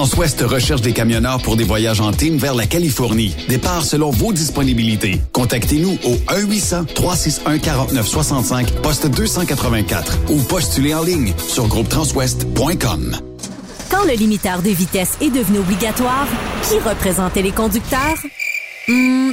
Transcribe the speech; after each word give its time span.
Transwest 0.00 0.40
recherche 0.40 0.80
des 0.80 0.94
camionneurs 0.94 1.42
pour 1.42 1.56
des 1.56 1.64
voyages 1.64 2.00
en 2.00 2.10
team 2.10 2.38
vers 2.38 2.54
la 2.54 2.64
Californie. 2.64 3.36
Départ 3.48 3.84
selon 3.84 4.08
vos 4.08 4.32
disponibilités. 4.32 5.20
Contactez-nous 5.32 5.98
au 6.04 6.14
1-800-361-4965, 6.32 8.80
poste 8.80 9.08
284 9.08 10.20
ou 10.30 10.40
postulez 10.40 10.94
en 10.94 11.02
ligne 11.02 11.34
sur 11.46 11.68
groupetranswest.com. 11.68 13.18
Quand 13.90 14.06
le 14.06 14.14
limiteur 14.14 14.62
de 14.62 14.70
vitesse 14.70 15.18
est 15.20 15.28
devenu 15.28 15.58
obligatoire, 15.58 16.26
qui 16.62 16.78
représentait 16.78 17.42
les 17.42 17.52
conducteurs? 17.52 18.16
Hmm, 18.88 19.32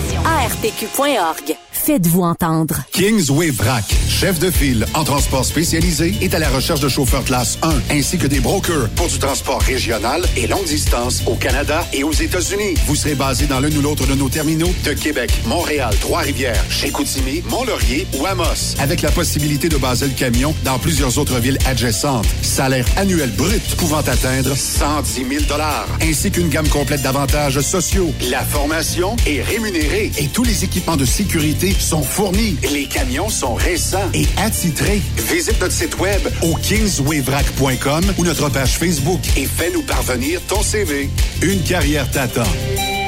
ARPQ.org. 0.23 1.57
Faites-vous 1.83 2.21
entendre. 2.21 2.83
Kingsway 2.91 3.49
Vrac, 3.49 3.83
chef 4.07 4.37
de 4.37 4.51
file 4.51 4.85
en 4.93 5.03
transport 5.03 5.43
spécialisé, 5.43 6.13
est 6.21 6.35
à 6.35 6.37
la 6.37 6.47
recherche 6.47 6.79
de 6.79 6.87
chauffeurs 6.87 7.23
classe 7.23 7.57
1 7.63 7.95
ainsi 7.97 8.19
que 8.19 8.27
des 8.27 8.39
brokers 8.39 8.87
pour 8.95 9.07
du 9.07 9.17
transport 9.17 9.59
régional 9.61 10.21
et 10.37 10.45
longue 10.45 10.65
distance 10.65 11.23
au 11.25 11.33
Canada 11.33 11.83
et 11.91 12.03
aux 12.03 12.11
États-Unis. 12.11 12.75
Vous 12.85 12.95
serez 12.95 13.15
basé 13.15 13.47
dans 13.47 13.59
l'un 13.59 13.75
ou 13.75 13.81
l'autre 13.81 14.05
de 14.05 14.13
nos 14.13 14.29
terminaux 14.29 14.71
de 14.85 14.93
Québec, 14.93 15.31
Montréal, 15.47 15.91
Trois-Rivières, 16.01 16.63
Chicoutimi, 16.69 17.41
Mont-Laurier 17.49 18.05
ou 18.19 18.27
Amos, 18.27 18.75
avec 18.77 19.01
la 19.01 19.09
possibilité 19.09 19.67
de 19.67 19.77
baser 19.77 20.05
le 20.05 20.13
camion 20.13 20.53
dans 20.63 20.77
plusieurs 20.77 21.17
autres 21.17 21.39
villes 21.39 21.57
adjacentes. 21.65 22.27
Salaire 22.43 22.85
annuel 22.95 23.31
brut 23.31 23.75
pouvant 23.77 24.01
atteindre 24.01 24.55
110 24.55 25.13
000 25.13 25.61
ainsi 25.99 26.29
qu'une 26.29 26.49
gamme 26.49 26.69
complète 26.69 27.01
d'avantages 27.01 27.59
sociaux. 27.61 28.13
La 28.29 28.43
formation 28.43 29.15
est 29.25 29.41
rémunérée 29.41 30.11
et 30.19 30.27
tous 30.27 30.43
les 30.43 30.63
équipements 30.63 30.95
de 30.95 31.05
sécurité 31.05 31.70
sont 31.79 32.03
fournis. 32.03 32.57
Les 32.71 32.85
camions 32.85 33.29
sont 33.29 33.55
récents 33.55 34.09
et 34.13 34.25
attitrés. 34.37 35.01
Visite 35.29 35.59
notre 35.61 35.73
site 35.73 35.99
web 35.99 36.21
au 36.41 36.55
kingswayvrac.com 36.55 38.03
ou 38.17 38.23
notre 38.23 38.49
page 38.49 38.77
Facebook 38.77 39.19
et 39.37 39.45
fais-nous 39.45 39.83
parvenir 39.83 40.41
ton 40.47 40.61
CV. 40.61 41.09
Une 41.41 41.61
carrière 41.61 42.09
t'attend. 42.11 42.43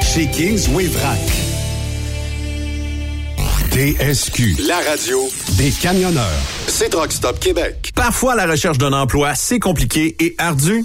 Chez 0.02 0.26
Kingsway 0.28 0.86
Vrac. 0.86 1.18
TSQ, 3.74 4.54
la 4.68 4.78
radio 4.88 5.18
des 5.58 5.72
camionneurs. 5.72 6.24
C'est 6.68 6.90
Truck 6.90 7.10
Stop 7.10 7.40
Québec. 7.40 7.90
Parfois, 7.96 8.36
la 8.36 8.46
recherche 8.46 8.78
d'un 8.78 8.92
emploi, 8.92 9.34
c'est 9.34 9.58
compliqué 9.58 10.14
et 10.20 10.36
ardu. 10.38 10.84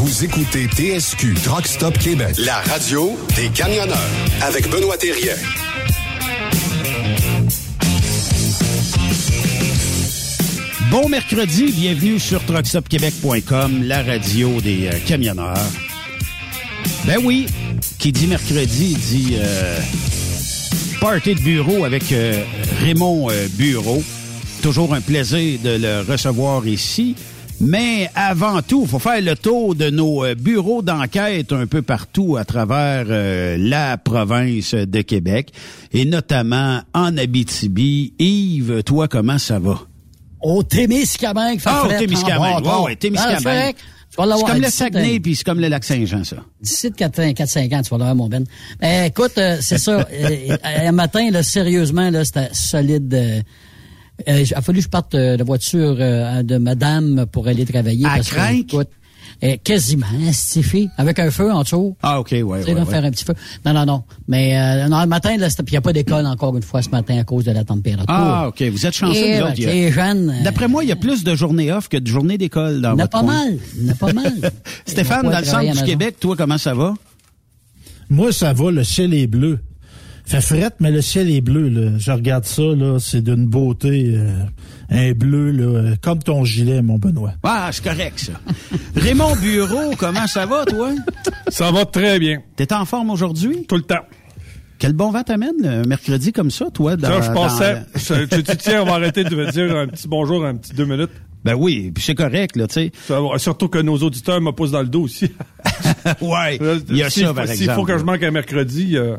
Vous 0.00 0.24
écoutez 0.24 0.68
TSQ 0.68 1.34
Truck 1.42 1.66
Stop 1.66 1.98
Québec, 1.98 2.36
la 2.38 2.60
radio 2.60 3.18
des 3.34 3.48
camionneurs 3.48 3.98
avec 4.42 4.70
Benoît 4.70 4.96
Thérien. 4.96 5.34
Bon 10.92 11.08
mercredi, 11.08 11.72
bienvenue 11.72 12.20
sur 12.20 12.44
truckstopquebec.com, 12.44 13.82
la 13.82 14.04
radio 14.04 14.60
des 14.60 14.86
euh, 14.86 14.92
camionneurs. 15.04 15.58
Ben 17.04 17.18
oui, 17.24 17.46
qui 17.98 18.12
dit 18.12 18.28
mercredi 18.28 18.94
dit 18.94 19.34
euh, 19.40 19.80
party 21.00 21.34
de 21.34 21.40
bureau 21.40 21.84
avec 21.84 22.12
euh, 22.12 22.44
Raymond 22.82 23.30
euh, 23.32 23.48
Bureau. 23.54 24.04
Toujours 24.62 24.94
un 24.94 25.00
plaisir 25.00 25.58
de 25.58 25.70
le 25.70 26.00
recevoir 26.08 26.64
ici. 26.68 27.16
Mais 27.60 28.08
avant 28.14 28.62
tout, 28.62 28.82
il 28.84 28.88
faut 28.88 28.98
faire 29.00 29.20
le 29.20 29.34
tour 29.34 29.74
de 29.74 29.90
nos 29.90 30.24
euh, 30.24 30.34
bureaux 30.34 30.80
d'enquête 30.80 31.52
un 31.52 31.66
peu 31.66 31.82
partout 31.82 32.36
à 32.36 32.44
travers 32.44 33.06
euh, 33.08 33.56
la 33.58 33.98
province 33.98 34.74
de 34.74 35.00
Québec 35.02 35.52
et 35.92 36.04
notamment 36.04 36.80
en 36.94 37.16
Abitibi. 37.16 38.12
Yves, 38.18 38.82
toi, 38.84 39.08
comment 39.08 39.38
ça 39.38 39.58
va? 39.58 39.80
Au 40.40 40.62
Témiscamingue, 40.62 41.58
ça 41.58 41.82
Ah, 41.82 41.86
au 41.86 41.98
Témiscamingue, 41.98 42.64
ouais, 42.84 42.96
Témiscamingue. 42.96 43.74
Ah, 44.16 44.24
c'est 44.36 44.44
comme 44.46 44.60
le 44.60 44.70
Saguenay, 44.70 45.20
puis 45.20 45.36
c'est 45.36 45.44
comme 45.44 45.60
le 45.60 45.68
lac 45.68 45.84
Saint-Jean, 45.84 46.24
ça. 46.24 46.36
D'ici 46.60 46.90
de 46.90 46.96
4-5 46.96 47.76
ans, 47.76 47.82
tu 47.82 47.90
vas 47.90 47.98
l'avoir, 47.98 48.14
mon 48.14 48.28
Ben. 48.28 48.44
Ben, 48.80 49.06
écoute, 49.06 49.38
euh, 49.38 49.58
c'est 49.60 49.78
ça. 49.78 50.08
euh, 50.12 50.56
un 50.64 50.92
matin, 50.92 51.30
là, 51.30 51.42
sérieusement, 51.42 52.10
là, 52.10 52.24
c'était 52.24 52.48
solide. 52.52 53.44
Euh, 54.26 54.32
euh, 54.32 54.42
il 54.42 54.54
a 54.54 54.60
fallu 54.62 54.78
que 54.78 54.84
je 54.84 54.88
parte 54.88 55.14
euh, 55.14 55.36
de 55.36 55.44
voiture 55.44 55.96
euh, 56.00 56.42
de 56.42 56.56
madame 56.58 57.26
pour 57.30 57.46
aller 57.48 57.64
travailler. 57.64 58.06
À 58.06 58.16
parce 58.16 58.30
que, 58.30 58.54
écoute, 58.60 58.88
euh, 59.44 59.56
quasiment, 59.62 60.06
stiffé, 60.32 60.88
avec 60.96 61.18
un 61.20 61.30
feu 61.30 61.52
en 61.52 61.62
dessous. 61.62 61.96
Ah, 62.02 62.18
OK, 62.18 62.30
ouais, 62.32 62.42
ouais, 62.42 62.58
Tu 62.60 62.66
sais, 62.66 62.74
là, 62.74 62.80
ouais. 62.80 62.86
faire 62.90 63.04
un 63.04 63.10
petit 63.12 63.24
feu. 63.24 63.34
Non, 63.64 63.72
non, 63.72 63.86
non. 63.86 64.02
Mais 64.26 64.58
euh, 64.58 64.88
non, 64.88 65.00
le 65.00 65.06
matin, 65.06 65.36
là, 65.36 65.48
c'était- 65.48 65.62
puis 65.62 65.72
il 65.72 65.74
n'y 65.74 65.78
a 65.78 65.82
pas 65.82 65.92
d'école 65.92 66.26
encore 66.26 66.56
une 66.56 66.62
fois 66.64 66.82
ce 66.82 66.88
matin 66.90 67.16
à 67.18 67.24
cause 67.24 67.44
de 67.44 67.52
la 67.52 67.62
température. 67.62 68.06
Ah, 68.08 68.48
OK. 68.48 68.60
Vous 68.62 68.84
êtes 68.86 68.94
chanceux, 68.94 69.16
Et, 69.16 69.38
ben, 69.38 69.44
autres. 69.52 69.68
a- 69.68 69.90
jeunes... 69.92 70.34
D'après 70.42 70.66
moi, 70.66 70.82
il 70.82 70.88
y 70.88 70.92
a 70.92 70.96
plus 70.96 71.22
de 71.22 71.34
journées 71.36 71.70
off 71.72 71.88
que 71.88 71.96
de 71.98 72.06
journées 72.08 72.38
d'école 72.38 72.80
dans 72.80 72.94
Il 72.94 72.98
y 72.98 73.02
en 73.02 73.04
a 73.04 73.04
votre 73.04 73.10
pas 73.12 73.20
coin. 73.20 73.32
mal. 73.44 73.58
Il 73.76 73.86
y 73.86 73.88
en 73.88 73.92
a 73.92 73.94
pas 73.94 74.12
mal. 74.12 74.32
Stéphane, 74.86 75.30
dans 75.30 75.38
le 75.38 75.44
centre 75.44 75.70
du 75.70 75.78
la. 75.78 75.82
Québec, 75.82 76.16
toi, 76.18 76.34
comment 76.36 76.58
ça 76.58 76.74
va? 76.74 76.94
Moi, 78.10 78.32
ça 78.32 78.52
va, 78.52 78.70
le 78.72 78.82
ciel 78.84 79.14
est 79.14 79.26
bleu. 79.28 79.60
Fait 80.28 80.40
frette, 80.42 80.74
mais 80.78 80.90
le 80.90 81.00
ciel 81.00 81.30
est 81.30 81.40
bleu. 81.40 81.68
Là. 81.70 81.92
Je 81.98 82.10
regarde 82.12 82.44
ça, 82.44 82.60
là, 82.62 82.98
c'est 83.00 83.22
d'une 83.22 83.46
beauté. 83.46 84.12
euh, 84.14 84.44
un 84.90 85.12
bleu, 85.12 85.50
là, 85.50 85.64
euh, 85.64 85.94
comme 86.02 86.18
ton 86.22 86.44
gilet, 86.44 86.80
mon 86.82 86.98
Benoît. 86.98 87.32
Ah, 87.42 87.70
c'est 87.72 87.82
correct, 87.84 88.18
ça. 88.20 88.32
Raymond 88.94 89.36
Bureau, 89.36 89.94
comment 89.98 90.26
ça 90.26 90.44
va, 90.46 90.64
toi? 90.66 90.90
Ça 91.48 91.70
va 91.70 91.84
très 91.86 92.18
bien, 92.18 92.40
T'es 92.56 92.72
en 92.72 92.84
forme 92.84 93.10
aujourd'hui? 93.10 93.64
tout 93.68 93.76
le 93.76 93.82
temps. 93.82 94.04
Quel 94.78 94.92
bon 94.92 95.10
vent 95.10 95.22
t'amène 95.22 95.54
le 95.60 95.82
mercredi 95.84 96.32
comme 96.32 96.50
ça, 96.50 96.66
toi? 96.72 96.96
Dans, 96.96 97.08
Ça, 97.08 97.20
je 97.22 97.26
dans- 97.28 97.34
pensais, 97.34 97.82
je- 97.96 98.24
tu, 98.26 98.42
tu 98.44 98.56
tiens, 98.58 98.82
on 98.82 98.86
va 98.86 98.92
arrêter 98.94 99.24
de 99.24 99.34
me 99.34 99.50
dire 99.50 99.74
un 99.76 99.88
petit 99.88 100.06
bonjour, 100.08 100.44
un 100.44 100.54
petit 100.56 100.72
deux 100.74 100.84
minutes. 100.86 101.10
Ben 101.44 101.54
oui, 101.54 101.90
puis 101.94 102.02
c'est 102.04 102.14
correct, 102.14 102.54
là, 102.56 102.66
tu 102.66 102.74
sais. 102.74 102.92
Surtout 103.38 103.68
que 103.68 103.78
nos 103.78 103.96
auditeurs 103.98 104.40
me 104.40 104.52
poussent 104.52 104.70
dans 104.72 104.82
le 104.82 104.88
dos 104.88 105.02
aussi. 105.02 105.32
ouais, 106.20 106.58
il 106.90 106.96
y 106.96 107.02
a 107.02 107.10
S'il 107.10 107.22
ça, 107.24 107.28
faut- 107.28 107.34
par 107.34 107.44
S'il 107.48 107.62
exemple. 107.62 107.78
faut 107.80 107.84
que 107.86 107.98
je 107.98 108.04
manque 108.04 108.22
un 108.22 108.30
mercredi, 108.30 108.96
euh, 108.96 109.16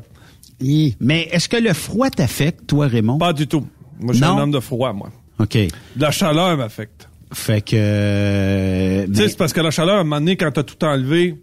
Mais 0.99 1.27
est-ce 1.31 1.47
que 1.49 1.57
le 1.57 1.73
froid 1.73 2.09
t'affecte, 2.09 2.67
toi, 2.67 2.87
Raymond? 2.87 3.17
pas 3.17 3.33
du 3.33 3.47
tout. 3.47 3.65
Moi, 3.99 4.13
je 4.13 4.17
suis 4.17 4.25
un 4.25 4.37
homme 4.37 4.51
de 4.51 4.59
froid, 4.59 4.93
moi. 4.93 5.09
OK. 5.39 5.57
La 5.97 6.11
chaleur 6.11 6.57
m'affecte. 6.57 7.07
Fait 7.33 7.61
que... 7.61 7.75
euh, 7.75 9.05
Tu 9.07 9.13
sais, 9.15 9.21
mais- 9.21 9.27
c'est 9.29 9.37
parce 9.37 9.53
que 9.53 9.61
la 9.61 9.71
chaleur, 9.71 9.97
à 9.97 9.99
un 9.99 10.03
moment 10.03 10.19
donné, 10.19 10.35
quand 10.35 10.51
t'as 10.51 10.63
tout 10.63 10.83
enlevé, 10.83 11.35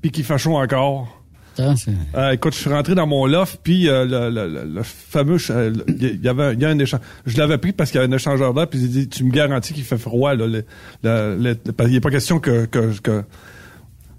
puis 0.00 0.10
qu'il 0.10 0.24
fait 0.24 0.38
chaud 0.38 0.56
encore. 0.56 1.18
C'est- 1.54 1.90
Euh, 2.14 2.30
écoute, 2.32 2.54
je 2.54 2.58
suis 2.60 2.70
rentré 2.70 2.94
dans 2.94 3.06
mon 3.06 3.26
loft, 3.26 3.60
puis 3.62 3.86
euh, 3.88 4.04
le, 4.06 4.30
le- 4.30 4.48
le- 4.48 4.74
le 4.74 4.82
fameux, 4.82 5.38
ch- 5.38 5.50
euh, 5.56 5.70
il 5.86 6.20
y 6.24 6.28
avait, 6.28 6.54
il 6.54 6.60
y 6.60 6.64
a 6.64 6.70
un 6.70 6.78
échange. 6.78 7.00
Je 7.26 7.36
l'avais 7.36 7.58
pris 7.58 7.72
parce 7.72 7.90
qu'il 7.90 8.00
y 8.00 8.02
a 8.02 8.06
un 8.06 8.12
échangeur 8.12 8.54
d'air, 8.54 8.66
puis 8.68 8.80
il 8.80 8.88
dit, 8.90 9.08
tu 9.08 9.22
me 9.22 9.30
garantis 9.30 9.74
qu'il 9.74 9.84
fait 9.84 9.98
froid 9.98 10.34
là. 10.34 10.46
Le, 10.46 11.54
qu'il 11.54 11.92
n'est 11.92 12.00
pas 12.00 12.10
question 12.10 12.38
que, 12.40 12.64
que, 12.64 12.98
que 13.00 13.22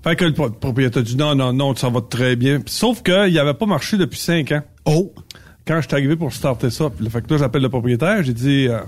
fait 0.04 0.16
que 0.16 0.26
le 0.26 0.34
pro- 0.34 0.50
propriétaire 0.50 1.04
dit 1.04 1.16
non, 1.16 1.36
non, 1.36 1.54
non, 1.54 1.76
ça 1.76 1.90
va 1.90 2.02
très 2.02 2.36
bien. 2.36 2.60
Sauf 2.66 3.02
qu'il 3.04 3.34
n'avait 3.34 3.54
pas 3.54 3.66
marché 3.66 3.98
depuis 3.98 4.20
cinq 4.20 4.52
ans. 4.52 4.62
Oh! 4.86 5.14
Quand 5.66 5.78
je 5.80 5.88
suis 5.88 5.94
arrivé 5.96 6.16
pour 6.18 6.34
starter 6.34 6.70
ça, 6.70 6.90
puis, 6.90 7.10
fait 7.10 7.22
que 7.22 7.32
là, 7.32 7.38
j'appelle 7.40 7.62
le 7.62 7.70
propriétaire, 7.70 8.22
j'ai 8.22 8.34
dit, 8.34 8.68
euh, 8.68 8.80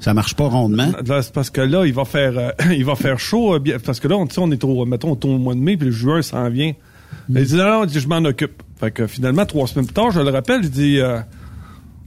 Ça 0.00 0.12
marche 0.14 0.34
pas 0.34 0.48
rondement. 0.48 0.90
Là, 1.06 1.22
c'est 1.22 1.32
parce 1.32 1.48
que 1.50 1.60
là, 1.60 1.86
il 1.86 1.94
va 1.94 2.04
faire, 2.04 2.36
euh, 2.36 2.50
il 2.72 2.84
va 2.84 2.96
faire 2.96 3.20
chaud, 3.20 3.54
euh, 3.54 3.78
parce 3.84 4.00
que 4.00 4.08
là, 4.08 4.16
on, 4.16 4.26
on 4.38 4.50
est 4.50 4.64
au, 4.64 4.84
mettons, 4.84 5.12
on 5.12 5.14
est 5.14 5.24
au 5.26 5.38
mois 5.38 5.54
de 5.54 5.60
mai, 5.60 5.76
puis 5.76 5.86
le 5.86 5.92
juin 5.92 6.22
s'en 6.22 6.48
vient. 6.50 6.72
Il 7.28 7.44
dit, 7.44 7.54
non, 7.54 7.82
non, 7.82 7.88
je 7.88 8.08
m'en 8.08 8.16
occupe. 8.24 8.62
Fait 8.80 8.90
que 8.90 9.06
finalement, 9.06 9.46
trois 9.46 9.68
semaines 9.68 9.86
plus 9.86 9.94
tard, 9.94 10.10
je 10.10 10.20
le 10.20 10.30
rappelle, 10.30 10.64
je 10.64 10.68
dis, 10.68 10.98
euh, 11.00 11.20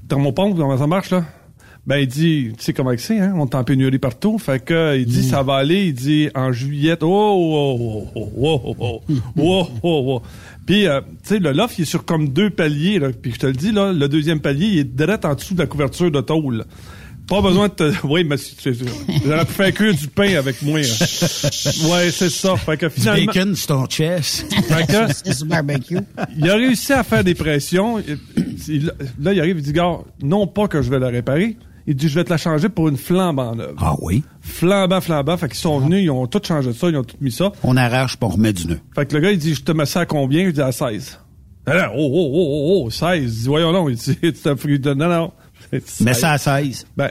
thermopompe, 0.10 0.58
comment 0.58 0.78
ça 0.78 0.88
marche, 0.88 1.12
là? 1.12 1.24
Ben, 1.88 2.00
il 2.00 2.07
dit, 2.07 2.51
tu 2.57 2.66
sais 2.66 2.74
comment 2.74 2.92
c'est, 2.98 3.18
hein? 3.18 3.34
On 3.38 3.45
est 3.45 3.56
en 3.56 3.63
pénurie 3.63 3.97
partout. 3.97 4.38
Fait 4.38 4.64
que, 4.64 4.97
il 4.97 5.06
dit, 5.06 5.23
ça 5.23 5.42
va 5.42 5.56
aller. 5.56 5.85
Il 5.85 5.94
dit, 5.94 6.30
en 6.35 6.52
juillet, 6.52 6.97
oh, 7.02 7.07
oh, 7.07 8.07
oh, 8.14 8.31
oh, 8.35 8.76
oh, 8.78 9.02
oh, 9.40 9.68
oh, 9.81 10.04
oh. 10.07 10.21
Puis, 10.66 10.83
tu 10.83 10.90
sais, 11.23 11.40
le 11.40 11.54
loft, 11.54 11.80
il 11.80 11.83
est 11.83 11.85
sur 11.85 12.04
comme 12.04 12.28
deux 12.28 12.50
paliers, 12.50 13.00
là. 13.00 13.12
Puis, 13.14 13.31
je 13.31 13.40
te 13.40 13.47
le 13.47 13.54
dis, 13.54 13.71
là, 13.71 13.94
le 13.94 14.09
deuxième 14.09 14.42
palier, 14.42 14.68
il 14.68 14.80
est 14.80 14.83
direct 14.83 15.23
en 15.23 15.33
dessous 15.33 15.54
de 15.54 15.59
la 15.59 15.66
couverture 15.66 16.12
de 16.12 16.19
tôle. 16.19 16.66
Pas 17.26 17.42
besoin 17.42 17.68
de 17.68 17.73
te... 17.73 17.94
Oui, 18.06 18.23
mais 18.23 18.38
si 18.38 18.56
tu 18.56 18.73
j'aurais 19.26 19.45
pu 19.45 19.52
faire 19.54 19.73
cuire 19.73 19.94
du 19.94 20.07
pain 20.07 20.35
avec 20.38 20.62
moi. 20.62 20.80
Ouais, 20.80 22.12
c'est 22.12 22.30
ça. 22.30 22.56
Fait 22.56 22.78
que 22.78 22.88
finalement... 22.88 23.26
Bacon 23.26 23.56
sur 23.56 23.68
ton 23.68 23.85
chest. 23.85 24.45
Fait 24.54 24.88
que... 24.88 25.44
barbecue. 25.45 26.00
Il 26.38 26.50
a 26.50 26.56
réussi 26.56 26.94
à 26.94 27.04
faire 27.04 27.26
des 27.26 27.35
pressions. 27.35 27.97
là, 27.97 29.33
il 29.33 29.40
arrive, 29.40 29.57
il 29.57 29.62
dit, 29.62 29.73
gars, 29.73 30.00
non 30.21 30.47
pas 30.47 30.69
que 30.69 30.81
je 30.81 30.90
vais 30.90 31.00
la 31.00 31.07
réparer, 31.07 31.57
il 31.90 31.96
dit, 31.96 32.10
je 32.10 32.16
vais 32.16 32.26
te 32.26 32.30
la 32.30 32.38
changer 32.38 32.68
pour 32.68 32.90
une 32.90 32.98
flambe 32.98 33.40
en 33.40 33.56
neuve. 33.56 33.76
ah 33.78 33.96
oui? 34.02 34.22
Flambant, 34.42 35.00
flambant. 35.00 35.38
Fait 35.38 35.48
qu'ils 35.48 35.58
sont 35.58 35.80
venus, 35.80 36.04
ils 36.04 36.12
ont 36.12 36.28
tout 36.28 36.42
changé 36.44 36.74
ça, 36.74 36.90
ils 36.90 36.98
ont 36.98 37.04
tout 37.04 37.16
mis 37.22 37.32
ça. 37.32 37.54
On 37.64 37.78
arrache 37.78 38.18
pour 38.18 38.30
on 38.30 38.34
remet 38.34 38.52
du 38.52 38.68
nœud. 38.68 38.80
Fait 38.94 39.06
que 39.06 39.16
le 39.16 39.22
gars, 39.22 39.32
il 39.32 39.38
dit, 39.38 39.56
je 39.56 39.64
te 39.64 39.72
mets 39.72 39.86
ça 39.86 40.02
à 40.02 40.06
combien? 40.06 40.46
Je 40.46 40.52
dis, 40.52 40.62
à 40.62 40.74
16. 40.74 41.20
Alors, 41.66 41.94
oh, 41.96 42.10
oh, 42.14 42.30
oh, 42.34 42.82
oh, 42.82 42.84
oh, 42.86 42.90
16. 42.90 43.24
Il 43.24 43.30
dit, 43.30 43.48
voyons 43.48 43.72
non. 43.72 43.88
Il 43.88 43.96
dit, 43.96 44.18
tu 44.22 44.34
t'as. 44.34 44.96
Non, 44.96 45.08
non. 45.08 45.32
Mais 45.72 45.80
16. 46.14 46.18
ça 46.20 46.32
à 46.32 46.38
16. 46.38 46.88
Ben, 46.98 47.10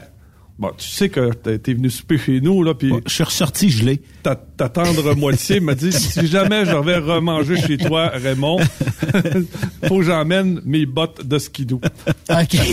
bon, 0.58 0.70
tu 0.76 0.88
sais 0.88 1.08
que 1.08 1.32
t'es 1.34 1.74
venu 1.74 1.90
souper 1.90 2.18
chez 2.18 2.40
nous, 2.40 2.62
là, 2.62 2.74
puis 2.74 2.92
Je 3.06 3.12
suis 3.12 3.24
ressorti 3.24 3.70
gelé. 3.70 4.00
ta, 4.22 4.34
ta 4.36 4.68
tendre 4.68 5.14
moitié 5.14 5.60
m'a 5.60 5.74
dit, 5.74 5.92
si 5.92 6.26
jamais 6.26 6.64
je 6.64 6.76
vais 6.76 6.96
remanger 6.98 7.56
chez 7.60 7.76
toi, 7.78 8.10
Raymond, 8.14 8.58
faut 9.88 9.98
que 9.98 10.02
j'emmène 10.04 10.60
mes 10.64 10.86
bottes 10.86 11.26
de 11.26 11.38
skidoo. 11.38 11.80
OK. 12.30 12.56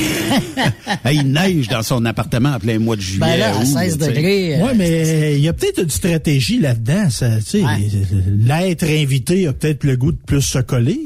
Hey, 1.05 1.17
il 1.17 1.31
neige 1.31 1.67
dans 1.67 1.83
son 1.83 2.05
appartement 2.05 2.53
en 2.53 2.59
plein 2.59 2.79
mois 2.79 2.95
de 2.95 3.01
juillet. 3.01 3.19
ben 3.19 3.37
là, 3.37 3.53
à 3.55 3.57
août, 3.59 3.65
16 3.65 3.97
tu 3.97 4.03
sais. 4.05 4.11
degrés. 4.11 4.55
euh, 4.55 4.65
Ouais, 4.65 4.73
mais 4.75 5.35
il 5.35 5.41
y 5.43 5.47
a 5.49 5.53
peut-être 5.53 5.81
une 5.83 5.89
stratégie 5.89 6.59
là-dedans. 6.59 7.09
ça, 7.09 7.37
tu 7.37 7.43
sais, 7.43 7.63
Ouais. 7.63 7.89
L'être 8.37 8.83
invité 8.85 9.47
a 9.47 9.53
peut-être 9.53 9.83
le 9.83 9.97
goût 9.97 10.11
de 10.13 10.17
plus 10.25 10.41
se 10.41 10.59
coller. 10.59 10.99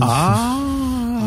Ah! 0.00 0.58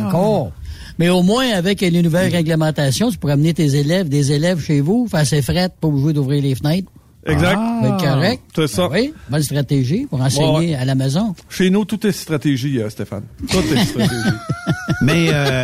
Encore? 0.08 0.52
Mais 1.00 1.10
au 1.10 1.22
moins, 1.24 1.50
avec 1.52 1.82
les 1.82 2.02
nouvelles 2.02 2.32
réglementations, 2.32 3.12
tu 3.12 3.18
pourrais 3.18 3.34
amener 3.34 3.54
tes 3.54 3.76
élèves, 3.76 4.08
des 4.10 4.32
élèves 4.32 4.62
chez 4.62 4.80
vous, 4.82 5.08
faire 5.10 5.26
ses 5.26 5.42
frettes, 5.42 5.74
pas 5.82 5.88
obligé 5.88 6.14
d'ouvrir 6.14 6.42
les 6.42 6.56
fenêtres. 6.56 6.90
Exact. 7.28 7.58
Ah. 7.58 7.82
Être 7.86 7.98
correct. 8.04 8.42
C'est 8.56 8.68
ça. 8.68 8.88
Oui, 8.92 9.12
bonne 9.30 9.42
stratégie 9.42 10.06
pour 10.08 10.22
enseigner 10.22 10.70
Ouais. 10.70 10.76
à 10.76 10.86
la 10.86 10.94
maison. 10.96 11.34
Chez 11.50 11.70
nous, 11.72 11.84
tout 11.84 12.06
est 12.06 12.12
stratégie, 12.12 12.80
euh, 12.80 12.90
Stéphane. 12.90 13.24
Tout 13.50 13.58
est 13.76 13.84
stratégie. 13.84 14.38
Mais 15.02 15.30
euh, 15.34 15.64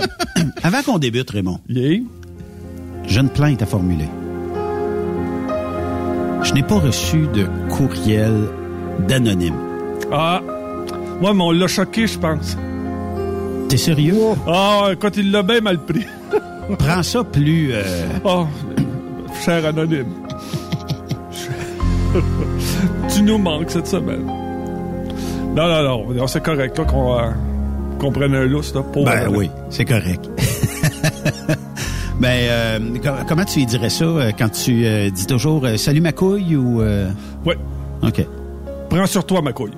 avant 0.63 0.81
qu'on 0.81 0.97
débute, 0.97 1.29
Raymond, 1.29 1.59
Yeah. 1.69 1.99
j'ai 3.07 3.19
une 3.19 3.29
plainte 3.29 3.61
à 3.61 3.65
formuler. 3.67 4.07
Je 6.43 6.53
n'ai 6.53 6.63
pas 6.63 6.79
reçu 6.79 7.27
de 7.33 7.45
courriel 7.69 8.47
d'anonyme. 9.07 9.55
Ah. 10.11 10.41
Ouais, 11.21 11.33
mais 11.35 11.43
on 11.43 11.51
l'a 11.51 11.67
choqué, 11.67 12.07
je 12.07 12.17
pense. 12.17 12.57
T'es 13.71 13.77
sérieux? 13.77 14.15
Ah, 14.47 14.89
quand 14.99 15.15
il 15.15 15.31
l'a 15.31 15.43
bien 15.43 15.61
mal 15.61 15.77
pris. 15.79 16.05
Prends 16.77 17.01
ça 17.03 17.23
plus... 17.23 17.71
euh, 17.73 17.81
Oh, 18.25 18.45
cher 19.45 19.65
anonyme. 19.65 20.07
tu 23.13 23.23
nous 23.23 23.37
manques 23.37 23.71
cette 23.71 23.87
semaine. 23.87 24.25
Non, 25.55 25.67
non, 25.83 26.13
non, 26.13 26.27
c'est 26.27 26.43
correct 26.43 26.77
là, 26.77 26.83
qu'on 26.85 27.17
euh, 27.17 27.29
qu'on 27.97 28.11
prenne 28.11 28.35
un 28.35 28.45
lousse. 28.45 28.73
Là, 28.75 28.83
pour, 28.83 29.05
Ben 29.05 29.23
euh, 29.23 29.29
oui, 29.29 29.49
c'est 29.69 29.85
correct. 29.85 30.29
ben, 32.19 32.27
euh, 32.49 32.79
com- 33.01 33.15
comment 33.27 33.45
tu 33.45 33.63
dirais 33.65 33.89
ça 33.89 34.05
quand 34.37 34.49
tu 34.49 35.09
dis 35.11 35.27
toujours 35.27 35.65
Salut 35.77 36.01
ma 36.01 36.11
couille 36.11 36.57
ou... 36.57 36.81
euh, 36.81 37.09
Ouais. 37.45 37.57
OK. 38.03 38.25
Prends 38.89 39.05
sur 39.05 39.25
toi, 39.25 39.41
ma 39.41 39.53
couille. 39.53 39.71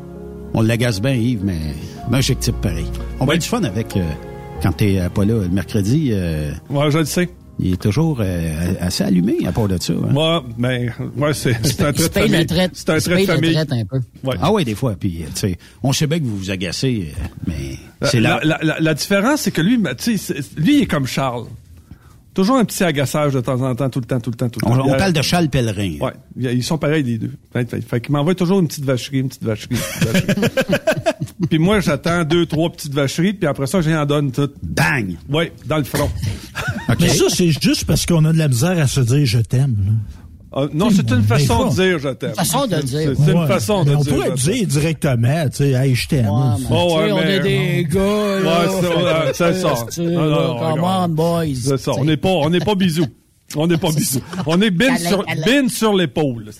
On 0.53 0.61
l'agace 0.61 1.01
bien, 1.01 1.13
Yves, 1.13 1.41
mais 1.43 1.57
ben, 2.09 2.17
un 2.17 2.21
chic 2.21 2.39
type 2.39 2.55
pareil. 2.61 2.85
On 3.19 3.25
va 3.25 3.31
Oui. 3.31 3.35
être 3.37 3.41
du 3.43 3.47
fun 3.47 3.63
avec... 3.63 3.97
euh, 3.97 4.03
quand 4.61 4.71
t'es 4.71 4.99
euh, 4.99 5.09
pas 5.09 5.25
là 5.25 5.41
le 5.41 5.49
mercredi, 5.49 6.09
euh, 6.13 6.51
Ouais, 6.69 6.89
je 6.91 6.99
le 6.99 7.05
sais. 7.05 7.27
il 7.59 7.73
est 7.73 7.81
toujours 7.81 8.19
euh, 8.21 8.73
assez 8.79 9.03
allumé 9.03 9.35
à 9.45 9.51
part 9.51 9.67
de 9.67 9.77
ça. 9.81 9.93
hein. 9.93 10.07
Moi, 10.11 10.43
mais, 10.57 10.89
ouais, 11.17 11.33
c'est 11.33 11.53
c'est 11.65 11.81
un 11.83 11.91
trait 11.91 12.07
de 12.07 12.13
famille. 12.53 12.69
C'est 12.73 12.89
un 12.89 12.99
trait 12.99 13.21
de 13.21 13.25
famille. 13.25 13.57
un 13.57 13.65
peu. 13.85 13.99
Ouais. 14.23 14.35
Ah 14.41 14.53
oui, 14.53 14.63
des 14.63 14.75
fois. 14.75 14.95
Puis, 14.97 15.23
tu 15.33 15.39
sais, 15.39 15.57
on 15.81 15.91
sait 15.91 16.07
bien 16.07 16.19
que 16.19 16.23
vous 16.25 16.37
vous 16.37 16.51
agacez, 16.51 17.09
euh, 17.17 17.21
mais 17.47 17.77
c'est 18.03 18.21
la, 18.21 18.39
là. 18.43 18.57
la, 18.59 18.59
la, 18.63 18.79
la 18.79 18.93
différence, 18.93 19.41
c'est 19.41 19.51
que 19.51 19.61
lui, 19.61 19.77
ben, 19.77 19.95
tu 19.95 20.17
sais, 20.17 20.35
lui, 20.55 20.77
il 20.77 20.83
est 20.83 20.87
comme 20.87 21.07
Charles. 21.07 21.45
Toujours 22.33 22.57
un 22.57 22.65
petit 22.65 22.83
agaçage 22.83 23.33
de 23.33 23.41
temps 23.41 23.61
en 23.61 23.75
temps, 23.75 23.89
tout 23.89 23.99
le 23.99 24.05
temps, 24.05 24.19
tout 24.19 24.31
le 24.31 24.35
temps, 24.35 24.49
tout 24.49 24.59
le 24.63 24.67
On, 24.71 24.75
temps. 24.75 24.87
on 24.87 24.97
parle 24.97 25.13
de 25.13 25.21
Charles 25.21 25.49
Pellerin. 25.49 25.97
Ouais, 25.99 26.13
ils 26.51 26.63
sont 26.63 26.77
pareils 26.79 27.03
les 27.03 27.17
deux. 27.19 27.31
Fait, 27.51 27.69
fait, 27.69 27.81
fait 27.81 28.01
qu'il 28.01 28.11
m'envoie 28.11 28.33
toujours 28.33 28.59
une 28.59 28.67
petite 28.67 28.85
vacherie, 28.85 29.19
une 29.19 29.27
petite 29.29 29.43
vacherie, 29.43 29.69
une 29.71 29.77
petite 29.77 30.27
vacherie. 30.27 30.49
puis 31.49 31.59
moi, 31.59 31.79
j'attends 31.79 32.23
deux, 32.23 32.45
trois 32.47 32.71
petites 32.71 32.93
vacheries, 32.93 33.33
puis 33.33 33.47
après 33.47 33.67
ça, 33.67 33.81
j'y 33.81 33.93
en 33.95 34.05
donne 34.05 34.31
toutes. 34.31 34.55
Bang! 34.63 35.15
Ouais, 35.29 35.51
dans 35.67 35.77
le 35.77 35.83
front. 35.83 36.09
Mais 36.99 37.07
ça, 37.07 37.25
c'est 37.29 37.49
juste 37.51 37.85
parce 37.85 38.05
qu'on 38.05 38.25
a 38.25 38.33
de 38.33 38.37
la 38.37 38.47
misère 38.47 38.79
à 38.79 38.87
se 38.87 38.99
dire 39.01 39.25
je 39.25 39.39
t'aime. 39.39 39.75
là. 39.85 39.91
Ah, 40.55 40.67
non, 40.71 40.89
c'est 40.91 41.09
une 41.09 41.23
façon 41.23 41.69
de 41.69 41.73
dire 41.73 41.97
je 41.99 42.09
t'aime. 42.09 42.35
Façon 42.35 42.67
de 42.67 42.75
dire. 42.81 43.13
C'est 43.17 43.31
une 43.31 43.47
façon 43.47 43.83
de 43.83 43.89
Mais 43.89 43.95
on 43.95 44.01
dire. 44.01 44.13
pourrait 44.13 44.31
dire 44.33 44.67
directement, 44.67 45.49
tu 45.49 45.55
sais, 45.57 45.71
hey, 45.71 45.95
je 45.95 46.07
t'aime. 46.07 46.27
Ouais, 46.27 46.41
mais, 46.59 46.65
Oh, 46.69 46.87
tu 46.89 46.93
sais, 46.93 47.03
ouais, 47.05 47.11
on 47.11 47.15
mais- 47.17 47.33
est 47.35 47.39
des 47.39 47.85
gars. 47.85 47.99
Ouais, 48.37 49.33
c'est- 49.33 49.53
ça. 49.53 49.73
Come 49.95 50.83
on, 50.83 51.09
boys. 51.09 51.45
C'est 51.55 51.77
ça. 51.77 51.91
On 51.97 52.05
n'est 52.05 52.17
pas, 52.17 52.29
on 52.29 52.49
n'est 52.51 52.59
pas 52.59 52.75
bisous. 52.75 53.07
On 53.55 53.65
n'est 53.67 53.77
pas 53.77 53.91
bisous. 53.91 54.21
On 54.45 54.61
est 54.61 54.71
bin 54.71 54.95
sur, 54.97 55.23
bin 55.45 55.67
sur 55.69 55.93
l'épaule. 55.95 56.51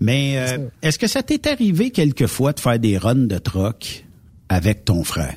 Mais 0.00 0.34
euh, 0.36 0.58
est-ce 0.82 0.98
que 0.98 1.06
ça 1.06 1.22
t'est 1.22 1.46
arrivé 1.46 1.90
quelquefois 1.90 2.52
de 2.52 2.60
faire 2.60 2.78
des 2.78 2.96
runs 2.98 3.14
de 3.26 3.38
troc 3.38 4.04
avec 4.48 4.84
ton 4.84 5.04
frère? 5.04 5.36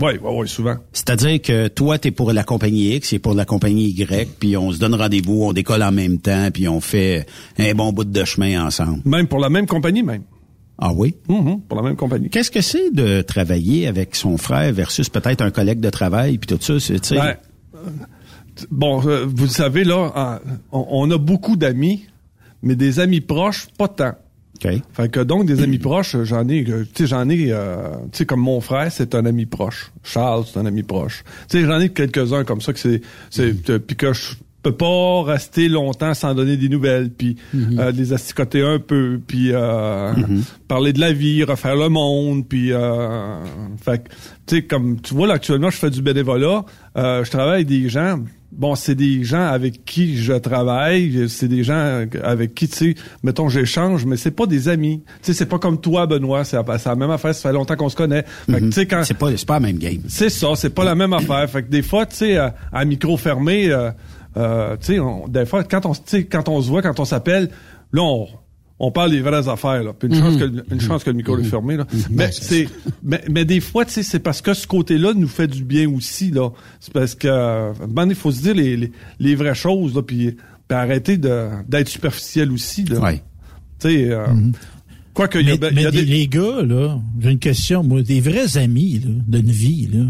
Oui, 0.00 0.12
oui, 0.20 0.30
oui, 0.38 0.48
souvent. 0.48 0.74
C'est-à-dire 0.92 1.40
que 1.40 1.68
toi, 1.68 1.98
t'es 1.98 2.10
pour 2.10 2.32
la 2.32 2.42
compagnie 2.42 2.96
X 2.96 3.12
et 3.12 3.18
pour 3.20 3.34
la 3.34 3.44
compagnie 3.44 3.90
Y, 3.90 4.28
puis 4.40 4.56
on 4.56 4.72
se 4.72 4.78
donne 4.78 4.94
rendez-vous, 4.94 5.44
on 5.44 5.52
décolle 5.52 5.82
en 5.84 5.92
même 5.92 6.18
temps, 6.18 6.48
puis 6.52 6.66
on 6.68 6.80
fait 6.80 7.26
un 7.58 7.72
bon 7.74 7.92
bout 7.92 8.04
de 8.04 8.24
chemin 8.24 8.66
ensemble. 8.66 9.02
Même 9.04 9.28
pour 9.28 9.38
la 9.38 9.50
même 9.50 9.66
compagnie, 9.66 10.02
même. 10.02 10.22
Ah 10.78 10.92
oui? 10.92 11.14
Mhm, 11.28 11.60
pour 11.68 11.76
la 11.76 11.84
même 11.84 11.94
compagnie. 11.96 12.28
Qu'est-ce 12.28 12.50
que 12.50 12.60
c'est 12.60 12.90
de 12.92 13.22
travailler 13.22 13.86
avec 13.86 14.16
son 14.16 14.36
frère 14.36 14.72
versus 14.72 15.08
peut-être 15.08 15.42
un 15.42 15.52
collègue 15.52 15.78
de 15.78 15.90
travail, 15.90 16.38
puis 16.38 16.48
tout 16.56 16.60
ça? 16.60 16.80
c'est- 16.80 16.98
tu 16.98 17.14
Ben, 17.14 17.36
bon, 18.72 19.00
euh, 19.06 19.24
vous 19.28 19.44
le 19.44 19.50
savez, 19.50 19.84
là, 19.84 20.40
on 20.72 21.08
a 21.12 21.18
beaucoup 21.18 21.54
d'amis, 21.56 22.06
mais 22.62 22.74
des 22.74 22.98
amis 22.98 23.20
proches, 23.20 23.68
pas 23.78 23.86
tant. 23.88 24.14
OK. 24.56 24.70
Fait 24.92 25.08
que 25.10 25.20
donc, 25.20 25.46
des 25.46 25.62
amis 25.62 25.78
proches, 25.78 26.16
j'en 26.22 26.48
ai, 26.48 26.64
euh, 26.68 26.84
tu 26.94 27.02
sais, 27.02 27.06
j'en 27.06 27.28
ai, 27.28 27.48
euh, 27.50 27.90
tu 28.12 28.18
sais, 28.18 28.26
comme 28.26 28.40
mon 28.40 28.60
frère, 28.60 28.90
c'est 28.92 29.14
un 29.14 29.26
ami 29.26 29.46
proche. 29.46 29.92
Charles, 30.02 30.44
c'est 30.50 30.58
un 30.58 30.66
ami 30.66 30.82
proche. 30.82 31.24
Tu 31.48 31.58
sais, 31.58 31.66
j'en 31.66 31.80
ai 31.80 31.88
quelques-uns 31.90 32.44
comme 32.44 32.60
ça 32.60 32.72
que 32.72 32.78
c'est, 32.78 33.00
c'est, 33.30 33.70
euh, 33.70 33.78
puis 33.78 33.96
que 33.96 34.12
je 34.12 34.34
peux 34.62 34.72
pas 34.72 35.22
rester 35.24 35.68
longtemps 35.68 36.14
sans 36.14 36.34
donner 36.34 36.56
des 36.56 36.70
nouvelles, 36.70 37.10
puis 37.10 37.36
euh, 37.54 37.92
les 37.92 38.14
asticoter 38.14 38.62
un 38.62 38.78
peu, 38.78 39.20
puis 39.24 39.50
euh, 39.52 40.12
parler 40.68 40.94
de 40.94 41.00
la 41.00 41.12
vie, 41.12 41.44
refaire 41.44 41.76
le 41.76 41.90
monde, 41.90 42.48
puis 42.48 42.72
euh, 42.72 43.44
fait 43.84 44.04
que, 44.04 44.08
tu 44.46 44.56
sais, 44.56 44.62
comme 44.62 45.00
tu 45.02 45.12
vois 45.12 45.26
là 45.26 45.34
actuellement, 45.34 45.68
je 45.68 45.76
fais 45.76 45.90
du 45.90 46.00
bénévolat, 46.00 46.64
euh, 46.96 47.24
je 47.24 47.30
travaille 47.30 47.56
avec 47.56 47.66
des 47.66 47.88
gens. 47.90 48.20
Bon, 48.56 48.74
c'est 48.76 48.94
des 48.94 49.24
gens 49.24 49.46
avec 49.46 49.84
qui 49.84 50.16
je 50.16 50.32
travaille, 50.32 51.28
c'est 51.28 51.48
des 51.48 51.64
gens 51.64 52.06
avec 52.22 52.54
qui, 52.54 52.68
tu 52.68 52.76
sais, 52.76 52.94
mettons, 53.22 53.48
j'échange, 53.48 54.04
mais 54.06 54.16
c'est 54.16 54.30
pas 54.30 54.46
des 54.46 54.68
amis. 54.68 55.02
Tu 55.06 55.12
sais, 55.22 55.32
c'est 55.34 55.46
pas 55.46 55.58
comme 55.58 55.80
toi, 55.80 56.06
Benoît, 56.06 56.44
c'est 56.44 56.56
la 56.56 56.94
même 56.94 57.10
affaire, 57.10 57.34
ça 57.34 57.48
fait 57.48 57.52
longtemps 57.52 57.76
qu'on 57.76 57.88
se 57.88 57.96
connaît. 57.96 58.24
Fait 58.50 58.60
que, 58.60 58.66
tu 58.66 58.72
sais, 58.72 58.86
quand... 58.86 59.02
C'est 59.04 59.14
pas, 59.14 59.36
c'est 59.36 59.46
pas 59.46 59.54
la 59.54 59.60
même 59.66 59.78
game. 59.78 60.02
C'est 60.08 60.30
ça, 60.30 60.48
c'est 60.54 60.70
pas 60.70 60.84
la 60.84 60.94
même 60.94 61.12
affaire. 61.12 61.48
Fait 61.50 61.62
que 61.62 61.68
des 61.68 61.82
fois, 61.82 62.06
tu 62.06 62.16
sais, 62.16 62.36
à, 62.36 62.54
à 62.72 62.84
micro 62.84 63.16
fermé, 63.16 63.70
euh, 63.70 63.90
euh, 64.36 64.76
tu 64.80 64.96
sais, 64.96 65.00
des 65.28 65.46
fois, 65.46 65.64
quand 65.64 65.86
on, 65.86 65.92
tu 65.92 66.00
sais, 66.06 66.24
quand 66.24 66.48
on 66.48 66.60
se 66.62 66.68
voit, 66.68 66.82
quand 66.82 67.00
on 67.00 67.04
s'appelle, 67.04 67.50
là, 67.92 68.02
on, 68.02 68.28
on 68.78 68.90
parle 68.90 69.10
des 69.12 69.20
vraies 69.20 69.48
affaires. 69.48 69.82
Là. 69.84 69.92
Puis 69.92 70.08
une, 70.08 70.14
chance 70.16 70.36
que, 70.36 70.44
le- 70.44 70.64
une 70.70 70.80
chance 70.80 71.04
que 71.04 71.10
le 71.10 71.16
micro 71.16 71.38
est 71.38 71.44
fermé. 71.44 71.76
Là. 71.76 71.86
Mais, 72.10 72.30
c'est, 72.32 72.68
mais, 73.02 73.22
mais 73.30 73.44
des 73.44 73.60
fois, 73.60 73.84
tu 73.84 73.92
sais, 73.92 74.02
c'est 74.02 74.18
parce 74.18 74.42
que 74.42 74.52
ce 74.54 74.66
côté-là 74.66 75.12
nous 75.14 75.28
fait 75.28 75.46
du 75.46 75.62
bien 75.64 75.88
aussi. 75.88 76.30
là. 76.30 76.50
C'est 76.80 76.92
parce 76.92 77.14
que, 77.14 77.72
ben, 77.86 78.06
il 78.08 78.14
faut 78.16 78.32
se 78.32 78.42
dire 78.42 78.54
les, 78.54 78.76
les, 78.76 78.92
les 79.20 79.34
vraies 79.36 79.54
choses, 79.54 79.94
là, 79.94 80.02
puis, 80.02 80.32
puis 80.32 80.76
arrêter 80.76 81.16
de, 81.18 81.48
d'être 81.68 81.88
superficiel 81.88 82.50
aussi. 82.50 82.84
Là. 82.84 82.98
Ouais. 83.00 83.22
Tu 83.78 83.88
sais, 83.88 84.10
euh, 84.10 84.26
quoi 85.12 85.28
qu'il 85.28 85.46
y 85.48 85.52
a, 85.52 85.56
Mais, 85.60 85.68
il 85.70 85.80
y 85.80 85.86
a 85.86 85.90
mais 85.90 85.92
des... 85.92 86.04
les 86.04 86.26
gars, 86.28 86.62
là, 86.62 86.98
j'ai 87.20 87.30
une 87.30 87.38
question, 87.38 87.82
moi, 87.84 88.02
des 88.02 88.20
vrais 88.20 88.56
amis, 88.58 88.98
là, 89.04 89.10
d'une 89.38 89.50
vie, 89.50 89.88
là. 89.92 90.04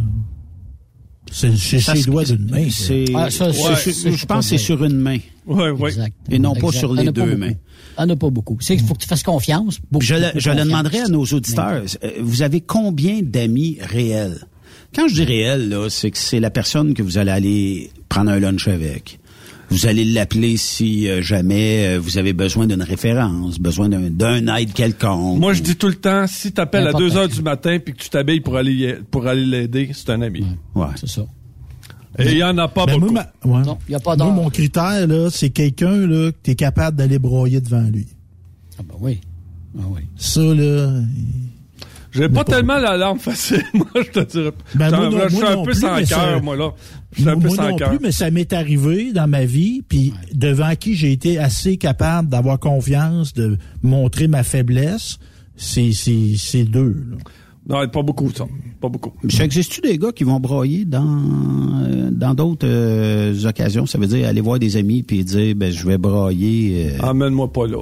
C'est 1.32 1.56
ses 1.56 1.80
c'est- 1.80 2.04
doigts 2.06 2.24
d'une 2.24 2.48
main. 2.50 2.66
C'est, 2.70 3.06
Ah, 3.14 3.28
ça, 3.30 3.48
ouais, 3.48 3.54
c'est- 3.76 4.12
je 4.12 4.26
pense 4.26 4.44
que 4.44 4.50
c'est 4.50 4.58
sur 4.62 4.84
une 4.84 4.98
main. 4.98 5.18
Ouais, 5.46 5.70
ouais. 5.70 5.88
Exact. 5.90 6.14
Et 6.30 6.38
non 6.38 6.54
pas 6.54 6.70
sur 6.70 6.92
les 6.94 7.10
deux 7.10 7.34
mains. 7.36 7.52
Il 7.98 8.04
n'y 8.06 8.10
en 8.10 8.14
a 8.14 8.16
pas 8.16 8.30
beaucoup. 8.30 8.56
C'est 8.60 8.76
qu'il 8.76 8.84
faut 8.86 8.94
que 8.94 9.00
tu 9.02 9.08
fasses 9.08 9.22
confiance. 9.22 9.78
Beaucoup, 9.90 10.04
Je, 10.04 10.14
le- 10.14 10.64
demanderai 10.64 11.00
à 11.00 11.08
nos 11.08 11.24
auditeurs. 11.24 11.82
euh, 12.02 12.10
Vous 12.20 12.42
avez 12.42 12.60
combien 12.60 13.20
d'amis 13.22 13.78
réels? 13.80 14.46
Quand 14.94 15.08
je 15.08 15.14
dis 15.14 15.24
réel, 15.24 15.68
là, 15.68 15.88
c'est 15.90 16.10
que 16.10 16.18
c'est 16.18 16.40
la 16.40 16.50
personne 16.50 16.94
que 16.94 17.02
vous 17.02 17.18
allez 17.18 17.30
aller 17.30 17.90
prendre 18.08 18.30
un 18.30 18.38
lunch 18.38 18.68
avec. 18.68 19.18
Vous 19.70 19.86
allez 19.86 20.04
l'appeler 20.04 20.56
si 20.56 21.08
euh, 21.08 21.22
jamais 21.22 21.86
euh, 21.96 21.98
vous 21.98 22.18
avez 22.18 22.32
besoin 22.32 22.66
d'une 22.66 22.82
référence, 22.82 23.58
besoin 23.58 23.88
d'un, 23.88 24.10
d'un 24.10 24.54
aide 24.56 24.72
quelconque. 24.72 25.40
Moi, 25.40 25.52
je 25.54 25.62
dis 25.62 25.74
tout 25.74 25.88
le 25.88 25.94
temps, 25.94 26.26
si 26.28 26.52
t'appelles 26.52 26.82
à 26.82 26.92
N'importe 26.92 27.02
2 27.04 27.16
heures 27.16 27.28
du 27.28 27.42
matin 27.42 27.78
puis 27.84 27.94
que 27.94 27.98
tu 28.02 28.08
t'habilles 28.10 28.40
pour 28.40 28.56
aller 28.56 28.96
pour 29.10 29.26
aller 29.26 29.44
l'aider, 29.46 29.90
c'est 29.92 30.10
un 30.10 30.20
ami. 30.22 30.44
Ouais. 30.74 30.86
C'est 30.96 31.08
ça. 31.08 31.24
Et 32.18 32.32
il 32.32 32.38
y 32.38 32.44
en 32.44 32.56
a 32.58 32.68
pas 32.68 32.86
Ben, 32.86 32.98
moi, 32.98 33.00
beaucoup. 33.00 33.12
ma- 33.14 33.58
ouais. 33.58 33.64
Non, 33.64 33.78
il 33.88 33.90
n'y 33.90 33.94
a 33.96 34.00
pas 34.00 34.16
Moi, 34.16 34.30
mon 34.30 34.48
critère, 34.50 35.06
là, 35.06 35.28
c'est 35.30 35.50
quelqu'un, 35.50 36.06
là, 36.06 36.30
que 36.30 36.36
t'es 36.42 36.54
capable 36.54 36.96
d'aller 36.96 37.18
broyer 37.18 37.60
devant 37.60 37.82
lui. 37.82 38.06
Ah 38.78 38.82
ben 38.88 38.94
oui. 39.00 39.20
Ah 39.78 39.82
oui. 39.90 40.02
Ça, 40.16 40.40
là, 40.40 41.00
J'ai 42.12 42.28
pas 42.28 42.44
tellement 42.44 42.78
l'alarme 42.78 43.18
facile, 43.18 43.64
moi, 43.74 43.86
je 43.96 44.10
te 44.20 44.20
dirais. 44.30 44.52
Ben, 44.76 44.90
moi 44.90 45.08
non- 45.10 45.18
je 45.28 45.34
suis 45.34 45.44
un 45.44 45.54
non 45.56 45.64
peu 45.64 45.70
plus, 45.72 45.80
sans 45.80 45.96
mais 45.96 46.06
ça- 46.06 46.14
cœur, 46.16 46.42
moi, 46.42 46.56
là. 46.56 46.70
Je 47.12 47.20
suis 47.22 47.28
un 47.30 47.38
peu 47.38 47.48
moi 47.48 47.56
sans 47.56 47.68
non 47.70 47.76
cœur. 47.76 47.90
plus, 47.90 47.98
mais 48.00 48.12
ça 48.12 48.30
m'est 48.30 48.52
arrivé 48.52 49.12
dans 49.12 49.26
ma 49.28 49.44
vie, 49.44 49.82
puis 49.88 50.12
devant 50.32 50.74
qui 50.76 50.94
j'ai 50.94 51.10
été 51.12 51.38
assez 51.38 51.76
capable 51.76 52.28
d'avoir 52.28 52.58
confiance, 52.60 53.32
de 53.34 53.56
montrer 53.82 54.28
ma 54.28 54.42
faiblesse, 54.44 55.18
c'est 55.56 55.92
c'est 55.92 56.34
c'est 56.36 56.64
deux. 56.64 57.04
là. 57.10 57.16
Non, 57.68 57.88
pas 57.88 58.02
beaucoup, 58.02 58.30
ça. 58.30 58.44
Pas 58.80 58.88
beaucoup. 58.90 59.12
Ça 59.30 59.44
existe-tu 59.44 59.80
des 59.80 59.96
gars 59.98 60.12
qui 60.12 60.24
vont 60.24 60.38
broyer 60.38 60.84
dans 60.84 61.02
euh, 61.02 62.10
dans 62.12 62.34
d'autres 62.34 62.66
euh, 62.68 63.34
occasions? 63.48 63.86
Ça 63.86 63.96
veut 63.98 64.06
dire 64.06 64.28
aller 64.28 64.42
voir 64.42 64.58
des 64.58 64.76
amis 64.76 65.02
puis 65.02 65.24
dire 65.24 65.54
ben 65.56 65.72
je 65.72 65.86
vais 65.86 65.96
broyer. 65.96 66.90
euh, 67.00 67.06
Emmène-moi 67.06 67.50
pas 67.52 67.66
là. 67.66 67.78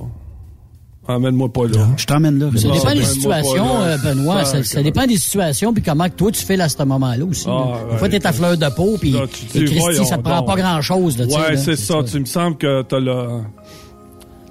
Emmène-moi 1.09 1.53
pas 1.53 1.67
là. 1.67 1.89
je 1.97 2.07
t'emmène 2.07 2.39
là. 2.39 2.49
Ça 2.55 2.69
dépend 2.71 2.95
des 2.95 3.03
situations, 3.05 3.83
euh, 3.83 3.97
Benoît. 3.99 4.45
Ça, 4.45 4.63
ça 4.63 4.85
dépend 4.85 5.05
des 5.05 5.17
situations 5.17 5.73
puis 5.75 5.83
comment 5.83 6.09
que 6.09 6.15
toi 6.15 6.31
tu 6.31 6.45
fais 6.45 6.57
là, 6.57 6.65
à 6.65 6.69
ce 6.69 6.81
moment-là 6.85 7.25
aussi. 7.25 7.47
Ah, 7.49 7.73
là. 7.89 7.93
Des 7.93 7.99
fois, 7.99 8.09
t'es 8.09 8.25
à 8.25 8.33
fleur 8.33 8.57
de 8.57 8.67
peau 8.77 8.97
puis 9.01 9.13
Christy, 9.33 9.65
voyons 9.81 10.05
ça 10.05 10.17
te 10.19 10.23
prend 10.23 10.39
donc. 10.39 10.47
pas 10.47 10.55
grand-chose. 10.57 11.21
Ouais, 11.21 11.57
c'est 11.57 11.75
ça. 11.75 11.97
Tu 12.09 12.21
me 12.21 12.25
sembles 12.25 12.57
que 12.57 12.83
t'as 12.83 13.01
le... 13.01 13.41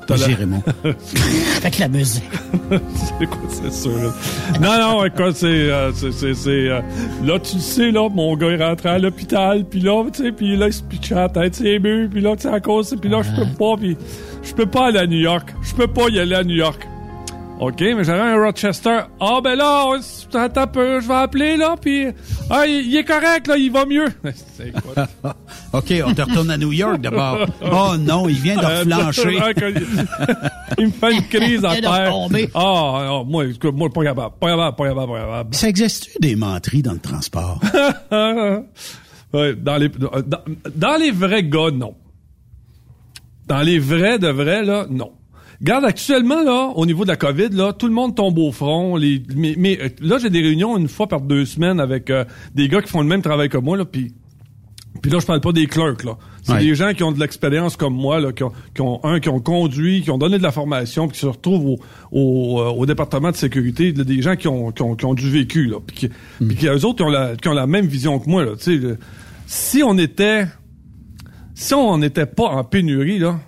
T'as 0.08 0.18
la- 0.18 0.26
Vas-y, 0.28 0.34
Raymond. 0.36 0.64
Avec 1.58 1.78
la 1.80 1.88
musique. 1.88 2.24
c'est 3.20 3.26
quoi, 3.28 3.40
c'est 3.50 3.72
sûr. 3.74 4.14
Non, 4.62 4.78
non, 4.80 5.06
écoute, 5.06 5.36
c'est, 5.36 5.46
euh, 5.48 5.92
c'est, 5.94 6.12
c'est, 6.12 6.34
c'est, 6.34 6.50
euh, 6.70 6.82
là, 7.24 7.40
tu 7.40 7.56
le 7.56 7.62
sais, 7.62 7.92
là, 7.92 8.10
mon 8.10 8.36
gars 8.36 8.48
est 8.50 8.64
rentré 8.64 8.90
à 8.90 9.00
l'hôpital, 9.00 9.64
puis 9.66 9.80
là, 9.82 10.04
tu 10.12 10.24
sais, 10.24 10.32
puis 10.32 10.58
là, 10.58 10.68
il 10.68 10.74
se 10.74 10.84
pitchait 10.84 11.16
la 11.16 11.30
tête, 11.30 11.56
c'est 11.56 11.66
ému, 11.74 12.10
puis 12.10 12.22
là, 12.22 12.36
tu 12.36 12.44
sais, 12.44 12.50
à 12.50 12.60
cause, 12.60 12.96
puis 13.00 13.10
là, 13.10 13.22
je 13.22 13.30
peux 13.42 13.48
pas, 13.58 13.76
puis 13.78 13.96
je 14.44 14.54
peux 14.54 14.66
pas 14.66 14.88
aller 14.88 15.00
à 15.00 15.08
New 15.08 15.20
York. 15.20 15.54
Je 15.62 15.74
peux 15.76 15.88
pas 15.88 16.10
y 16.10 16.20
aller 16.20 16.36
à 16.36 16.44
New 16.44 16.56
York. 16.56 16.88
OK, 17.62 17.80
mais 17.80 18.04
j'aurais 18.04 18.20
un 18.34 18.44
Rochester. 18.44 19.02
Ah, 19.20 19.40
ben 19.44 19.56
là, 19.56 19.86
on- 19.86 20.36
attends 20.36 20.62
un 20.62 20.68
peu, 20.68 21.00
je 21.00 21.08
vais 21.08 21.14
appeler, 21.14 21.58
là, 21.58 21.76
puis 21.80 22.08
ah, 22.50 22.66
il, 22.66 22.88
il 22.88 22.98
est 22.98 23.04
correct, 23.04 23.46
là, 23.48 23.56
il 23.56 23.72
va 23.72 23.86
mieux. 23.86 24.08
C'est 24.58 24.72
quoi? 24.72 25.08
OK, 25.74 25.94
on 26.04 26.12
te 26.16 26.22
retourne 26.24 26.50
à 26.50 26.58
New 26.58 26.72
York 26.72 27.00
d'abord. 27.02 27.46
Oh 27.72 27.96
non, 28.00 28.28
il 28.28 28.38
vient 28.38 28.56
de 28.56 28.64
Euh, 28.66 28.80
reflancher. 28.80 29.38
il 30.80 30.88
me 30.88 30.92
fait 30.92 31.14
une 31.14 31.28
crise 31.28 31.64
à 31.64 31.76
terre. 31.80 32.12
Ah, 32.56 32.60
ah, 33.20 33.24
moi, 33.28 33.46
écoute, 33.46 33.76
moi, 33.76 33.90
pas 33.92 34.06
capable, 34.06 34.36
pas 34.40 34.48
capable, 34.50 34.76
pas 34.76 34.88
capable, 34.88 35.12
pas 35.12 35.20
capable. 35.20 35.56
Ça 35.56 35.70
existe-tu 35.70 36.18
des 36.20 36.36
menteries 36.36 36.82
dans 36.82 36.94
le 36.94 37.00
transport? 37.00 37.60
Dans 38.10 39.78
les 39.78 39.90
dans, 39.90 40.10
dans 40.76 40.98
les 41.00 41.12
vrais 41.12 41.44
gars, 41.44 41.70
non. 41.72 41.94
Dans 43.48 43.62
les 43.62 43.78
vrais 43.78 44.18
de 44.18 44.30
vrais, 44.30 44.64
là, 44.64 44.88
non. 44.90 45.12
Regarde, 45.62 45.86
actuellement, 45.86 46.44
là, 46.44 46.72
au 46.76 46.86
niveau 46.88 47.04
de 47.04 47.10
la 47.10 47.16
COVID, 47.18 47.50
là, 47.52 47.72
tout 47.72 47.88
le 47.88 47.94
monde 47.94 48.16
tombe 48.16 48.38
au 48.40 48.52
front. 48.52 48.96
Les, 48.96 49.22
mais, 49.36 49.54
mais, 49.58 49.80
euh, 49.80 49.90
là, 50.02 50.18
j'ai 50.20 50.30
des 50.32 50.42
réunions 50.42 50.76
une 50.78 50.88
fois 50.88 51.08
par 51.08 51.22
deux 51.22 51.46
semaines 51.46 51.80
avec 51.80 52.10
euh, 52.10 52.26
des 52.56 52.68
gars 52.68 52.82
qui 52.82 52.90
font 52.90 53.02
le 53.02 53.08
même 53.08 53.22
travail 53.22 53.48
que 53.50 53.58
moi, 53.58 53.78
là, 53.78 53.86
puis 53.86 54.12
puis 55.02 55.10
là, 55.10 55.20
je 55.20 55.26
parle 55.26 55.40
pas 55.42 55.54
des 55.54 55.68
clercs, 55.68 56.04
là. 56.06 56.18
C'est 56.44 56.52
Ouais. 56.54 56.60
des 56.60 56.76
gens 56.76 56.94
qui 56.94 57.02
ont 57.04 57.12
de 57.14 57.20
l'expérience 57.20 57.76
comme 57.78 57.96
moi, 57.96 58.20
là, 58.20 58.34
qui 58.34 58.44
ont, 58.44 58.52
qui 58.76 58.82
ont, 58.82 59.04
un, 59.06 59.20
qui 59.20 59.30
ont 59.30 59.40
conduit, 59.40 60.02
qui 60.02 60.12
ont 60.12 60.18
donné 60.18 60.38
de 60.38 60.44
la 60.44 60.52
formation, 60.52 61.08
puis 61.08 61.14
qui 61.16 61.22
se 61.22 61.28
retrouvent 61.28 61.66
au, 61.66 61.80
au, 62.12 62.60
euh, 62.60 62.70
au 62.70 62.86
département 62.86 63.32
de 63.32 63.36
sécurité, 63.36 63.94
là, 63.94 64.04
des 64.04 64.22
gens 64.22 64.36
qui 64.36 64.48
ont, 64.48 64.72
qui 64.72 64.82
ont, 64.84 64.96
qui 64.96 65.06
ont 65.06 65.14
du 65.14 65.30
vécu, 65.30 65.66
là. 65.68 65.78
Puis, 65.86 65.96
qui, 65.96 66.10
puis 66.46 66.56
qui, 66.56 66.68
eux 66.68 66.86
autres, 66.86 66.98
qui 66.98 67.04
ont, 67.04 67.10
la, 67.10 67.36
qui 67.36 67.48
ont 67.48 67.54
la 67.54 67.68
même 67.68 67.86
vision 67.88 68.20
que 68.20 68.30
moi, 68.30 68.44
là. 68.46 68.52
Tu 68.58 68.64
sais, 68.64 68.76
le- 68.76 68.98
si 69.48 69.82
on 69.82 69.98
était, 69.98 70.46
si 71.56 71.74
on 71.74 71.98
n'était 71.98 72.26
pas 72.26 72.46
en 72.50 72.64
pénurie, 72.64 73.18
là, 73.18 73.40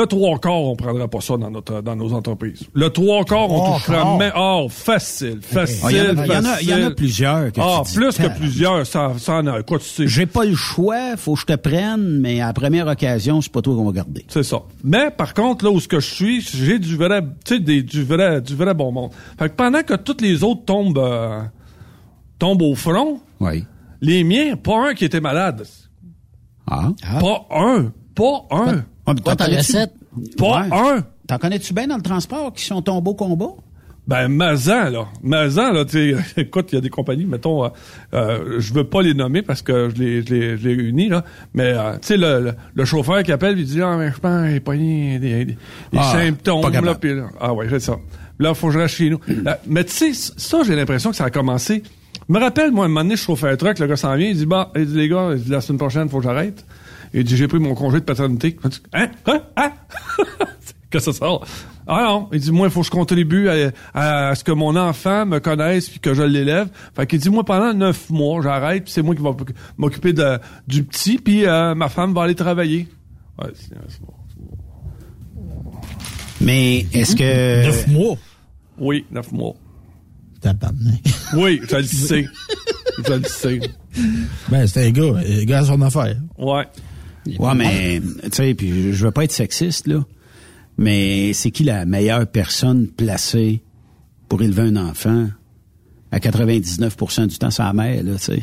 le 0.00 0.06
trois 0.06 0.38
quarts, 0.38 0.52
on 0.62 0.76
prendrait 0.76 1.08
pas 1.08 1.20
ça 1.20 1.36
dans 1.36 1.50
notre, 1.50 1.80
dans 1.82 1.96
nos 1.96 2.12
entreprises. 2.12 2.62
Le 2.72 2.90
trois 2.90 3.24
quarts, 3.24 3.50
on 3.50 3.78
quarts? 3.80 4.16
même, 4.18 4.32
oh, 4.36 4.66
facile, 4.70 5.38
facile, 5.42 5.80
Ah, 5.84 5.90
Il 5.90 5.96
y, 5.96 6.00
en 6.00 6.04
a- 6.18 6.24
il 6.26 6.32
y 6.32 6.36
en 6.36 6.44
a- 6.44 6.60
il 6.62 6.68
y 6.68 6.72
en 6.72 6.76
a 6.76 6.80
facile. 6.80 6.94
plusieurs. 6.94 7.52
que 7.52 7.60
Ah, 7.60 7.82
tu 7.84 7.90
dis, 7.92 7.96
plus 7.96 8.16
que 8.18 8.36
plusieurs, 8.38 8.86
ça, 8.86 9.12
ça 9.18 9.34
en 9.38 9.46
a, 9.46 9.62
quoi, 9.62 9.78
tu 9.78 9.86
sais. 9.86 10.06
J'ai 10.06 10.26
pas 10.26 10.44
le 10.44 10.54
choix, 10.54 11.16
faut 11.16 11.34
que 11.34 11.40
je 11.40 11.46
te 11.46 11.56
prenne, 11.56 12.20
mais 12.20 12.40
à 12.40 12.46
la 12.48 12.52
première 12.52 12.86
occasion, 12.86 13.40
c'est 13.40 13.52
pas 13.52 13.60
toi 13.62 13.74
qu'on 13.74 13.84
va 13.86 13.92
garder. 13.92 14.24
C'est 14.28 14.42
ça. 14.42 14.62
Mais 14.84 15.10
par 15.10 15.34
contre, 15.34 15.64
là 15.64 15.70
où 15.70 15.80
ce 15.80 15.88
que 15.88 16.00
je 16.00 16.14
suis, 16.14 16.40
j'ai 16.40 16.78
du 16.78 16.96
vrai, 16.96 17.20
tu 17.44 17.54
sais, 17.54 17.60
des- 17.60 17.82
du 17.82 18.02
vrai, 18.04 18.40
du 18.40 18.54
vrai 18.54 18.74
bon 18.74 18.92
monde. 18.92 19.10
Fait 19.38 19.48
que 19.48 19.54
pendant 19.54 19.82
que 19.82 19.94
tous 19.94 20.18
les 20.20 20.44
autres 20.44 20.64
tombent, 20.64 20.98
euh, 20.98 21.40
tombent 22.38 22.62
au 22.62 22.74
front, 22.74 23.20
Oui. 23.40 23.64
les 24.00 24.22
miens, 24.24 24.56
pas 24.56 24.90
un 24.90 24.94
qui 24.94 25.04
était 25.04 25.20
malade. 25.20 25.66
Ah. 26.70 26.90
Pas 27.20 27.46
un. 27.50 27.92
Pas 28.14 28.46
un. 28.50 28.84
Ah, 29.08 29.14
mais 29.14 29.34
t'en 29.36 29.44
recette. 29.56 29.92
Pas 30.36 30.46
Ouais. 30.62 30.68
un. 30.72 31.04
T'en 31.26 31.38
connais-tu 31.38 31.72
bien 31.74 31.86
dans 31.86 31.96
le 31.96 32.02
transport 32.02 32.52
qui 32.52 32.64
sont 32.64 32.82
tombés 32.82 33.10
au 33.10 33.14
combat? 33.14 33.50
Ben, 34.06 34.28
Mazan, 34.28 34.88
là. 34.88 35.06
Mazan, 35.22 35.72
là, 35.72 35.84
tu 35.84 36.14
sais, 36.14 36.16
écoute, 36.40 36.70
il 36.72 36.76
y 36.76 36.78
a 36.78 36.80
des 36.80 36.88
compagnies, 36.88 37.26
mettons, 37.26 37.64
euh, 37.66 37.68
euh, 38.14 38.56
je 38.58 38.72
veux 38.72 38.84
pas 38.84 39.02
les 39.02 39.12
nommer 39.12 39.42
parce 39.42 39.60
que 39.60 39.90
je 39.90 40.02
les, 40.02 40.22
je 40.24 40.32
les, 40.34 40.56
je 40.56 40.66
les 40.68 40.74
réunis, 40.76 41.08
là, 41.10 41.24
mais, 41.52 41.74
euh, 41.76 41.92
tu 42.00 42.06
sais, 42.08 42.16
le, 42.16 42.40
le, 42.40 42.54
le 42.74 42.84
chauffeur 42.86 43.22
qui 43.22 43.32
appelle, 43.32 43.58
il 43.58 43.66
dit, 43.66 43.82
ah, 43.82 43.96
mais 43.98 44.10
je 44.10 44.18
pense 44.18 44.46
qu'il 44.46 44.56
a 44.56 44.60
pogné 44.60 45.18
des, 45.18 45.44
des, 45.44 45.52
des 45.52 45.58
Ah, 45.98 46.12
symptômes, 46.12 46.62
là, 46.72 46.94
puis 46.94 47.14
là, 47.14 47.26
ah 47.38 47.52
ouais, 47.52 47.66
c'est 47.68 47.80
ça. 47.80 47.98
Là, 48.38 48.54
faut 48.54 48.68
que 48.68 48.72
je 48.74 48.78
reste 48.78 48.94
chez 48.94 49.10
nous. 49.10 49.20
Là, 49.44 49.58
mais 49.66 49.84
tu 49.84 49.92
sais, 49.92 50.12
ça, 50.14 50.62
j'ai 50.64 50.74
l'impression 50.74 51.10
que 51.10 51.16
ça 51.16 51.24
a 51.24 51.30
commencé. 51.30 51.82
Je 52.28 52.32
me 52.32 52.40
rappelle, 52.40 52.70
moi, 52.70 52.86
un 52.86 52.88
moment 52.88 53.02
donné, 53.02 53.16
je 53.16 53.22
chauffais 53.22 53.50
un 53.50 53.56
truck, 53.56 53.78
le 53.78 53.86
gars 53.88 53.96
s'en 53.96 54.16
vient, 54.16 54.28
il 54.28 54.36
dit, 54.38 54.46
bah, 54.46 54.72
il 54.74 54.86
dit, 54.86 54.96
les 54.96 55.08
gars, 55.10 55.32
il 55.34 55.42
dit, 55.42 55.50
la 55.50 55.60
semaine 55.60 55.78
prochaine, 55.78 56.08
faut 56.08 56.18
que 56.18 56.24
j'arrête. 56.24 56.64
Il 57.14 57.24
dit, 57.24 57.36
j'ai 57.36 57.48
pris 57.48 57.58
mon 57.58 57.74
congé 57.74 58.00
de 58.00 58.04
paternité. 58.04 58.56
Hein? 58.92 59.08
Hein? 59.26 59.40
Hein? 59.56 59.72
que 60.90 60.98
ça 60.98 61.12
sort? 61.12 61.46
Ah 61.86 62.04
non, 62.08 62.28
il 62.32 62.40
dit 62.40 62.52
moi 62.52 62.66
il 62.66 62.70
faut 62.70 62.80
que 62.80 62.86
je 62.86 62.90
contribue 62.90 63.48
à, 63.48 64.30
à 64.30 64.34
ce 64.34 64.44
que 64.44 64.52
mon 64.52 64.76
enfant 64.76 65.26
me 65.26 65.38
connaisse 65.38 65.88
puis 65.88 66.00
que 66.00 66.14
je 66.14 66.22
l'élève. 66.22 66.68
Fait 66.94 67.06
qu'il 67.06 67.18
dit 67.18 67.30
moi 67.30 67.44
pendant 67.44 67.72
neuf 67.74 68.10
mois 68.10 68.42
j'arrête 68.42 68.84
puis 68.84 68.92
c'est 68.92 69.02
moi 69.02 69.14
qui 69.14 69.22
va 69.22 69.34
m'occuper 69.76 70.12
de 70.12 70.38
du 70.66 70.84
petit 70.84 71.18
puis 71.18 71.46
euh, 71.46 71.74
ma 71.74 71.88
femme 71.88 72.14
va 72.14 72.22
aller 72.22 72.34
travailler. 72.34 72.88
Ouais, 73.38 73.50
c'est, 73.54 73.74
c'est 73.88 74.00
bon. 74.00 74.14
Mais 76.40 76.86
est-ce 76.92 77.16
que... 77.16 77.66
Neuf 77.66 77.88
mois? 77.88 78.16
Oui, 78.78 79.04
neuf 79.10 79.32
mois. 79.32 79.54
Tabarnak. 80.40 81.00
Oui, 81.36 81.60
je 81.68 81.76
le 81.76 81.82
sais. 81.82 82.26
je 83.06 83.12
le 83.12 83.24
sais. 83.24 83.60
Ben, 84.48 84.66
c'est 84.66 84.86
un 84.86 84.90
gars. 84.90 85.14
Un 85.16 85.44
gars 85.44 85.58
à 85.58 85.64
son 85.64 85.80
affaire. 85.82 86.16
Ouais. 86.38 86.64
Ouais, 87.26 87.54
mais, 87.54 88.00
tu 88.00 88.28
sais, 88.32 88.54
puis 88.54 88.92
je 88.92 89.04
veux 89.04 89.10
pas 89.10 89.24
être 89.24 89.32
sexiste, 89.32 89.86
là, 89.86 90.04
mais 90.76 91.32
c'est 91.32 91.50
qui 91.50 91.64
la 91.64 91.84
meilleure 91.84 92.26
personne 92.26 92.88
placée 92.88 93.62
pour 94.28 94.42
élever 94.42 94.62
un 94.62 94.76
enfant? 94.76 95.28
À 96.10 96.18
99% 96.20 97.26
du 97.26 97.38
temps, 97.38 97.50
c'est 97.50 97.62
la 97.62 97.72
mère, 97.74 98.02
là, 98.02 98.14
tu 98.14 98.24
sais. 98.24 98.42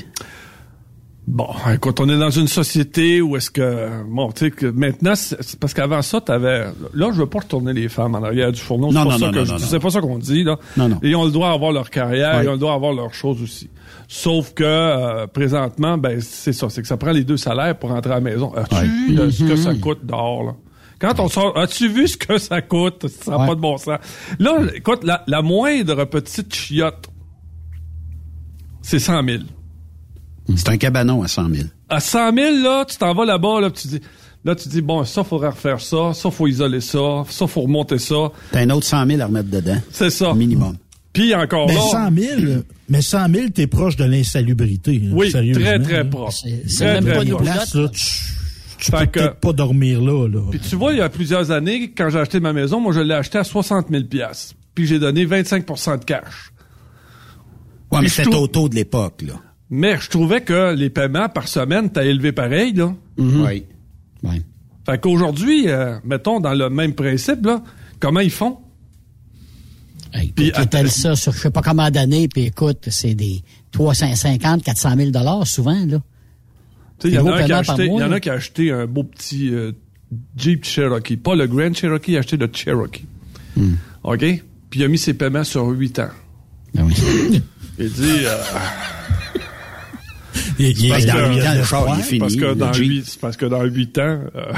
Bon, 1.28 1.48
écoute, 1.74 2.00
on 2.02 2.08
est 2.08 2.20
dans 2.20 2.30
une 2.30 2.48
société 2.48 3.20
où 3.20 3.36
est-ce 3.36 3.50
que 3.50 3.90
bon, 4.08 4.32
tu 4.32 4.46
sais 4.46 4.52
que 4.52 4.68
maintenant 4.68 5.16
c'est 5.16 5.60
parce 5.60 5.74
qu'avant 5.74 6.04
ça 6.04 6.22
t'avais 6.22 6.66
là 6.94 7.10
je 7.12 7.18
veux 7.18 7.26
pas 7.26 7.40
retourner 7.40 7.74
les 7.74 7.90
femmes 7.90 8.14
en 8.14 8.22
arrière 8.22 8.52
du 8.52 8.60
fourneau, 8.62 8.90
c'est 8.92 8.98
Non, 9.00 9.06
pas 9.06 9.12
non, 9.14 9.18
ça 9.18 9.26
non, 9.26 9.32
que 9.32 9.38
non, 9.40 9.58
je 9.58 9.66
c'est 9.66 9.80
pas 9.80 9.90
ça 9.90 10.02
qu'on 10.02 10.20
dit 10.20 10.44
là. 10.44 10.60
Non, 10.78 10.88
non. 10.88 11.00
Et 11.02 11.16
on 11.16 11.26
le 11.26 11.32
doit 11.32 11.50
avoir 11.52 11.72
leur 11.72 11.90
carrière, 11.90 12.38
Ouais. 12.38 12.46
et 12.46 12.48
on 12.48 12.52
le 12.52 12.58
doit 12.60 12.74
avoir 12.76 12.94
leurs 12.94 13.16
choses 13.16 13.42
aussi. 13.42 13.72
Sauf 14.08 14.54
que 14.54 14.64
euh, 14.64 15.26
présentement 15.26 15.98
ben 15.98 16.22
c'est 16.22 16.54
ça, 16.54 16.70
c'est 16.70 16.84
que 16.84 16.88
ça 16.88 16.98
prend 16.98 17.12
les 17.12 17.24
deux 17.24 17.38
salaires 17.38 17.76
pour 17.80 17.90
rentrer 17.90 18.12
à 18.12 18.16
la 18.16 18.22
maison. 18.22 18.54
As-tu 18.54 18.76
Ouais. 19.20 19.32
ce 19.32 19.44
que 19.46 19.56
ça 19.56 19.74
coûte 19.74 20.06
dehors 20.06 20.44
là? 20.44 20.56
Quand 21.00 21.20
on 21.20 21.28
sort, 21.28 21.58
as-tu 21.58 21.90
vu 21.90 22.08
ce 22.08 22.18
que 22.18 22.38
ça 22.38 22.62
coûte? 22.62 23.08
Ça 23.08 23.32
n'a 23.32 23.38
Ouais. 23.40 23.48
pas 23.48 23.56
de 23.56 23.60
bon 23.62 23.78
sens. 23.78 23.98
Là, 24.38 24.60
écoute, 24.76 25.04
la, 25.04 25.24
la 25.26 25.42
moindre 25.42 26.06
petite 26.06 26.54
chiotte, 26.54 27.10
c'est 28.84 29.00
100 29.00 29.24
000 29.24 29.40
C'est 30.56 30.70
un 30.70 30.78
cabanon 30.78 31.24
à 31.24 31.28
100 31.28 31.50
000. 31.50 31.68
à 31.90 32.00
100 32.00 32.34
000, 32.36 32.56
là, 32.64 32.86
tu 32.88 32.98
t'en 32.98 33.14
vas 33.14 33.26
là-bas, 33.26 33.62
là, 33.62 33.72
tu 33.72 33.88
dis, 33.88 34.00
là, 34.44 34.56
tu 34.56 34.70
dis, 34.70 34.82
bon, 34.82 35.04
ça, 35.04 35.24
faudrait 35.24 35.50
refaire 35.50 35.82
ça, 35.82 36.14
ça, 36.14 36.30
faut 36.32 36.48
isoler 36.48 36.82
ça, 36.82 37.24
ça, 37.30 37.48
faut 37.48 37.62
remonter 37.62 37.98
ça. 37.98 38.32
T'as 38.52 38.60
un 38.62 38.70
autre 38.70 38.86
100 38.86 39.08
000 39.08 39.22
à 39.22 39.26
remettre 39.26 39.50
dedans. 39.50 39.78
C'est 39.92 40.10
ça. 40.12 40.34
Minimum. 40.34 40.78
Puis 41.14 41.34
encore 41.34 41.68
Mais 41.68 41.76
là, 41.76 41.82
100 41.82 42.12
000, 42.16 42.42
mais 42.90 43.02
100 43.02 43.30
000, 43.34 43.50
t'es 43.50 43.68
proche 43.68 43.96
de 43.96 44.04
l'insalubrité. 44.04 45.02
oui, 45.14 45.32
très, 45.32 45.80
très 45.80 46.10
proche. 46.10 46.42
C'est- 46.68 46.86
même 46.94 47.06
très 47.06 47.16
pas 47.16 47.24
une. 47.24 47.38
Place, 47.38 47.74
là, 47.74 47.88
tu, 47.90 48.02
tu 48.78 48.92
peux 48.92 49.06
que- 49.06 49.28
pas 49.34 49.54
dormir 49.54 50.02
là. 50.02 50.28
là. 50.28 50.42
Puis 50.52 50.60
tu 50.60 50.76
vois, 50.76 50.92
il 50.92 50.98
y 51.00 51.02
a 51.02 51.08
plusieurs 51.10 51.52
années, 51.52 51.92
quand 51.98 52.10
j'ai 52.10 52.20
acheté 52.20 52.40
ma 52.42 52.52
maison, 52.54 52.80
moi, 52.82 52.92
je 52.94 53.00
l'ai 53.00 53.14
acheté 53.14 53.38
à 53.38 53.44
60 53.46 53.88
000 53.90 54.04
piastres. 54.04 54.56
Puis 54.76 54.86
j'ai 54.88 55.00
donné 55.00 55.26
25% 55.26 55.98
de 56.00 56.04
cash. 56.04 56.52
Ouais, 57.92 58.02
mais 58.02 58.10
c'était 58.10 58.36
au 58.36 58.48
taux 58.48 58.68
de 58.68 58.76
l'époque, 58.76 59.22
là. 59.26 59.36
Mais 59.70 59.98
je 60.00 60.10
trouvais 60.10 60.42
que 60.42 60.74
les 60.76 60.90
paiements 60.90 61.30
par 61.30 61.48
semaine, 61.48 61.90
t'as 61.92 62.04
élevé 62.04 62.32
pareil, 62.32 62.74
là. 62.74 62.94
Oui. 63.18 63.66
Ouais. 64.24 64.42
Fait 64.86 65.02
qu'aujourd'hui, 65.02 65.68
euh, 65.68 65.98
mettons, 66.04 66.40
dans 66.40 66.54
le 66.54 66.70
même 66.70 66.94
principe, 66.94 67.46
là, 67.46 67.64
comment 68.00 68.20
ils 68.20 68.32
font? 68.32 68.58
Hey, 70.14 70.32
Puis, 70.32 70.48
écoute, 70.48 70.64
étale 70.66 70.90
ça 70.90 71.16
sur 71.16 71.34
je 71.34 71.40
sais 71.40 71.50
pas 71.52 71.62
combien 71.62 71.92
d'années, 71.92 72.28
puis 72.28 72.46
écoute, 72.46 72.88
c'est 72.90 73.16
des 73.16 73.44
350, 73.72 74.64
400 74.64 74.96
000 74.96 75.10
dollars 75.12 75.46
souvent, 75.48 75.86
là. 75.86 76.02
Tu 77.00 77.10
sais, 77.10 77.14
il 77.14 77.14
y 77.16 77.20
en 77.20 77.28
a 77.28 77.44
qui 77.44 77.52
a 77.52 77.58
acheté, 77.58 77.90
un 77.90 78.20
qui 78.20 78.30
a 78.30 78.34
acheté 78.34 78.72
un 78.72 78.86
beau 78.86 79.04
petit 79.04 79.54
euh, 79.54 79.74
Jeep 80.38 80.64
Cherokee. 80.64 81.18
Pas 81.18 81.36
le 81.36 81.46
Grand 81.48 81.74
Cherokee, 81.74 82.14
il 82.14 82.16
a 82.16 82.20
acheté 82.20 82.38
le 82.38 82.50
Cherokee. 82.54 83.06
Hmm. 83.58 83.74
OK? 84.04 84.20
Puis 84.20 84.80
il 84.80 84.84
a 84.84 84.88
mis 84.88 84.98
ses 84.98 85.14
paiements 85.14 85.44
sur 85.44 85.68
8 85.68 86.00
ans. 86.00 86.10
Ah 86.78 86.82
oui. 86.84 86.94
Il 87.78 87.92
dit... 87.92 88.24
euh, 88.24 88.38
Il- 90.60 90.90
dans 90.90 90.96
ans, 90.96 91.56
le 91.58 91.64
char, 91.64 91.86
il 91.88 91.92
est 91.92 91.96
Ouais, 91.98 92.04
fini. 92.04 92.20
parce 92.20 92.36
que 92.36 92.54
dans 92.54 92.74
Jeep. 92.74 92.88
8, 92.90 93.04
c'est 93.06 93.20
parce 93.20 93.38
que 93.38 93.46
dans 93.46 93.64
8 93.64 93.98
ans... 94.00 94.20
euh, 94.36 94.54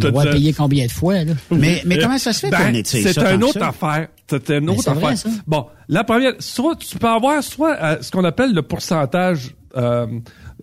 Tu 0.00 0.10
vas 0.10 0.26
payer 0.32 0.52
combien 0.52 0.86
de 0.86 0.90
fois, 0.90 1.24
là? 1.24 1.32
Mais, 1.50 1.82
mais 1.86 1.98
comment 1.98 2.18
ça 2.18 2.32
se 2.32 2.40
fait 2.40 2.50
Ben, 2.50 2.68
qu'on 2.70 2.74
étire 2.74 3.08
c'est 3.12 3.34
une 3.34 3.44
autre 3.44 3.58
ça? 3.58 3.68
affaire. 3.68 4.08
C'est 4.28 4.48
une 4.50 4.66
Ben, 4.66 4.70
autre 4.70 4.88
affaire. 4.88 5.00
vrai, 5.02 5.16
ça. 5.16 5.28
Bon, 5.46 5.66
la 5.88 6.04
première, 6.04 6.32
soit 6.38 6.76
tu 6.76 6.98
peux 6.98 7.08
avoir 7.08 7.42
soit 7.42 7.76
euh, 7.82 7.96
ce 8.00 8.10
qu'on 8.10 8.24
appelle 8.24 8.54
le 8.54 8.62
pourcentage. 8.62 9.54
euh, 9.76 10.06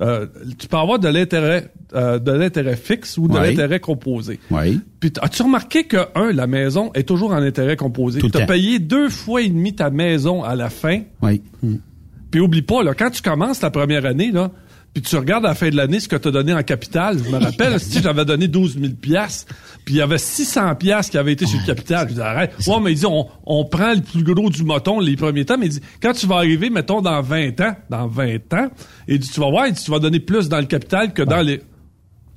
euh, 0.02 0.26
tu 0.58 0.68
peux 0.68 0.78
avoir 0.78 0.98
de 0.98 1.10
l'intérêt, 1.10 1.72
euh, 1.94 2.20
de 2.20 2.32
l'intérêt 2.32 2.78
fixe 2.78 3.18
ou 3.18 3.28
de 3.28 3.38
l'intérêt 3.38 3.80
composé. 3.82 4.40
Oui. 4.50 4.80
Puis 5.02 5.12
as-tu 5.22 5.42
remarqué 5.42 5.84
que 5.86 5.98
un, 6.16 6.32
la 6.32 6.48
maison 6.48 6.92
est 6.94 7.04
toujours 7.04 7.32
en 7.32 7.42
intérêt 7.42 7.76
composé? 7.76 8.20
Tu 8.22 8.28
as 8.28 8.30
temps. 8.30 8.46
payé 8.46 8.80
deux 8.80 9.10
fois 9.10 9.42
et 9.42 9.50
demi 9.50 9.76
ta 9.76 9.90
maison 9.90 10.42
à 10.44 10.56
la 10.56 10.70
fin. 10.70 11.02
Oui. 11.22 11.42
Puis 12.32 12.40
oublie 12.40 12.62
pas, 12.62 12.82
là, 12.84 12.94
quand 12.94 13.10
tu 13.10 13.22
commences 13.22 13.62
la 13.62 13.72
première 13.72 14.06
année, 14.06 14.32
là, 14.32 14.52
puis 14.94 15.04
tu 15.04 15.16
regardes 15.16 15.46
à 15.46 15.50
la 15.50 15.56
fin 15.56 15.70
de 15.70 15.76
l'année 15.76 16.00
ce 16.00 16.08
que 16.08 16.16
tu 16.16 16.28
as 16.28 16.32
donné 16.32 16.54
en 16.54 16.64
capital. 16.64 17.18
Je 17.24 17.30
me 17.30 17.38
rappelle, 17.38 17.80
si 17.80 18.02
j'avais 18.02 18.26
donné 18.26 18.48
12 18.48 18.80
000 18.80 18.94
piastres, 19.00 19.54
puis 19.86 19.96
il 19.96 19.98
y 19.98 20.02
avait 20.02 20.18
600 20.18 20.76
piastres 20.76 21.12
qui 21.12 21.18
avaient 21.18 21.34
été 21.34 21.46
sur 21.46 21.60
le 21.60 21.66
capital. 21.66 22.08
Je 22.10 22.16
dis, 22.16 22.22
arrête. 22.22 22.54
Ouais, 22.68 22.80
mais 22.82 22.92
il 22.92 22.96
dit, 22.98 23.06
on, 23.06 23.28
on 23.46 23.66
prend 23.66 23.94
le 23.94 24.02
plus 24.02 24.24
gros 24.24 24.50
du 24.50 24.64
moton 24.64 25.00
les 25.00 25.16
premiers 25.16 25.46
temps, 25.46 25.58
mais 25.58 25.68
il 25.68 25.74
dit, 25.74 25.82
quand 26.02 26.14
tu 26.14 26.26
vas 26.28 26.36
arriver, 26.38 26.70
mettons, 26.70 27.02
dans 27.02 27.22
20 27.22 27.60
ans, 27.62 27.76
dans 27.90 28.08
20 28.08 28.54
ans, 28.54 28.70
et 29.08 29.16
il 29.16 29.20
dit, 29.20 29.30
tu 29.30 29.40
vas 29.40 29.50
voir, 29.50 29.68
il 29.68 29.74
dit, 29.74 29.84
tu 29.84 29.92
vas 29.92 30.00
donner 30.00 30.20
plus 30.20 30.50
dans 30.50 30.60
le 30.60 30.66
capital 30.66 31.14
que 31.14 31.22
dans 31.22 31.42
les... 31.42 31.62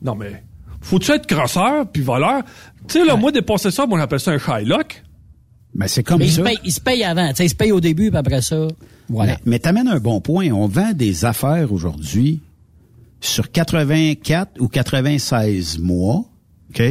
Non, 0.03 0.15
mais 0.15 0.43
faut-tu 0.81 1.11
être 1.13 1.27
crosseur 1.27 1.87
puis 1.91 2.03
voleur? 2.03 2.43
Tu 2.89 2.99
sais, 2.99 3.05
là, 3.05 3.17
moi, 3.17 3.31
dépasser 3.33 3.71
ça, 3.71 3.87
moi, 3.87 3.99
j'appelle 3.99 4.21
ça 4.21 4.33
un 4.33 4.39
Shylock. 4.39 5.03
Ben, 5.75 5.87
c'est 5.89 6.03
comme 6.03 6.19
Mais 6.19 6.27
il 6.27 6.33
ça. 6.33 6.39
se, 6.39 6.43
paye, 6.43 6.59
il 6.65 6.73
se 6.73 6.81
paye 6.81 7.05
avant. 7.05 7.29
Tu 7.31 7.37
sais, 7.37 7.47
il 7.47 7.51
se 7.51 7.55
paye 7.55 7.73
au 7.73 7.81
début, 7.81 8.11
puis 8.11 8.19
après 8.19 8.43
ça, 8.43 8.67
voilà. 9.13 9.33
Mais, 9.33 9.53
mais 9.53 9.59
t'amènes 9.59 9.89
un 9.89 10.01
bon 10.01 10.21
point. 10.21 10.51
On 10.51 10.67
vend 10.67 10.93
des 10.93 11.25
affaires 11.25 11.73
aujourd'hui 11.73 12.41
sur 13.21 13.51
84 13.51 14.61
ou 14.61 14.69
96 14.69 15.79
mois, 15.79 16.25
OK? 16.71 16.83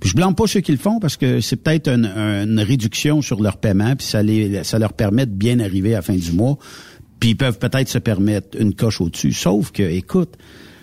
Puis 0.00 0.10
je 0.10 0.14
blâme 0.14 0.34
pas 0.34 0.46
ceux 0.46 0.60
qui 0.60 0.72
le 0.72 0.78
font 0.78 1.00
parce 1.00 1.16
que 1.16 1.40
c'est 1.40 1.56
peut-être 1.56 1.88
une, 1.88 2.06
une 2.06 2.60
réduction 2.60 3.20
sur 3.20 3.42
leur 3.42 3.56
paiement, 3.56 3.96
puis 3.96 4.06
ça, 4.06 4.22
les, 4.22 4.62
ça 4.64 4.78
leur 4.78 4.92
permet 4.92 5.26
de 5.26 5.32
bien 5.32 5.58
arriver 5.60 5.92
à 5.94 5.98
la 5.98 6.02
fin 6.02 6.14
du 6.14 6.32
mois. 6.32 6.58
Puis 7.18 7.30
ils 7.30 7.36
peuvent 7.36 7.58
peut-être 7.58 7.88
se 7.88 7.98
permettre 7.98 8.60
une 8.60 8.74
coche 8.74 9.00
au-dessus. 9.00 9.32
Sauf 9.32 9.72
que, 9.72 9.82
écoute, 9.82 10.36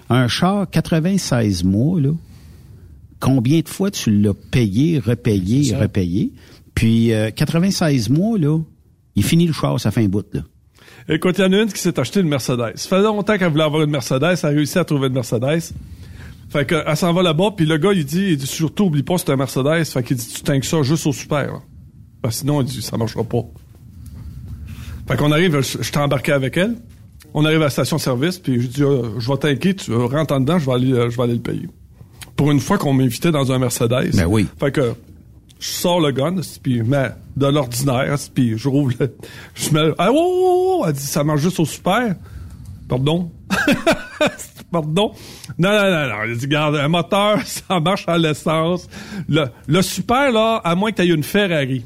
un 0.10 0.28
char 0.28 0.70
96 0.70 1.64
mois, 1.64 2.02
là, 2.02 2.12
combien 3.22 3.62
de 3.62 3.70
fois 3.70 3.90
tu 3.90 4.12
l'as 4.12 4.34
payé, 4.34 5.00
repayé, 5.00 5.76
repayé? 5.76 6.34
Puis 6.74 7.14
euh, 7.14 7.32
96 7.32 8.10
mois, 8.10 8.38
là, 8.38 8.60
il 9.16 9.24
finit 9.24 9.48
le 9.48 9.54
char, 9.54 9.80
ça 9.80 9.92
fait 9.92 10.04
un 10.04 10.10
bout, 10.10 10.26
là. 10.34 10.42
Écoute, 11.08 11.38
il 11.38 11.42
y 11.42 11.46
en 11.46 11.54
a 11.54 11.62
une 11.62 11.72
qui 11.72 11.80
s'est 11.80 12.00
acheté 12.00 12.20
une 12.20 12.28
Mercedes. 12.28 12.74
Ça 12.76 12.90
fait 12.90 13.02
longtemps 13.02 13.38
qu'elle 13.38 13.52
voulait 13.52 13.64
avoir 13.64 13.84
une 13.84 13.92
Mercedes, 13.92 14.40
elle 14.42 14.50
a 14.50 14.50
réussi 14.50 14.80
à 14.80 14.86
trouver 14.86 15.08
une 15.08 15.14
Mercedes. 15.14 15.74
Fait 16.50 16.66
que, 16.66 16.84
elle 16.86 16.98
s'en 16.98 17.14
va 17.14 17.22
là-bas, 17.22 17.52
puis 17.56 17.66
le 17.66 17.78
gars, 17.78 17.92
il 17.94 18.06
dit, 18.06 18.32
il 18.32 18.38
dit, 18.38 18.48
surtout, 18.48 18.86
oublie 18.86 19.04
pas, 19.04 19.18
c'est 19.18 19.30
un 19.30 19.36
Mercedes. 19.36 19.86
Fait 19.86 20.04
qu'il 20.04 20.18
dit, 20.18 20.28
tu 20.28 20.42
t'inquiètes 20.42 20.64
ça 20.64 20.82
juste 20.82 21.06
au 21.06 21.14
super, 21.14 21.46
là. 21.46 21.60
Que 22.24 22.32
sinon, 22.32 22.62
il 22.62 22.68
dit, 22.68 22.82
ça 22.82 22.98
marchera 22.98 23.24
pas. 23.24 23.44
Fait 25.08 25.16
qu'on 25.16 25.32
arrive, 25.32 25.62
je, 25.62 25.84
je 25.84 25.92
t'ai 25.92 26.00
embarqué 26.00 26.32
avec 26.32 26.58
elle. 26.58 26.76
On 27.36 27.46
arrive 27.46 27.62
à 27.62 27.66
la 27.66 27.70
station-service, 27.70 28.40
puis 28.40 28.62
je 28.62 28.68
dis, 28.68 28.84
euh, 28.84 29.20
je 29.20 29.32
vais 29.32 29.38
t'inquiéter, 29.38 29.76
tu 29.76 29.94
rentres 29.94 30.34
en 30.34 30.40
dedans, 30.40 30.58
je 30.58 30.66
vais 30.66 30.72
aller, 30.72 30.94
euh, 30.94 31.10
je 31.10 31.18
vais 31.18 31.24
aller 31.24 31.34
le 31.34 31.42
payer. 31.42 31.70
Pour 32.36 32.50
une 32.52 32.60
fois 32.60 32.78
qu'on 32.78 32.94
m'invitait 32.94 33.32
dans 33.32 33.52
un 33.52 33.60
Mercedes. 33.60 34.16
Ben 34.16 34.26
oui. 34.26 34.48
Fait 34.60 34.72
que, 34.72 34.94
je 35.60 35.68
sors 35.68 36.00
le 36.00 36.12
gun, 36.12 36.36
puis 36.62 36.82
mais 36.84 37.12
de 37.36 37.48
l'ordinaire, 37.48 38.16
puis 38.34 38.58
je 38.58 38.68
rouvre 38.70 38.94
le, 39.00 39.16
je 39.56 39.70
mets, 39.72 39.92
ah, 39.98 40.10
oh, 40.12 40.16
oh, 40.16 40.78
oh, 40.82 40.86
elle 40.88 40.94
dit, 40.94 41.02
ça 41.02 41.24
marche 41.24 41.42
juste 41.42 41.60
au 41.60 41.66
super. 41.66 42.16
Pardon? 42.88 43.32
Pardon? 44.72 45.12
Non, 45.58 45.70
non, 45.70 45.90
non, 45.92 46.08
non. 46.10 46.16
Elle 46.24 46.38
dit, 46.38 46.46
regarde, 46.46 46.76
un 46.76 46.88
moteur, 46.88 47.40
ça 47.46 47.80
marche 47.80 48.06
à 48.08 48.18
l'essence. 48.18 48.88
Le, 49.28 49.46
le 49.68 49.82
super, 49.82 50.32
là, 50.32 50.58
à 50.64 50.76
moins 50.76 50.92
que 50.92 50.98
tu 51.02 51.02
aies 51.04 51.14
une 51.14 51.24
Ferrari 51.24 51.86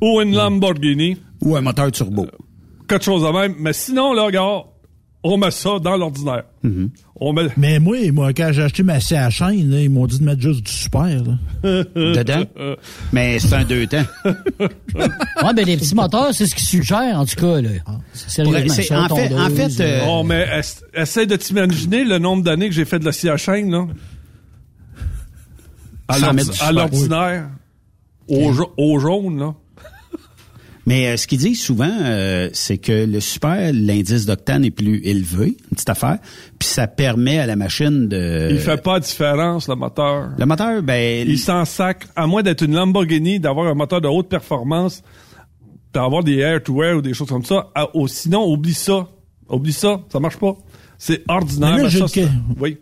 ou 0.00 0.20
une 0.20 0.34
Lamborghini, 0.34 1.16
Ou 1.42 1.56
un 1.56 1.60
moteur 1.60 1.90
turbo. 1.90 2.26
quelque 2.88 3.04
chose 3.04 3.22
de 3.22 3.28
même. 3.28 3.54
Mais 3.58 3.72
sinon, 3.72 4.12
là, 4.12 4.24
regarde, 4.24 4.66
on 5.24 5.36
met 5.36 5.50
ça 5.50 5.78
dans 5.80 5.96
l'ordinaire. 5.96 6.44
On 7.20 7.32
met... 7.32 7.48
Mais 7.56 7.78
moi, 7.80 7.96
moi, 8.12 8.32
quand 8.32 8.50
j'ai 8.52 8.62
acheté 8.62 8.82
ma 8.84 9.00
CH 9.00 9.30
chaîne, 9.38 9.70
là, 9.70 9.80
ils 9.80 9.90
m'ont 9.90 10.06
dit 10.06 10.18
de 10.20 10.24
mettre 10.24 10.40
juste 10.40 10.62
du 10.64 10.72
super. 10.72 11.04
Là. 11.06 11.38
dedans? 11.94 12.44
Mais 13.12 13.38
c'est 13.40 13.54
un 13.54 13.64
deux 13.64 13.86
temps. 13.86 14.04
Ouais, 14.94 15.54
ben 15.54 15.64
les 15.64 15.76
petits 15.76 15.94
moteurs, 15.94 16.34
c'est 16.34 16.46
ce 16.46 16.54
qu'ils 16.54 16.66
suggèrent, 16.66 17.18
en 17.18 17.24
tout 17.24 17.36
cas. 17.36 17.60
Là. 17.60 17.70
Sérieusement, 18.12 18.74
C'est- 18.74 18.82
ça, 18.82 19.02
en 19.02 19.08
fait- 19.14 19.34
en 19.34 19.50
fait, 19.50 19.80
euh, 19.80 20.00
Oh, 20.08 20.22
mais 20.24 20.46
de 21.26 21.36
t'imaginer 21.36 22.04
le 22.04 22.18
nombre 22.18 22.42
d'années 22.42 22.68
que 22.68 22.74
j'ai 22.74 22.84
fait 22.84 22.98
de 22.98 23.04
la 23.04 23.12
scie 23.12 23.28
à 23.28 23.36
chaîne, 23.36 23.70
là. 23.70 23.86
À 26.08 26.14
à 26.14 26.72
l'ordinaire. 26.72 27.50
Au, 28.28 28.52
au 28.76 28.98
jaune, 28.98 29.38
là. 29.38 29.54
Mais 30.88 31.06
euh, 31.06 31.16
ce 31.18 31.26
qu'ils 31.26 31.38
disent 31.38 31.60
souvent, 31.60 31.92
euh, 32.00 32.48
c'est 32.54 32.78
que 32.78 33.04
le 33.04 33.20
super, 33.20 33.72
l'indice 33.74 34.24
d'octane 34.24 34.64
est 34.64 34.70
plus 34.70 35.02
élevé, 35.04 35.48
une 35.48 35.74
petite 35.74 35.90
affaire, 35.90 36.16
puis 36.58 36.66
ça 36.66 36.86
permet 36.86 37.38
à 37.38 37.44
la 37.44 37.56
machine 37.56 38.08
de... 38.08 38.48
Il 38.50 38.58
fait 38.58 38.82
pas 38.82 38.98
de 38.98 39.04
différence, 39.04 39.68
le 39.68 39.74
moteur. 39.74 40.30
Le 40.38 40.46
moteur, 40.46 40.82
ben... 40.82 41.28
Il 41.28 41.38
s'en 41.38 41.66
sac. 41.66 42.06
À 42.16 42.26
moins 42.26 42.42
d'être 42.42 42.62
une 42.62 42.74
Lamborghini, 42.74 43.38
d'avoir 43.38 43.66
un 43.66 43.74
moteur 43.74 44.00
de 44.00 44.08
haute 44.08 44.30
performance, 44.30 45.02
d'avoir 45.92 46.24
des 46.24 46.38
air-to-air 46.38 46.96
ou 46.96 47.02
des 47.02 47.12
choses 47.12 47.28
comme 47.28 47.44
ça. 47.44 47.68
Ah, 47.74 47.88
oh, 47.92 48.08
sinon, 48.08 48.50
oublie 48.50 48.72
ça. 48.72 49.08
Oublie 49.50 49.74
ça. 49.74 50.00
Ça 50.10 50.20
marche 50.20 50.38
pas. 50.38 50.56
C'est 50.96 51.22
ordinaire. 51.28 51.76
Mais 51.76 51.82
là, 51.82 51.90
mais 52.00 52.08
ça. 52.08 52.30
Oui. 52.58 52.78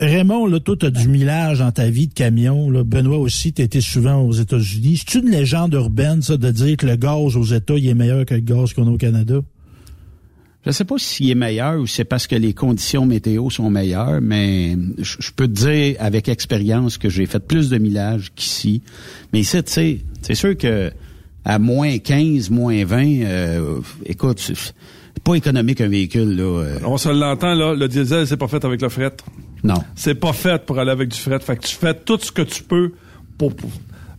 Raymond, 0.00 0.46
là, 0.46 0.60
toi, 0.60 0.76
t'as 0.78 0.90
du 0.90 1.08
millage 1.08 1.58
dans 1.58 1.70
ta 1.70 1.90
vie 1.90 2.08
de 2.08 2.14
camion. 2.14 2.70
Là. 2.70 2.84
Benoît 2.84 3.18
aussi, 3.18 3.52
t'as 3.52 3.64
été 3.64 3.80
souvent 3.80 4.22
aux 4.22 4.32
États-Unis. 4.32 5.02
C'est 5.06 5.18
une 5.18 5.30
légende 5.30 5.74
urbaine, 5.74 6.22
ça, 6.22 6.36
de 6.36 6.50
dire 6.50 6.76
que 6.78 6.86
le 6.86 6.96
gaz 6.96 7.36
aux 7.36 7.44
États, 7.44 7.74
il 7.74 7.86
est 7.88 7.94
meilleur 7.94 8.24
que 8.24 8.34
le 8.34 8.40
gaz 8.40 8.72
qu'on 8.72 8.86
a 8.86 8.90
au 8.90 8.96
Canada? 8.96 9.40
Je 10.64 10.70
sais 10.70 10.86
pas 10.86 10.94
s'il 10.96 11.28
est 11.28 11.34
meilleur 11.34 11.78
ou 11.78 11.86
c'est 11.86 12.04
parce 12.06 12.26
que 12.26 12.34
les 12.36 12.54
conditions 12.54 13.04
météo 13.04 13.50
sont 13.50 13.68
meilleures, 13.68 14.22
mais 14.22 14.74
je, 14.96 15.16
je 15.18 15.30
peux 15.30 15.46
te 15.46 15.52
dire 15.52 15.96
avec 15.98 16.30
expérience 16.30 16.96
que 16.96 17.10
j'ai 17.10 17.26
fait 17.26 17.46
plus 17.46 17.68
de 17.68 17.76
millage 17.76 18.32
qu'ici. 18.34 18.80
Mais 19.34 19.40
ici, 19.40 19.62
tu 19.62 19.70
sais, 19.70 19.98
c'est 20.22 20.34
sûr 20.34 20.56
que 20.56 20.90
à 21.44 21.58
moins 21.58 21.98
15, 21.98 22.48
moins 22.48 22.82
20, 22.82 23.06
euh, 23.24 23.80
écoute, 24.06 24.38
c'est 24.40 24.54
c'est 24.56 25.22
pas 25.22 25.34
économique 25.34 25.80
un 25.82 25.88
véhicule, 25.88 26.34
là. 26.36 26.42
euh, 26.42 26.78
On 26.84 26.96
se 26.96 27.08
l'entend, 27.10 27.54
là. 27.54 27.74
Le 27.74 27.86
diesel, 27.86 28.26
c'est 28.26 28.36
pas 28.36 28.48
fait 28.48 28.64
avec 28.64 28.80
le 28.82 28.88
fret. 28.88 29.12
Non. 29.64 29.82
C'est 29.96 30.14
pas 30.14 30.32
fait 30.32 30.64
pour 30.64 30.78
aller 30.78 30.90
avec 30.92 31.08
du 31.08 31.18
fret. 31.18 31.40
Fait 31.40 31.56
que 31.56 31.66
tu 31.66 31.74
fais 31.74 31.94
tout 31.94 32.18
ce 32.20 32.30
que 32.30 32.42
tu 32.42 32.62
peux 32.62 32.92
pour... 33.38 33.54
pour- 33.56 33.70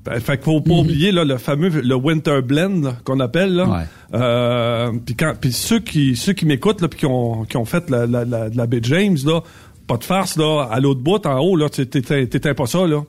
ben, 0.03 0.19
fait 0.19 0.37
qu'il 0.37 0.43
faut 0.45 0.61
pas 0.61 0.73
oublier 0.75 1.11
là, 1.11 1.23
le 1.23 1.37
fameux 1.39 1.69
le 1.81 1.95
winter 1.95 2.41
blend 2.43 2.93
qu'on 3.05 3.19
appelle 3.19 3.55
là. 3.55 3.67
Ouais. 3.67 3.83
Euh, 4.13 4.91
puis 5.03 5.15
quand 5.15 5.33
puis 5.39 5.51
ceux 5.51 5.79
qui 5.79 6.15
ceux 6.15 6.33
qui 6.33 6.45
m'écoutent 6.45 6.81
là 6.81 6.87
puis 6.87 6.99
qui 6.99 7.05
ont 7.07 7.43
qui 7.45 7.57
ont 7.57 7.65
fait 7.65 7.89
la 7.89 8.05
la 8.05 8.23
la, 8.23 8.49
la 8.49 8.67
baie 8.67 8.81
James 8.83 9.17
là, 9.25 9.41
pas 9.87 9.97
de 9.97 10.03
farce 10.03 10.37
là, 10.37 10.67
à 10.69 10.79
l'autre 10.79 11.01
bout 11.01 11.25
en 11.25 11.39
haut 11.39 11.55
là, 11.55 11.69
t'éteins 11.69 12.53
pas 12.53 12.67
ça 12.67 12.85
là. 12.85 13.01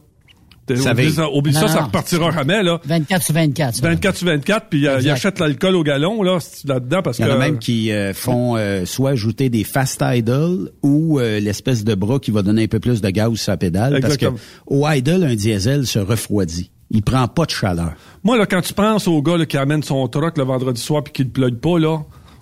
Ça 0.74 0.92
Oublie 0.92 1.10
ça, 1.12 1.30
oublie 1.30 1.52
Non, 1.52 1.60
ça, 1.60 1.68
ça 1.68 1.82
repartira 1.84 2.30
jamais 2.32 2.62
là. 2.62 2.80
24 2.84 3.22
sur 3.22 3.34
24. 3.34 3.74
ça. 3.76 3.88
24 3.88 4.16
sur 4.16 4.26
24 4.26 4.66
puis 4.68 4.86
euh, 4.86 4.98
ils 5.00 5.10
achètent 5.10 5.38
l'alcool 5.38 5.76
au 5.76 5.82
galon 5.82 6.22
là 6.22 6.38
là-dedans 6.64 7.02
parce 7.02 7.18
Il 7.18 7.24
y 7.24 7.28
que 7.28 7.32
en 7.32 7.36
a 7.36 7.38
même 7.38 7.58
qui 7.58 7.92
euh, 7.92 8.12
font 8.12 8.56
euh, 8.56 8.84
soit 8.84 9.10
ajouter 9.10 9.48
des 9.48 9.64
fast 9.64 10.02
idle 10.04 10.70
ou 10.82 11.20
euh, 11.20 11.38
l'espèce 11.40 11.84
de 11.84 11.94
bras 11.94 12.18
qui 12.18 12.30
va 12.30 12.42
donner 12.42 12.64
un 12.64 12.68
peu 12.68 12.80
plus 12.80 13.00
de 13.00 13.10
gaz 13.10 13.32
sur 13.34 13.52
la 13.52 13.56
pédale. 13.56 13.96
Exactement. 13.96 14.32
Parce 14.32 14.42
que 14.42 14.74
au 14.74 14.88
idle, 14.88 15.24
un 15.24 15.34
diesel 15.34 15.86
se 15.86 15.98
refroidit. 15.98 16.70
Il 16.90 17.02
prend 17.02 17.26
pas 17.26 17.46
de 17.46 17.50
chaleur. 17.50 17.94
Moi, 18.22 18.38
là, 18.38 18.46
quand 18.46 18.60
tu 18.60 18.72
penses 18.72 19.08
au 19.08 19.20
gars 19.20 19.36
là, 19.36 19.46
qui 19.46 19.56
amène 19.56 19.82
son 19.82 20.06
truck 20.08 20.38
le 20.38 20.44
vendredi 20.44 20.80
soir 20.80 21.02
puis 21.02 21.12
qui 21.12 21.24
le 21.24 21.30
plug 21.30 21.56
pas, 21.56 21.78
là, 21.78 21.98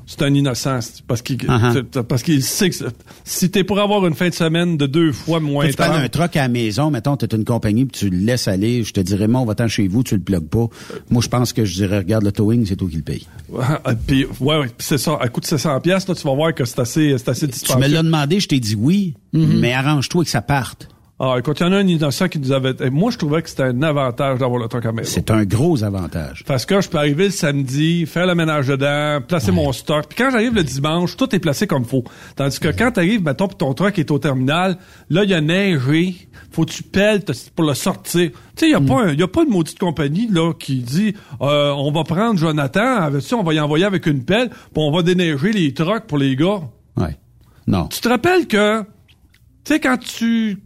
c'est 0.06 0.22
un 0.22 0.32
innocent. 0.34 0.78
Parce 1.06 1.22
qu'il 1.22 1.36
Uh-huh. 1.36 1.72
c'est- 1.92 2.02
parce 2.02 2.22
qu'il 2.22 2.42
sait 2.42 2.70
que 2.70 2.76
c'est- 2.76 2.84
si 3.24 3.50
t'es 3.50 3.64
pour 3.64 3.78
avoir 3.80 4.06
une 4.06 4.14
fin 4.14 4.28
de 4.28 4.34
semaine 4.34 4.76
de 4.76 4.86
deux 4.86 5.12
fois 5.12 5.40
moins 5.40 5.66
tu 5.68 5.74
tard, 5.74 5.92
un 5.94 6.08
truck 6.08 6.36
à 6.36 6.42
la 6.42 6.48
maison, 6.48 6.90
mettons, 6.90 7.16
t'es 7.16 7.34
une 7.34 7.44
compagnie, 7.44 7.84
puis 7.86 7.98
tu 8.00 8.10
le 8.10 8.18
laisses 8.18 8.48
aller, 8.48 8.82
je 8.84 8.92
te 8.92 9.00
dirais, 9.00 9.28
mon, 9.28 9.44
va-t'en 9.44 9.68
chez 9.68 9.88
vous, 9.88 10.02
tu 10.02 10.14
le 10.16 10.20
plugues 10.22 10.48
pas. 10.48 10.66
Moi, 11.10 11.22
je 11.22 11.28
pense 11.28 11.52
que 11.52 11.64
je 11.64 11.74
dirais, 11.74 11.98
regarde 11.98 12.24
le 12.24 12.32
towing, 12.32 12.64
c'est 12.66 12.76
toi 12.76 12.88
qui 12.88 12.96
le 12.96 13.02
paye. 13.02 13.26
puis 14.06 14.26
ouais, 14.40 14.58
ouais, 14.58 14.70
c'est 14.78 14.98
ça, 14.98 15.16
à 15.20 15.28
coût 15.28 15.40
de 15.40 15.46
700 15.46 15.80
pièces, 15.80 16.08
là, 16.08 16.14
tu 16.14 16.22
vas 16.26 16.34
voir 16.34 16.54
que 16.54 16.64
c'est 16.64 16.78
assez, 16.80 17.16
c'est 17.18 17.28
assez 17.28 17.40
Tu 17.46 17.46
me 17.46 17.52
dispendieux. 17.52 17.88
l'as 17.94 18.02
demandé, 18.02 18.40
je 18.40 18.48
t'ai 18.48 18.60
dit 18.60 18.74
oui, 18.74 19.14
Mm-hmm. 19.34 19.58
mais 19.58 19.72
arrange-toi 19.72 20.22
que 20.22 20.30
ça 20.30 20.42
parte. 20.42 20.88
Ah, 21.20 21.37
écoute, 21.38 21.61
il 21.61 21.62
y 21.62 21.66
en 21.66 21.72
a 21.72 21.77
un 21.77 21.87
innocent 21.87 22.27
qui 22.29 22.40
nous 22.40 22.50
avait, 22.50 22.74
et 22.81 22.90
moi, 22.90 23.12
je 23.12 23.18
trouvais 23.18 23.40
que 23.40 23.48
c'était 23.48 23.62
un 23.62 23.83
avantage 23.85 24.40
d'avoir 24.40 24.61
le 24.61 24.66
truck 24.66 24.85
à 24.85 24.90
maison. 24.90 25.09
C'est 25.12 25.31
un 25.31 25.44
gros 25.44 25.85
avantage. 25.85 26.42
Parce 26.44 26.66
que 26.66 26.81
je 26.81 26.88
peux 26.88 26.98
arriver 26.98 27.27
le 27.27 27.31
samedi, 27.31 28.05
faire 28.05 28.27
le 28.27 28.35
ménage 28.35 28.66
dedans, 28.66 29.20
placer 29.27 29.53
mon 29.53 29.70
stock. 29.72 30.07
Puis 30.09 30.18
quand 30.18 30.31
j'arrive 30.33 30.55
le 30.55 30.64
dimanche, 30.64 31.16
tout 31.16 31.33
est 31.33 31.38
placé 31.38 31.68
comme 31.68 31.85
faut. 31.85 32.03
Tandis 32.35 32.59
que 32.59 32.66
quand 32.68 32.90
t'arrives, 32.90 33.22
mettons, 33.22 33.46
puis 33.46 33.57
ton 33.57 33.74
truck 33.74 33.96
est 33.96 34.11
au 34.11 34.18
terminal, 34.18 34.77
là, 35.09 35.22
il 35.22 35.31
y 35.31 35.35
a 35.35 35.40
neigé, 35.40 36.16
faut 36.50 36.64
que 36.64 36.72
tu 36.72 36.83
pelles 36.83 37.22
pour 37.55 37.64
le 37.64 37.74
sortir. 37.74 38.31
Tu 38.33 38.37
sais, 38.57 38.66
il 38.66 38.72
y 38.72 38.74
a 38.74 38.81
pas 38.81 39.03
un- 39.05 39.12
il 39.12 39.20
y 39.20 39.22
a 39.22 39.29
pas 39.29 39.44
une 39.44 39.50
maudite 39.50 39.79
compagnie, 39.79 40.27
là, 40.29 40.53
qui 40.53 40.81
dit, 40.81 41.14
euh, 41.40 41.70
on 41.77 41.92
va 41.92 42.03
prendre 42.03 42.40
Jonathan, 42.40 42.96
avec 43.03 43.22
ça, 43.22 43.37
on 43.37 43.44
va 43.44 43.55
y 43.55 43.61
envoyer 43.61 43.85
avec 43.85 44.07
une 44.07 44.24
pelle, 44.24 44.48
puis 44.50 44.59
on 44.77 44.90
va 44.90 45.03
déneiger 45.03 45.53
les 45.53 45.72
trucks 45.74 46.09
pour 46.09 46.18
les 46.18 46.35
gars. 46.35 46.61
Ouais. 46.96 47.16
Non. 47.68 47.87
Tu 47.87 48.00
te 48.00 48.09
rappelles 48.09 48.48
que, 48.48 48.83
tu 48.83 48.87
sais, 49.64 49.81
quand 49.81 49.96
tu, 49.98 50.59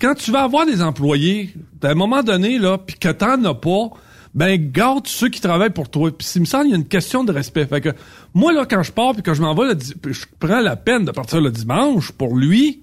quand 0.00 0.14
tu 0.14 0.30
vas 0.30 0.42
avoir 0.42 0.66
des 0.66 0.82
employés, 0.82 1.54
à 1.82 1.88
un 1.88 1.94
moment 1.94 2.22
donné, 2.22 2.58
là, 2.58 2.78
puis 2.78 2.96
que 2.98 3.10
t'en 3.10 3.42
as 3.44 3.54
pas, 3.54 3.90
ben, 4.34 4.70
garde 4.72 5.06
ceux 5.06 5.28
qui 5.28 5.40
travaillent 5.40 5.70
pour 5.70 5.88
toi. 5.88 6.10
Puis, 6.16 6.26
il 6.34 6.40
me 6.40 6.44
semble, 6.44 6.66
il 6.66 6.70
y 6.70 6.72
a 6.74 6.76
une 6.76 6.88
question 6.88 7.22
de 7.24 7.32
respect. 7.32 7.66
Fait 7.66 7.80
que, 7.80 7.90
moi, 8.34 8.52
là, 8.52 8.66
quand 8.68 8.82
je 8.82 8.92
pars 8.92 9.12
puis 9.12 9.22
que 9.22 9.32
je 9.32 9.42
m'en 9.42 9.54
vais 9.54 9.74
le 9.74 10.12
je 10.12 10.24
prends 10.40 10.60
la 10.60 10.76
peine 10.76 11.04
de 11.04 11.12
partir 11.12 11.40
le 11.40 11.50
dimanche 11.50 12.10
pour 12.12 12.36
lui, 12.36 12.82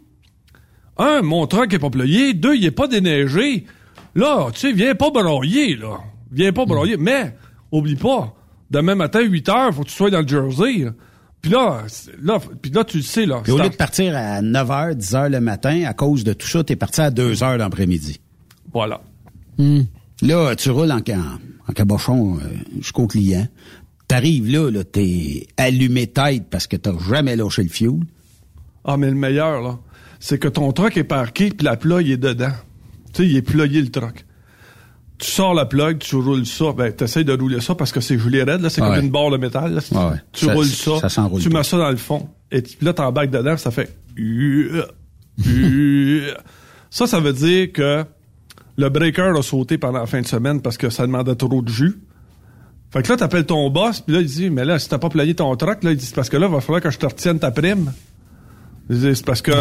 un, 0.97 1.21
mon 1.21 1.47
truck 1.47 1.73
est 1.73 1.79
pas 1.79 1.89
ployé, 1.89 2.33
deux, 2.33 2.55
il 2.55 2.65
est 2.65 2.71
pas 2.71 2.87
déneigé. 2.87 3.65
Là, 4.15 4.49
tu 4.53 4.59
sais, 4.59 4.71
viens 4.71 4.95
pas 4.95 5.09
broyer, 5.09 5.75
là. 5.75 5.99
Viens 6.31 6.53
pas 6.53 6.65
broyer. 6.65 6.95
Mais, 6.97 7.35
oublie 7.71 7.95
pas, 7.95 8.33
demain 8.69 8.95
matin, 8.95 9.21
8 9.21 9.49
heures, 9.49 9.73
faut 9.73 9.83
que 9.83 9.89
tu 9.89 9.95
sois 9.95 10.09
dans 10.09 10.21
le 10.21 10.27
Jersey. 10.27 10.85
là. 10.85 10.91
Puis 11.41 11.51
là, 11.51 11.83
là, 12.21 12.39
puis 12.61 12.71
là, 12.71 12.83
tu 12.83 12.97
le 12.97 13.03
sais, 13.03 13.25
là. 13.25 13.41
Puis 13.43 13.51
au 13.51 13.57
lieu 13.57 13.69
de 13.69 13.75
partir 13.75 14.15
à 14.15 14.41
9h, 14.41 14.93
10h 14.95 15.29
le 15.29 15.39
matin, 15.41 15.83
à 15.85 15.93
cause 15.93 16.23
de 16.23 16.33
tout 16.33 16.47
ça, 16.47 16.63
t'es 16.63 16.75
parti 16.75 17.01
à 17.01 17.09
2h 17.09 17.57
l'après-midi. 17.57 18.19
Voilà. 18.71 19.01
Là, 20.21 20.55
tu 20.55 20.69
roules 20.69 20.91
en, 20.91 20.97
en, 20.97 21.39
en 21.67 21.73
cabochon 21.73 22.37
euh, 22.37 22.41
jusqu'au 22.79 23.07
client. 23.07 23.47
T'arrives 24.07 24.49
là, 24.51 24.69
là 24.69 24.83
t'es 24.83 25.47
allumé 25.57 26.07
tête 26.07 26.45
parce 26.49 26.67
que 26.67 26.77
t'as 26.77 26.97
jamais 27.09 27.35
lâché 27.35 27.63
le 27.63 27.69
fuel. 27.69 27.99
Ah, 28.83 28.97
mais 28.97 29.07
le 29.07 29.15
meilleur, 29.15 29.61
là, 29.61 29.79
c'est 30.19 30.37
que 30.37 30.47
ton 30.47 30.71
truck 30.71 30.97
est 30.97 31.03
parqué, 31.03 31.49
puis 31.49 31.65
la 31.65 31.77
plug 31.77 32.09
est 32.09 32.17
dedans. 32.17 32.53
Tu 33.13 33.23
sais, 33.23 33.29
il 33.29 33.35
est 33.35 33.41
ployé, 33.41 33.81
le 33.81 33.89
truck. 33.89 34.25
Tu 35.21 35.29
sors 35.29 35.53
la 35.53 35.65
plug, 35.65 35.99
tu 35.99 36.15
roules 36.15 36.45
ça. 36.47 36.71
Ben, 36.75 36.91
t'essayes 36.91 37.23
de 37.23 37.33
rouler 37.33 37.61
ça 37.61 37.75
parce 37.75 37.91
que 37.91 38.01
c'est 38.01 38.17
gelé 38.17 38.41
raide, 38.43 38.61
là. 38.61 38.69
C'est 38.71 38.81
Ouais. 38.81 38.87
comme 38.95 39.05
une 39.05 39.11
barre 39.11 39.29
de 39.29 39.37
métal, 39.37 39.71
là. 39.73 39.81
Ouais. 40.09 40.17
Tu 40.33 40.45
Ça- 40.47 40.53
roules 40.53 40.65
ça. 40.65 41.09
ça 41.09 41.27
tu 41.39 41.49
pas. 41.49 41.57
mets 41.59 41.63
ça 41.63 41.77
dans 41.77 41.91
le 41.91 41.97
fond. 41.97 42.27
Et 42.51 42.61
puis 42.63 42.77
là, 42.81 42.91
t'embarques 42.93 43.29
dedans, 43.29 43.55
ça 43.55 43.69
fait... 43.69 43.95
ça, 46.89 47.07
ça 47.07 47.19
veut 47.19 47.33
dire 47.33 47.71
que 47.71 48.03
le 48.77 48.89
breaker 48.89 49.37
a 49.37 49.41
sauté 49.41 49.77
pendant 49.77 49.99
la 49.99 50.05
fin 50.07 50.21
de 50.21 50.27
semaine 50.27 50.61
parce 50.61 50.77
que 50.77 50.89
ça 50.89 51.05
demandait 51.05 51.35
trop 51.35 51.61
de 51.61 51.69
jus. 51.69 52.01
Fait 52.91 53.03
que 53.03 53.09
là, 53.09 53.15
t'appelles 53.17 53.45
ton 53.45 53.69
boss, 53.69 54.01
puis 54.01 54.13
là, 54.15 54.21
il 54.21 54.27
dit, 54.27 54.49
mais 54.49 54.65
là, 54.65 54.77
si 54.79 54.89
t'as 54.89 54.97
pas 54.97 55.09
playé 55.09 55.33
ton 55.33 55.55
truck, 55.55 55.83
là, 55.83 55.91
il 55.91 55.97
dit, 55.97 56.05
c'est 56.05 56.15
parce 56.15 56.29
que 56.29 56.35
là, 56.37 56.47
il 56.47 56.51
va 56.53 56.59
falloir 56.59 56.81
que 56.81 56.89
je 56.89 56.97
te 56.97 57.05
retienne 57.05 57.39
ta 57.39 57.51
prime. 57.51 57.93
Il 58.89 58.99
dit, 58.99 59.15
c'est 59.15 59.25
parce 59.25 59.41
que 59.41 59.51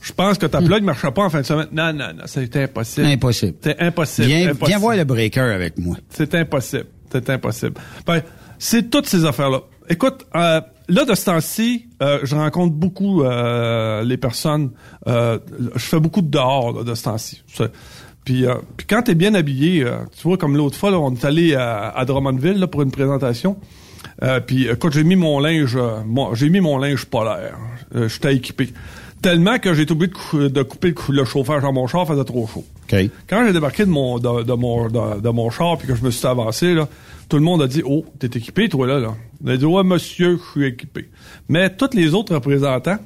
je 0.00 0.12
pense 0.12 0.38
que 0.38 0.46
ta 0.46 0.60
plug 0.60 0.80
ne 0.80 0.86
marchera 0.86 1.12
pas 1.12 1.24
en 1.24 1.30
fin 1.30 1.40
de 1.40 1.46
semaine. 1.46 1.68
Non, 1.72 1.92
non, 1.92 2.12
non, 2.14 2.22
c'est 2.26 2.54
impossible. 2.56 3.06
Impossible. 3.06 3.54
C'est 3.60 3.80
impossible. 3.80 4.26
Viens, 4.28 4.42
impossible. 4.50 4.66
viens 4.68 4.78
voir 4.78 4.96
le 4.96 5.04
breaker 5.04 5.40
avec 5.54 5.78
moi. 5.78 5.96
C'est 6.10 6.34
impossible. 6.34 6.86
C'est 7.10 7.28
impossible. 7.30 7.74
Ben, 8.06 8.22
c'est 8.58 8.90
toutes 8.90 9.06
ces 9.06 9.24
affaires-là. 9.24 9.60
Écoute, 9.88 10.26
euh, 10.36 10.60
là, 10.88 11.04
de 11.04 11.14
ce 11.14 11.24
temps-ci, 11.24 11.86
euh, 12.02 12.18
je 12.22 12.34
rencontre 12.36 12.74
beaucoup 12.74 13.22
euh, 13.24 14.02
les 14.04 14.16
personnes. 14.18 14.70
euh, 15.06 15.38
je 15.74 15.78
fais 15.84 15.98
beaucoup 16.00 16.20
de 16.22 16.28
dehors 16.28 16.72
là, 16.72 16.84
de 16.84 16.94
ce 16.94 17.04
temps-ci. 17.04 17.42
Puis, 18.24 18.44
euh, 18.46 18.56
puis 18.76 18.86
quand 18.86 19.02
t'es 19.02 19.14
bien 19.14 19.34
habillé, 19.34 19.82
euh, 19.84 19.96
tu 20.14 20.28
vois, 20.28 20.36
comme 20.36 20.56
l'autre 20.56 20.76
fois, 20.76 20.90
là, 20.90 20.98
on 20.98 21.14
est 21.14 21.24
allé 21.24 21.54
à, 21.54 21.88
à 21.88 22.04
Drummondville 22.04 22.58
là, 22.58 22.66
pour 22.66 22.82
une 22.82 22.90
présentation. 22.90 23.56
Euh, 24.22 24.40
puis 24.40 24.68
écoute, 24.68 24.92
j'ai 24.92 25.04
mis 25.04 25.16
mon 25.16 25.40
linge, 25.40 25.78
moi, 26.04 26.32
j'ai 26.34 26.50
mis 26.50 26.60
mon 26.60 26.76
linge 26.78 27.06
polaire. 27.06 27.56
J'étais 27.94 28.36
équipé. 28.36 28.68
Tellement 29.22 29.58
que 29.58 29.74
j'ai 29.74 29.82
été 29.82 29.92
obligé 29.92 30.10
de, 30.12 30.16
cou- 30.16 30.48
de 30.48 30.62
couper 30.62 30.88
le, 30.88 30.94
cou- 30.94 31.12
le 31.12 31.24
chauffage 31.24 31.62
dans 31.62 31.72
mon 31.72 31.86
char, 31.86 32.06
faisait 32.06 32.24
trop 32.24 32.46
chaud. 32.46 32.64
Quand 33.28 33.44
j'ai 33.46 33.52
débarqué 33.52 33.84
de 33.84 33.90
mon 33.90 34.18
de, 34.18 34.42
de 34.44 34.52
mon 34.54 34.88
de, 34.88 35.20
de 35.20 35.28
mon 35.30 35.50
char 35.50 35.76
puis 35.76 35.86
que 35.88 35.94
je 35.94 36.02
me 36.04 36.10
suis 36.10 36.26
avancé 36.26 36.72
là, 36.74 36.88
tout 37.28 37.36
le 37.36 37.42
monde 37.42 37.60
a 37.62 37.66
dit 37.66 37.82
"Oh, 37.84 38.04
t'es 38.18 38.28
équipé 38.28 38.68
toi 38.68 38.86
là 38.86 38.98
là." 39.00 39.14
On 39.44 39.48
a 39.48 39.56
dit 39.56 39.64
"Ouais, 39.64 39.82
monsieur, 39.82 40.38
je 40.38 40.50
suis 40.52 40.66
équipé." 40.68 41.08
Mais 41.48 41.68
tous 41.74 41.90
les 41.94 42.14
autres 42.14 42.34
représentants 42.34 42.98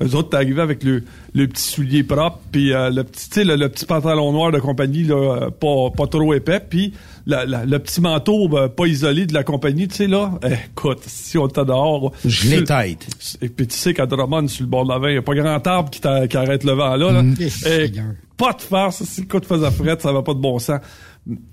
eux 0.00 0.14
autres, 0.16 0.30
t'es 0.30 0.36
arrivé 0.36 0.60
avec 0.62 0.84
le, 0.84 1.02
le 1.34 1.46
petit 1.48 1.62
soulier 1.62 2.02
propre, 2.02 2.38
puis 2.50 2.72
euh, 2.72 2.88
le 2.90 3.04
petit, 3.04 3.28
tu 3.28 3.34
sais, 3.40 3.44
le, 3.44 3.56
le 3.56 3.68
petit 3.68 3.84
pantalon 3.84 4.32
noir 4.32 4.50
de 4.52 4.58
compagnie, 4.58 5.02
là, 5.04 5.14
euh, 5.44 5.50
pas, 5.50 5.90
pas 5.96 6.06
trop 6.06 6.32
épais, 6.32 6.60
puis 6.66 6.94
la- 7.26 7.44
la- 7.44 7.64
le 7.66 7.78
petit 7.78 8.00
manteau 8.00 8.48
ben, 8.48 8.68
pas 8.68 8.86
isolé 8.86 9.26
de 9.26 9.34
la 9.34 9.44
compagnie, 9.44 9.88
tu 9.88 9.96
sais, 9.96 10.06
là. 10.06 10.32
Eh, 10.44 10.54
écoute, 10.72 11.00
si 11.06 11.36
on 11.36 11.46
était 11.46 11.64
dehors... 11.64 12.12
Je 12.24 12.48
l'ai 12.48 12.64
tête. 12.64 13.06
Et 13.42 13.48
puis 13.48 13.66
tu 13.66 13.76
sais 13.76 13.92
qu'à 13.92 14.06
Drummond, 14.06 14.48
sur 14.48 14.62
le 14.64 14.70
bord 14.70 14.84
de 14.84 14.90
la 14.92 14.98
veine, 14.98 15.10
il 15.10 15.14
n'y 15.14 15.18
a 15.18 15.22
pas 15.22 15.34
grand 15.34 15.66
arbre 15.66 15.90
qui, 15.90 16.00
t'a- 16.00 16.26
qui 16.26 16.36
arrête 16.36 16.64
le 16.64 16.72
vent 16.72 16.96
là. 16.96 17.12
là. 17.12 17.22
Mm. 17.22 17.34
Eh, 17.66 17.92
pas 18.36 18.54
de 18.54 18.62
farce, 18.62 19.04
si 19.04 19.20
le 19.20 19.26
coup 19.26 19.38
de 19.40 19.46
faisait 19.46 19.70
frette, 19.70 20.00
ça 20.00 20.10
va 20.12 20.22
pas 20.22 20.34
de 20.34 20.40
bon 20.40 20.58
sens. 20.58 20.80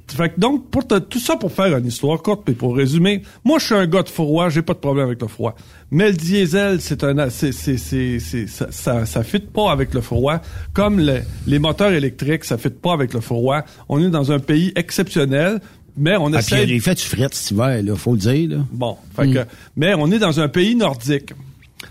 Fait 0.08 0.30
que 0.34 0.40
donc, 0.40 0.72
pour 0.72 0.88
te- 0.88 0.98
tout 0.98 1.20
ça 1.20 1.36
pour 1.36 1.52
faire 1.52 1.78
une 1.78 1.86
histoire 1.86 2.20
courte, 2.24 2.42
puis 2.44 2.56
pour 2.56 2.76
résumer, 2.76 3.22
moi 3.46 3.60
je 3.60 3.66
suis 3.68 3.76
un 3.76 3.86
gars 3.86 4.02
de 4.02 4.10
froid, 4.10 4.50
j'ai 4.50 4.64
pas 4.64 4.74
de 4.74 4.80
problème 4.80 5.06
avec 5.06 5.22
le 5.22 5.28
froid. 5.28 5.56
Mais 5.92 6.08
le 6.10 6.18
diesel, 6.18 6.82
c'est 6.82 7.04
un, 7.04 7.30
c'est, 7.30 7.52
c'est, 7.52 7.78
c'est, 7.78 8.48
ça, 8.48 8.68
ça, 8.72 9.06
ça 9.06 9.24
fit 9.24 9.40
pas 9.40 9.72
avec 9.72 9.94
le 9.94 10.02
froid. 10.02 10.42
Comme 10.74 11.00
le- 11.00 11.22
les 11.46 11.60
moteurs 11.60 11.92
électriques, 11.92 12.46
ça 12.46 12.58
fit 12.58 12.70
pas 12.72 12.94
avec 12.94 13.14
le 13.14 13.22
froid. 13.22 13.62
On 13.90 14.04
est 14.04 14.10
dans 14.10 14.32
un 14.32 14.40
pays 14.40 14.72
exceptionnel, 14.76 15.60
mais 15.96 16.18
on 16.18 16.34
Ah, 16.34 16.40
puis 16.40 16.56
essaie. 16.56 16.68
il 16.68 16.78
a 16.78 16.82
fait 16.82 16.96
du 16.96 17.04
fret 17.04 17.28
cet 17.32 17.52
hiver, 17.52 17.84
là, 17.84 17.96
faut 17.96 18.14
le 18.14 18.18
dire. 18.20 18.50
Là. 18.50 18.66
Bon, 18.72 18.98
fait 19.16 19.32
que, 19.32 19.46
mais 19.76 19.94
on 19.94 20.12
est 20.12 20.20
dans 20.20 20.40
un 20.40 20.48
pays 20.48 20.76
nordique. 20.76 21.34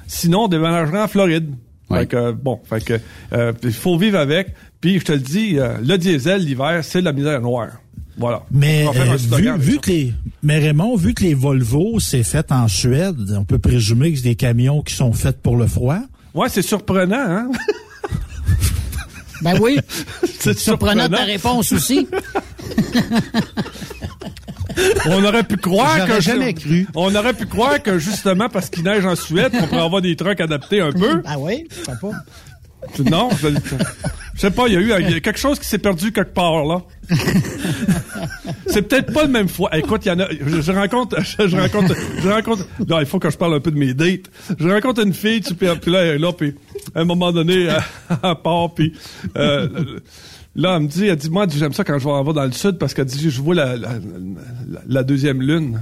Sinon, 0.08 0.44
on 0.44 0.48
déménagerait 0.48 1.00
en 1.02 1.08
Floride. 1.08 1.54
Ouais. 1.90 2.00
Fait 2.00 2.06
que, 2.08 2.32
bon, 2.32 2.60
fait 2.68 2.84
que, 2.84 3.00
euh, 3.32 3.52
il 3.62 3.72
faut 3.72 3.96
vivre 3.96 4.18
avec. 4.18 4.48
Puis, 4.80 5.00
je 5.00 5.04
te 5.04 5.12
le 5.12 5.18
dis, 5.18 5.58
euh, 5.58 5.78
le 5.82 5.98
diesel, 5.98 6.44
l'hiver, 6.44 6.80
c'est 6.82 7.00
de 7.00 7.04
la 7.04 7.12
misère 7.12 7.40
noire. 7.40 7.70
Voilà. 8.16 8.42
Mais 8.50 8.86
euh, 8.86 9.56
vu, 9.56 9.78
que 9.78 9.90
les 9.90 10.12
mais 10.42 10.58
Raymond, 10.58 10.96
vu 10.96 11.14
que 11.14 11.22
les 11.22 11.34
Volvo 11.34 12.00
c'est 12.00 12.24
fait 12.24 12.50
en 12.50 12.66
Suède, 12.66 13.16
on 13.38 13.44
peut 13.44 13.60
présumer 13.60 14.10
que 14.10 14.18
c'est 14.18 14.24
des 14.24 14.34
camions 14.34 14.82
qui 14.82 14.92
sont 14.92 15.12
faits 15.12 15.40
pour 15.40 15.56
le 15.56 15.68
froid. 15.68 16.00
Ouais, 16.34 16.48
c'est 16.48 16.62
surprenant, 16.62 17.16
hein? 17.16 17.50
Ben 19.42 19.56
oui. 19.60 19.78
c'est 20.40 20.58
Surprenant 20.58 21.08
ta 21.08 21.24
réponse 21.24 21.70
aussi. 21.72 22.08
On 25.06 25.24
aurait 25.24 25.42
pu 25.44 25.56
croire 25.56 25.96
J'aurais 25.98 26.18
que 26.18 26.20
jamais 26.20 26.54
cru. 26.54 26.86
On 26.94 27.12
aurait 27.14 27.34
pu 27.34 27.46
croire 27.46 27.82
que 27.82 27.98
justement 27.98 28.48
parce 28.48 28.70
qu'il 28.70 28.84
neige 28.84 29.04
en 29.04 29.16
Suède, 29.16 29.52
on 29.60 29.66
pourrait 29.66 29.82
avoir 29.82 30.02
des 30.02 30.14
trucks 30.14 30.40
adaptés 30.40 30.80
un 30.80 30.92
peu. 30.98 31.20
Ah 31.24 31.36
oui, 31.38 31.66
je 31.70 31.84
sais 31.84 31.98
pas. 32.00 32.12
Non, 33.10 33.28
je, 33.40 33.48
je 34.38 34.42
sais 34.42 34.50
pas, 34.52 34.68
il 34.68 34.74
y 34.74 34.76
a 34.76 34.80
eu 34.80 35.02
il 35.02 35.10
y 35.10 35.14
a 35.14 35.20
quelque 35.20 35.38
chose 35.38 35.58
qui 35.58 35.66
s'est 35.66 35.78
perdu 35.78 36.12
quelque 36.12 36.32
part 36.32 36.64
là. 36.64 36.82
C'est 38.66 38.82
peut-être 38.82 39.12
pas 39.12 39.22
le 39.24 39.28
même 39.30 39.48
fois. 39.48 39.76
Écoute, 39.76 40.02
il 40.04 40.08
y 40.08 40.10
en 40.12 40.20
a. 40.20 40.28
Je, 40.30 40.60
je 40.60 40.72
rencontre, 40.72 41.16
je, 41.22 41.48
je 41.48 41.56
rencontre, 41.56 41.94
je 42.22 42.28
rencontre. 42.28 42.66
Non, 42.88 43.00
il 43.00 43.06
faut 43.06 43.18
que 43.18 43.30
je 43.30 43.36
parle 43.36 43.54
un 43.54 43.60
peu 43.60 43.70
de 43.70 43.78
mes 43.78 43.94
dates. 43.94 44.30
Je 44.58 44.68
rencontre 44.68 45.02
une 45.04 45.14
fille, 45.14 45.40
tu 45.40 45.54
puis, 45.54 45.66
puis 45.80 45.90
là, 45.90 46.04
elle 46.04 46.16
est 46.16 46.18
là, 46.18 46.32
puis 46.32 46.54
à 46.94 47.00
un 47.00 47.04
moment 47.04 47.32
donné, 47.32 47.64
elle, 47.64 47.82
elle 48.22 48.34
part, 48.42 48.74
puis 48.74 48.92
euh, 49.36 49.68
là, 50.54 50.76
elle 50.76 50.82
me 50.82 50.88
dit, 50.88 51.06
elle 51.06 51.16
dit, 51.16 51.30
moi, 51.30 51.44
elle 51.44 51.50
dit, 51.50 51.58
j'aime 51.58 51.72
ça 51.72 51.82
quand 51.84 51.98
je 51.98 52.04
vais 52.04 52.10
en 52.10 52.22
voir 52.22 52.34
dans 52.34 52.44
le 52.44 52.52
sud 52.52 52.78
parce 52.78 52.94
qu'elle 52.94 53.06
dit, 53.06 53.30
je 53.30 53.40
vois 53.42 53.54
la, 53.54 53.76
la, 53.76 53.88
la- 53.94 54.80
la 54.86 55.02
deuxième 55.02 55.40
lune. 55.42 55.80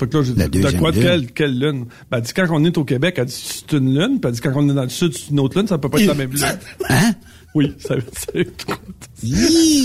Fait 0.00 0.08
que 0.08 0.16
là, 0.16 0.24
j'ai 0.24 0.34
La 0.34 0.48
dit, 0.48 0.60
de 0.60 0.70
quoi, 0.78 0.90
de 0.90 0.96
lune? 0.96 1.04
quelle, 1.04 1.32
quelle 1.32 1.58
lune? 1.58 1.84
Ben, 2.10 2.16
elle 2.18 2.22
dit, 2.24 2.32
quand 2.34 2.46
on 2.50 2.64
est 2.64 2.76
au 2.78 2.84
Québec, 2.84 3.14
elle 3.18 3.26
dit, 3.26 3.62
c'est 3.68 3.76
une 3.76 3.94
lune, 3.96 4.18
puis 4.20 4.28
elle 4.28 4.32
dit, 4.32 4.40
quand 4.40 4.52
on 4.56 4.68
est 4.68 4.74
dans 4.74 4.82
le 4.82 4.88
sud, 4.88 5.12
c'est 5.14 5.30
une 5.30 5.38
autre 5.40 5.56
lune, 5.56 5.68
ça 5.68 5.78
peut 5.78 5.88
pas 5.88 6.00
être 6.00 6.06
la 6.08 6.14
même 6.14 6.30
lune. 6.32 6.44
Hein? 6.88 7.12
Oui, 7.54 7.72
ça, 7.78 7.94
c'est... 8.12 8.48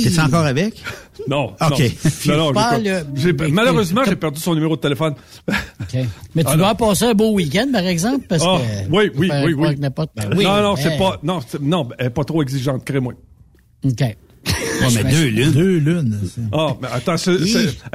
T'es 0.04 0.20
encore 0.20 0.46
avec? 0.46 0.82
Non. 1.28 1.54
OK. 1.62 1.84
Non, 2.28 2.38
non, 2.38 2.54
Pas 2.54 2.80
le- 2.80 3.50
malheureusement, 3.52 4.02
j'ai 4.08 4.16
perdu 4.16 4.40
son 4.40 4.56
numéro 4.56 4.76
de 4.76 4.82
téléphone. 4.82 5.14
OK. 5.48 5.56
Mais 6.36 6.44
tu 6.44 6.50
Ah, 6.52 6.58
dois 6.58 6.76
passer 6.76 7.06
un 7.06 7.14
beau 7.14 7.34
week-end, 7.34 7.68
par 7.72 7.86
exemple, 7.86 8.26
parce 8.28 8.44
Ah, 8.46 8.58
que... 8.58 8.92
oui, 8.92 9.12
oui, 9.16 9.30
oui, 9.46 9.54
oui. 9.54 9.76
Ben 9.76 9.92
oui. 10.36 10.44
non, 10.46 10.62
non, 10.64 10.76
c'est 10.76 10.94
Hey. 10.94 10.98
pas, 10.98 11.20
non, 11.22 11.40
non, 11.62 11.90
elle 12.00 12.08
est 12.08 12.10
pas 12.10 12.24
trop 12.24 12.42
exigeante, 12.42 12.84
crée-moi. 12.84 13.14
OK. 13.86 14.02
Ouais, 14.02 14.16
mais 14.96 15.12
deux 15.12 15.26
lunes. 15.28 15.52
Deux 15.52 15.78
lunes. 15.78 16.20
Ah, 16.52 16.76
mais 16.82 16.88
attends, 16.92 17.18
c'est- 17.18 17.38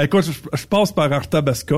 écoute, 0.00 0.24
je, 0.24 0.56
je 0.58 0.66
passe 0.66 0.92
par 0.92 1.12
Arthabasca. 1.12 1.76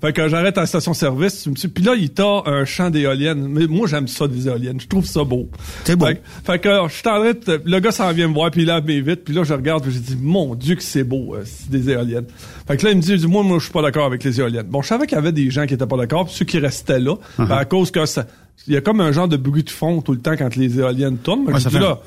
Fait 0.00 0.12
que 0.12 0.28
j'arrête 0.28 0.58
à 0.58 0.62
la 0.62 0.66
station-service, 0.66 1.48
puis 1.74 1.84
là, 1.84 1.94
il 1.96 2.10
t'a 2.10 2.42
un 2.46 2.64
champ 2.64 2.90
d'éoliennes. 2.90 3.46
Mais 3.48 3.66
moi, 3.66 3.86
j'aime 3.86 4.08
ça, 4.08 4.26
des 4.26 4.48
éoliennes. 4.48 4.80
Je 4.80 4.88
trouve 4.88 5.06
ça 5.06 5.22
beau. 5.22 5.48
C'est 5.84 5.94
beau. 5.96 6.06
Fait, 6.06 6.14
que- 6.16 6.20
fait 6.44 6.58
que 6.58 6.68
je 6.88 6.92
suis 6.92 7.08
en 7.08 7.20
train 7.20 7.32
de- 7.32 7.62
le 7.64 7.78
gars 7.80 7.92
s'en 7.92 8.12
vient 8.12 8.26
me 8.28 8.34
voir, 8.34 8.50
puis 8.50 8.62
il 8.62 8.66
lave 8.66 8.84
mes 8.84 9.00
vitres, 9.00 9.22
puis 9.24 9.34
là, 9.34 9.44
je 9.44 9.54
regarde, 9.54 9.82
puis 9.84 9.92
j'ai 9.92 10.00
dit, 10.00 10.18
mon 10.20 10.54
Dieu, 10.54 10.74
que 10.74 10.82
c'est 10.82 11.04
beau, 11.04 11.34
euh, 11.34 11.42
c'est 11.44 11.70
des 11.70 11.90
éoliennes. 11.90 12.26
Fait 12.66 12.76
que 12.76 12.84
là, 12.84 12.90
il 12.90 12.96
me 12.96 13.02
dit, 13.02 13.26
moi, 13.28 13.42
moi, 13.44 13.58
je 13.58 13.64
suis 13.64 13.72
pas 13.72 13.82
d'accord 13.82 14.06
avec 14.06 14.24
les 14.24 14.40
éoliennes. 14.40 14.66
Bon, 14.66 14.82
je 14.82 14.88
savais 14.88 15.06
qu'il 15.06 15.16
y 15.16 15.18
avait 15.18 15.32
des 15.32 15.50
gens 15.50 15.66
qui 15.66 15.74
étaient 15.74 15.86
pas 15.86 15.96
d'accord, 15.96 16.24
puis 16.26 16.34
ceux 16.34 16.44
qui 16.44 16.58
restaient 16.58 16.98
là, 17.00 17.14
Uh-huh. 17.38 17.46
ben, 17.48 17.56
à 17.56 17.64
cause 17.64 17.90
que 17.92 18.04
ça, 18.06 18.26
il 18.66 18.74
y 18.74 18.76
a 18.76 18.80
comme 18.80 19.00
un 19.00 19.12
genre 19.12 19.28
de 19.28 19.36
bruit 19.36 19.62
de 19.62 19.70
fond 19.70 20.00
tout 20.02 20.12
le 20.12 20.18
temps 20.20 20.36
quand 20.36 20.54
les 20.56 20.78
éoliennes 20.78 21.16
tournent. 21.18 21.44
Moi, 21.44 21.52
Ouais, 21.52 21.58
j'ai 21.58 21.64
ça 21.64 21.70
dit, 21.70 21.76
fait 21.76 21.82
là, 21.82 21.98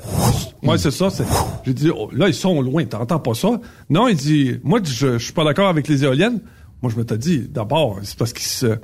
ouais, 0.62 0.78
c'est 0.78 0.90
ça. 0.90 1.08
c'est- 1.10 1.24
J'ai 1.64 1.72
dit, 1.74 1.90
oh, 1.94 2.08
là, 2.12 2.28
ils 2.28 2.34
sont 2.34 2.60
loin, 2.60 2.84
t'entends 2.84 3.18
pas 3.18 3.34
ça? 3.34 3.60
Non, 3.90 4.06
il 4.08 4.16
dit, 4.16 4.56
moi, 4.62 4.80
je, 4.84 5.18
je 5.18 5.24
suis 5.24 5.32
pas 5.32 5.44
d'accord 5.44 5.68
avec 5.68 5.88
les 5.88 6.04
éoliennes. 6.04 6.40
Moi, 6.82 6.92
je 6.92 6.98
m'étais 6.98 7.18
dit, 7.18 7.46
d'abord, 7.48 7.98
c'est 8.02 8.16
parce 8.18 8.32
qu'ils 8.32 8.46
se, 8.46 8.76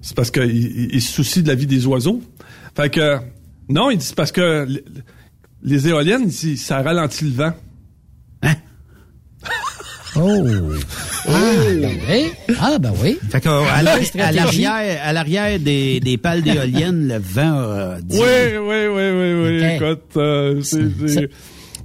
c'est 0.00 0.16
parce 0.16 0.30
ils 0.36 1.00
se 1.02 1.12
soucient 1.12 1.42
de 1.42 1.48
la 1.48 1.54
vie 1.54 1.66
des 1.66 1.86
oiseaux. 1.86 2.22
Fait 2.74 2.90
que, 2.90 3.18
non, 3.68 3.90
il 3.90 3.98
dit, 3.98 4.04
c'est 4.06 4.14
parce 4.16 4.32
que 4.32 4.64
les, 4.68 4.82
les 5.62 5.88
éoliennes, 5.88 6.22
il 6.24 6.28
dit, 6.30 6.56
ça 6.56 6.82
ralentit 6.82 7.24
le 7.24 7.30
vent. 7.30 7.52
Oh! 10.18 10.46
Ah, 11.28 11.32
ben 11.78 11.98
oui. 12.08 12.32
Ah, 12.58 12.78
ben 12.78 12.92
oui. 13.02 13.18
Fait 13.30 13.40
que, 13.40 13.48
à 13.50 13.82
la- 13.82 13.92
à 13.94 14.02
stratégie. 14.02 14.62
l'arrière, 14.62 15.00
à 15.04 15.12
l'arrière 15.12 15.60
des, 15.60 16.00
des 16.00 16.16
pales 16.16 16.40
d'éoliennes, 16.42 17.06
le 17.08 17.18
vent 17.18 17.58
a 17.70 18.00
dit- 18.00 18.16
Oui, 18.18 18.56
oui, 18.58 18.86
oui, 18.86 19.10
oui, 19.12 19.60
oui. 19.60 19.74
Écoute, 19.74 20.16
euh, 20.16 20.62
c'est, 20.62 20.88
c'est- 21.06 21.28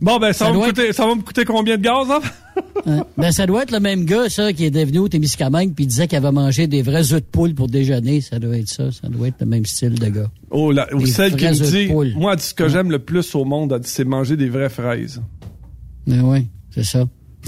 Bon, 0.02 0.18
ben, 0.18 0.34
ça, 0.34 0.46
Ça 0.46 0.52
va 0.52 0.58
me 0.58 0.66
coûter, 0.66 0.94
ça 0.94 1.06
va 1.06 1.16
me 1.16 1.22
coûter 1.22 1.46
combien 1.46 1.78
de 1.78 1.84
gaz, 1.84 2.08
hein? 2.10 2.22
Ben, 3.18 3.32
ça 3.32 3.46
doit 3.46 3.64
être 3.64 3.72
le 3.72 3.80
même 3.80 4.04
gars, 4.06 4.28
ça, 4.28 4.52
qui 4.52 4.66
est 4.66 4.72
devenu 4.72 4.98
au 5.00 5.08
Témiscamingue 5.08 5.74
puis 5.74 5.86
il 5.86 5.88
disait 5.88 6.08
qu'il 6.08 6.18
avait 6.18 6.32
mangé 6.32 6.66
des 6.68 6.82
vrais 6.82 7.14
œufs 7.14 7.22
de 7.22 7.26
poule 7.26 7.54
pour 7.54 7.68
déjeuner. 7.68 8.20
Ça 8.22 8.40
doit 8.40 8.58
être 8.58 8.68
ça. 8.68 8.92
Ça 8.92 9.08
doit 9.08 9.28
être 9.28 9.40
le 9.40 9.46
même 9.46 9.66
style 9.66 9.98
de 9.98 10.08
gars. 10.08 10.30
Oh, 10.50 10.72
la, 10.72 10.94
ou 10.94 11.00
Des 11.00 11.06
celle 11.06 11.36
qui 11.36 11.46
me 11.46 11.52
dit, 11.54 11.88
poule. 11.88 12.14
moi, 12.18 12.34
elle 12.34 12.40
dit, 12.40 12.46
ce 12.46 12.54
que 12.56 12.68
j'aime 12.68 12.90
le 12.92 13.00
plus 13.00 13.36
au 13.36 13.46
monde, 13.46 13.80
c'est 13.84 14.04
manger 14.04 14.36
des 14.36 14.50
vraies 14.50 14.70
fraises. 14.70 15.22
Ben 16.08 16.22
oui, 16.24 16.48
c'est 16.74 16.84
ça. 16.84 17.06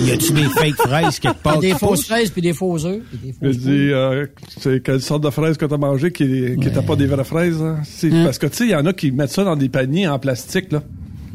Y 0.00 0.10
a-tu 0.12 0.32
des 0.32 0.44
fake 0.44 0.76
fraises 0.76 1.18
quelque 1.18 1.42
part? 1.42 1.58
des 1.60 1.72
qui 1.72 1.78
fausses 1.78 2.06
fraises 2.06 2.30
puis 2.30 2.42
des 2.42 2.52
faux 2.52 2.84
œufs. 2.86 3.00
puis 3.10 3.18
des 3.32 3.52
Je 3.52 3.58
dis, 3.58 3.92
euh, 3.92 4.26
c'est 4.60 4.82
quelle 4.82 5.00
sorte 5.00 5.22
de 5.24 5.30
fraises 5.30 5.56
que 5.56 5.66
t'as 5.66 5.76
mangé 5.76 6.10
qui 6.12 6.24
n'étaient 6.24 6.82
pas 6.82 6.96
des 6.96 7.06
vraies 7.06 7.24
fraises? 7.24 7.60
hein? 7.60 7.78
C'est 7.84 8.12
Hein? 8.12 8.24
Parce 8.24 8.38
que, 8.38 8.46
tu 8.46 8.56
sais, 8.56 8.64
il 8.64 8.70
y 8.70 8.74
en 8.76 8.86
a 8.86 8.92
qui 8.92 9.10
mettent 9.10 9.30
ça 9.30 9.44
dans 9.44 9.56
des 9.56 9.68
paniers 9.68 10.08
en 10.08 10.18
plastique, 10.18 10.72
là. 10.72 10.82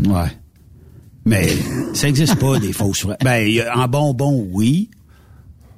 Ouais. 0.05 0.29
Mais 1.25 1.47
ça 1.93 2.07
existe 2.09 2.35
pas, 2.35 2.59
des 2.59 2.73
fausses 2.73 2.99
fraises. 3.01 3.17
Ben, 3.23 3.47
y 3.47 3.61
a- 3.61 3.77
en 3.77 3.87
bonbon, 3.87 4.47
oui. 4.51 4.89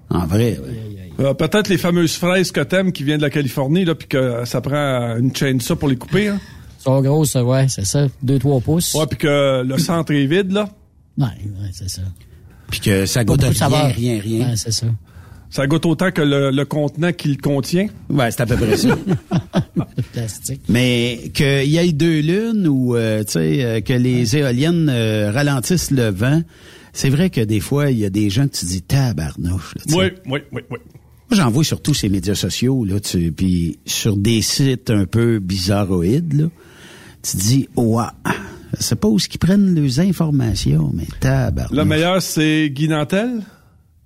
En 0.10 0.26
vrai, 0.26 0.60
oui. 0.66 0.74
Euh, 1.20 1.34
Peut-être 1.34 1.70
les 1.70 1.78
fameuses 1.78 2.16
fraises 2.16 2.52
que 2.52 2.62
t'aimes 2.62 2.92
qui 2.92 3.04
viennent 3.04 3.18
de 3.20 3.24
la 3.24 3.30
Californie, 3.30 3.86
là, 3.86 3.96
puis 3.96 4.08
que 4.08 4.44
ça 4.46 4.60
prend 4.62 5.16
une 5.18 5.34
chaîne 5.36 5.62
ça 5.62 5.76
pour 5.76 5.88
les 5.88 5.96
couper, 5.96 6.28
hein? 6.30 6.40
sont 6.80 7.02
grosses, 7.02 7.36
ouais, 7.36 7.68
c'est 7.70 7.86
ça. 7.86 8.08
Deux, 8.22 8.38
trois 8.38 8.60
pouces. 8.60 8.94
Ouais, 8.94 9.06
puis 9.08 9.18
que 9.18 9.64
le 9.64 9.78
centre 9.78 10.12
est 10.14 10.26
vide, 10.26 10.52
là. 10.52 10.70
Ouais, 11.18 11.26
ouais, 11.26 11.70
c'est 11.72 11.90
ça. 11.90 12.02
Puis 12.70 12.80
que 12.80 13.06
ça 13.06 13.24
goûte 13.24 13.40
de 13.42 13.46
rien, 13.48 13.88
rien, 13.88 14.20
rien. 14.22 14.50
Ouais, 14.50 14.56
c'est 14.56 14.72
ça. 14.72 14.88
Ça 15.56 15.68
goûte 15.68 15.86
autant 15.86 16.12
que 16.12 16.22
le, 16.22 16.52
le 16.52 16.66
contenant 16.66 17.14
qui 17.14 17.30
le 17.30 17.38
contient? 17.38 17.88
Ouais, 18.10 18.30
c'est 18.30 18.42
à 18.42 18.46
peu 18.46 18.58
près 18.58 18.76
ça. 18.76 18.90
Plastique. 20.12 20.60
Mais 20.68 21.32
qu'il 21.34 21.70
y 21.70 21.78
ait 21.78 21.94
deux 21.94 22.20
lunes 22.20 22.68
ou 22.68 22.98
euh, 22.98 23.24
tu 23.24 23.32
sais 23.32 23.64
euh, 23.64 23.80
que 23.80 23.94
les 23.94 24.36
éoliennes 24.36 24.90
euh, 24.90 25.32
ralentissent 25.32 25.92
le 25.92 26.10
vent, 26.10 26.42
c'est 26.92 27.10
vrai 27.10 27.30
que 27.30 27.40
des 27.40 27.62
fois 27.62 27.90
il 27.90 28.00
y 28.00 28.06
a 28.06 28.10
des 28.10 28.30
gens 28.30 28.50
que 28.50 28.54
tu 28.58 28.66
dis 28.66 28.82
tabarnouche. 28.82 29.76
là, 29.76 29.82
tu 29.88 29.94
sais. 29.94 29.98
Oui, 29.98 30.06
oui, 30.26 30.40
oui, 30.52 30.62
oui. 30.72 30.78
Moi 31.32 31.38
j'en 31.38 31.50
vois 31.50 31.64
sur 31.64 31.82
tous 31.82 31.94
ces 31.94 32.10
médias 32.10 32.36
sociaux 32.36 32.84
là, 32.84 33.00
tu 33.00 33.32
puis 33.32 33.80
sur 33.86 34.18
des 34.18 34.42
sites 34.42 34.90
un 34.90 35.06
peu 35.06 35.40
bizarroïdes 35.40 36.34
là, 36.34 36.48
tu 37.24 37.38
dis 37.38 37.70
ouais, 37.78 38.04
je 38.78 38.84
sais 38.84 38.98
pas 38.98 39.08
où 39.08 39.20
ce 39.20 39.30
qu'ils 39.30 39.40
prennent 39.40 39.74
les 39.74 40.02
informations, 40.02 40.92
mais 40.94 41.08
tabarnouche. 41.22 41.78
Le 41.78 41.86
meilleur, 41.86 42.22
c'est 42.22 42.70
Guy 42.70 42.90
Nantel, 42.90 43.40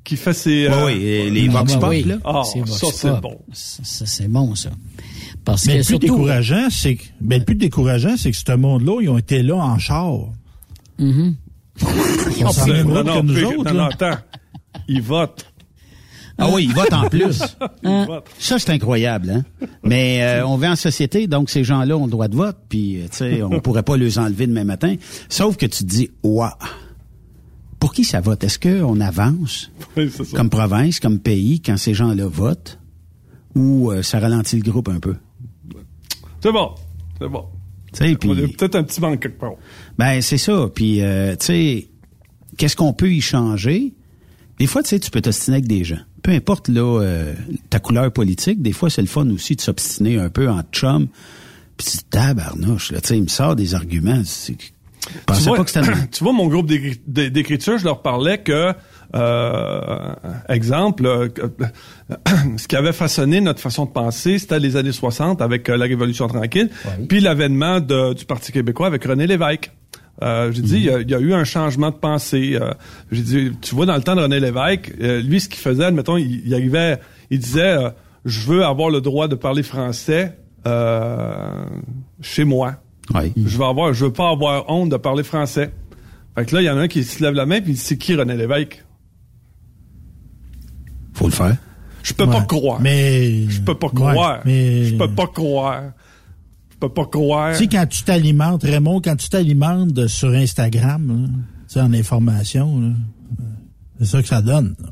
qui 0.04 0.16
fait 0.16 0.34
ses... 0.34 0.68
Euh, 0.68 0.86
oui, 0.86 1.30
les 1.32 1.48
Ah, 1.50 1.60
vox 1.60 1.74
ben 1.74 1.80
pop 1.80 1.90
oui. 1.90 2.04
là. 2.04 2.16
Ah, 2.26 2.42
C'est 2.44 2.68
ça, 2.68 2.88
c'est 2.94 3.22
bon. 3.22 3.38
Ça, 3.54 4.06
c'est 4.06 4.28
bon, 4.28 4.56
ça. 4.56 4.70
Parce 5.46 5.66
Mais 5.66 5.74
que 5.74 5.78
le 5.78 5.84
plus 5.84 5.88
surtout... 5.94 6.06
décourageant, 6.08 6.68
c'est 6.70 6.96
que, 6.96 7.04
ben, 7.22 7.40
le 7.40 7.46
plus 7.46 7.56
décourageant, 7.56 8.16
c'est 8.18 8.32
que 8.32 8.38
ce 8.38 8.56
monde-là, 8.56 9.02
ils 9.02 9.10
ont 9.10 9.18
été 9.18 9.42
là 9.44 9.56
en 9.56 9.78
char. 9.78 10.14
Mhm. 10.98 11.36
On 11.82 12.52
s'en 12.52 12.66
C'est- 12.66 12.72
même 12.74 12.88
non, 12.88 13.04
que 13.04 13.08
non, 13.10 13.24
nous 13.24 13.44
autres, 13.44 13.64
non, 13.66 13.74
non, 13.74 13.74
là. 13.74 13.90
attends. 13.94 14.18
Il 14.88 15.02
vote. 15.02 15.46
Ah 16.42 16.50
oui, 16.54 16.66
ils 16.70 16.74
votent 16.74 16.94
en 16.94 17.10
plus. 17.10 17.42
Il 17.84 18.06
vote. 18.08 18.26
Ça, 18.40 18.58
c'est 18.60 18.70
incroyable, 18.72 19.30
hein? 19.30 19.68
Mais 19.84 20.24
euh, 20.24 20.48
on 20.48 20.56
vit 20.56 20.68
en 20.68 20.78
société, 20.78 21.28
donc 21.28 21.50
ces 21.50 21.66
gens-là 21.66 21.98
ont 21.98 22.06
le 22.06 22.12
droit 22.12 22.30
de 22.30 22.36
vote, 22.38 22.56
puis, 22.70 23.02
euh, 23.02 23.08
tu 23.12 23.18
sais, 23.18 23.44
on 23.44 23.60
pourrait 23.60 23.84
pas 23.84 23.98
les 23.98 24.18
enlever 24.20 24.48
demain 24.48 24.64
matin. 24.64 24.96
Sauf 25.28 25.58
que 25.58 25.66
tu 25.66 25.84
te 25.84 25.90
dis, 25.90 26.10
ouah, 26.24 26.58
pour 27.80 27.94
qui 27.94 28.04
ça 28.04 28.20
vote? 28.22 28.44
Est-ce 28.44 28.60
qu'on 28.60 29.00
avance 29.00 29.72
Oui, 29.96 30.12
c'est 30.16 30.24
ça. 30.26 30.38
comme 30.38 30.50
province, 30.50 31.00
comme 31.00 31.20
pays, 31.20 31.62
quand 31.62 31.78
ces 31.78 31.94
gens-là 31.94 32.28
votent? 32.28 32.80
Ou 33.56 33.92
euh, 33.92 34.04
ça 34.04 34.20
ralentit 34.20 34.58
le 34.58 34.70
groupe 34.70 34.90
un 34.90 35.00
peu? 35.00 35.16
C'est 36.42 36.52
bon. 36.52 36.72
C'est 37.20 37.28
bon. 37.28 37.46
Tu 37.94 38.06
sais, 38.06 38.16
puis... 38.16 38.30
Il 38.30 38.40
y 38.40 38.44
a 38.44 38.48
peut-être 38.48 38.76
un 38.76 38.84
petit 38.84 39.02
manque 39.02 39.20
quelque 39.22 39.40
part. 39.40 39.54
Ben, 39.98 40.22
c'est 40.22 40.38
ça. 40.38 40.70
Puis, 40.74 41.02
euh, 41.02 41.36
tu 41.36 41.46
sais, 41.46 41.90
qu'est-ce 42.58 42.76
qu'on 42.76 42.94
peut 42.94 43.12
y 43.12 43.22
changer? 43.22 43.94
Des 44.60 44.68
fois, 44.68 44.84
tu 44.84 44.90
sais, 44.90 45.00
tu 45.00 45.10
peux 45.10 45.22
t'ostiner 45.22 45.58
avec 45.58 45.68
des 45.68 45.84
gens. 45.84 46.00
Peu 46.22 46.32
importe, 46.32 46.68
là, 46.68 47.02
euh, 47.02 47.34
ta 47.70 47.80
couleur 47.80 48.12
politique, 48.12 48.62
des 48.62 48.74
fois, 48.74 48.90
c'est 48.90 49.02
le 49.02 49.08
fun 49.08 49.28
aussi 49.30 49.56
de 49.56 49.62
s'obstiner 49.62 50.18
un 50.20 50.30
peu 50.30 50.50
en 50.50 50.62
chum. 50.72 51.08
Puis 51.78 51.88
tu 51.88 51.98
tabarnouche, 52.10 52.92
là, 52.92 53.00
tu 53.00 53.08
sais, 53.08 53.18
il 53.18 53.24
me 53.24 53.30
sort 53.30 53.56
des 53.56 53.74
arguments. 53.74 54.22
Tu 55.38 55.44
vois, 55.50 55.58
pas 55.58 55.64
que 55.64 55.72
c'était... 55.72 55.92
tu 56.12 56.24
vois, 56.24 56.34
mon 56.34 56.48
groupe 56.48 56.68
d'écri- 56.68 57.00
d'é- 57.08 57.30
d'écriture, 57.30 57.78
je 57.78 57.86
leur 57.86 58.02
parlais 58.02 58.38
que, 58.40 58.74
euh, 59.16 60.14
exemple, 60.50 61.06
euh, 61.06 61.28
que- 61.30 61.52
ce 62.58 62.68
qui 62.68 62.76
avait 62.76 62.94
façonné 62.94 63.42
notre 63.42 63.60
façon 63.60 63.86
de 63.86 63.92
penser, 63.92 64.40
c'était 64.40 64.60
les 64.60 64.76
années 64.78 64.92
60 64.92 65.42
avec 65.42 65.70
euh, 65.70 65.78
la 65.78 65.86
Révolution 65.86 66.28
tranquille, 66.28 66.70
puis 67.08 67.20
l'avènement 67.20 67.80
du 67.80 68.26
Parti 68.26 68.52
québécois 68.52 68.88
avec 68.88 69.04
René 69.06 69.28
Lévesque. 69.28 69.72
Euh, 70.22 70.52
j'ai 70.52 70.62
dit, 70.62 70.76
il 70.76 70.84
y, 70.84 70.90
a- 70.90 71.00
il 71.00 71.10
y 71.10 71.16
a 71.16 71.20
eu 71.20 71.34
un 71.34 71.46
changement 71.46 71.92
de 71.92 71.96
pensée. 71.96 72.58
Euh, 72.62 72.74
j'ai 73.12 73.22
dit, 73.22 73.52
tu 73.62 73.74
vois, 73.74 73.86
dans 73.86 73.96
le 73.96 74.02
temps 74.02 74.16
de 74.18 74.22
René 74.22 74.40
Lévesque, 74.42 74.92
euh, 75.02 75.22
lui, 75.22 75.40
ce 75.40 75.48
qu'il 75.48 75.60
faisait, 75.62 75.86
admettons, 75.86 76.18
il, 76.18 76.42
il 76.46 76.54
arrivait, 76.54 77.00
il 77.30 77.40
disait, 77.40 77.62
euh, 77.78 77.90
je 78.26 78.42
veux 78.42 78.66
avoir 78.66 78.90
le 78.90 79.00
droit 79.00 79.30
de 79.30 79.36
parler 79.36 79.64
français 79.64 80.38
euh, 80.68 81.64
chez 82.22 82.44
moi. 82.44 82.76
Oui. 83.16 83.34
Je 83.38 83.58
veux 83.58 83.66
avoir, 83.66 83.94
je 83.94 84.06
veux 84.06 84.14
pas 84.14 84.30
avoir 84.30 84.70
honte 84.70 84.90
de 84.90 84.98
parler 84.98 85.24
français. 85.24 85.72
Fait 86.36 86.46
que 86.46 86.56
là, 86.56 86.62
il 86.62 86.66
y 86.66 86.70
en 86.70 86.78
a 86.78 86.82
un 86.82 86.88
qui 86.88 87.04
se 87.04 87.22
lève 87.24 87.34
la 87.34 87.46
main 87.46 87.60
puis 87.62 87.72
il 87.72 87.76
dit 87.76 87.82
c'est 87.82 87.98
qui 87.98 88.16
René 88.16 88.36
Lévesque 88.38 88.84
Faut 91.14 91.26
le 91.26 91.32
faire. 91.34 91.58
Je 92.04 92.14
peux 92.14 92.26
pas 92.28 92.42
croire. 92.44 92.80
Mais. 92.80 93.48
Je 93.50 93.62
peux 93.62 93.76
pas 93.76 93.88
Ouais, 93.88 93.94
croire. 93.94 94.42
mais. 94.46 94.86
Je 94.86 94.96
peux 94.96 95.10
pas 95.14 95.28
croire. 95.28 95.84
Je 96.72 96.78
peux 96.78 96.90
pas 96.90 97.06
croire. 97.06 97.52
Tu 97.54 97.60
sais, 97.64 97.68
quand 97.68 97.86
tu 97.88 98.04
t'alimentes, 98.04 98.64
Raymond, 98.64 99.02
quand 99.02 99.16
tu 99.18 99.28
t'alimentes 99.28 100.08
sur 100.08 100.30
Instagram, 100.30 101.08
là, 101.08 101.28
tu 101.68 101.74
sais, 101.74 101.82
en 101.82 101.94
information, 101.94 102.80
là, 102.80 102.88
c'est 104.00 104.06
ça 104.06 104.22
que 104.22 104.28
ça 104.30 104.42
donne. 104.42 104.76
là. 104.82 104.90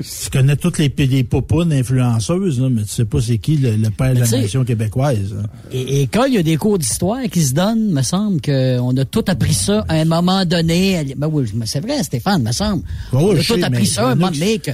Tu 0.00 0.30
connais 0.30 0.56
toutes 0.56 0.78
les, 0.78 0.92
les 0.96 1.24
popounes 1.24 1.72
influenceuses, 1.72 2.60
là, 2.60 2.68
mais 2.70 2.82
tu 2.82 2.88
sais 2.88 3.04
pas 3.04 3.20
c'est 3.20 3.38
qui 3.38 3.56
le, 3.56 3.76
le 3.76 3.90
père 3.90 4.14
de 4.14 4.20
la 4.20 4.28
nation 4.28 4.64
québécoise. 4.64 5.32
là. 5.34 5.42
Et, 5.72 6.02
et 6.02 6.06
quand 6.06 6.24
il 6.24 6.34
y 6.34 6.38
a 6.38 6.42
des 6.42 6.56
cours 6.56 6.78
d'histoire 6.78 7.22
qui 7.30 7.42
se 7.42 7.54
donnent, 7.54 7.90
me 7.90 8.02
semble 8.02 8.40
qu'on 8.40 8.96
a 8.96 9.04
tout 9.04 9.24
appris 9.26 9.54
ça 9.54 9.84
à 9.88 9.94
un 9.94 10.04
moment 10.04 10.44
donné. 10.44 11.14
Ben 11.16 11.28
oui, 11.30 11.46
c'est 11.64 11.80
vrai, 11.80 12.02
Stéphane, 12.02 12.42
me 12.42 12.52
semble. 12.52 12.82
Oui, 13.12 13.22
on 13.22 13.30
a 13.32 13.36
tout 13.36 13.42
sais, 13.54 13.64
appris 13.64 13.86
ça 13.86 14.08
à 14.08 14.12
un 14.12 14.14
moment 14.14 14.30
donné 14.30 14.58
que... 14.58 14.70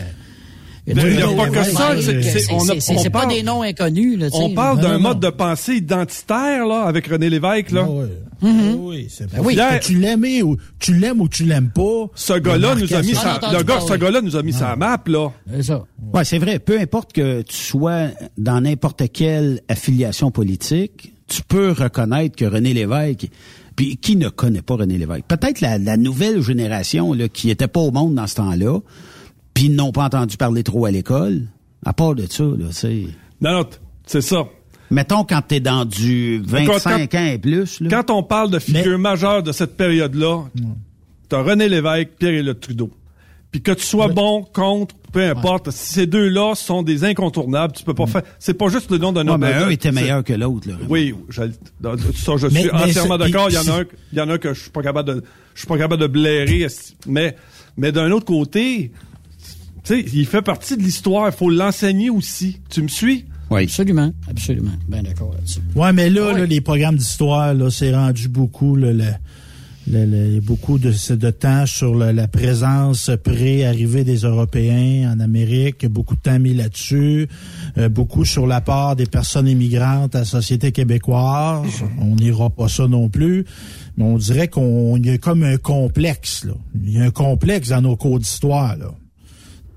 Il 0.84 0.96
y 0.96 1.22
a 1.22 1.28
pas 1.28 1.48
que 1.48 1.62
ça, 1.62 1.94
c'est- 2.80 3.10
pas 3.10 3.20
parle- 3.20 3.32
des 3.32 3.42
noms 3.44 3.62
inconnus. 3.62 4.18
Là. 4.18 4.28
On 4.32 4.50
parle 4.50 4.80
d'un 4.80 4.98
mode 4.98 5.20
de 5.20 5.28
pensée 5.30 5.74
identitaire 5.74 6.66
là 6.66 6.82
avec 6.82 7.06
René 7.06 7.30
Lévesque 7.30 7.70
là. 7.70 7.84
Ah 7.86 7.90
ouais. 7.90 8.06
Mm-hmm. 8.42 8.74
Oui, 8.78 9.06
c'est 9.08 9.30
Ben 9.30 9.40
oui. 9.44 9.56
Tu 9.80 9.94
l'aimes 9.98 10.24
ou 10.42 10.56
tu 10.80 10.94
l'aimes 10.94 11.20
ou 11.20 11.28
tu 11.28 11.44
l'aimes 11.44 11.70
pas? 11.72 12.06
Ce 12.16 12.32
gars-là 12.32 12.74
nous 12.74 12.92
a 12.92 13.00
mis 13.02 13.14
sa, 13.14 13.38
le 13.52 13.62
gars, 13.62 13.78
ce 13.80 13.94
gars-là 13.94 14.20
nous 14.20 14.34
a 14.34 14.42
mis 14.42 14.52
sa 14.52 14.74
map 14.74 15.00
là. 15.06 15.28
C'est 15.54 15.62
ça. 15.62 15.84
Ouais, 16.12 16.24
c'est 16.24 16.38
vrai. 16.38 16.58
Peu 16.58 16.80
importe 16.80 17.12
que 17.12 17.42
tu 17.42 17.56
sois 17.56 18.08
dans 18.36 18.60
n'importe 18.60 19.04
quelle 19.12 19.60
affiliation 19.68 20.32
politique, 20.32 21.12
tu 21.28 21.42
peux 21.42 21.70
reconnaître 21.70 22.34
que 22.34 22.44
René 22.44 22.74
Lévesque, 22.74 23.28
puis 23.76 23.96
qui 23.98 24.16
ne 24.16 24.28
connaît 24.28 24.62
pas 24.62 24.74
René 24.74 24.98
Lévesque? 24.98 25.24
Peut-être 25.28 25.60
la, 25.60 25.78
la 25.78 25.96
nouvelle 25.96 26.42
génération 26.42 27.12
là, 27.12 27.28
qui 27.28 27.48
était 27.50 27.68
pas 27.68 27.80
au 27.80 27.92
monde 27.92 28.16
dans 28.16 28.26
ce 28.26 28.34
temps-là, 28.34 28.80
puis 29.54 29.68
n'ont 29.70 29.92
pas 29.92 30.04
entendu 30.04 30.36
parler 30.36 30.62
trop 30.62 30.86
à 30.86 30.90
l'école. 30.90 31.42
À 31.84 31.92
part 31.92 32.14
de 32.14 32.26
ça, 32.30 32.44
là, 32.44 32.66
tu 32.68 32.72
sais. 32.74 33.02
Non, 33.40 33.52
non, 33.52 33.66
c'est 34.06 34.20
ça. 34.20 34.44
Mettons 34.90 35.24
quand 35.24 35.42
t'es 35.46 35.58
dans 35.60 35.84
du 35.84 36.40
25 36.44 37.14
ans 37.14 37.24
et 37.26 37.38
plus, 37.38 37.80
là. 37.80 37.88
Quand 37.90 38.10
on 38.10 38.22
parle 38.22 38.50
de 38.50 38.58
figures 38.58 38.98
majeures 38.98 39.42
de 39.42 39.50
cette 39.52 39.76
période-là, 39.76 40.44
t'as 41.28 41.42
René 41.42 41.68
Lévesque, 41.68 42.10
Pierre-Éliott 42.18 42.60
Trudeau. 42.60 42.90
Puis 43.50 43.60
que 43.62 43.72
tu 43.72 43.84
sois 43.84 44.08
bon, 44.08 44.44
contre, 44.54 44.94
peu 45.12 45.22
importe, 45.28 45.70
ces 45.70 46.06
deux-là 46.06 46.54
sont 46.54 46.82
des 46.82 47.04
incontournables. 47.04 47.74
Tu 47.74 47.84
peux 47.84 47.92
pas 47.94 48.06
faire. 48.06 48.22
C'est 48.38 48.54
pas 48.54 48.68
juste 48.68 48.90
le 48.90 48.96
nom 48.98 49.12
d'un 49.12 49.26
Ouais, 49.26 49.32
homme. 49.32 49.40
mais 49.42 49.52
un 49.52 49.66
C'est- 49.68 49.74
était 49.74 49.92
meilleur 49.92 50.24
que 50.24 50.32
l'autre, 50.32 50.68
là. 50.68 50.74
Oui, 50.88 51.14
je, 51.28 51.42
ça, 51.42 52.36
je 52.38 52.46
Mais- 52.46 52.60
suis 52.60 52.70
mais 52.72 52.72
entièrement 52.72 53.18
c'est- 53.18 53.30
d'accord. 53.30 53.48
Il 53.50 53.54
y 53.54 53.58
en 53.58 53.68
a 53.74 53.80
un, 53.80 53.84
il 54.12 54.18
y 54.18 54.20
en 54.22 54.28
a 54.30 54.38
que 54.38 54.54
je 54.54 54.60
suis 54.60 54.70
pas 54.70 54.82
capable 54.82 55.14
de, 55.16 55.24
je 55.54 55.58
suis 55.60 55.68
pas 55.68 55.76
capable 55.76 56.00
de 56.00 56.06
blairer. 56.06 56.66
Mais, 57.06 57.36
mais 57.76 57.92
d'un 57.92 58.10
autre 58.10 58.24
côté, 58.24 58.90
sais, 59.84 60.04
il 60.12 60.26
fait 60.26 60.42
partie 60.42 60.76
de 60.76 60.82
l'histoire. 60.82 61.28
Il 61.28 61.32
faut 61.36 61.50
l'enseigner 61.50 62.10
aussi. 62.10 62.60
Tu 62.70 62.82
me 62.82 62.88
suis? 62.88 63.24
Oui. 63.50 63.64
Absolument, 63.64 64.12
absolument. 64.30 64.70
Bien 64.88 65.02
d'accord 65.02 65.32
là-dessus. 65.34 65.60
Ouais, 65.74 65.92
mais 65.92 66.08
là, 66.08 66.32
Ouais. 66.32 66.40
là, 66.40 66.46
les 66.46 66.60
programmes 66.60 66.96
d'histoire, 66.96 67.52
là, 67.52 67.70
c'est 67.70 67.94
rendu 67.94 68.28
beaucoup, 68.28 68.76
là, 68.76 68.92
le, 68.92 69.04
le- 69.90 70.06
le- 70.06 70.40
beaucoup 70.40 70.78
de, 70.78 70.90
de 71.16 71.30
temps 71.30 71.66
sur 71.66 71.94
le- 71.94 72.12
la 72.12 72.28
présence 72.28 73.10
pré-arrivée 73.22 74.04
des 74.04 74.18
Européens 74.18 75.12
en 75.12 75.20
Amérique, 75.20 75.84
beaucoup 75.86 76.14
de 76.16 76.20
temps 76.20 76.38
mis 76.38 76.54
là-dessus, 76.54 77.28
euh, 77.76 77.88
beaucoup 77.90 78.24
sur 78.24 78.46
la 78.46 78.60
part 78.62 78.96
des 78.96 79.06
personnes 79.06 79.48
immigrantes 79.48 80.14
à 80.14 80.20
la 80.20 80.24
société 80.24 80.72
québécoise. 80.72 81.82
On 82.00 82.14
n'ira 82.14 82.48
pas 82.48 82.68
ça 82.68 82.86
non 82.88 83.08
plus, 83.10 83.44
mais 83.98 84.04
on 84.04 84.16
dirait 84.16 84.48
qu'on 84.48 84.96
il 84.96 85.04
y 85.06 85.10
a 85.10 85.18
comme 85.18 85.42
un 85.42 85.58
complexe, 85.58 86.44
là. 86.44 86.54
Il 86.82 86.92
y 86.92 86.98
a 87.00 87.04
un 87.04 87.10
complexe 87.10 87.68
dans 87.70 87.82
nos 87.82 87.96
cours 87.96 88.18
d'histoire, 88.18 88.76
là. 88.78 88.92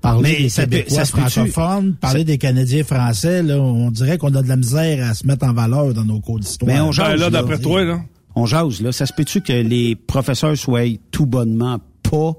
Parler 0.06 0.22
Mais 0.22 0.42
des 0.44 0.82
Québécois 0.84 1.04
ça 1.04 1.04
francophones, 1.04 1.94
parler 1.94 2.22
des 2.22 2.38
Canadiens 2.38 2.84
français, 2.84 3.42
là, 3.42 3.58
on 3.58 3.90
dirait 3.90 4.18
qu'on 4.18 4.32
a 4.36 4.42
de 4.42 4.48
la 4.48 4.56
misère 4.56 5.04
à 5.04 5.14
se 5.14 5.26
mettre 5.26 5.44
en 5.44 5.52
valeur 5.52 5.94
dans 5.94 6.04
nos 6.04 6.20
cours 6.20 6.38
d'histoire. 6.38 6.72
Mais 6.72 6.80
on 6.80 6.86
Ben, 6.86 6.92
jase, 6.92 7.08
là, 7.08 7.16
là. 7.16 7.30
d'après 7.30 7.58
toi, 7.58 7.84
là. 7.84 8.00
On 8.36 8.46
jase, 8.46 8.80
là. 8.80 8.92
Ça 8.92 9.06
se 9.06 9.12
peut-tu 9.12 9.40
que 9.40 9.52
les 9.52 9.96
professeurs 9.96 10.56
soient 10.56 10.82
tout 11.10 11.26
bonnement 11.26 11.80
pas 12.04 12.34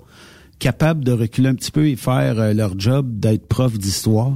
capables 0.60 1.04
de 1.04 1.12
reculer 1.12 1.50
un 1.50 1.56
petit 1.56 1.72
peu 1.72 1.88
et 1.90 1.98
faire 1.98 2.40
euh, 2.40 2.54
leur 2.54 2.80
job 2.80 3.20
d'être 3.20 3.48
prof 3.48 3.78
d'histoire? 3.78 4.34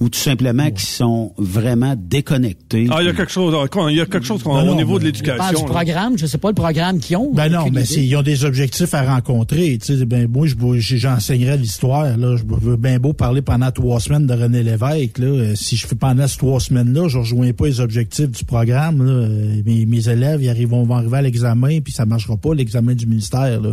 Ou 0.00 0.08
tout 0.08 0.18
simplement 0.18 0.70
qui 0.70 0.86
sont 0.86 1.32
vraiment 1.38 1.94
déconnectés. 1.96 2.86
Ah, 2.90 2.98
il 3.00 3.06
y 3.06 3.08
a 3.08 3.12
quelque 3.12 3.32
chose, 3.32 3.52
il 3.90 3.96
y 3.96 4.00
a 4.00 4.06
quelque 4.06 4.24
chose 4.26 4.42
qu'on- 4.42 4.62
Non, 4.64 4.72
au 4.72 4.76
niveau 4.76 4.98
de 4.98 5.04
mais- 5.04 5.12
Je 5.14 5.22
parle 5.24 5.38
l'éducation. 5.38 5.66
du 5.66 5.72
là. 5.72 5.80
programme, 5.82 6.18
je 6.18 6.26
sais 6.26 6.38
pas 6.38 6.48
le 6.48 6.54
programme 6.54 6.98
qu'ils 7.00 7.16
ont. 7.16 7.32
Ben 7.34 7.48
non, 7.50 7.64
mais 7.72 7.82
ils 7.84 8.16
ont 8.16 8.22
des 8.22 8.44
objectifs 8.44 8.94
à 8.94 9.04
rencontrer. 9.04 9.76
Tu 9.84 9.98
sais, 9.98 10.04
ben 10.04 10.28
moi, 10.30 10.46
je- 10.46 10.54
je- 10.78 10.96
j'enseignerais 10.96 11.56
l'histoire. 11.56 12.16
Là, 12.16 12.36
je 12.36 12.42
veux 12.46 12.76
bien 12.76 12.98
beau 12.98 13.12
parler 13.12 13.42
pendant 13.42 13.70
trois 13.72 13.98
semaines 14.00 14.26
de 14.26 14.34
René 14.34 14.62
Lévesque. 14.62 15.18
Là, 15.18 15.26
Euh, 15.26 15.54
si 15.56 15.76
je 15.76 15.86
fais 15.86 15.96
pendant 15.96 16.26
ces 16.28 16.36
trois 16.38 16.60
semaines-là, 16.60 17.08
je 17.08 17.18
rejoins 17.18 17.52
pas 17.52 17.66
les 17.66 17.80
objectifs 17.80 18.30
du 18.30 18.44
programme. 18.44 19.04
Là, 19.04 19.12
Euh, 19.12 19.62
mes, 19.66 19.84
mes 19.86 20.08
élèves, 20.08 20.42
ils 20.42 20.48
arrivent, 20.48 20.68
vont 20.68 20.88
arriver 20.94 21.16
à 21.18 21.22
l'examen, 21.22 21.80
puis 21.80 21.92
ça 21.92 22.06
marchera 22.06 22.36
pas 22.36 22.54
l'examen 22.54 22.94
du 22.94 23.06
ministère. 23.06 23.60
Là. 23.60 23.70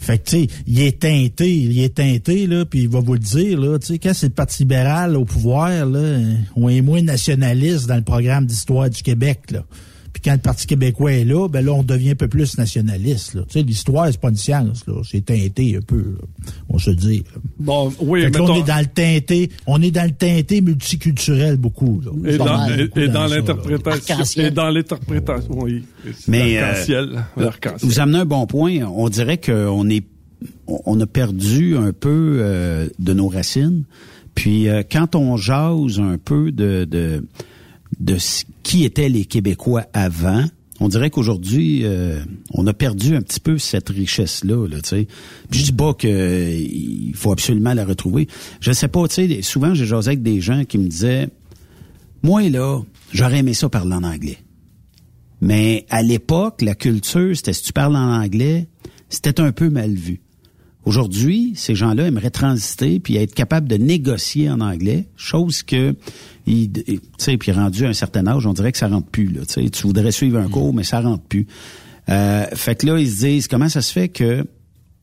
Fait 0.00 0.18
que, 0.18 0.30
tu 0.30 0.36
sais, 0.40 0.46
il 0.66 0.80
est 0.80 0.98
teinté, 0.98 1.50
il 1.50 1.78
est 1.78 1.94
teinté, 1.94 2.46
là, 2.46 2.64
puis 2.64 2.80
il 2.80 2.88
va 2.88 3.00
vous 3.00 3.12
le 3.12 3.18
dire, 3.18 3.60
là, 3.60 3.78
tu 3.78 3.86
sais, 3.86 3.98
quand 3.98 4.14
c'est 4.14 4.28
le 4.28 4.32
Parti 4.32 4.62
libéral 4.62 5.14
au 5.14 5.26
pouvoir, 5.26 5.68
là, 5.84 5.98
euh, 5.98 6.34
on 6.56 6.70
est 6.70 6.80
moins 6.80 7.02
nationaliste 7.02 7.86
dans 7.86 7.96
le 7.96 8.02
programme 8.02 8.46
d'histoire 8.46 8.88
du 8.88 9.02
Québec, 9.02 9.50
là. 9.50 9.62
Puis 10.20 10.30
quand 10.30 10.32
le 10.32 10.38
Parti 10.40 10.66
québécois 10.66 11.12
est 11.12 11.24
là, 11.24 11.48
ben 11.48 11.64
là, 11.64 11.72
on 11.72 11.82
devient 11.82 12.10
un 12.10 12.14
peu 12.14 12.28
plus 12.28 12.58
nationaliste, 12.58 13.34
là. 13.34 13.42
Tu 13.48 13.58
sais, 13.58 13.62
l'histoire, 13.64 14.08
c'est 14.10 14.20
pas 14.20 14.28
une 14.28 14.36
science, 14.36 14.86
là. 14.86 14.94
C'est 15.08 15.24
teinté 15.24 15.76
un 15.76 15.80
peu, 15.80 15.96
là. 15.98 16.50
On 16.68 16.78
se 16.78 16.90
dit. 16.90 17.18
là. 17.34 17.40
Bon, 17.58 17.92
oui, 18.00 18.22
Fait 18.22 18.30
que 18.30 18.36
là, 18.38 18.42
mettons- 18.42 18.54
on 18.54 18.60
est 18.62 18.66
dans 18.66 18.80
le 18.80 18.86
teinté, 18.86 19.50
on 19.66 19.82
est 19.82 19.90
dans 19.90 20.04
le 20.04 20.12
teinté 20.12 20.60
multiculturel 20.60 21.56
beaucoup, 21.56 22.02
là. 22.04 22.10
Et 22.30 22.36
dans, 22.36 22.44
mal, 22.44 22.80
et- 22.80 22.84
beaucoup 22.88 23.00
et 23.00 23.08
dans 23.08 23.26
l'interprétation. 23.26 24.42
Et 24.44 24.50
dans 24.50 24.68
l'interprétation, 24.70 25.58
oui. 25.62 25.84
Mais, 26.28 26.58
euh. 26.58 26.74
Vous 27.80 28.00
amenez 28.00 28.18
un 28.18 28.24
bon 28.26 28.46
point. 28.46 28.78
On 28.82 29.08
dirait 29.08 29.38
qu'on 29.38 29.88
est, 29.88 30.04
on 30.66 30.80
on 30.86 31.00
a 31.00 31.06
perdu 31.06 31.76
un 31.76 31.92
peu 31.92 32.38
euh, 32.40 32.88
de 32.98 33.12
nos 33.12 33.28
racines. 33.28 33.84
Puis 34.34 34.68
euh, 34.68 34.82
quand 34.90 35.14
on 35.16 35.36
jase 35.36 35.98
un 35.98 36.16
peu 36.16 36.52
de, 36.52 36.84
de 36.84 37.24
de 37.98 38.16
qui 38.62 38.84
étaient 38.84 39.08
les 39.08 39.24
Québécois 39.24 39.86
avant, 39.92 40.44
on 40.80 40.88
dirait 40.88 41.10
qu'aujourd'hui 41.10 41.80
euh, 41.84 42.20
on 42.52 42.66
a 42.66 42.72
perdu 42.72 43.14
un 43.14 43.22
petit 43.22 43.40
peu 43.40 43.58
cette 43.58 43.90
richesse 43.90 44.44
là. 44.44 44.66
Sais. 44.82 45.06
Je 45.50 45.62
dis 45.62 45.72
pas 45.72 45.92
que 45.94 46.56
faut 47.14 47.32
absolument 47.32 47.74
la 47.74 47.84
retrouver. 47.84 48.28
Je 48.60 48.72
sais 48.72 48.88
pas. 48.88 49.06
Tu 49.08 49.14
sais, 49.14 49.42
souvent 49.42 49.74
j'ai 49.74 49.86
jasé 49.86 50.08
avec 50.08 50.22
des 50.22 50.40
gens 50.40 50.64
qui 50.64 50.78
me 50.78 50.88
disaient, 50.88 51.28
moi 52.22 52.48
là, 52.48 52.80
j'aurais 53.12 53.38
aimé 53.38 53.52
ça 53.54 53.68
parler 53.68 53.94
en 53.94 54.04
anglais. 54.04 54.38
Mais 55.42 55.86
à 55.90 56.02
l'époque, 56.02 56.62
la 56.62 56.74
culture, 56.74 57.34
c'était 57.34 57.52
si 57.52 57.62
tu 57.62 57.72
parles 57.72 57.96
en 57.96 58.22
anglais, 58.22 58.68
c'était 59.08 59.40
un 59.40 59.52
peu 59.52 59.70
mal 59.70 59.92
vu. 59.92 60.20
Aujourd'hui, 60.84 61.52
ces 61.56 61.74
gens-là 61.74 62.06
aimeraient 62.06 62.30
transiter 62.30 63.00
puis 63.00 63.16
être 63.16 63.34
capables 63.34 63.68
de 63.68 63.76
négocier 63.76 64.48
en 64.48 64.60
anglais, 64.60 65.08
chose 65.16 65.62
que, 65.62 65.94
tu 66.46 66.70
sais, 67.18 67.36
puis 67.36 67.52
rendu 67.52 67.84
à 67.84 67.90
un 67.90 67.92
certain 67.92 68.26
âge, 68.26 68.46
on 68.46 68.52
dirait 68.54 68.72
que 68.72 68.78
ça 68.78 68.88
rentre 68.88 69.08
plus. 69.08 69.26
Là, 69.28 69.42
tu 69.46 69.86
voudrais 69.86 70.10
suivre 70.12 70.38
un 70.38 70.48
cours, 70.48 70.72
mais 70.72 70.84
ça 70.84 71.00
rentre 71.00 71.22
plus. 71.24 71.46
Euh, 72.08 72.46
fait 72.54 72.76
que 72.76 72.86
là, 72.86 72.98
ils 72.98 73.10
se 73.10 73.24
disent 73.26 73.46
comment 73.48 73.68
ça 73.68 73.82
se 73.82 73.92
fait 73.92 74.08
que 74.08 74.44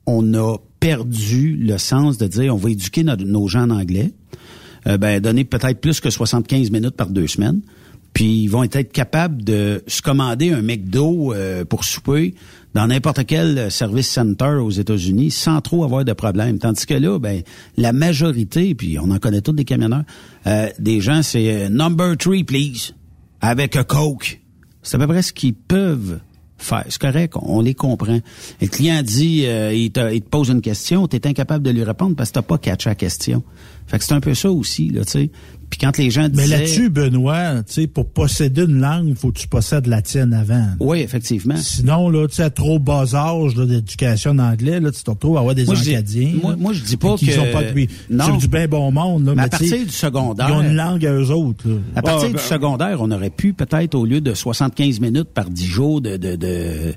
on 0.07 0.33
a 0.33 0.57
perdu 0.79 1.55
le 1.55 1.77
sens 1.77 2.17
de 2.17 2.27
dire 2.27 2.53
on 2.53 2.57
va 2.57 2.71
éduquer 2.71 3.03
notre- 3.03 3.23
nos 3.25 3.47
gens 3.47 3.63
en 3.63 3.69
anglais, 3.71 4.13
euh, 4.87 4.97
ben, 4.97 5.19
donner 5.19 5.43
peut-être 5.43 5.79
plus 5.79 5.99
que 5.99 6.09
75 6.09 6.71
minutes 6.71 6.95
par 6.95 7.09
deux 7.09 7.27
semaines. 7.27 7.61
Puis 8.13 8.43
ils 8.43 8.47
vont 8.47 8.63
être 8.63 8.91
capables 8.91 9.43
de 9.43 9.83
se 9.87 10.01
commander 10.01 10.51
un 10.51 10.61
McDo 10.61 11.33
euh, 11.33 11.65
pour 11.65 11.83
souper 11.83 12.33
dans 12.73 12.87
n'importe 12.87 13.25
quel 13.25 13.71
service 13.71 14.07
center 14.07 14.59
aux 14.61 14.69
États-Unis 14.69 15.31
sans 15.31 15.61
trop 15.61 15.83
avoir 15.83 16.05
de 16.05 16.13
problème. 16.13 16.59
Tandis 16.59 16.85
que 16.85 16.93
là, 16.93 17.17
ben 17.17 17.41
la 17.75 17.91
majorité, 17.91 18.75
puis 18.75 18.99
on 18.99 19.09
en 19.09 19.17
connaît 19.17 19.41
tous 19.41 19.53
des 19.53 19.65
camionneurs, 19.65 20.03
euh, 20.45 20.69
des 20.77 21.01
gens, 21.01 21.23
c'est 21.23 21.65
euh, 21.65 21.69
number 21.69 22.15
three, 22.17 22.43
please, 22.43 22.93
avec 23.41 23.75
un 23.75 23.83
Coke. 23.83 24.39
C'est 24.83 24.95
à 24.95 24.99
peu 24.99 25.07
près 25.07 25.23
ce 25.23 25.33
qu'ils 25.33 25.55
peuvent 25.55 26.19
faire. 26.57 26.85
C'est 26.89 27.01
correct, 27.01 27.33
on 27.41 27.61
les 27.61 27.73
comprend. 27.73 28.19
Le 28.61 28.67
client 28.67 29.01
dit, 29.01 29.45
euh, 29.45 29.73
il, 29.73 29.91
te, 29.91 30.13
il 30.13 30.21
te 30.21 30.29
pose 30.29 30.49
une 30.49 30.61
question, 30.61 31.07
tu 31.07 31.15
es 31.15 31.27
incapable 31.27 31.63
de 31.63 31.71
lui 31.71 31.83
répondre 31.83 32.15
parce 32.15 32.29
que 32.29 32.35
t'as 32.35 32.41
pas 32.43 32.57
catché 32.57 32.89
la 32.89 32.95
question. 32.95 33.43
Fait 33.87 33.97
que 33.97 34.03
c'est 34.03 34.13
un 34.13 34.19
peu 34.19 34.33
ça 34.33 34.51
aussi, 34.51 34.89
là, 34.89 35.03
tu 35.05 35.11
sais. 35.11 35.31
Puis 35.69 35.79
quand 35.81 35.97
les 35.97 36.09
gens 36.09 36.29
Mais 36.33 36.47
là-dessus, 36.47 36.89
Benoît, 36.89 37.55
tu 37.63 37.73
sais, 37.73 37.87
pour 37.87 38.07
posséder 38.09 38.63
une 38.63 38.79
langue, 38.79 39.13
faut 39.15 39.31
que 39.31 39.39
tu 39.39 39.47
possèdes 39.49 39.85
la 39.87 40.01
tienne 40.01 40.33
avant. 40.33 40.65
Oui, 40.79 40.99
effectivement. 40.99 41.57
Sinon, 41.57 42.09
là, 42.09 42.25
tu 42.27 42.35
sais, 42.35 42.43
à 42.43 42.49
trop 42.49 42.79
bas 42.79 43.03
âge 43.13 43.55
là, 43.55 43.65
d'éducation 43.65 44.31
en 44.31 44.39
anglais, 44.39 44.79
là, 44.79 44.91
tu 44.91 45.03
te 45.03 45.09
retrouves 45.11 45.35
à 45.35 45.41
avoir 45.41 45.55
des 45.55 45.65
Moi, 45.65 45.75
Acadiens. 45.77 46.33
moi- 46.41 46.55
moi, 46.57 46.71
je 46.73 46.83
dis 46.83 46.95
pas 46.95 47.15
que- 47.17 47.39
ont 47.39 47.51
pas 47.53 47.63
de, 47.63 47.87
non. 48.09 48.25
c'est 48.25 48.37
du 48.37 48.47
bien 48.47 48.67
bon 48.67 48.91
monde, 48.91 49.25
là, 49.25 49.33
Mais 49.35 49.41
à 49.41 49.45
mais 49.45 49.49
partir 49.49 49.85
du 49.85 49.91
secondaire- 49.91 50.47
Ils 50.49 50.53
ont 50.53 50.61
une 50.61 50.75
langue 50.75 51.05
à 51.05 51.11
eux 51.13 51.31
autres, 51.31 51.67
là. 51.67 51.75
À 51.95 52.01
partir 52.01 52.29
Ah, 52.29 52.33
ben, 52.33 52.37
du 52.41 52.43
secondaire, 52.47 52.97
on 53.01 53.11
aurait 53.11 53.29
pu 53.29 53.53
peut-être, 53.53 53.93
au 53.95 54.05
lieu 54.05 54.21
de 54.21 54.33
75 54.33 54.99
minutes 55.01 55.29
par 55.33 55.49
10 55.49 55.65
jours 55.67 55.99
de, 56.01 56.15
de, 56.17 56.35
de- 56.37 56.93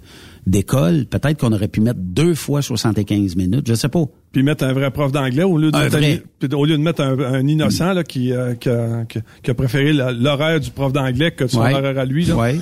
d'école, 0.51 1.07
peut-être 1.07 1.39
qu'on 1.41 1.53
aurait 1.53 1.69
pu 1.69 1.81
mettre 1.81 2.01
deux 2.01 2.35
fois 2.35 2.61
75 2.63 3.37
minutes. 3.37 3.67
Je 3.67 3.75
sais 3.75 3.89
pas. 3.89 4.05
Puis 4.33 4.43
mettre 4.43 4.65
un 4.65 4.73
vrai 4.73 4.91
prof 4.91 5.13
d'anglais 5.13 5.43
au 5.45 5.57
lieu 5.59 5.71
de 5.71 5.77
Un 5.77 5.89
vrai. 5.89 6.23
au 6.53 6.65
lieu 6.65 6.77
de 6.77 6.83
mettre 6.83 7.01
un, 7.03 7.19
un 7.19 7.47
innocent 7.47 7.93
là, 7.93 8.05
qui, 8.05 8.33
euh, 8.33 8.55
qui, 8.55 8.69
a, 8.69 9.05
qui 9.07 9.19
a- 9.19 9.23
qui 9.43 9.51
a 9.51 9.55
préféré 9.55 9.93
l'horaire 9.93 10.61
du 10.61 10.71
prof 10.71 10.93
d'anglais 10.93 11.31
que 11.33 11.47
son 11.47 11.61
Ouais. 11.61 11.75
horaire 11.75 11.99
à 11.99 12.05
lui. 12.05 12.25
Là. 12.27 12.37
Ouais. 12.37 12.59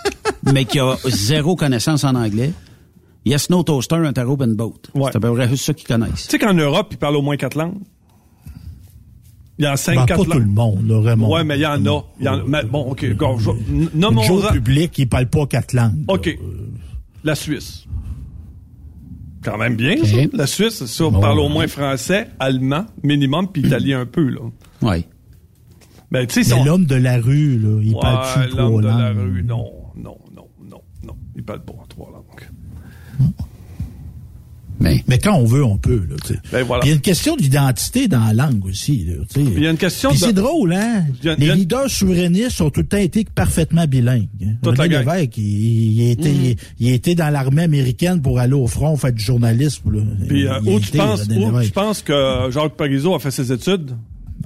Mais 0.52 0.64
qui 0.64 0.78
a 0.80 0.96
zéro 1.08 1.56
connaissance 1.56 2.04
en 2.04 2.14
anglais. 2.14 2.52
Yes, 3.26 3.50
no 3.50 3.62
toaster, 3.62 3.96
un 3.96 4.12
tarot, 4.14 4.38
and 4.42 4.54
boat. 4.54 4.74
Ouais. 4.94 5.10
C'est 5.12 5.16
à 5.18 5.20
peu 5.20 5.32
près 5.34 5.48
juste 5.48 5.64
ça 5.64 5.74
qu'ils 5.74 5.86
connaissent. 5.86 6.24
Tu 6.28 6.30
sais 6.30 6.38
qu'en 6.38 6.54
Europe, 6.54 6.88
ils 6.92 6.96
parlent 6.96 7.16
au 7.16 7.22
moins 7.22 7.36
quatre 7.36 7.56
langues. 7.56 7.74
Il 9.58 9.66
y 9.66 9.68
en 9.68 9.72
a 9.72 9.76
cinq, 9.76 9.94
Ben, 9.96 10.06
quatre 10.06 10.24
pas 10.24 10.32
tout 10.32 10.38
le 10.38 10.44
langues. 10.46 10.54
monde, 10.54 10.88
là, 10.88 11.00
Raymond. 11.02 11.34
Ouais, 11.34 11.44
mais 11.44 11.58
il 11.58 11.60
y 11.60 11.66
en 11.66 11.84
a. 11.84 12.02
Il 12.18 12.24
y 12.24 12.28
en 12.30 12.38
a- 12.40 12.44
mais 12.46 12.62
bon, 12.64 12.90
OK. 12.92 13.04
go, 13.14 13.36
je- 13.38 13.50
Le 13.50 13.90
Nommons 13.94 14.22
jour 14.22 14.48
public, 14.50 14.98
ils 14.98 15.06
parlent 15.06 15.26
pas 15.28 15.46
quatre 15.46 15.74
langues. 15.74 16.04
là. 16.08 16.14
La 17.24 17.34
Suisse. 17.34 17.86
Quand 19.42 19.56
même 19.56 19.76
bien, 19.76 19.96
ça. 20.04 20.16
La 20.32 20.46
Suisse, 20.46 20.84
ça, 20.84 21.04
on 21.04 21.18
parle 21.20 21.40
au 21.40 21.48
moins 21.48 21.66
français, 21.66 22.28
allemand, 22.38 22.86
minimum, 23.02 23.48
puis 23.50 23.62
italien 23.62 24.00
un 24.00 24.06
peu, 24.06 24.28
là. 24.28 24.40
Oui. 24.82 25.06
Ben, 26.10 26.26
tu 26.26 26.42
sais, 26.44 26.64
l'homme 26.64 26.86
de 26.86 26.96
la 26.96 27.18
rue, 27.20 27.58
là, 27.58 27.80
il 27.82 27.94
Ouais, 27.94 28.00
parle-tu 28.00 28.56
l'homme 28.56 28.82
de 28.82 28.88
la 28.88 29.10
rue, 29.10 29.42
non, 29.42 29.64
non, 29.96 30.18
non, 30.34 30.48
non, 30.68 30.82
non. 31.04 31.16
Il 31.36 31.42
parle 31.42 31.64
pas 31.64 31.72
trois 31.88 32.10
langues. 32.10 33.30
Mais, 34.80 35.04
Mais 35.06 35.18
quand 35.18 35.34
on 35.36 35.44
veut, 35.44 35.62
on 35.64 35.76
peut. 35.76 36.02
Là, 36.08 36.16
tu 36.26 36.34
sais. 36.34 36.40
Ben, 36.50 36.62
voilà. 36.64 36.84
Il 36.84 36.88
y 36.88 36.90
a 36.92 36.94
une 36.94 37.00
question 37.02 37.36
d'identité 37.36 38.08
dans 38.08 38.24
la 38.24 38.32
langue 38.32 38.64
aussi. 38.64 39.04
Là, 39.04 39.14
tu 39.32 39.44
sais. 39.44 39.50
Il 39.56 39.62
y 39.62 39.66
a 39.66 39.70
une 39.70 39.76
question 39.76 40.10
de- 40.10 40.16
c'est 40.16 40.32
drôle, 40.32 40.72
hein? 40.72 41.04
A- 41.24 41.34
Les 41.34 41.54
leaders 41.54 41.90
souverainistes 41.90 42.60
ont 42.62 42.70
tout 42.70 42.80
le 42.80 42.86
temps 42.86 42.96
été 42.96 43.24
parfaitement 43.34 43.86
bilingues. 43.86 44.28
hein. 44.42 44.52
Toute 44.62 44.78
René. 44.78 44.98
Lévesque, 44.98 45.36
il, 45.36 45.44
il, 45.92 46.10
était, 46.10 46.32
il, 46.32 46.56
il 46.78 46.92
était 46.94 47.14
dans 47.14 47.28
l'armée 47.30 47.62
américaine 47.62 48.22
pour 48.22 48.38
aller 48.38 48.54
au 48.54 48.66
front 48.66 48.96
faire 48.96 49.12
du 49.12 49.22
journalisme. 49.22 49.92
Là. 49.92 50.00
Puis, 50.26 50.46
euh, 50.46 50.60
où, 50.64 50.80
tu 50.80 50.92
penses, 50.92 51.26
où 51.28 51.62
tu 51.62 51.70
penses 51.70 52.02
que 52.02 52.48
Jacques 52.50 52.76
Parizeau 52.76 53.14
a 53.14 53.18
fait 53.18 53.30
ses 53.30 53.52
études? 53.52 53.90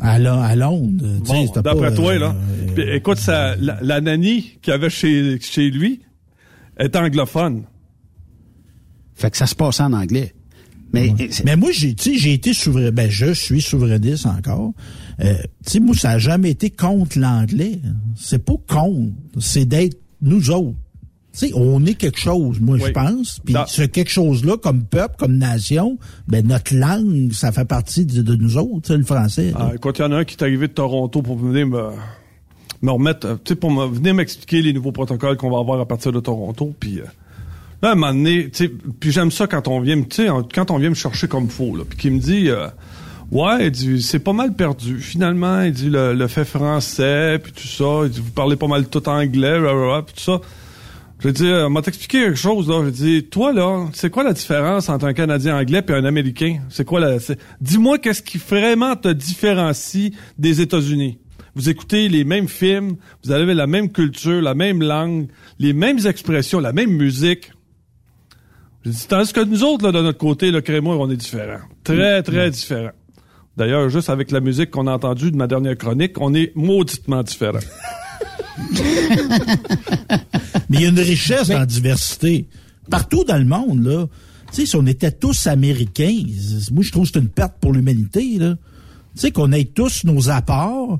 À, 0.01 0.18
Lo- 0.18 0.30
à 0.30 0.57
Londres. 0.57 1.05
Bon, 1.24 1.47
d'après 1.62 1.95
toi, 1.95 2.12
euh, 2.14 2.18
là. 2.18 2.37
Puis, 2.74 2.82
écoute, 2.93 3.18
ça, 3.18 3.55
la, 3.55 3.78
la 3.80 4.01
nanny 4.01 4.59
qu'il 4.61 4.72
avait 4.72 4.91
chez, 4.91 5.39
chez 5.41 5.70
lui 5.70 6.01
est 6.76 6.97
anglophone. 6.97 7.62
Fait 9.15 9.31
que 9.31 9.37
ça 9.37 9.47
se 9.47 9.55
passe 9.55 9.81
en 9.81 9.93
anglais. 9.93 10.35
Mais, 10.93 11.12
Mais 11.45 11.57
moi, 11.57 11.71
j'ai, 11.73 11.95
tu 11.95 12.12
sais, 12.12 12.19
j'ai 12.19 12.35
été 12.35 12.55
souverain, 12.55 12.93
ben, 12.93 13.11
je 13.11 13.33
suis 13.33 13.61
souverainiste 13.61 14.27
encore. 14.27 14.73
Euh, 15.21 15.35
tu 15.65 15.73
sais, 15.73 15.81
moi, 15.81 15.95
ça 15.97 16.11
a 16.11 16.19
jamais 16.19 16.51
été 16.51 16.71
contre 16.71 17.19
l'anglais. 17.19 17.81
C'est 18.17 18.45
pas 18.45 18.55
contre. 18.69 19.12
C'est 19.41 19.65
d'être 19.65 19.99
nous 20.23 20.51
autres. 20.51 20.77
Tu 21.33 21.49
sais, 21.49 21.53
on 21.57 21.85
est 21.85 21.95
quelque 21.95 22.21
chose, 22.21 22.61
moi, 22.61 22.79
je 22.79 22.93
pense. 22.93 23.41
Puis 23.45 23.55
Dans- 23.55 23.67
ce 23.67 23.83
quelque 23.83 24.11
chose-là, 24.11 24.57
comme 24.57 24.85
peuple, 24.85 25.17
comme 25.19 25.37
nation, 25.37 25.99
ben, 26.29 26.47
notre 26.47 26.77
langue, 26.77 27.33
ça 27.33 27.51
fait 27.51 27.65
partie 27.65 28.07
de, 28.07 28.23
de 28.23 28.37
nous 28.37 28.57
autres, 28.57 28.83
tu 28.83 28.93
sais, 28.93 28.97
le 28.97 29.03
français. 29.05 29.53
Ah, 29.57 29.73
écoute, 29.75 29.99
il 29.99 30.03
y 30.03 30.05
en 30.05 30.12
a 30.12 30.19
un 30.19 30.25
qui 30.25 30.37
est 30.37 30.43
arrivé 30.45 30.69
de 30.69 30.73
Toronto 30.75 31.23
pour 31.23 31.37
venir 31.37 31.67
me, 31.67 31.91
me 32.83 32.91
remettre, 32.93 33.27
euh, 33.27 33.35
tu 33.43 33.55
sais, 33.55 33.57
pour 33.57 33.73
me, 33.73 33.87
venir 33.87 34.15
m'expliquer 34.15 34.62
les 34.62 34.73
nouveaux 34.73 34.93
protocoles 34.93 35.37
qu'on 35.37 35.51
va 35.51 35.59
avoir 35.59 35.81
à 35.81 35.87
partir 35.87 36.12
de 36.12 36.21
Toronto. 36.21 36.73
Puis 36.79 37.01
euh, 37.01 37.05
là, 37.85 38.09
à 38.09 38.12
puis 39.01 39.12
j'aime 39.12 39.30
ça 39.30 39.47
quand 39.47 39.68
on 39.68 39.80
vient, 39.80 40.03
quand 40.55 40.70
on 40.70 40.78
vient 40.78 40.91
me 40.91 40.95
chercher 40.95 41.28
comme 41.28 41.49
faux, 41.49 41.76
puis 41.89 41.99
qu'il 41.99 42.12
me 42.12 42.18
dit, 42.18 42.49
euh, 42.49 42.68
ouais, 43.30 43.70
c'est 44.01 44.18
pas 44.18 44.32
mal 44.32 44.55
perdu. 44.55 44.99
Finalement, 44.99 45.62
il 45.62 45.72
dit 45.72 45.91
le, 45.91 46.14
le 46.14 46.26
fait 46.26 46.45
français, 46.45 47.39
puis 47.43 47.53
tout 47.53 47.66
ça, 47.66 48.03
il 48.05 48.11
dit, 48.11 48.20
vous 48.20 48.32
parlez 48.32 48.57
pas 48.57 48.68
mal 48.68 48.89
tout 48.89 49.07
anglais, 49.09 49.59
puis 50.07 50.14
tout 50.14 50.22
ça. 50.22 50.41
Je 51.20 51.30
dis, 51.30 51.47
euh, 51.47 51.70
m'a 51.70 51.80
t'expliqué 51.80 52.20
quelque 52.20 52.39
chose, 52.39 52.68
là. 52.68 52.85
Je 52.85 52.91
dis, 52.91 53.24
toi, 53.24 53.53
là, 53.53 53.87
c'est 53.95 54.11
quoi 54.11 54.24
la 54.24 54.35
différence 54.35 54.91
entre 54.91 55.07
un 55.07 55.14
Canadien 55.14 55.57
anglais 55.57 55.82
et 55.89 55.93
un 55.93 56.05
Américain? 56.05 56.59
C'est 56.68 56.85
quoi 56.85 57.01
la, 57.01 57.16
dis-moi 57.62 57.99
qu'est-ce 57.99 58.20
qui 58.20 58.37
vraiment 58.37 58.95
te 58.95 59.09
différencie 59.09 60.12
des 60.39 60.61
États-Unis? 60.61 61.18
Vous 61.55 61.70
écoutez 61.70 62.09
les 62.09 62.24
mêmes 62.24 62.49
films, 62.49 62.97
vous 63.22 63.30
avez 63.30 63.55
la 63.55 63.66
même 63.66 63.91
culture, 63.91 64.43
la 64.43 64.55
même 64.55 64.82
langue, 64.82 65.28
les 65.59 65.72
mêmes 65.72 66.05
expressions, 66.05 66.59
la 66.59 66.72
même 66.72 66.91
musique. 66.91 67.53
Je 68.85 68.91
dis, 68.91 69.07
tandis 69.09 69.32
que 69.32 69.41
nous 69.41 69.64
autres, 69.64 69.85
là, 69.85 69.93
de 69.93 70.03
notre 70.03 70.18
côté, 70.18 70.51
le 70.51 70.61
Crémois, 70.61 70.97
on 70.97 71.11
est 71.11 71.16
différents. 71.16 71.61
Très, 71.85 72.22
très 72.22 72.51
différents. 72.51 72.93
D'ailleurs, 73.57 73.89
juste 73.89 74.11
avec 74.11 74.30
la 74.30 74.41
musique 74.41 74.70
qu'on 74.70 74.87
a 74.87 74.93
entendue 74.93 75.30
de 75.30 75.37
ma 75.37 75.47
dernière 75.47 75.78
chronique, 75.78 76.20
on 76.20 76.35
est 76.35 76.55
mauditement 76.55 77.22
différents. 77.22 77.61
Mais 80.68 80.76
il 80.76 80.80
y 80.82 80.87
a 80.87 80.89
une 80.89 81.01
richesse 81.01 81.49
dans 81.49 81.61
la 81.61 81.66
diversité. 81.66 82.47
Partout 82.91 83.24
dans 83.24 83.39
le 83.39 83.45
monde, 83.45 83.85
là. 83.85 84.07
Tu 84.53 84.61
sais, 84.61 84.66
si 84.66 84.76
on 84.76 84.87
était 84.87 85.12
tous 85.12 85.47
américains, 85.47 86.22
moi, 86.72 86.82
je 86.82 86.93
trouve 86.93 87.07
que 87.07 87.12
c'est 87.14 87.20
une 87.20 87.28
perte 87.28 87.55
pour 87.61 87.72
l'humanité, 87.72 88.39
là. 88.39 88.57
Tu 89.14 89.20
sais, 89.20 89.30
qu'on 89.30 89.53
ait 89.53 89.64
tous 89.64 90.05
nos 90.05 90.28
apports, 90.28 90.99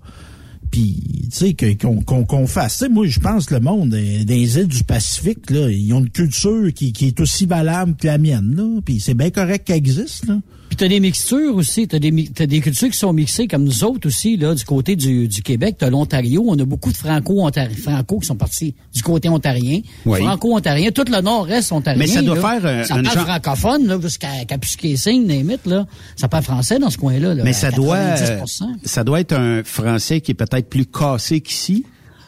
puis, 0.75 1.77
qu'on 1.81 2.01
qu'on 2.01 2.25
qu'on 2.25 2.47
fasse. 2.49 2.85
Moi, 2.91 3.07
je 3.07 3.21
pense 3.21 3.47
que 3.47 3.55
le 3.55 3.61
monde 3.61 3.91
des, 3.91 4.59
îles 4.59 4.67
du 4.67 4.83
Pacifique, 4.83 5.51
là, 5.51 5.71
ils 5.71 5.93
ont 5.93 6.01
une 6.01 6.11
culture 6.11 6.73
qui, 6.75 6.93
qui 6.93 7.07
est 7.07 7.21
aussi 7.21 7.47
valable 7.47 7.95
que 7.95 8.09
la 8.09 8.19
mienne. 8.19 8.81
Puis 8.85 8.99
c'est 8.99 9.15
bien 9.15 9.31
correct 9.31 9.67
qu'elle 9.67 9.77
existe, 9.77 10.27
là. 10.27 10.41
Puis 10.75 10.87
t'as 10.87 10.89
des 10.89 10.99
mixtures 10.99 11.55
aussi, 11.55 11.87
t'as 11.87 12.01
des, 12.01 12.29
t'as 12.35 12.47
des 12.47 12.61
cultures 12.61 12.91
qui 12.91 12.99
sont 12.99 13.13
mixées 13.13 13.47
comme 13.47 13.63
nous 13.63 13.85
autres 13.85 14.09
aussi, 14.09 14.37
là, 14.37 14.57
du 14.57 14.65
côté 14.65 14.97
du, 14.97 15.29
du 15.29 15.41
Québec. 15.41 15.77
T'as 15.79 15.89
l'Ontario, 15.89 16.45
on 16.49 16.59
a 16.59 16.65
beaucoup 16.65 16.91
de 16.91 16.97
franco-ontariens, 16.97 17.77
franco 17.77 18.19
qui 18.19 18.27
sont 18.27 18.35
partis 18.35 18.75
du 18.93 19.01
côté 19.01 19.29
ontarien. 19.29 19.83
Oui. 20.05 20.19
Franco-ontarien, 20.19 20.91
tout 20.91 21.05
le 21.09 21.21
nord-est 21.21 21.71
ontarien. 21.71 21.97
Mais 22.01 22.09
ça 22.09 22.23
doit 22.23 22.35
là. 22.35 22.41
faire 22.59 22.67
un- 22.67 22.83
Ça 22.83 22.95
un 22.97 23.03
parle 23.05 23.15
genre- 23.15 23.25
francophone, 23.27 23.87
là, 23.87 23.99
jusqu'à 24.03 24.45
Capusquet-Signe, 24.49 25.29
limite, 25.29 25.65
là. 25.67 25.87
Ça 26.17 26.27
parle 26.27 26.43
français 26.43 26.81
dans 26.81 26.91
ce 26.91 26.99
coin-là, 26.99 27.35
là. 27.35 27.45
Mais 27.45 27.53
ça 27.53 27.71
doit, 27.71 27.95
euh, 27.97 28.17
90%. 28.17 28.65
ça 28.85 29.05
doit 29.05 29.21
être 29.21 29.33
un 29.35 29.63
français 29.63 30.21
qui 30.21 30.33
est 30.33 30.35
peut-être 30.35 30.69
plus 30.69 30.87
cassé 30.87 31.41
qu'ici. 31.41 31.85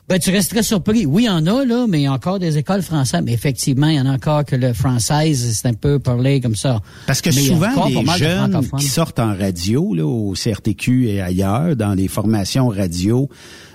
Ben, 0.09 0.20
tu 0.20 0.30
resterais 0.30 0.62
surpris. 0.62 1.04
Oui, 1.04 1.24
il 1.24 1.26
y 1.26 1.28
en 1.28 1.44
a, 1.46 1.64
là, 1.64 1.86
mais 1.88 2.00
il 2.00 2.04
y 2.04 2.07
a 2.07 2.12
encore 2.12 2.38
des 2.38 2.59
écoles 2.59 2.82
françaises. 2.82 3.22
Mais 3.24 3.32
effectivement, 3.32 3.88
il 3.88 3.96
y 3.96 4.00
en 4.00 4.07
a 4.07 4.12
encore 4.12 4.44
que 4.44 4.54
le 4.54 4.72
français, 4.72 5.34
c'est 5.34 5.66
un 5.66 5.74
peu 5.74 5.98
parlé 5.98 6.40
comme 6.40 6.54
ça. 6.54 6.80
Parce 7.09 7.20
que 7.20 7.30
Mais 7.30 7.40
souvent, 7.40 7.86
les 7.86 8.07
jeunes 8.16 8.61
qui 8.78 8.86
sortent 8.86 9.18
en 9.18 9.36
radio, 9.36 9.94
là, 9.94 10.07
au 10.07 10.34
CRTQ 10.34 11.09
et 11.09 11.20
ailleurs, 11.20 11.74
dans 11.74 11.94
les 11.94 12.07
formations 12.07 12.68
radio, 12.68 13.28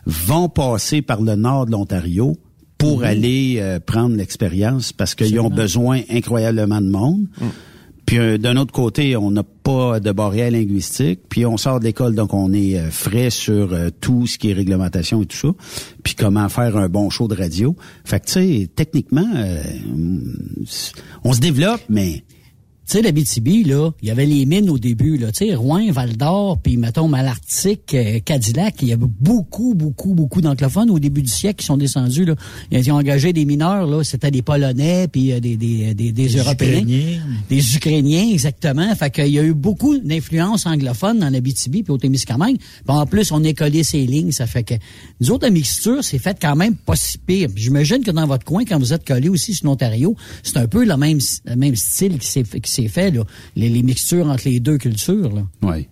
vont 0.05 0.47
passer 0.47 1.01
par 1.01 1.21
le 1.21 1.35
nord 1.35 1.65
de 1.65 1.71
l'Ontario 1.71 2.37
pour 2.77 2.99
Mhm. 2.99 3.03
aller 3.03 3.55
euh, 3.59 3.79
prendre 3.79 4.15
l'expérience 4.15 4.93
parce 4.93 5.15
qu'ils 5.15 5.39
ont 5.39 5.49
besoin 5.49 6.01
incroyablement 6.09 6.79
de 6.81 6.89
monde. 6.89 7.27
Mm. 7.39 7.45
Puis 8.11 8.19
euh, 8.19 8.37
d'un 8.37 8.57
autre 8.57 8.73
côté, 8.73 9.15
on 9.15 9.31
n'a 9.31 9.43
pas 9.43 10.01
de 10.01 10.11
barrière 10.11 10.51
linguistique. 10.51 11.21
Puis 11.29 11.45
on 11.45 11.55
sort 11.55 11.79
de 11.79 11.85
l'école, 11.85 12.13
donc 12.13 12.33
on 12.33 12.51
est 12.51 12.77
euh, 12.77 12.91
frais 12.91 13.29
sur 13.29 13.71
euh, 13.71 13.89
tout 14.01 14.27
ce 14.27 14.37
qui 14.37 14.49
est 14.49 14.53
réglementation 14.53 15.21
et 15.21 15.25
tout 15.25 15.37
ça. 15.37 15.47
Puis 16.03 16.15
comment 16.15 16.49
faire 16.49 16.75
un 16.75 16.89
bon 16.89 17.09
show 17.09 17.29
de 17.29 17.35
radio. 17.37 17.73
Fait 18.03 18.19
que 18.19 18.25
tu 18.25 18.31
sais, 18.33 18.69
techniquement, 18.75 19.29
on 21.23 21.31
se 21.31 21.39
développe, 21.39 21.79
mais 21.87 22.25
Tu 22.91 22.97
sais, 22.97 23.03
la 23.03 23.13
BTB, 23.13 23.65
là, 23.67 23.89
il 24.01 24.09
y 24.09 24.11
avait 24.11 24.25
les 24.25 24.45
mines 24.45 24.69
au 24.69 24.77
début, 24.77 25.15
là. 25.15 25.31
Tu 25.31 25.47
sais, 25.47 25.55
Rouen, 25.55 25.89
Val 25.91 26.17
d'Or, 26.17 26.59
puis 26.61 26.75
mettons 26.75 27.07
Malartic, 27.07 27.93
euh, 27.93 28.19
Cadillac, 28.19 28.81
il 28.81 28.89
y 28.89 28.91
avait 28.91 29.05
beaucoup, 29.07 29.73
beaucoup, 29.75 30.13
beaucoup 30.13 30.41
d'anglophones 30.41 30.89
au 30.89 30.99
début 30.99 31.21
du 31.21 31.29
siècle 31.29 31.61
qui 31.61 31.65
sont 31.67 31.77
descendus, 31.77 32.25
là. 32.25 32.35
Ils 32.69 32.91
ont 32.91 32.95
engagé 32.95 33.31
des 33.31 33.45
mineurs, 33.45 33.87
là. 33.87 34.03
C'était 34.03 34.29
des 34.29 34.41
Polonais, 34.41 35.07
puis 35.07 35.31
euh, 35.31 35.39
des, 35.39 35.55
des, 35.55 35.93
des, 35.93 36.11
des 36.11 36.35
Européens. 36.35 36.81
Ukrainiens. 36.81 37.21
Des 37.49 37.75
Ukrainiens, 37.77 38.29
exactement. 38.29 38.93
Fait 38.93 39.09
qu'il 39.09 39.29
y 39.29 39.39
a 39.39 39.43
eu 39.43 39.53
beaucoup 39.53 39.97
d'influence 39.97 40.65
anglophone 40.65 41.19
dans 41.19 41.29
la 41.29 41.39
BTB 41.39 41.83
puis 41.83 41.91
au 41.91 41.97
Témiscamingue. 41.97 42.57
Puis 42.57 42.83
en 42.87 43.05
plus, 43.05 43.31
on 43.31 43.41
est 43.45 43.53
collé 43.53 43.85
ces 43.85 44.05
lignes. 44.05 44.33
Ça 44.33 44.47
fait 44.47 44.63
que 44.63 44.73
nous 45.21 45.31
autres, 45.31 45.45
la 45.45 45.51
mixture, 45.51 46.03
c'est 46.03 46.19
fait 46.19 46.37
quand 46.41 46.57
même 46.57 46.75
pas 46.75 46.97
si 46.97 47.17
pire. 47.19 47.47
J'imagine 47.55 48.03
que 48.03 48.11
dans 48.11 48.27
votre 48.27 48.43
coin, 48.43 48.65
quand 48.65 48.79
vous 48.79 48.91
êtes 48.91 49.07
collé 49.07 49.29
aussi 49.29 49.53
sur 49.53 49.67
l'Ontario, 49.67 50.13
c'est 50.43 50.57
un 50.57 50.67
peu 50.67 50.83
le 50.83 50.97
même, 50.97 51.19
le 51.45 51.55
même 51.55 51.77
style 51.77 52.19
qui 52.19 52.27
s'est 52.27 52.43
fait, 52.87 53.11
qui 53.11 53.17
s'est 53.17 53.17
fait 53.17 53.17
là. 53.17 53.23
Les, 53.55 53.69
les 53.69 53.83
mixtures 53.83 54.27
entre 54.27 54.47
les 54.47 54.59
deux 54.59 54.77
cultures, 54.77 55.33
là. 55.33 55.43
Oui. 55.61 55.87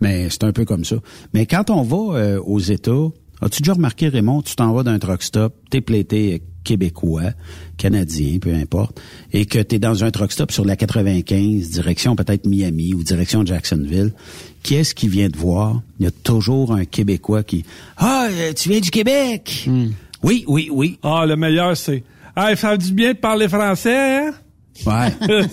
Mais 0.00 0.28
c'est 0.30 0.44
un 0.44 0.52
peu 0.52 0.64
comme 0.64 0.84
ça. 0.84 0.96
Mais 1.32 1.46
quand 1.46 1.70
on 1.70 1.82
va 1.82 2.18
euh, 2.18 2.40
aux 2.40 2.60
États, 2.60 3.08
as-tu 3.40 3.62
déjà 3.62 3.74
remarqué, 3.74 4.08
Raymond, 4.08 4.42
tu 4.42 4.54
t'en 4.56 4.72
vas 4.72 4.82
d'un 4.82 4.98
truck 4.98 5.22
stop, 5.22 5.54
t'es 5.70 5.80
plaité 5.80 6.42
québécois, 6.64 7.30
canadien, 7.76 8.38
peu 8.40 8.52
importe, 8.52 9.00
et 9.32 9.46
que 9.46 9.60
t'es 9.60 9.78
dans 9.78 10.02
un 10.02 10.10
truck 10.10 10.32
stop 10.32 10.50
sur 10.50 10.64
la 10.64 10.74
95, 10.74 11.70
direction 11.70 12.16
peut-être 12.16 12.44
Miami 12.44 12.92
ou 12.92 13.04
direction 13.04 13.46
Jacksonville, 13.46 14.12
qui 14.64 14.74
est-ce 14.74 14.94
qui 14.94 15.06
vient 15.08 15.30
te 15.30 15.38
voir? 15.38 15.80
Il 16.00 16.04
y 16.04 16.08
a 16.08 16.10
toujours 16.10 16.72
un 16.72 16.84
Québécois 16.84 17.44
qui 17.44 17.64
«Ah, 17.96 18.26
euh, 18.30 18.52
tu 18.52 18.68
viens 18.68 18.80
du 18.80 18.90
Québec? 18.90 19.68
Oui, 20.24 20.44
oui, 20.48 20.68
oui. 20.72 20.98
Ah, 21.04 21.24
le 21.24 21.36
meilleur, 21.36 21.76
c'est. 21.76 22.02
Ah, 22.34 22.50
il 22.50 22.56
fait 22.56 22.76
du 22.78 22.92
bien 22.92 23.12
de 23.12 23.18
parler 23.18 23.48
français, 23.48 24.16
hein? 24.26 24.34
Ouais. 24.84 25.12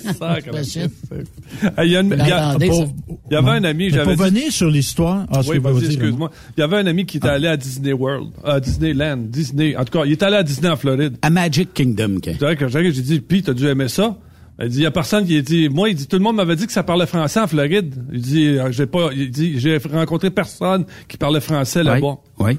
Ah, 1.78 1.86
il 1.86 1.91
y 1.91 1.95
avait 1.95 3.49
un 3.51 3.63
ami, 3.63 3.86
Mais 3.86 3.89
j'avais 3.91 4.15
pour 4.15 4.26
dit- 4.26 4.32
venir 4.32 4.51
sur 4.51 4.69
l'histoire... 4.69 5.26
Ah, 5.32 5.41
Oui, 5.47 5.57
excuse-moi. 5.88 6.32
Il 6.57 6.61
y 6.61 6.63
avait 6.63 6.78
un 6.78 6.88
ami 6.88 7.05
qui 7.05 7.17
était 7.17 7.30
allé 7.30 7.47
à 7.47 7.57
Disney 7.57 7.93
World, 7.93 8.30
à 8.43 8.59
Disneyland, 8.59 9.17
Disney. 9.17 9.76
En 9.78 9.86
tout 9.86 9.97
cas, 9.97 10.05
il 10.05 10.11
est 10.11 10.24
allé 10.24 10.36
à 10.38 10.43
Disney 10.43 10.69
en 10.69 10.76
Floride. 10.76 11.17
À 11.21 11.30
Magic 11.30 11.74
Kingdom. 11.74 12.19
que- 12.19 12.32
C'est 12.32 12.39
vrai 12.39 12.55
que 12.55 12.67
j'arrive, 12.67 12.93
j'ai 12.93 13.01
dit, 13.01 13.19
Pete, 13.21 13.45
t'as 13.45 13.53
dû 13.53 13.67
aimer 13.67 13.88
ça? 13.88 14.17
Il 14.61 14.69
dit, 14.69 14.78
il 14.80 14.84
y 14.84 14.86
a 14.86 14.91
personne 14.91 15.26
qui 15.26 15.36
a 15.38 15.41
dit, 15.41 15.67
moi, 15.69 15.89
il 15.89 15.95
dit, 15.95 16.05
tout 16.07 16.15
le 16.17 16.21
monde 16.21 16.36
m'avait 16.36 16.55
dit 16.55 16.67
que 16.67 16.74
ça 16.74 16.84
parlait 16.84 17.07
français 17.07 17.39
en 17.39 17.47
Floride. 17.47 17.95
Il 18.11 18.21
dit, 18.21 18.45
euh, 18.47 18.71
j'ai 18.71 18.86
pas, 18.86 19.09
il 19.15 19.32
dit, 19.32 19.59
j'ai 19.59 19.78
rencontré 19.78 20.30
personne 20.30 20.86
qui 21.07 21.17
parlait 21.17 21.41
français 21.41 21.84
là-bas. 21.84 22.17
Oui. 22.39 22.57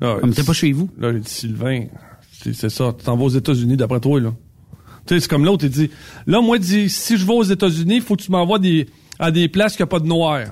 Ah, 0.00 0.16
Comme 0.20 0.32
t'es 0.34 0.42
pas 0.42 0.52
chez 0.52 0.72
vous. 0.72 0.90
Là, 0.98 1.12
j'ai 1.12 1.20
dit, 1.20 1.30
Sylvain, 1.30 1.84
c'est 2.42 2.52
c'est 2.52 2.68
ça, 2.68 2.92
tu 2.98 3.04
t'en 3.04 3.16
vas 3.16 3.24
aux 3.24 3.28
États-Unis 3.30 3.76
d'après 3.76 4.00
toi, 4.00 4.20
là. 4.20 4.32
Tu 5.06 5.14
sais, 5.14 5.20
c'est 5.20 5.28
comme 5.28 5.44
l'autre, 5.44 5.64
il 5.64 5.70
dit, 5.70 5.90
là, 6.26 6.40
moi, 6.40 6.56
il 6.56 6.62
dit, 6.62 6.88
si 6.90 7.16
je 7.16 7.24
vais 7.26 7.32
aux 7.32 7.42
États-Unis, 7.42 7.96
il 7.96 8.02
faut 8.02 8.16
que 8.16 8.22
tu 8.22 8.30
m'envoies 8.30 8.58
des, 8.58 8.86
à 9.18 9.30
des 9.30 9.48
places 9.48 9.76
qu'il 9.76 9.84
n'y 9.84 9.88
a 9.88 9.90
pas 9.90 10.00
de 10.00 10.06
noirs. 10.06 10.46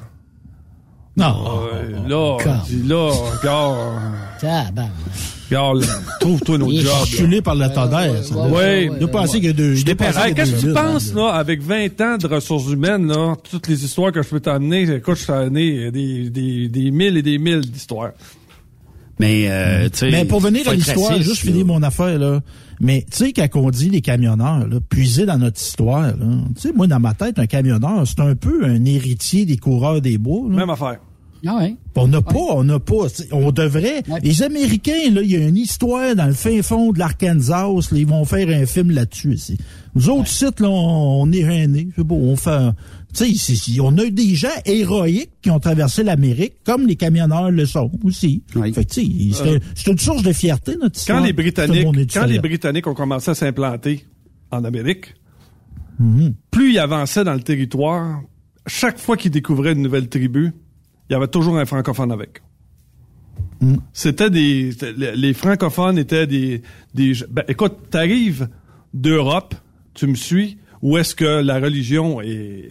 Non. 1.16 1.34
Euh, 1.72 2.08
là, 2.08 2.36
dit, 2.66 2.82
là, 2.88 3.08
regarde, 3.40 3.76
Tabarnak. 4.40 4.90
regarde, 5.48 5.84
trouve-toi 6.20 6.58
est 6.58 6.80
jobs. 6.80 6.86
là. 6.86 6.98
Postulé 7.00 7.40
par 7.42 7.54
ça. 8.24 8.48
ouais, 8.48 8.88
Il 8.92 8.98
doit 8.98 9.10
penser 9.10 9.34
qu'il 9.38 9.44
y 9.44 9.50
a 9.50 9.52
Qu'est-ce 10.34 10.52
que 10.54 10.60
tu 10.60 10.72
penses, 10.72 11.14
là? 11.14 11.28
avec 11.34 11.62
20 11.62 12.00
ans 12.00 12.16
de 12.16 12.26
ressources 12.26 12.66
humaines, 12.68 13.06
là, 13.06 13.34
toutes 13.48 13.68
les 13.68 13.84
histoires 13.84 14.10
que 14.10 14.22
je 14.22 14.28
peux 14.28 14.40
t'amener, 14.40 14.82
écoute, 14.90 15.16
je 15.18 15.26
t'en 15.26 15.54
ai 15.54 15.92
des, 15.92 16.30
des, 16.30 16.68
des 16.68 16.90
mille 16.90 17.16
et 17.16 17.22
des 17.22 17.38
mille 17.38 17.60
d'histoires. 17.60 18.10
Mais, 19.20 19.46
euh, 19.48 19.88
tu 19.90 19.98
sais. 19.98 20.10
Mais 20.10 20.24
pour 20.24 20.40
venir 20.40 20.68
à 20.68 20.74
l'histoire, 20.74 21.16
juste 21.22 21.42
finir 21.42 21.64
mon 21.64 21.82
affaire, 21.84 22.18
là. 22.18 22.40
Mais, 22.80 23.04
tu 23.10 23.16
sais, 23.16 23.32
quand 23.32 23.48
on 23.54 23.70
dit 23.70 23.90
les 23.90 24.00
camionneurs, 24.00 24.66
là, 24.66 24.78
puiser 24.88 25.26
dans 25.26 25.38
notre 25.38 25.60
histoire, 25.60 26.02
là. 26.02 26.26
Tu 26.54 26.68
sais, 26.68 26.72
moi, 26.74 26.86
dans 26.86 27.00
ma 27.00 27.14
tête, 27.14 27.38
un 27.38 27.46
camionneur, 27.46 28.06
c'est 28.06 28.20
un 28.20 28.34
peu 28.34 28.64
un 28.64 28.84
héritier 28.84 29.46
des 29.46 29.56
coureurs 29.56 30.00
des 30.00 30.18
bois, 30.18 30.48
là. 30.48 30.56
Même 30.56 30.70
affaire. 30.70 30.98
Ah 31.46 31.58
ouais. 31.58 31.76
On 31.96 32.08
n'a 32.08 32.22
pas, 32.22 32.38
on 32.54 32.64
n'a 32.64 32.80
pas. 32.80 33.10
tu 33.10 33.16
sais, 33.22 33.28
On 33.32 33.52
devrait. 33.52 34.02
Ouais. 34.08 34.20
Les 34.22 34.42
Américains, 34.42 35.10
là, 35.12 35.20
il 35.22 35.30
y 35.30 35.36
a 35.36 35.46
une 35.46 35.58
histoire 35.58 36.14
dans 36.16 36.26
le 36.26 36.32
fin 36.32 36.62
fond 36.62 36.90
de 36.90 36.98
l'Arkansas. 36.98 37.66
là, 37.92 37.98
ils 37.98 38.06
vont 38.06 38.24
faire 38.24 38.48
un 38.48 38.64
film 38.64 38.90
là-dessus 38.90 39.34
ici. 39.34 39.58
Nous 39.94 40.08
autres 40.08 40.28
sites, 40.28 40.60
là, 40.60 40.70
on, 40.70 41.22
on 41.22 41.32
est 41.32 41.86
beau, 41.98 42.16
on 42.16 42.36
fait. 42.36 42.70
Sais, 43.14 43.80
on 43.80 43.96
a 43.98 44.04
eu 44.04 44.10
des 44.10 44.34
gens 44.34 44.48
héroïques 44.64 45.30
qui 45.40 45.50
ont 45.50 45.60
traversé 45.60 46.02
l'Amérique, 46.02 46.54
comme 46.64 46.86
les 46.86 46.96
camionneurs 46.96 47.50
le 47.50 47.64
sont 47.66 47.90
aussi. 48.02 48.42
Oui. 48.56 48.72
Fait 48.72 48.90
sais, 48.92 49.06
c'est 49.74 49.90
une 49.90 49.98
source 49.98 50.22
de 50.22 50.32
fierté 50.32 50.76
notre 50.80 50.98
histoire. 50.98 51.18
Quand 51.18 51.24
les 51.24 51.30
le 51.30 51.36
Britanniques, 51.36 52.12
quand 52.12 52.26
les 52.26 52.82
ont 52.86 52.94
commencé 52.94 53.30
à 53.30 53.34
s'implanter 53.34 54.04
en 54.50 54.64
Amérique, 54.64 55.14
Mhm. 55.98 56.34
plus 56.50 56.72
ils 56.72 56.78
avançaient 56.78 57.24
dans 57.24 57.34
le 57.34 57.42
territoire, 57.42 58.20
chaque 58.66 58.98
fois 58.98 59.16
qu'ils 59.16 59.30
découvraient 59.30 59.72
une 59.72 59.82
nouvelle 59.82 60.08
tribu, 60.08 60.52
il 61.08 61.12
y 61.12 61.16
avait 61.16 61.28
toujours 61.28 61.56
un 61.58 61.64
francophone 61.64 62.10
avec. 62.10 62.42
Mhm. 63.60 63.78
C'était 63.92 64.30
des, 64.30 64.70
les 64.96 65.34
francophones 65.34 65.98
étaient 65.98 66.26
des, 66.26 66.62
des, 66.94 67.12
ben, 67.30 67.44
écoute, 67.48 67.74
t'arrives 67.90 68.48
d'Europe, 68.92 69.54
tu 69.94 70.06
me 70.06 70.14
suis, 70.14 70.58
où 70.82 70.98
est-ce 70.98 71.14
que 71.14 71.24
la 71.42 71.60
religion 71.60 72.20
est 72.20 72.70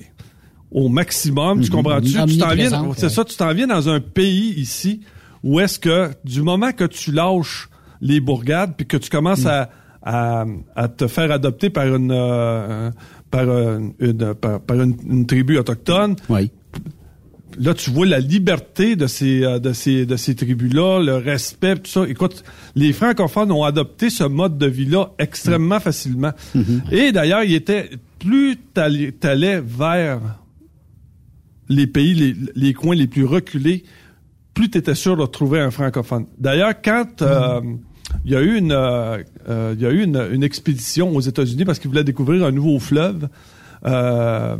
au 0.74 0.90
maximum, 0.90 1.62
tu 1.62 1.70
comprends-tu? 1.70 2.12
Tu 2.28 2.38
t'en 2.38 2.54
viens, 2.56 2.70
c'est 2.98 3.04
ouais. 3.04 3.10
ça, 3.10 3.24
tu 3.24 3.36
t'en 3.38 3.54
viens 3.54 3.68
dans 3.68 3.88
un 3.90 4.00
pays 4.00 4.54
ici 4.58 5.02
où 5.44 5.60
est-ce 5.60 5.78
que 5.78 6.10
du 6.26 6.42
moment 6.42 6.72
que 6.72 6.86
tu 6.86 7.12
lâches 7.12 7.70
les 8.02 8.20
bourgades 8.20 8.74
puis 8.76 8.86
que 8.88 8.98
tu 8.98 9.10
commences 9.10 9.46
à, 9.46 9.70
à, 10.02 10.46
à 10.76 10.88
te 10.88 11.08
faire 11.08 11.32
adopter 11.32 11.70
par 11.70 11.86
une 11.96 12.12
euh, 12.12 12.92
par, 13.30 13.48
euh, 13.48 13.80
une, 14.00 14.34
par, 14.34 14.60
par 14.62 14.82
une, 14.82 14.96
une 15.10 15.26
tribu 15.26 15.58
autochtone, 15.58 16.16
Oui. 16.30 16.52
là 17.60 17.74
tu 17.74 17.90
vois 17.92 18.06
la 18.06 18.20
liberté 18.20 18.96
de 18.96 19.08
ces 19.08 19.44
euh, 19.44 19.60
de 19.60 19.74
ces 19.74 20.06
de 20.06 20.16
ces 20.16 20.36
tribus 20.36 20.74
là, 20.74 21.00
le 21.02 21.16
respect 21.18 21.76
tout 21.76 21.90
ça. 21.92 22.06
Écoute, 22.08 22.44
les 22.76 22.94
francophones 22.94 23.52
ont 23.52 23.64
adopté 23.64 24.10
ce 24.10 24.24
mode 24.24 24.58
de 24.58 24.66
vie 24.68 24.86
là 24.86 25.12
extrêmement 25.20 25.80
facilement. 25.80 26.32
Et 26.92 27.12
d'ailleurs, 27.12 27.44
il 27.44 27.54
était 27.54 27.90
plus 28.20 28.58
t'allais 28.74 29.62
vers 29.62 30.20
les 31.70 31.88
pays, 31.88 32.14
les, 32.14 32.36
les 32.56 32.74
coins 32.74 32.96
les 32.96 33.08
plus 33.08 33.26
reculés, 33.26 33.84
plus 34.54 34.70
tu 34.70 34.78
étais 34.78 34.96
sûr 34.96 35.18
de 35.18 35.26
trouver 35.26 35.60
un 35.60 35.72
francophone. 35.72 36.26
D'ailleurs, 36.38 36.74
quand 36.84 37.22
euh, 37.22 37.62
il 38.26 38.32
y 38.32 38.36
a 38.36 38.42
eu 38.42 38.58
une, 38.58 38.72
euh, 38.72 39.24
il 39.76 39.82
y 39.82 39.86
a 39.86 39.92
eu 39.92 40.04
une, 40.04 40.28
une 40.32 40.44
expédition 40.44 41.16
aux 41.16 41.22
États-Unis 41.22 41.66
parce 41.66 41.80
qu'ils 41.80 41.90
voulaient 41.90 42.04
découvrir 42.04 42.46
un 42.46 42.52
nouveau 42.52 42.78
fleuve, 42.80 43.30
euh, 43.86 44.56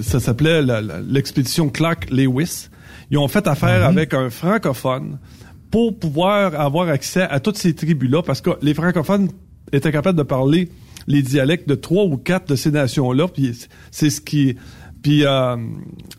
ça 0.00 0.20
s'appelait 0.20 0.62
la- 0.62 0.80
la- 0.80 1.00
l'expédition 1.00 1.68
Clark 1.68 2.10
Lewis. 2.10 2.68
Ils 3.10 3.18
ont 3.18 3.28
fait 3.28 3.46
affaire 3.46 3.84
avec 3.84 4.14
un 4.14 4.30
francophone 4.30 5.18
pour 5.70 5.98
pouvoir 5.98 6.58
avoir 6.60 6.88
accès 6.88 7.22
à 7.22 7.38
toutes 7.40 7.58
ces 7.58 7.74
tribus-là, 7.74 8.22
parce 8.22 8.40
que 8.40 8.50
les 8.62 8.74
francophones 8.74 9.28
étaient 9.72 9.92
capables 9.92 10.18
de 10.18 10.24
parler 10.24 10.68
les 11.06 11.22
dialectes 11.22 11.68
de 11.68 11.76
trois 11.76 12.04
ou 12.04 12.16
quatre 12.16 12.48
de 12.48 12.56
ces 12.56 12.72
nations-là, 12.72 13.28
puis 13.28 13.52
c'est 13.92 14.10
ce 14.10 14.20
qui... 14.20 14.56
Puis, 15.06 15.24
euh, 15.24 15.56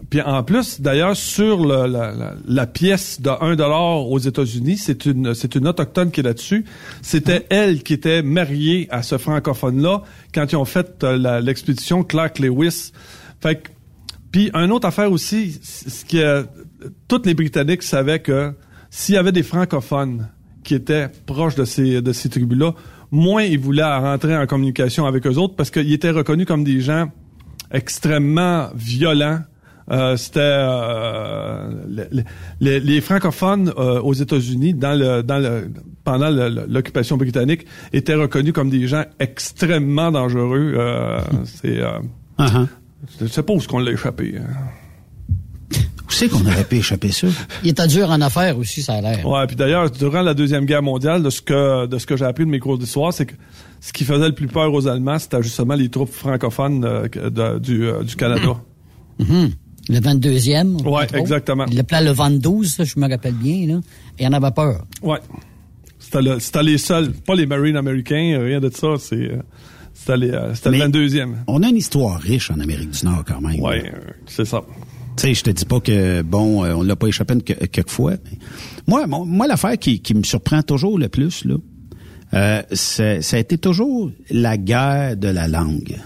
puis 0.09 0.21
en 0.21 0.43
plus, 0.43 0.79
d'ailleurs, 0.79 1.17
sur 1.17 1.59
le- 1.65 1.87
la, 1.91 2.13
la- 2.13 2.35
la 2.47 2.67
pièce 2.67 3.19
de 3.19 3.29
1 3.29 3.57
dollar 3.57 4.09
aux 4.09 4.17
États-Unis, 4.17 4.77
c'est 4.77 5.05
une 5.05 5.33
c'est 5.33 5.55
une 5.55 5.67
autochtone 5.67 6.09
qui 6.09 6.21
est 6.21 6.23
là-dessus. 6.23 6.63
C'était 7.01 7.45
elle 7.49 7.83
qui 7.83 7.91
était 7.91 8.21
mariée 8.21 8.87
à 8.89 9.01
ce 9.03 9.17
francophone-là 9.17 10.03
quand 10.33 10.49
ils 10.49 10.55
ont 10.55 10.63
fait 10.63 11.03
euh, 11.03 11.41
l'expédition 11.41 12.05
Clark 12.05 12.39
Lewis. 12.39 12.93
Fait 13.41 13.55
que 13.61 13.67
puis, 14.31 14.51
une 14.53 14.71
autre 14.71 14.87
affaire 14.87 15.11
aussi, 15.11 15.59
ce 15.61 16.05
que 16.05 16.15
euh, 16.17 16.43
tous 17.09 17.23
les 17.25 17.33
Britanniques 17.33 17.83
savaient 17.83 18.19
que 18.21 18.53
s'il 18.89 19.15
y 19.15 19.17
avait 19.17 19.33
des 19.33 19.43
francophones 19.43 20.29
qui 20.63 20.75
étaient 20.75 21.09
proches 21.25 21.55
de 21.55 21.65
ces, 21.65 22.01
de 22.01 22.13
ces 22.13 22.29
tribus-là, 22.29 22.73
moins 23.11 23.43
ils 23.43 23.59
voulaient 23.59 23.83
rentrer 23.83 24.37
en 24.37 24.47
communication 24.47 25.05
avec 25.05 25.27
eux 25.27 25.35
autres 25.35 25.55
parce 25.57 25.71
qu'ils 25.71 25.91
étaient 25.91 26.11
reconnus 26.11 26.45
comme 26.47 26.63
des 26.63 26.79
gens 26.79 27.09
extrêmement 27.71 28.69
violents. 28.75 29.39
Euh, 29.89 30.17
c'était 30.17 30.39
euh, 30.41 31.69
le- 31.87 32.07
le- 32.11 32.23
les, 32.59 32.79
les 32.81 32.99
francophones 32.99 33.71
euh, 33.77 34.01
aux 34.01 34.13
États-Unis 34.13 34.73
dans 34.73 34.97
le 34.99 35.23
dans 35.23 35.37
le 35.39 35.71
pendant 36.03 36.29
l'occupation 36.29 37.15
britannique 37.15 37.65
étaient 37.93 38.13
reconnus 38.15 38.51
comme 38.53 38.69
des 38.69 38.85
gens 38.87 39.05
extrêmement 39.19 40.11
dangereux. 40.11 40.73
Euh, 40.77 41.19
c'est 41.45 41.79
je 43.21 43.27
sais 43.27 43.43
pas 43.43 43.53
où 43.53 43.59
qu'on 43.59 43.79
l'a 43.79 43.91
échappé. 43.91 44.35
hein. 44.37 45.77
Où 46.07 46.11
c'est 46.11 46.29
qu'on 46.29 46.45
aurait 46.45 46.63
pu 46.63 46.77
échapper 46.77 47.11
ça? 47.11 47.27
Il 47.63 47.69
était 47.69 47.87
dur 47.87 48.09
en 48.09 48.19
affaires 48.21 48.57
aussi, 48.57 48.81
ça 48.81 48.93
a 48.95 49.01
l'air. 49.01 49.25
Ouais, 49.27 49.45
puis 49.47 49.55
d'ailleurs, 49.57 49.89
durant 49.91 50.21
la 50.21 50.33
Deuxième 50.33 50.65
Guerre 50.65 50.81
mondiale, 50.83 51.21
de 51.23 51.29
ce 51.29 51.41
que 51.41 51.85
de 51.85 51.97
ce 51.97 52.05
que 52.05 52.15
j'ai 52.15 52.25
appris 52.25 52.45
de 52.45 52.49
mes 52.49 52.59
cours 52.59 52.77
d'histoire, 52.77 53.13
c'est 53.13 53.25
que 53.25 53.33
ce 53.79 53.93
qui 53.93 54.03
faisait 54.03 54.27
le 54.27 54.33
plus 54.35 54.47
peur 54.47 54.73
aux 54.73 54.87
Allemands, 54.87 55.19
c'était 55.19 55.41
justement 55.43 55.75
les 55.75 55.89
troupes 55.89 56.11
francophones 56.11 56.83
euh, 56.85 57.07
que- 57.07 57.29
de- 57.29 57.59
du, 57.59 57.85
euh, 57.85 58.03
du 58.03 58.15
Canada. 58.15 58.55
Mhm. 59.19 59.49
Le 59.89 59.99
22e. 59.99 60.75
Ouais, 60.81 60.85
entre 60.85 60.97
autres. 61.03 61.15
exactement. 61.15 61.65
Il 61.71 61.77
l'appelait 61.77 62.03
le 62.03 62.11
22, 62.11 62.65
ça, 62.65 62.83
je 62.83 62.99
me 62.99 63.09
rappelle 63.09 63.33
bien. 63.33 63.65
Là. 63.67 63.81
Et 64.19 64.23
il 64.25 64.27
en 64.27 64.33
avait 64.33 64.51
peur. 64.51 64.85
Ouais. 65.01 65.17
C'était 65.97 66.21
le- 66.21 66.61
les 66.63 66.77
seuls, 66.77 67.13
pas 67.13 67.33
les 67.33 67.47
Marines 67.47 67.77
américains, 67.77 68.37
rien 68.43 68.59
de 68.59 68.69
ça. 68.69 68.89
C'est 68.99 69.15
euh, 69.15 69.41
c'était 69.93 70.11
euh, 70.13 70.59
le 70.65 70.71
Mais 70.71 70.77
22e. 70.79 71.33
On 71.47 71.63
a 71.63 71.69
une 71.69 71.77
histoire 71.77 72.19
riche 72.19 72.51
en 72.51 72.59
Amérique 72.59 72.91
du 72.91 73.05
Nord 73.05 73.23
quand 73.25 73.41
même. 73.41 73.59
Euh, 73.63 73.79
c'est 74.27 74.45
ça. 74.45 74.61
Tu 75.15 75.23
sais, 75.23 75.33
je 75.33 75.43
te 75.43 75.49
dis 75.49 75.65
pas 75.65 75.79
que, 75.79 76.21
bon, 76.21 76.63
euh, 76.63 76.73
on 76.75 76.83
l'a 76.83 76.95
pas 76.95 77.07
échappé 77.07 77.33
une 77.33 77.41
que- 77.41 77.53
quelques 77.65 77.89
fois. 77.89 78.11
mais 78.23 78.37
moi, 78.87 79.07
mon- 79.07 79.25
moi 79.25 79.47
l'affaire 79.47 79.79
qui, 79.79 79.99
qui 79.99 80.13
me 80.13 80.21
surprend 80.23 80.61
toujours 80.61 80.99
le 80.99 81.07
plus, 81.09 81.43
là, 81.45 81.55
euh, 82.33 82.61
ça 82.71 83.37
a 83.37 83.39
été 83.39 83.57
toujours 83.57 84.11
la 84.29 84.57
guerre 84.57 85.15
de 85.17 85.27
la 85.27 85.47
langue. 85.47 85.97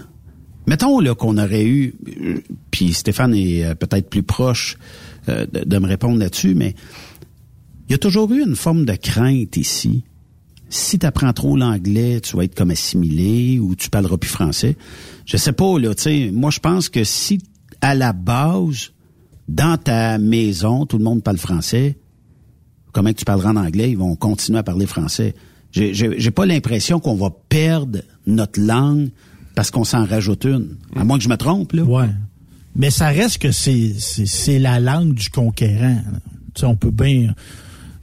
Mettons 0.66 1.00
là 1.00 1.14
qu'on 1.14 1.38
aurait 1.38 1.64
eu, 1.64 1.94
euh, 2.20 2.40
puis 2.70 2.92
Stéphane 2.92 3.34
est 3.34 3.64
euh, 3.64 3.74
peut-être 3.74 4.08
plus 4.08 4.22
proche 4.22 4.78
euh, 5.28 5.46
de, 5.46 5.78
me 5.78 5.88
répondre 5.88 6.18
là-dessus, 6.18 6.54
mais 6.54 6.74
il 7.88 7.92
y 7.92 7.94
a 7.94 7.98
toujours 7.98 8.32
eu 8.32 8.42
une 8.42 8.54
forme 8.54 8.84
de 8.84 8.94
crainte 8.94 9.56
ici. 9.56 10.04
Si 10.68 10.98
tu 10.98 11.04
apprends 11.04 11.32
trop 11.32 11.56
l'anglais, 11.56 12.20
tu 12.20 12.36
vas 12.36 12.44
être 12.44 12.54
comme 12.54 12.70
assimilé 12.70 13.58
ou 13.58 13.74
tu 13.74 13.90
parleras 13.90 14.16
plus 14.16 14.30
français. 14.30 14.76
Je 15.26 15.36
sais 15.36 15.52
pas, 15.52 15.78
là, 15.78 15.94
tu 15.94 16.02
sais, 16.02 16.30
moi 16.32 16.50
je 16.50 16.60
pense 16.60 16.88
que 16.88 17.02
si 17.04 17.40
à 17.80 17.94
la 17.94 18.12
base, 18.12 18.92
dans 19.48 19.76
ta 19.76 20.16
maison, 20.18 20.86
tout 20.86 20.98
le 20.98 21.04
monde 21.04 21.24
parle 21.24 21.38
français, 21.38 21.98
comment 22.92 23.12
tu 23.12 23.24
parleras 23.24 23.50
en 23.50 23.56
anglais, 23.56 23.90
ils 23.90 23.98
vont 23.98 24.14
continuer 24.14 24.60
à 24.60 24.62
parler 24.62 24.86
français. 24.86 25.34
J'ai- 25.72 26.30
pas 26.30 26.46
l'impression 26.46 27.00
qu'on 27.00 27.14
va 27.16 27.30
perdre 27.48 28.00
notre 28.26 28.60
langue 28.60 29.08
parce 29.54 29.70
qu'on 29.70 29.84
s'en 29.84 30.04
rajoute 30.04 30.44
une. 30.44 30.76
À 30.94 31.04
moins 31.04 31.18
que 31.18 31.24
je 31.24 31.28
me 31.28 31.36
trompe, 31.36 31.72
là. 31.72 31.82
Ouais. 31.82 32.08
Mais 32.76 32.90
ça 32.90 33.08
reste 33.08 33.38
que 33.38 33.50
c'est 33.52 34.58
la 34.58 34.80
langue 34.80 35.14
du 35.14 35.28
conquérant. 35.30 35.98
Tu 36.54 36.60
sais, 36.60 36.66
on 36.66 36.76
peut 36.76 36.90
bien. 36.90 37.34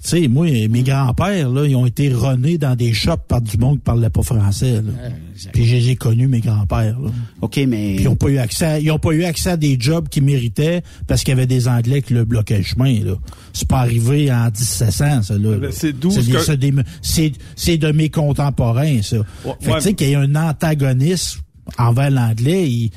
Tu 0.10 0.22
sais, 0.24 0.28
moi, 0.28 0.48
mes 0.70 0.82
grands-pères, 0.84 1.50
là, 1.50 1.66
ils 1.66 1.76
ont 1.76 1.86
été 1.86 2.12
renés 2.12 2.58
dans 2.58 2.76
des 2.76 2.94
shops 2.94 3.28
par 3.28 3.42
du 3.42 3.58
monde 3.58 3.78
qui 3.78 3.84
parlait 3.84 4.10
pas 4.10 4.24
français. 4.24 4.76
Là. 4.82 5.10
Puis 5.54 5.66
j'ai 5.66 5.82
j'ai 5.82 5.96
connu 5.96 6.28
mes 6.28 6.40
grands-pères. 6.40 7.00
là. 7.00 7.12
OK, 7.42 7.58
mais. 7.68 7.94
Puis 7.96 8.04
ils 8.06 8.08
ont 8.08 8.16
pas 8.16 8.30
eu 8.30 8.38
accès, 8.40 8.66
à- 8.66 8.80
ils 8.80 8.92
ont 8.92 8.98
pas 9.00 9.12
eu 9.12 9.24
accès 9.24 9.52
à 9.52 9.58
des 9.58 9.78
jobs 9.80 10.10
qu'ils 10.10 10.24
méritaient 10.24 10.82
parce 11.08 11.24
qu'il 11.24 11.30
y 11.30 11.38
avait 11.38 11.46
des 11.48 11.68
Anglais 11.68 12.02
qui 12.02 12.14
le 12.14 12.26
bloquaient 12.26 12.58
le 12.58 12.64
chemin. 12.64 13.04
Là, 13.04 13.14
c'est 13.54 13.68
pas 13.68 13.80
arrivé 13.80 14.32
en 14.32 14.46
1700, 14.46 15.22
ça 15.24 15.38
là. 15.38 15.58
Ben, 15.58 15.72
c'est 15.72 15.94
d'où 15.94 16.10
C'est 16.12 16.30
que- 16.32 16.40
c'est 16.40 16.58
des- 16.58 16.74
c'est 17.02 17.32
c'est 17.56 17.78
de 17.78 17.92
mes 17.92 18.10
contemporains, 18.10 19.02
ça. 19.04 19.18
fait 19.44 19.50
que 19.66 19.70
ouais. 19.72 19.78
tu 19.78 19.82
sais 19.84 19.94
qu'il 19.94 20.10
y 20.10 20.16
a 20.16 20.22
un 20.22 20.36
antagonisme 20.36 21.42
envers 21.78 22.10
l'anglais. 22.12 22.68
Il, 22.70 22.92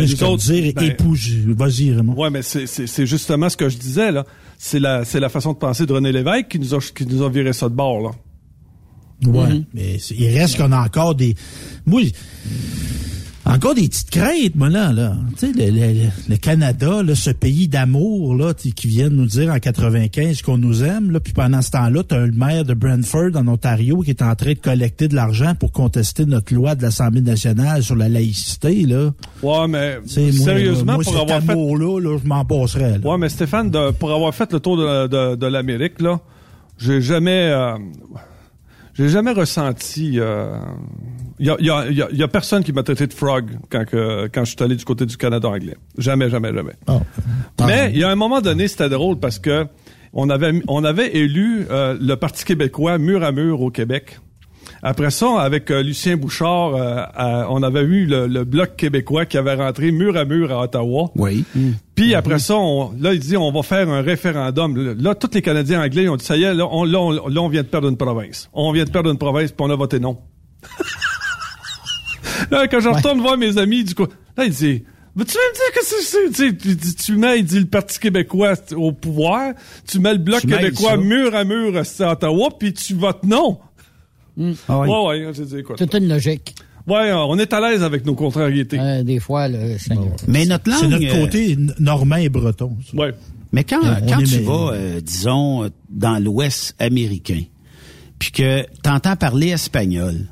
Ben, 0.00 0.28
autres, 0.28 0.42
dire, 0.42 0.72
ben- 0.74 0.84
épouse. 0.84 1.30
Vas-y, 1.48 1.92
Raymond. 1.92 2.14
Ouais, 2.14 2.30
mais 2.30 2.42
c'est- 2.42 3.06
justement 3.06 3.48
ce 3.48 3.56
que 3.56 3.68
je 3.68 3.76
disais 3.78 4.12
là. 4.12 4.24
C'est 4.58 4.78
la 4.80 5.04
c'est 5.04 5.20
la 5.20 5.28
façon 5.28 5.52
de 5.52 5.58
penser 5.58 5.84
de 5.86 5.92
René 5.92 6.12
Lévesque 6.12 6.48
qui 6.48 6.58
nous 6.58 6.74
a 6.74 6.78
qui 6.78 7.06
nous 7.06 7.22
a 7.22 7.28
viré 7.28 7.52
ça 7.52 7.68
de 7.68 7.74
bord 7.74 8.00
là. 8.00 8.10
Ouais. 9.30 9.62
Mais 9.72 9.96
il 10.16 10.38
reste 10.38 10.56
qu'on 10.56 10.72
a 10.72 10.84
encore 10.84 11.14
des. 11.14 11.34
Moi, 11.86 12.02
encore 13.46 13.74
des 13.74 13.88
petites 13.88 14.10
craintes, 14.10 14.54
moi, 14.54 14.70
là. 14.70 14.92
là. 14.92 15.16
Tu 15.38 15.46
sais, 15.46 15.52
le, 15.52 15.70
le- 15.70 16.08
le 16.28 16.36
Canada, 16.36 17.02
là, 17.02 17.14
ce 17.14 17.30
pays 17.30 17.68
d'amour, 17.68 18.34
là, 18.34 18.54
qui 18.54 18.86
vient 18.86 19.08
de 19.10 19.14
nous 19.14 19.26
dire 19.26 19.52
en 19.52 19.58
95 19.58 20.40
qu'on 20.42 20.56
nous 20.56 20.82
aime, 20.82 21.10
là. 21.10 21.20
Puis 21.20 21.32
pendant 21.34 21.60
ce 21.60 21.70
temps-là, 21.72 22.02
tu 22.08 22.14
as 22.14 22.26
le 22.26 22.32
maire 22.32 22.64
de 22.64 22.72
Brantford, 22.74 23.30
en 23.34 23.46
Ontario, 23.48 24.00
qui 24.00 24.10
est 24.10 24.22
en 24.22 24.34
train 24.34 24.52
de 24.54 24.58
collecter 24.58 25.08
de 25.08 25.14
l'argent 25.14 25.54
pour 25.54 25.72
contester 25.72 26.24
notre 26.24 26.54
loi 26.54 26.74
de 26.74 26.82
l'Assemblée 26.82 27.20
nationale 27.20 27.82
sur 27.82 27.96
la 27.96 28.08
laïcité, 28.08 28.86
là. 28.86 29.10
Ouais, 29.42 29.68
mais 29.68 29.98
moi, 29.98 30.06
sérieusement 30.08 30.94
moi, 30.94 31.04
pour 31.04 31.16
avoir 31.18 31.42
fait 31.42 31.52
amour-là, 31.52 32.00
là, 32.00 32.18
je 32.22 32.26
m'en 32.28 32.44
passerais, 32.46 32.98
là. 32.98 33.06
Ouais, 33.10 33.18
mais 33.18 33.28
Stéphane, 33.28 33.70
de- 33.70 33.90
pour 33.90 34.10
avoir 34.12 34.34
fait 34.34 34.50
le 34.52 34.60
tour 34.60 34.76
de, 34.78 35.06
de, 35.06 35.36
de 35.36 35.46
l'Amérique, 35.46 36.00
là, 36.00 36.18
j'ai 36.78 37.00
jamais, 37.02 37.50
euh, 37.52 37.74
j'ai 38.94 39.08
jamais 39.10 39.32
ressenti. 39.32 40.18
Il 41.40 41.46
y, 41.46 41.50
a, 41.50 41.56
y, 41.60 41.68
a, 41.70 41.90
y 41.90 42.02
a- 42.02 42.08
y 42.12 42.22
a 42.22 42.28
personne 42.28 42.62
qui 42.62 42.72
m'a 42.72 42.82
traité 42.82 43.06
de 43.06 43.12
frog 43.12 43.50
quand, 43.70 43.84
que, 43.84 44.28
quand 44.32 44.44
je 44.44 44.50
suis 44.50 44.62
allé 44.62 44.76
du 44.76 44.84
côté 44.84 45.04
du 45.06 45.16
Canada 45.16 45.48
anglais. 45.48 45.76
Jamais, 45.98 46.30
jamais, 46.30 46.52
jamais. 46.54 46.74
Ah. 46.86 47.00
Mais 47.66 47.90
il 47.92 47.98
y 47.98 48.04
a 48.04 48.10
un 48.10 48.14
moment 48.14 48.40
donné, 48.40 48.68
c'était 48.68 48.88
drôle 48.88 49.18
parce 49.18 49.38
que 49.38 49.66
on 50.12 50.30
avait, 50.30 50.62
on 50.68 50.84
avait 50.84 51.16
élu 51.16 51.66
euh, 51.70 51.96
le 52.00 52.14
Parti 52.14 52.44
québécois 52.44 52.98
mur 52.98 53.24
à 53.24 53.32
mur 53.32 53.60
au 53.62 53.70
Québec. 53.70 54.20
Après 54.86 55.10
ça, 55.10 55.40
avec 55.40 55.70
euh, 55.70 55.82
Lucien 55.82 56.16
Bouchard, 56.16 56.74
euh, 56.76 57.02
à- 57.14 57.46
on 57.50 57.62
avait 57.62 57.82
eu 57.82 58.06
le, 58.06 58.26
le 58.28 58.44
bloc 58.44 58.76
québécois 58.76 59.24
qui 59.26 59.36
avait 59.38 59.54
rentré 59.54 59.90
mur 59.90 60.16
à 60.16 60.24
mur 60.24 60.52
à 60.52 60.62
Ottawa. 60.62 61.10
Oui. 61.16 61.44
Puis 61.96 62.14
après 62.14 62.38
ça, 62.38 62.54
on, 62.56 62.92
là, 63.00 63.12
il 63.12 63.18
dit 63.18 63.36
on 63.36 63.50
va 63.50 63.62
faire 63.62 63.88
un 63.90 64.02
référendum. 64.02 64.94
Là, 65.00 65.14
tous 65.16 65.30
les 65.34 65.42
Canadiens 65.42 65.82
anglais 65.82 66.08
ont 66.08 66.16
dit 66.16 66.24
ça 66.24 66.36
y 66.36 66.44
est, 66.44 66.54
là, 66.54 66.68
on, 66.70 66.84
là, 66.84 67.00
on, 67.00 67.10
là, 67.10 67.40
on 67.40 67.48
vient 67.48 67.62
de 67.62 67.66
perdre 67.66 67.88
une 67.88 67.96
province. 67.96 68.48
On 68.52 68.70
vient 68.72 68.84
de 68.84 68.90
perdre 68.90 69.10
une 69.10 69.18
province, 69.18 69.50
puis 69.50 69.66
on 69.66 69.70
a 69.70 69.74
voté 69.76 69.98
non. 69.98 70.18
Là, 72.50 72.68
quand 72.68 72.80
je 72.80 72.88
retourne 72.88 73.20
voir 73.20 73.36
mes 73.36 73.58
amis, 73.58 73.84
du 73.84 73.94
coup, 73.94 74.06
là, 74.36 74.44
il 74.44 74.50
dit 74.52 74.82
Veux-tu 75.16 75.36
me 75.36 75.54
dire 75.54 75.72
que 75.72 75.84
c'est 75.84 76.02
ça? 76.02 76.18
Tu, 76.34 76.56
tu, 76.56 76.76
tu- 76.76 76.94
tu 76.94 77.16
mets, 77.16 77.38
il 77.38 77.44
dit, 77.44 77.60
le 77.60 77.66
Parti 77.66 78.00
québécois 78.00 78.54
au 78.74 78.90
pouvoir, 78.90 79.52
tu 79.86 80.00
mets 80.00 80.12
le 80.12 80.18
Bloc 80.18 80.40
Tu 80.40 80.48
québécois 80.48 80.96
mur 80.96 81.34
à 81.36 81.44
mur 81.44 81.72
à 81.76 82.12
Ottawa, 82.12 82.48
puis 82.58 82.72
tu 82.72 82.94
votes 82.94 83.22
non. 83.22 83.58
Ah 84.68 84.80
oui. 84.80 84.88
Ouais, 84.88 85.26
ouais, 85.26 85.32
j'ai 85.32 85.44
dit, 85.44 85.58
écoute. 85.58 85.76
Toute 85.78 85.94
une 85.94 86.08
logique. 86.08 86.56
Ouais, 86.86 87.12
on 87.12 87.38
est 87.38 87.52
à 87.52 87.60
l'aise 87.60 87.82
avec 87.82 88.04
nos 88.04 88.14
contrariétés. 88.14 88.78
Euh, 88.78 89.02
des 89.04 89.20
fois, 89.20 89.48
le 89.48 89.78
Seigneur. 89.78 90.16
Mais 90.28 90.44
notre 90.44 90.68
langue. 90.68 90.80
C'est 90.80 90.88
notre 90.88 91.16
euh, 91.16 91.20
côté 91.20 91.56
normand 91.78 92.16
et 92.16 92.28
breton. 92.28 92.76
ça. 92.90 92.96
Ouais. 92.96 93.14
Mais 93.52 93.62
quand, 93.64 93.78
on 93.82 94.06
quand 94.06 94.18
tu 94.22 94.40
vas, 94.40 94.72
euh, 94.72 95.00
disons, 95.00 95.62
euh, 95.64 95.68
dans 95.88 96.18
l'Ouest 96.22 96.74
américain, 96.80 97.40
puis 98.18 98.32
que 98.32 98.62
tu 98.82 98.90
entends 98.90 99.16
parler 99.16 99.50
espagnol, 99.50 100.26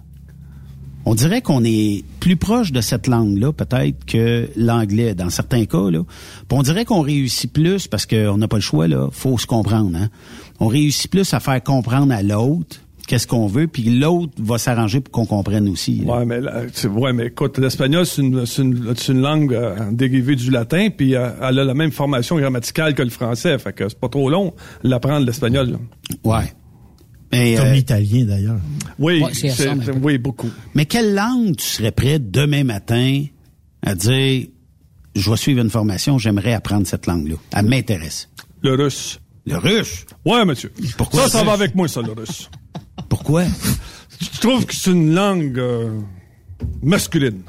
on 1.05 1.15
dirait 1.15 1.43
qu'on 1.43 1.65
est 1.65 2.05
plus 2.21 2.37
proche 2.37 2.73
de 2.73 2.81
cette 2.81 3.07
langue-là, 3.07 3.53
peut-être, 3.53 4.05
que 4.07 4.49
l'anglais, 4.57 5.15
dans 5.15 5.31
certains 5.31 5.65
cas. 5.65 5.91
Là. 5.91 6.03
Puis 6.49 6.59
on 6.59 6.63
dirait 6.63 6.85
qu'on 6.85 7.01
réussit 7.01 7.53
plus, 7.53 7.89
parce 7.89 8.07
qu'on 8.07 8.37
n'a 8.39 8.49
pas 8.49 8.57
le 8.57 8.63
choix, 8.63 8.89
là, 8.89 9.09
faut 9.11 9.37
se 9.39 9.47
comprendre. 9.47 9.97
Hein? 9.97 10.09
On 10.61 10.69
réussit 10.69 11.11
plus 11.11 11.35
à 11.35 11.41
faire 11.41 11.63
comprendre 11.63 12.13
à 12.13 12.23
l'autre 12.23 12.79
qu'est-ce 13.07 13.27
qu'on 13.27 13.47
veut, 13.47 13.67
puis 13.67 13.83
l'autre 13.83 14.33
va 14.39 14.59
s'arranger 14.59 15.01
pour 15.01 15.13
qu'on 15.13 15.27
comprenne 15.27 15.69
aussi. 15.69 15.97
là. 16.05 16.19
Ouais, 16.19 16.25
mais, 16.25 16.41
là, 16.41 16.63
ouais, 16.89 17.13
mais 17.13 17.27
écoute, 17.27 17.59
l'espagnol, 17.59 18.07
c'est 18.07 18.23
une, 18.23 18.47
c'est 18.47 18.63
une, 18.63 18.95
c'est 18.97 19.13
une 19.13 19.21
langue 19.21 19.53
euh, 19.55 19.91
dérivée 19.91 20.37
du 20.37 20.51
latin, 20.51 20.89
puis 20.97 21.17
euh, 21.17 21.31
elle 21.43 21.59
a 21.59 21.65
la 21.65 21.75
même 21.75 21.91
formation 21.91 22.39
grammaticale 22.39 22.95
que 22.95 23.03
le 23.03 23.11
français, 23.11 23.59
fait 23.59 23.73
que 23.73 23.89
c'est 23.89 23.99
pas 23.99 24.09
trop 24.09 24.31
long 24.31 24.55
l'apprendre 24.85 25.27
l'espagnol. 25.27 25.79
Ouais. 26.25 26.53
Mais, 27.33 27.55
Comme 27.57 27.67
euh, 27.69 27.73
l'italien, 27.73 28.25
d'ailleurs. 28.27 28.61
Oui, 28.99 29.23
Ouais, 29.23 29.33
c'est 29.33 29.69
oui, 30.03 30.19
beaucoup. 30.19 30.51
mais 30.75 30.85
quelle 30.85 31.15
langue 31.15 31.57
tu 31.57 31.65
serais 31.67 31.91
prêt 31.93 32.19
demain 32.19 32.63
matin 32.63 33.25
à 33.83 33.95
dire, 33.95 34.47
je 35.15 35.31
vais 35.31 35.37
suivre 35.37 35.63
une 35.63 35.71
formation, 35.71 36.19
j'aimerais 36.19 36.53
apprendre 36.53 36.87
cette 36.87 37.07
langue-là? 37.07 37.37
Elle 37.57 37.67
m'intéresse. 37.67 38.29
Le 38.63 38.75
russe. 38.75 39.19
Le 39.47 39.57
russe? 39.57 40.05
Ouais, 40.27 40.45
monsieur. 40.45 40.73
Pourquoi 40.99 41.23
Ça, 41.23 41.39
ça 41.39 41.45
va 41.45 41.53
avec 41.55 41.75
moi, 41.75 41.89
ça, 41.89 42.03
le 42.03 42.13
russe. 42.13 42.51
Pourquoi? 43.09 43.45
Je 44.21 44.41
trouve 44.41 44.67
que 44.67 44.75
c'est 44.75 44.91
une 44.91 45.15
langue 45.15 45.59
euh, 45.59 45.99
masculine? 46.83 47.43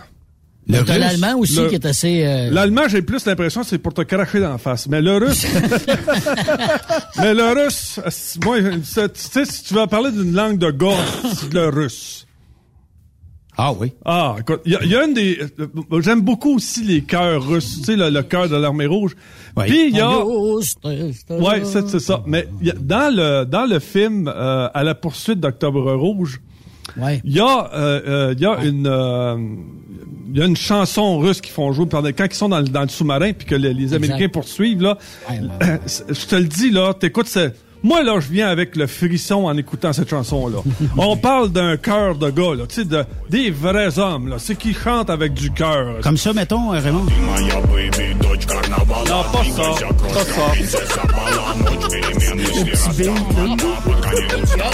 Le 0.68 0.80
russe? 0.80 0.88
l'allemand 0.98 1.40
aussi 1.40 1.56
le- 1.60 1.68
qui 1.70 1.76
est 1.76 1.86
assez... 1.86 2.24
euh, 2.26 2.50
L'allemand, 2.52 2.84
j'ai 2.88 3.02
plus 3.02 3.26
l'impression 3.26 3.64
c'est 3.64 3.78
pour 3.80 3.94
te 3.94 4.02
cracher 4.02 4.40
dans 4.40 4.52
la 4.52 4.58
face. 4.58 4.88
Mais 4.88 5.02
le 5.02 5.18
russe... 5.18 5.46
mais 7.20 7.34
le 7.34 7.64
russe... 7.66 8.00
Moi, 8.44 8.58
tu 8.62 8.84
sais, 8.84 9.46
si 9.46 9.64
tu 9.64 9.74
veux 9.74 9.88
parler 9.88 10.12
d'une 10.12 10.34
langue 10.34 10.58
de 10.58 10.74
c'est 11.36 11.54
le 11.54 11.70
russe. 11.70 12.26
Ah 13.56 13.72
oui. 13.72 13.94
Ah, 14.04 14.36
écoute, 14.40 14.62
il 14.66 14.76
y, 14.84 14.88
y 14.88 14.96
a 14.96 15.06
une 15.06 15.14
des... 15.14 15.38
euh, 15.60 16.02
J'aime 16.02 16.22
beaucoup 16.22 16.56
aussi 16.56 16.84
les 16.84 17.02
chœurs 17.04 17.46
russes. 17.48 17.78
Tu 17.80 17.84
sais, 17.84 17.96
le, 17.96 18.10
le 18.10 18.24
chœur 18.24 18.50
de 18.50 18.56
l'armée 18.56 18.88
rouge. 18.88 19.16
Oui. 19.56 19.66
Puis 19.68 19.90
il 19.90 19.96
y 19.96 20.00
a... 20.00 20.26
Ouais, 20.26 21.64
c'est 21.64 21.88
c'est 21.88 22.00
ça. 22.00 22.24
Mais 22.26 22.48
il 22.62 22.68
y 22.68 22.72
a- 22.72 22.76
dans 22.80 23.14
le 23.16 23.44
dans 23.46 23.66
le 23.66 23.78
film 23.80 24.28
euh, 24.28 24.70
à 24.74 24.84
la 24.84 24.96
poursuite 24.96 25.40
d'Octobre 25.40 25.94
Rouge, 25.94 26.42
Ouais. 26.98 27.22
il 27.24 27.34
y 27.36 27.40
a 27.40 27.70
euh, 27.74 28.02
euh, 28.08 28.34
il 28.38 28.42
y 28.42 28.46
a 28.46 28.64
une 28.64 28.88
euh, 28.88 29.36
il 30.32 30.40
y 30.40 30.42
a 30.42 30.46
une 30.46 30.56
chanson 30.58 31.20
russe 31.20 31.42
qu'ils 31.42 31.52
font 31.54 31.72
jouer 31.74 31.86
pendant 31.86 32.10
quand 32.10 32.26
ils 32.26 32.34
sont 32.36 32.50
dans, 32.50 32.60
le- 32.60 32.68
dans 32.68 32.82
le 32.82 32.88
sous-marin 32.88 33.34
puis 33.34 33.46
que 33.48 33.56
les, 33.56 33.74
les 33.74 33.94
Américains 33.94 34.30
poursuivent 34.30 34.82
là. 34.82 34.98
Ouais, 35.30 35.40
Je 36.10 36.26
te 36.26 36.36
le 36.36 36.46
dis 36.46 36.72
là, 36.72 36.94
t'écoutes 36.94 37.28
moi 37.84 38.04
là, 38.04 38.20
je 38.20 38.28
viens 38.30 38.50
avec 38.50 38.76
le 38.76 38.88
frisson 38.88 39.46
en 39.46 39.56
écoutant 39.58 39.94
cette 39.94 40.10
chanson 40.10 40.48
là. 40.48 40.58
On 40.98 41.16
parle 41.18 41.50
d'un 41.52 41.78
cœur 41.78 42.16
de 42.16 42.30
gars 42.30 42.56
là, 42.56 42.66
tu 42.68 42.76
sais 42.76 42.86
de 42.86 43.04
des 43.30 43.52
vrais 43.52 44.00
hommes 44.00 44.30
là, 44.30 44.36
c'est 44.40 44.56
qui 44.56 44.74
chantent 44.74 45.10
avec 45.10 45.34
du 45.34 45.52
cœur. 45.52 46.00
Comme 46.02 46.18
ça, 46.18 46.34
mettons, 46.34 46.74
euh, 46.74 46.80
Raymond. 46.80 47.04
Non, 47.04 47.10
pas 49.32 49.44
ça, 49.44 49.64
pas 50.14 50.24
ça. 50.24 50.42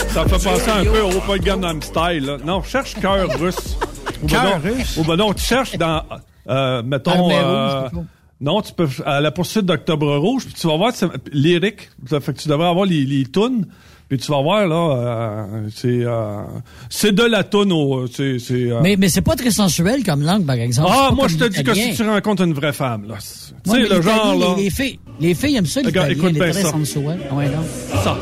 Ça 0.10 0.26
fait 0.26 0.50
penser 0.50 0.72
un 0.72 0.84
peu 0.84 1.02
au 1.02 1.20
Paul 1.22 1.40
Gangnam 1.40 1.82
Style. 1.82 2.26
Là. 2.26 2.38
Non, 2.44 2.62
cherche 2.64 2.96
cœur 2.96 3.30
russe. 3.40 3.78
Ben 4.22 4.28
Cœur 4.28 4.44
non- 4.44 4.60
russe? 4.72 4.98
Ou 4.98 5.04
ben 5.04 5.16
non, 5.16 5.34
tu 5.34 5.44
cherches 5.46 5.78
dans, 5.78 6.04
euh, 6.50 6.82
mettons, 6.84 7.30
euh. 7.32 7.88
Non, 8.42 8.62
tu 8.62 8.74
peux 8.74 8.88
à 9.06 9.20
la 9.22 9.32
poursuite 9.32 9.66
d'Octobre 9.66 10.16
Rouge, 10.18 10.46
puis 10.46 10.54
tu 10.54 10.68
vas 10.68 10.78
voir 10.78 10.92
c'est 10.96 11.08
lyrique. 11.34 11.90
Fait 12.08 12.20
que 12.34 12.40
tu 12.40 12.48
devrais 12.48 12.68
avoir 12.70 12.86
les, 12.86 13.06
les 13.06 13.26
tunes. 13.26 13.66
Puis 14.08 14.18
tu 14.18 14.32
vas 14.32 14.42
voir 14.42 14.66
là, 14.68 14.96
euh, 15.56 15.70
c'est 15.76 16.04
euh, 16.04 16.42
c'est 16.90 17.12
de 17.14 17.22
la 17.22 17.44
tune 17.44 17.72
au, 17.72 18.08
c'est 18.08 18.40
c'est. 18.40 18.72
euh, 18.72 18.80
Mais, 18.82 18.96
mais 18.98 19.08
c'est 19.08 19.22
pas 19.22 19.36
très 19.36 19.52
sensuel 19.52 20.04
comme 20.04 20.24
langue, 20.24 20.48
par 20.48 20.56
exemple. 20.56 20.90
ah, 20.92 21.12
moi 21.14 21.28
je 21.28 21.38
te 21.38 21.44
dis 21.44 21.62
que 21.64 21.76
si 21.76 21.94
tu 21.94 22.02
rencontres 22.10 22.42
une 22.44 22.54
vraie 22.54 22.74
femme 22.74 23.08
là, 23.08 23.18
c'est- 23.20 23.54
tu 23.64 23.70
sais 23.70 23.88
le 23.96 24.02
genre 24.02 24.34
là. 24.36 24.56
Les, 24.58 24.64
les 24.64 24.70
filles, 24.72 25.00
les 25.20 25.36
filles 25.36 25.58
aiment 25.58 25.68
ça, 25.68 25.82
Regarde, 25.86 26.10
écoute 26.10 26.34
bien 26.34 26.50
très 26.50 26.54
ça. 26.64 26.72
sensuel. 26.72 27.20
Ouais, 27.32 27.50
non. 27.50 28.02
Ça. 28.04 28.18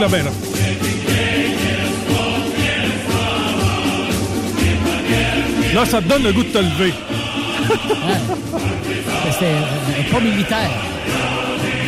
Là 0.00 0.08
bien 0.08 0.22
là. 0.24 0.30
Là, 5.74 5.84
ça 5.84 6.00
te 6.00 6.08
donne 6.08 6.22
le 6.22 6.32
goût 6.32 6.42
de 6.44 6.48
te 6.48 6.58
lever. 6.58 6.92
C'était 9.32 9.46
euh, 9.46 10.12
pas 10.12 10.20
militaire. 10.20 10.70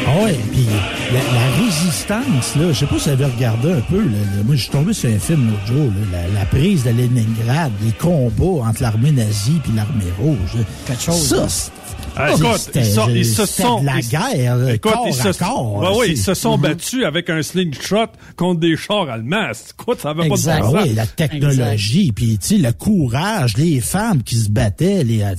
Ah 0.08 0.24
ouais, 0.24 0.38
puis 0.52 0.66
la, 1.12 1.18
la 1.20 1.64
résistance, 1.64 2.56
là, 2.56 2.68
je 2.72 2.78
sais 2.78 2.86
pas 2.86 2.96
si 2.98 3.04
vous 3.08 3.10
avez 3.10 3.24
regardé 3.26 3.72
un 3.72 3.80
peu, 3.80 3.98
là, 3.98 4.18
là, 4.36 4.42
moi 4.44 4.54
je 4.54 4.62
suis 4.62 4.70
tombé 4.70 4.92
sur 4.92 5.08
un 5.10 5.18
film 5.18 5.50
l'autre 5.50 5.66
jour, 5.66 5.90
là, 6.12 6.18
la, 6.32 6.40
la 6.40 6.46
prise 6.46 6.84
de 6.84 6.90
Leningrad, 6.90 7.72
les 7.84 7.90
combats 7.92 8.66
entre 8.68 8.82
l'armée 8.82 9.10
nazie 9.12 9.60
puis 9.62 9.72
l'armée 9.74 10.04
rouge. 10.20 10.62
Quelque 10.86 11.02
chose, 11.02 11.28
Ça, 11.28 11.48
c'est- 11.48 11.70
Ah, 12.18 12.30
écoute, 12.34 12.70
ils, 12.74 12.84
sont- 12.86 13.08
ils 13.10 13.26
se 13.26 13.46
sont. 13.46 13.80
de 13.80 13.86
la 13.86 14.00
guerre, 14.00 14.56
là, 14.56 14.74
Écoute, 14.74 14.92
corps 14.92 15.04
ils 15.06 15.14
se, 15.14 15.28
à 15.28 15.32
corps. 15.34 15.82
Là, 15.82 15.96
ouais, 15.96 16.10
ils 16.10 16.16
se 16.18 16.34
sont 16.34 16.56
battus 16.58 17.04
avec 17.04 17.28
un 17.30 17.42
slingshot 17.42 18.06
contre 18.36 18.60
des 18.60 18.76
chars 18.76 19.08
allemands. 19.10 19.50
Écoute, 19.78 20.00
ça 20.00 20.10
avait 20.10 20.26
Exact. 20.26 20.60
pas 20.60 20.66
de 20.66 20.72
bon 20.72 20.76
Ah 20.76 20.80
sens. 20.80 20.88
oui, 20.88 20.94
la 20.94 21.06
technologie, 21.06 22.12
puis 22.12 22.38
tu 22.38 22.46
sais, 22.46 22.58
le 22.58 22.72
courage, 22.72 23.56
les 23.56 23.80
femmes 23.80 24.22
qui 24.22 24.36
se 24.36 24.48
battaient, 24.50 25.04
les, 25.04 25.22
euh, 25.22 25.34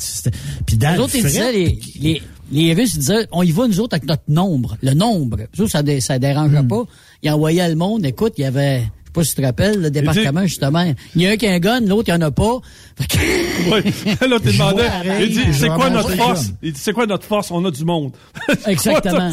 puis 0.65 0.77
dans 0.77 0.91
Les 0.91 0.95
le 0.97 1.01
autres, 1.03 1.15
ils 1.15 1.21
fret, 1.21 1.29
disaient, 1.29 1.51
les, 1.51 1.79
les, 1.99 2.21
les 2.51 2.73
Russes 2.73 2.93
ils 2.93 2.99
disaient, 2.99 3.27
on 3.31 3.43
y 3.43 3.51
va 3.51 3.67
nous 3.67 3.79
autres 3.79 3.95
avec 3.95 4.07
notre 4.07 4.23
nombre. 4.27 4.77
Le 4.81 4.93
nombre. 4.93 5.37
Ça, 5.57 5.67
ça, 5.67 5.81
ça 5.99 6.19
dérangeait 6.19 6.61
Hmm. 6.61 6.67
pas. 6.67 6.83
Ils 7.23 7.31
envoyaient 7.31 7.67
le 7.69 7.75
monde. 7.75 8.05
Écoute, 8.05 8.33
il 8.37 8.41
y 8.41 8.45
avait, 8.45 8.83
pas 9.17 9.23
si 9.23 9.35
tu 9.35 9.41
te 9.41 9.45
rappelles, 9.45 9.81
le 9.81 9.91
département, 9.91 10.45
justement. 10.45 10.93
Il 11.15 11.21
y 11.21 11.27
a 11.27 11.31
un 11.31 11.37
qui 11.37 11.47
a 11.47 11.53
un 11.53 11.59
gun, 11.59 11.81
l'autre, 11.81 12.05
il 12.07 12.11
y 12.11 12.13
en 12.13 12.21
a 12.21 12.31
pas. 12.31 12.59
Je 12.99 14.51
demandais, 14.51 14.83
vois 14.83 14.89
pareil, 14.89 15.27
il 15.27 15.29
dit, 15.29 15.53
c'est 15.53 15.69
quoi 15.69 15.89
notre 15.89 16.11
force? 16.15 16.51
Il 16.61 16.73
dit, 16.73 16.79
c'est 16.79 16.93
quoi 16.93 17.05
notre 17.05 17.25
force? 17.25 17.51
On 17.51 17.63
a 17.65 17.71
du 17.71 17.83
monde. 17.85 18.11
Exactement. 18.67 19.31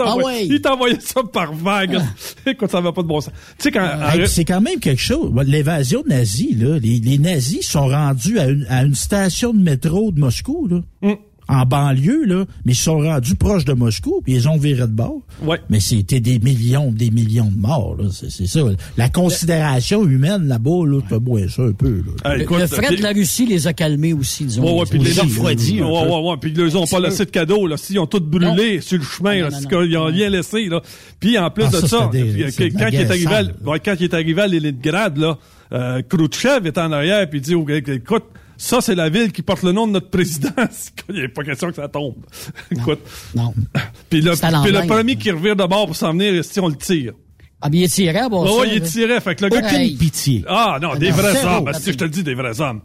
Ah 0.00 0.16
ouais. 0.16 0.46
Il 0.46 0.60
t'envoyait 0.60 1.00
ça 1.00 1.22
par 1.22 1.52
vague. 1.54 1.98
Écoute, 2.46 2.70
ça 2.70 2.80
va 2.80 2.92
pas 2.92 3.02
de 3.02 3.06
bon 3.06 3.20
sens. 3.20 3.32
Tu 3.58 3.64
sais, 3.64 3.70
quand, 3.70 3.88
c'est 4.26 4.44
quand 4.44 4.60
même 4.60 4.80
quelque 4.80 5.02
chose. 5.02 5.30
L'évasion 5.46 6.02
nazie, 6.06 6.54
là, 6.54 6.78
les, 6.78 6.98
les 6.98 7.18
nazis 7.18 7.66
sont 7.68 7.88
rendus 7.88 8.38
à 8.38 8.46
une, 8.46 8.66
à 8.68 8.82
une 8.82 8.94
station 8.94 9.52
de 9.52 9.60
métro 9.60 10.10
de 10.12 10.20
Moscou, 10.20 10.66
là, 10.68 10.80
Mm. 11.02 11.14
En 11.48 11.64
banlieue, 11.64 12.24
là, 12.24 12.44
mais 12.64 12.72
ils 12.72 12.76
sont 12.76 12.98
rendus 12.98 13.36
proches 13.36 13.64
de 13.64 13.72
Moscou, 13.72 14.20
puis 14.24 14.34
ils 14.34 14.48
ont 14.48 14.56
viré 14.56 14.82
de 14.82 14.92
bord. 14.92 15.20
Ouais. 15.42 15.60
Mais 15.70 15.78
c'était 15.80 16.20
des 16.20 16.38
millions, 16.38 16.90
des 16.90 17.10
millions 17.10 17.50
de 17.50 17.58
morts. 17.58 17.96
là. 17.98 18.08
C'est 18.12 18.30
c'est 18.30 18.46
ça. 18.46 18.60
La 18.96 19.08
considération 19.08 20.04
humaine 20.04 20.48
là-bas, 20.48 20.86
là, 20.86 21.00
tu 21.08 21.14
moins 21.20 21.48
ça 21.48 21.62
un 21.62 21.72
peu. 21.72 21.98
Là. 21.98 22.12
Ah, 22.24 22.34
le, 22.36 22.42
écoute, 22.42 22.58
le 22.58 22.66
fret 22.66 22.96
de 22.96 23.02
la 23.02 23.10
Russie 23.12 23.46
les 23.46 23.66
a 23.66 23.72
calmés 23.72 24.12
aussi, 24.12 24.44
disons. 24.44 24.64
Ouais, 24.64 24.80
ouais, 24.80 24.86
puis 24.90 24.98
les 24.98 25.12
refroidis. 25.20 25.80
un 25.80 25.86
Ouais, 25.86 26.02
ouais, 26.08 26.30
ouais. 26.30 26.36
Puis 26.40 26.52
ils 26.54 26.62
les 26.64 26.76
ont 26.76 26.86
pas 26.86 27.00
laissé 27.00 27.24
de 27.24 27.30
cadeaux, 27.30 27.66
là. 27.66 27.76
S'ils 27.76 27.98
ont 27.98 28.06
tout 28.06 28.20
brûlé 28.20 28.80
sur 28.80 28.98
le 28.98 29.04
chemin, 29.04 29.34
Non, 29.36 29.40
là. 29.42 29.50
non, 29.50 29.56
c'est 29.60 29.70
non. 29.72 29.82
qu'ils 29.82 29.96
ont 29.98 30.04
rien 30.06 30.28
laissé, 30.30 30.64
là. 30.68 30.80
Puis 31.20 31.38
en 31.38 31.50
plus 31.50 31.64
Ah, 31.66 31.80
de 31.80 31.86
ça, 31.86 32.08
des- 32.12 32.42
euh, 32.44 32.50
quand 32.78 32.88
il 32.88 32.96
est 33.00 33.10
arrivé, 33.10 33.26
à, 33.26 33.30
sale. 33.30 33.54
ouais, 33.64 33.80
quand 33.84 33.94
il 33.98 34.04
est 34.04 34.14
arrivé 34.14 34.42
à 34.42 34.46
Leningrad, 34.48 35.16
là, 35.16 35.38
euh, 35.72 36.02
Khrouchtchev 36.08 36.66
est 36.66 36.78
en 36.78 36.92
arrière, 36.92 37.28
puis 37.28 37.38
il 37.38 37.42
dit, 37.42 37.54
oh, 37.54 37.66
écoute, 37.68 38.24
ça, 38.56 38.80
c'est 38.80 38.94
la 38.94 39.08
ville 39.08 39.32
qui 39.32 39.42
porte 39.42 39.62
le 39.62 39.72
nom 39.72 39.86
de 39.86 39.92
notre 39.92 40.10
président. 40.10 40.50
il 41.08 41.14
n'y 41.14 41.24
a 41.24 41.28
pas 41.28 41.44
question 41.44 41.68
que 41.68 41.76
ça 41.76 41.88
tombe. 41.88 42.14
écoute. 42.70 43.00
Non. 43.34 43.52
Puis 44.10 44.20
le, 44.20 44.32
puis 44.32 44.86
premier 44.86 45.16
qui 45.16 45.30
revire 45.30 45.56
de 45.56 45.64
bord 45.64 45.86
pour 45.86 45.96
s'en 45.96 46.12
venir, 46.12 46.44
si 46.44 46.60
on 46.60 46.68
le 46.68 46.76
tire. 46.76 47.12
Ah, 47.60 47.68
bien, 47.68 47.80
il 47.80 47.84
est 47.84 47.88
tiré 47.88 48.18
ça, 48.18 48.28
ouais, 48.28 48.68
il 48.74 48.82
là. 48.82 48.88
tirait. 48.88 49.20
Fait 49.20 49.34
que 49.34 49.44
le 49.44 49.50
gars 49.50 49.62
qui 49.62 49.74
Hey. 49.74 49.96
Pitié. 49.96 50.44
Ah, 50.46 50.78
non, 50.80 50.94
des 50.94 51.10
non, 51.10 51.16
vrais 51.16 51.44
hommes. 51.44 51.72
Si 51.74 51.92
je 51.92 51.96
te 51.96 52.04
le 52.04 52.10
dis, 52.10 52.22
des 52.22 52.34
vrais 52.34 52.60
hommes. 52.60 52.82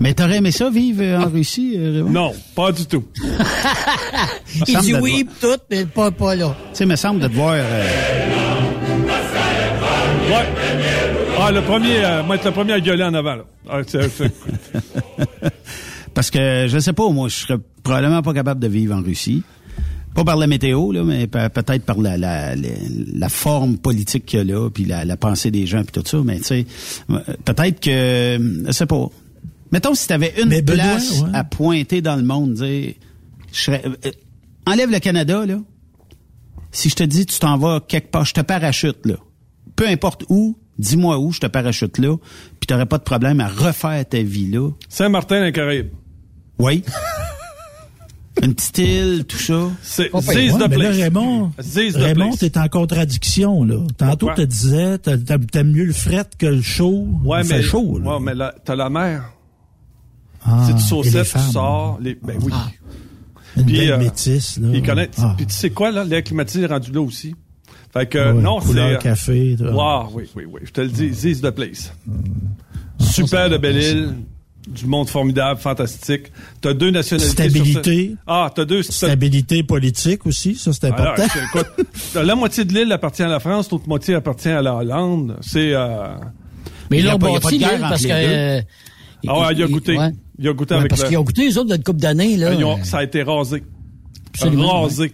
Mais 0.00 0.14
t'aurais 0.14 0.36
aimé 0.36 0.52
ça, 0.52 0.70
vivre 0.70 1.02
euh, 1.02 1.18
en 1.18 1.28
Russie, 1.28 1.74
euh, 1.76 1.92
Raymond? 2.04 2.10
Non, 2.10 2.34
pas 2.54 2.70
du 2.72 2.86
tout. 2.86 3.04
Il 4.66 4.78
dit 4.78 4.94
oui, 4.94 5.26
tout, 5.40 5.56
mais 5.70 5.86
pas, 5.86 6.10
pas 6.10 6.36
là. 6.36 6.54
Tu 6.70 6.78
sais, 6.78 6.86
me 6.86 6.94
semble 6.96 7.20
de 7.20 7.28
te 7.28 7.34
voir... 7.34 7.54
euh. 7.56 8.57
Ah, 11.48 11.52
le 11.52 11.62
premier, 11.62 12.04
euh, 12.04 12.22
moi, 12.24 12.36
être 12.36 12.44
le 12.44 12.50
premier 12.52 12.74
à 12.74 12.80
gueuler 12.80 13.04
en 13.04 13.14
avant, 13.14 13.36
là. 13.36 13.44
Ah, 13.70 13.78
c'est- 13.86 14.08
c'est- 14.10 14.32
Parce 16.14 16.30
que, 16.30 16.66
je 16.68 16.78
sais 16.78 16.92
pas, 16.92 17.08
moi, 17.10 17.28
je 17.28 17.36
serais 17.36 17.58
probablement 17.82 18.20
pas 18.22 18.34
capable 18.34 18.60
de 18.60 18.68
vivre 18.68 18.94
en 18.94 19.02
Russie. 19.02 19.42
Pas 20.14 20.24
par 20.24 20.36
la 20.36 20.46
météo, 20.46 20.92
là, 20.92 21.04
mais 21.04 21.26
pe- 21.26 21.48
peut-être 21.48 21.84
par 21.84 21.98
la, 21.98 22.18
la, 22.18 22.54
la, 22.56 22.68
la 23.14 23.28
forme 23.28 23.78
politique 23.78 24.26
qu'il 24.26 24.38
y 24.40 24.42
a 24.42 24.44
là, 24.44 24.68
puis 24.68 24.84
la, 24.84 25.04
la 25.04 25.16
pensée 25.16 25.50
des 25.50 25.64
gens, 25.66 25.82
puis 25.84 25.92
tout 26.02 26.06
ça. 26.06 26.18
Mais 26.24 26.38
tu 26.38 26.44
sais, 26.44 26.66
euh, 27.10 27.18
peut-être 27.44 27.80
que, 27.80 28.62
je 28.66 28.72
sais 28.72 28.86
pas. 28.86 29.06
Mettons 29.70 29.94
si 29.94 30.06
t'avais 30.08 30.34
une 30.42 30.48
Mais 30.48 30.60
Benoît, 30.62 30.84
place 30.84 31.20
ouais. 31.22 31.28
à 31.34 31.44
pointer 31.44 32.02
dans 32.02 32.16
le 32.16 32.22
monde, 32.24 32.54
dire, 32.54 32.94
je 33.52 33.58
serais, 33.60 33.82
euh, 33.86 34.10
enlève 34.66 34.90
le 34.90 34.98
Canada, 34.98 35.46
là. 35.46 35.58
Si 36.72 36.90
je 36.90 36.96
te 36.96 37.04
dis, 37.04 37.24
tu 37.26 37.38
t'en 37.38 37.56
vas 37.56 37.80
quelque 37.86 38.10
part, 38.10 38.24
je 38.24 38.34
te 38.34 38.40
parachute, 38.40 38.98
là. 39.06 39.14
Peu 39.76 39.86
importe 39.86 40.24
où, 40.28 40.58
dis-moi 40.78 41.18
où, 41.18 41.32
je 41.32 41.40
te 41.40 41.46
parachute 41.46 41.98
là, 41.98 42.16
puis 42.60 42.66
t'aurais 42.66 42.86
pas 42.86 42.98
de 42.98 43.02
problème 43.02 43.40
à 43.40 43.48
refaire 43.48 44.06
ta 44.08 44.22
vie 44.22 44.48
là. 44.50 44.70
Saint-Martin, 44.88 45.44
les 45.44 45.52
Caraïbes. 45.52 45.90
Oui. 46.58 46.82
Une 48.42 48.54
petite 48.54 48.78
île, 48.78 49.24
tout 49.26 49.36
ça. 49.36 49.68
C'est 49.82 50.10
pire. 50.10 50.22
Seize 50.22 50.52
Ouais, 50.54 50.58
the 50.60 50.70
mais 50.70 50.76
là, 50.76 50.90
place. 50.90 50.96
Raymond, 50.96 51.50
Raymond, 51.96 52.28
place. 52.28 52.38
t'es 52.38 52.56
en 52.58 52.68
contradiction, 52.68 53.64
là. 53.64 53.78
Tantôt, 53.96 54.28
tu 54.28 54.34
te 54.36 54.42
disais, 54.42 54.98
t'a- 54.98 55.18
t'a- 55.18 55.38
t'aimes 55.38 55.72
mieux 55.72 55.84
le 55.86 55.92
fret 55.92 56.24
que 56.38 56.46
le 56.46 56.62
chaud. 56.62 57.08
Ouais, 57.24 57.40
Il 57.42 57.48
mais, 57.48 57.62
chaud, 57.62 57.98
là. 57.98 58.16
ouais, 58.16 58.20
mais 58.20 58.44
t'as 58.64 58.76
la 58.76 58.90
mer. 58.90 59.32
Ah, 60.44 60.68
saucette, 60.78 61.24
tu 61.24 61.30
femmes. 61.32 61.50
sors. 61.50 61.98
Les, 62.00 62.14
ben 62.22 62.38
oui. 62.40 62.52
Une 63.56 63.64
Puis, 63.66 63.76
belle 63.78 63.90
euh, 63.92 63.98
métisse, 63.98 64.56
là. 64.60 64.68
Ils 64.72 64.82
connaissent. 64.84 65.08
Ah. 65.18 65.34
Puis 65.36 65.46
tu 65.46 65.54
sais 65.54 65.70
quoi, 65.70 65.90
là? 65.90 66.04
L'air 66.04 66.22
climatisé 66.22 66.62
est 66.62 66.66
rendu 66.66 66.92
là 66.92 67.00
aussi. 67.00 67.34
Fait 67.98 68.06
que, 68.06 68.32
Ouais, 68.32 68.42
non, 68.42 68.60
c'est. 68.60 68.66
couleur 68.68 68.98
café. 68.98 69.56
toi. 69.58 69.70
Wow, 70.04 70.10
oui, 70.14 70.24
oui, 70.36 70.44
oui. 70.50 70.60
Je 70.64 70.70
te 70.70 70.80
le 70.80 70.88
dis, 70.88 71.12
Ziz 71.12 71.40
the 71.40 71.50
place. 71.50 71.92
Super 72.98 73.48
de 73.50 73.56
belle 73.58 73.76
île. 73.82 74.14
du 74.68 74.86
monde 74.86 75.08
formidable, 75.08 75.58
fantastique. 75.58 76.30
T'as 76.60 76.74
deux 76.74 76.90
nationalités. 76.90 77.32
Stabilité. 77.48 78.06
Sur... 78.08 78.16
Ah, 78.26 78.50
t'as 78.54 78.64
deux. 78.66 78.82
Stabilité 78.82 79.62
politique 79.62 80.26
aussi, 80.26 80.54
ça 80.56 80.72
c'est 80.74 80.84
important. 80.88 81.22
Alors, 81.22 81.46
écoute, 81.54 81.86
la 82.14 82.34
moitié 82.34 82.64
de 82.66 82.74
l'île 82.74 82.92
appartient 82.92 83.22
à 83.22 83.28
la 83.28 83.40
France, 83.40 83.70
l'autre 83.70 83.88
moitié 83.88 84.14
appartient 84.14 84.48
à 84.50 84.60
la 84.60 84.74
Hollande. 84.74 85.36
C'est. 85.40 85.72
Euh... 85.72 86.08
Mais 86.90 87.02
bâti, 87.02 87.58
guerre 87.58 87.72
l'île, 87.72 87.80
parce 87.80 88.02
que. 88.02 88.08
euh, 88.12 88.60
Ah 89.26 89.40
ouais, 89.40 89.46
il 89.54 89.62
a 89.62 89.66
goûté. 89.68 89.96
ouais. 89.98 90.12
Il 90.38 90.48
a 90.48 90.52
goûté 90.52 90.74
Ouais, 90.74 90.80
avec 90.80 90.90
parce 90.90 91.02
le- 91.02 91.08
qu'ils 91.08 91.18
ont 91.18 91.22
goûté, 91.24 91.44
les 91.46 91.58
autres, 91.58 91.74
d'une 91.74 91.82
couple 91.82 92.00
d'années, 92.00 92.36
là. 92.36 92.52
Ont- 92.66 92.84
ça 92.84 92.98
a 92.98 93.04
été 93.04 93.22
rasé. 93.22 93.64
Absolument, 94.34 94.82
rasé. 94.82 95.12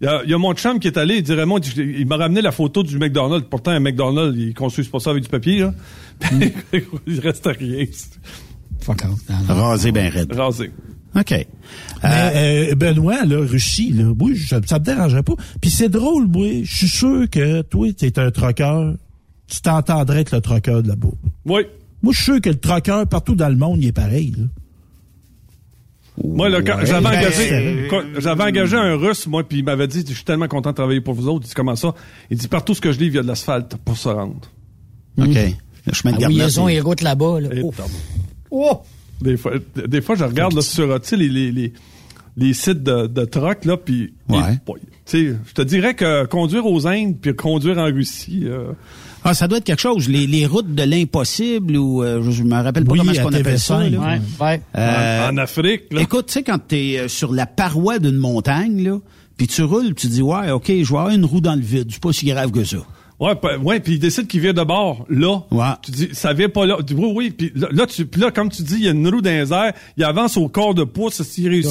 Il 0.00 0.06
y, 0.06 0.08
a, 0.08 0.22
il 0.24 0.30
y 0.30 0.34
a 0.34 0.38
mon 0.38 0.54
chum 0.54 0.78
qui 0.80 0.86
est 0.88 0.96
allé, 0.96 1.16
il 1.16 1.22
dit 1.22 1.34
Raymond, 1.34 1.58
il 1.76 2.06
m'a 2.06 2.16
ramené 2.16 2.40
la 2.40 2.52
photo 2.52 2.82
du 2.82 2.98
McDonald's. 2.98 3.46
Pourtant, 3.50 3.70
un 3.72 3.80
McDonald's, 3.80 4.34
il 4.38 4.54
construit 4.54 4.86
pas 4.86 4.98
ça 4.98 5.10
avec 5.10 5.22
du 5.24 5.28
papier, 5.28 5.58
là. 5.60 5.74
il 7.06 7.20
reste 7.20 7.46
rien. 7.46 7.84
Fuck. 8.80 9.02
Rasé 9.48 9.92
bien 9.92 10.08
raide. 10.08 10.32
Rasé. 10.32 10.70
OK. 11.14 11.30
Mais, 12.02 12.68
euh, 12.70 12.74
Benoît, 12.76 13.24
là, 13.26 13.40
Russie, 13.40 13.90
là, 13.92 14.12
oui, 14.18 14.34
je- 14.36 14.46
ça 14.66 14.78
me 14.78 14.84
dérangerait 14.84 15.22
pas. 15.22 15.34
Puis 15.60 15.70
c'est 15.70 15.88
drôle, 15.88 16.28
moi, 16.28 16.62
je 16.62 16.74
suis 16.76 16.88
sûr 16.88 17.28
que 17.28 17.62
toi, 17.62 17.92
t'es 17.92 18.18
un 18.18 18.30
troqueur, 18.30 18.94
tu 19.48 19.60
t'entendrais 19.60 20.20
être 20.20 20.34
le 20.34 20.40
troqueur 20.40 20.82
de 20.82 20.88
là-bas. 20.88 21.08
Oui. 21.44 21.62
Moi, 22.02 22.12
je 22.14 22.22
suis 22.22 22.32
sûr 22.32 22.40
que 22.40 22.48
le 22.48 22.58
troqueur 22.58 23.06
partout 23.06 23.34
dans 23.34 23.48
le 23.50 23.56
monde, 23.56 23.82
il 23.82 23.88
est 23.88 23.92
pareil. 23.92 24.32
Là. 24.38 24.44
Moi, 26.22 26.48
là, 26.48 26.62
quand 26.62 26.76
Ouais, 26.78 26.86
j'avais 26.86 27.02
ben, 27.02 27.18
engagé, 27.18 27.86
quand 27.88 28.02
j'avais 28.18 28.44
engagé 28.44 28.76
un 28.76 28.96
Russe, 28.96 29.26
moi, 29.26 29.42
puis 29.46 29.58
il 29.58 29.64
m'avait 29.64 29.86
dit, 29.86 30.04
je 30.06 30.12
suis 30.14 30.24
tellement 30.24 30.48
content 30.48 30.70
de 30.70 30.74
travailler 30.76 31.00
pour 31.00 31.14
vous 31.14 31.28
autres. 31.28 31.44
Il 31.46 31.48
dit, 31.48 31.54
comment 31.54 31.76
ça? 31.76 31.94
Il 32.30 32.36
dit, 32.36 32.48
partout 32.48 32.74
ce 32.74 32.80
que 32.80 32.92
je 32.92 32.98
livre, 32.98 33.14
il 33.14 33.16
y 33.16 33.20
a 33.20 33.22
de 33.22 33.28
l'asphalte 33.28 33.76
pour 33.84 33.96
se 33.96 34.08
rendre. 34.08 34.40
OK. 35.18 35.26
Le 35.86 35.92
chemin 35.94 36.12
de 36.16 36.24
Ah 36.24 36.28
oui, 36.28 36.36
ils 36.44 36.60
ont 36.60 36.82
routes 36.84 37.00
là-bas, 37.02 37.40
là. 37.40 37.48
Et 37.54 37.62
Oh. 37.62 37.72
Oh! 38.50 38.80
Des 39.20 39.36
fois, 39.36 39.52
des 39.86 40.00
fois, 40.00 40.14
je 40.14 40.24
regarde 40.24 40.54
là, 40.54 40.62
sur 40.62 41.00
tu 41.00 41.08
sais, 41.08 41.16
les, 41.16 41.28
les, 41.28 41.52
les, 41.52 41.72
les 42.36 42.52
sites 42.54 42.82
de, 42.82 43.06
de 43.06 43.24
truck, 43.24 43.64
là, 43.64 43.76
puis 43.76 44.14
Ouais. 44.28 44.58
tu 44.68 44.74
sais, 45.04 45.36
je 45.46 45.52
te 45.54 45.62
dirais 45.62 45.94
que 45.94 46.24
conduire 46.26 46.66
aux 46.66 46.86
Indes 46.86 47.16
puis 47.20 47.34
conduire 47.34 47.78
en 47.78 47.84
Russie, 47.86 48.42
euh, 48.44 48.72
Ah, 49.24 49.34
ça 49.34 49.48
doit 49.48 49.58
être 49.58 49.64
quelque 49.64 49.80
chose. 49.80 50.08
Les, 50.08 50.26
les 50.26 50.46
routes 50.46 50.74
de 50.74 50.82
l'impossible 50.82 51.76
ou 51.76 52.02
euh, 52.02 52.22
je, 52.30 52.42
me 52.42 52.54
rappelle 52.54 52.84
pas 52.84 52.92
Oui, 52.92 52.98
comment 52.98 53.12
est-ce 53.12 53.22
qu'on 53.22 53.32
appelle 53.32 53.58
ça. 53.58 53.80
TV5, 53.80 53.90
là. 53.90 53.98
Ouais, 54.00 54.20
ouais. 54.40 54.62
Euh, 54.76 55.28
en, 55.30 55.36
Afrique, 55.36 55.82
là, 55.90 56.00
Écoute, 56.00 56.26
tu 56.26 56.34
sais, 56.34 56.42
quand 56.42 56.58
t'es 56.58 56.98
euh, 56.98 57.08
sur 57.08 57.32
la 57.32 57.46
paroi 57.46 57.98
d'une 57.98 58.16
montagne, 58.16 58.82
là, 58.82 58.98
puis 59.36 59.46
tu 59.46 59.62
roules, 59.62 59.94
tu 59.94 60.06
dis, 60.06 60.22
ouais, 60.22 60.50
OK, 60.50 60.66
je 60.68 60.72
vais 60.74 60.98
avoir 60.98 61.10
une 61.10 61.24
roue 61.24 61.40
dans 61.40 61.54
le 61.54 61.62
vide. 61.62 61.88
C'est 61.90 62.02
pas 62.02 62.12
si 62.12 62.26
grave 62.26 62.50
que 62.50 62.64
ça. 62.64 62.78
Ouais, 63.20 63.34
pa- 63.36 63.56
ouais, 63.58 63.80
puis 63.80 63.94
il 63.94 63.98
décide 63.98 64.26
qu'il 64.26 64.40
vient 64.40 64.52
de 64.52 64.62
bord, 64.62 65.04
là. 65.08 65.40
Ouais. 65.50 65.64
Tu 65.82 65.90
dis, 65.92 66.08
ça 66.12 66.32
vient 66.32 66.48
pas 66.48 66.66
là. 66.66 66.76
Tu 66.78 66.94
dis, 66.94 67.00
oui, 67.00 67.12
oui, 67.14 67.30
puis 67.30 67.52
là, 67.54 67.68
là, 67.70 67.86
tu, 67.86 68.06
puis 68.06 68.20
là, 68.20 68.30
comme 68.30 68.48
tu 68.50 68.62
dis, 68.62 68.74
il 68.78 68.84
y 68.84 68.88
a 68.88 68.92
une 68.92 69.06
roue 69.08 69.20
dans 69.20 69.30
les 69.30 69.52
airs, 69.52 69.72
il 69.96 70.04
avance 70.04 70.36
au 70.36 70.48
corps 70.48 70.74
de 70.74 70.84
pouce, 70.84 71.22
s'il 71.22 71.48
réussit. 71.48 71.70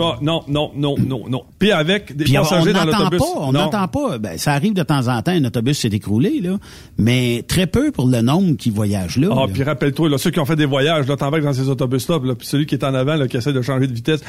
Ah, 0.00 0.16
non, 0.22 0.42
non, 0.48 0.70
non, 0.76 0.96
non, 0.98 1.24
non. 1.28 1.42
Puis 1.58 1.70
avec 1.72 2.16
des 2.16 2.24
Puis 2.24 2.38
on 2.38 2.42
passagers 2.42 2.72
dans 2.72 2.84
n'entend 2.84 2.98
l'autobus. 3.04 3.18
pas, 3.20 3.26
on 3.40 3.52
n'entend 3.52 3.88
pas. 3.88 4.18
Ben, 4.18 4.38
ça 4.38 4.52
arrive 4.52 4.74
de 4.74 4.82
temps 4.82 5.08
en 5.08 5.22
temps, 5.22 5.32
un 5.32 5.44
autobus 5.44 5.78
s'est 5.78 5.88
écroulé, 5.88 6.40
là, 6.40 6.56
mais 6.98 7.44
très 7.46 7.66
peu 7.66 7.92
pour 7.92 8.06
le 8.08 8.20
nombre 8.22 8.56
qui 8.56 8.70
voyagent 8.70 9.18
là. 9.18 9.28
Ah, 9.36 9.46
puis 9.52 9.62
rappelle-toi, 9.62 10.08
là, 10.08 10.18
ceux 10.18 10.30
qui 10.30 10.40
ont 10.40 10.46
fait 10.46 10.56
des 10.56 10.66
voyages, 10.66 11.06
là, 11.06 11.16
t'embarques 11.16 11.44
dans 11.44 11.52
ces 11.52 11.68
autobus-là, 11.68 12.18
puis 12.20 12.28
là, 12.28 12.34
puis 12.34 12.46
celui 12.46 12.66
qui 12.66 12.74
est 12.74 12.84
en 12.84 12.94
avant, 12.94 13.14
là, 13.16 13.28
qui 13.28 13.36
essaie 13.36 13.52
de 13.52 13.62
changer 13.62 13.86
de 13.86 13.92
vitesse. 13.94 14.20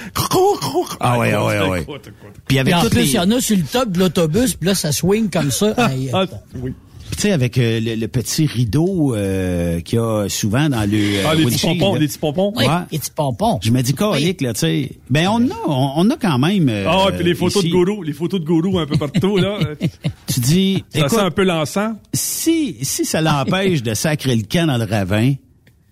Ah 0.99 1.17
ouais, 1.19 1.31
ah 1.33 1.45
ouais, 1.45 1.57
ah 1.57 1.69
ouais. 1.69 1.81
Écoute. 1.81 2.09
Puis 2.47 2.59
avec 2.59 2.73
Puis 2.73 2.83
en 2.85 2.89
plus, 2.89 2.99
les- 2.99 3.05
il 3.07 3.13
y 3.15 3.19
en 3.19 3.31
a 3.31 3.39
sur 3.41 3.55
le 3.57 3.63
top 3.63 3.91
de 3.91 3.99
l'autobus, 3.99 4.55
puis 4.55 4.67
là, 4.67 4.75
ça 4.75 4.91
swing 4.91 5.29
comme 5.29 5.51
ça. 5.51 5.73
Oui. 6.55 6.73
Puis 7.07 7.15
tu 7.15 7.21
sais, 7.23 7.31
avec 7.31 7.57
euh, 7.57 7.79
le, 7.79 7.95
le 7.95 8.07
petit 8.07 8.45
rideau 8.45 9.15
euh, 9.15 9.79
qu'il 9.79 9.97
y 9.97 10.01
a 10.01 10.27
souvent 10.29 10.69
dans 10.69 10.87
le 10.87 10.97
euh, 11.17 11.23
Ah, 11.27 11.33
les 11.33 11.45
petits 11.45 11.65
pompons, 11.65 11.93
là. 11.95 11.99
les 11.99 12.07
petits 12.07 12.19
pompons? 12.19 12.53
Oui, 12.55 12.65
Ouais. 12.65 12.73
et 12.91 12.99
petits 12.99 13.09
pompons. 13.15 13.59
Je 13.63 13.71
me 13.71 13.81
dis 13.81 13.93
colique, 13.95 14.41
là, 14.41 14.53
tu 14.53 14.59
sais. 14.59 14.91
Ben, 15.09 15.27
on 15.27 15.41
a, 15.49 15.53
on, 15.67 15.91
on 15.95 16.09
a 16.11 16.17
quand 16.17 16.37
même... 16.37 16.69
euh, 16.69 16.85
Ah, 16.87 17.05
ouais, 17.07 17.13
puis 17.13 17.23
les 17.25 17.33
photos 17.33 17.63
ici. 17.63 17.71
de 17.71 17.75
gourou, 17.75 18.03
les 18.03 18.13
photos 18.13 18.39
de 18.39 18.45
gourou 18.45 18.77
un 18.77 18.85
peu 18.85 18.97
partout, 18.97 19.37
là. 19.37 19.57
Tu 20.27 20.39
dis, 20.41 20.83
ça 20.89 20.99
écoute, 20.99 21.09
sent 21.11 21.19
un 21.21 21.31
peu 21.31 21.43
l'encens. 21.43 21.95
si, 22.13 22.77
si 22.83 23.05
ça 23.05 23.21
l'empêche 23.21 23.81
de 23.81 23.95
sacrer 23.95 24.35
le 24.35 24.43
camp 24.43 24.67
dans 24.67 24.77
le 24.77 24.85
ravin, 24.85 25.33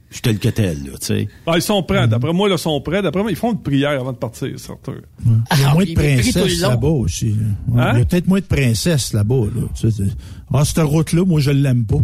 je 0.10 0.22
te 0.22 0.30
le 0.30 0.38
quetelle, 0.38 0.84
là, 0.86 0.92
tu 1.00 1.06
sais. 1.08 1.28
Ah, 1.46 1.54
ils 1.56 1.62
sont 1.62 1.84
prêts. 1.84 2.08
D'après 2.08 2.32
moi, 2.34 2.48
là, 2.48 2.56
ils 2.56 2.60
sont 2.60 2.80
prêts. 2.82 3.02
D'après 3.02 3.22
moi, 3.22 3.32
ils 3.32 3.36
font 3.38 3.52
une 3.52 3.62
prière 3.62 3.92
avant 4.00 4.14
de 4.14 4.18
partir, 4.18 4.50
certains. 4.58 4.94
Il 5.26 5.32
y 5.60 5.64
a 5.64 5.70
Ah, 5.70 5.74
moins 5.74 5.84
de 5.86 5.94
princesses 5.94 6.60
là-bas 6.62 6.88
aussi. 6.88 7.36
Ouais, 7.68 7.82
Hein? 7.82 7.92
Il 7.96 8.00
y 8.00 8.02
a 8.02 8.06
peut-être 8.06 8.28
moins 8.28 8.40
de 8.40 8.46
princesses 8.46 9.14
là-bas. 9.14 9.46
Là. 9.56 9.62
Tu 9.76 9.92
sais, 9.92 9.98
c'est- 10.04 10.16
ah, 10.54 10.64
cette 10.66 10.78
route-là, 10.80 11.26
moi, 11.26 11.40
je 11.42 11.52
l'aime 11.52 11.86
pas. 11.86 11.98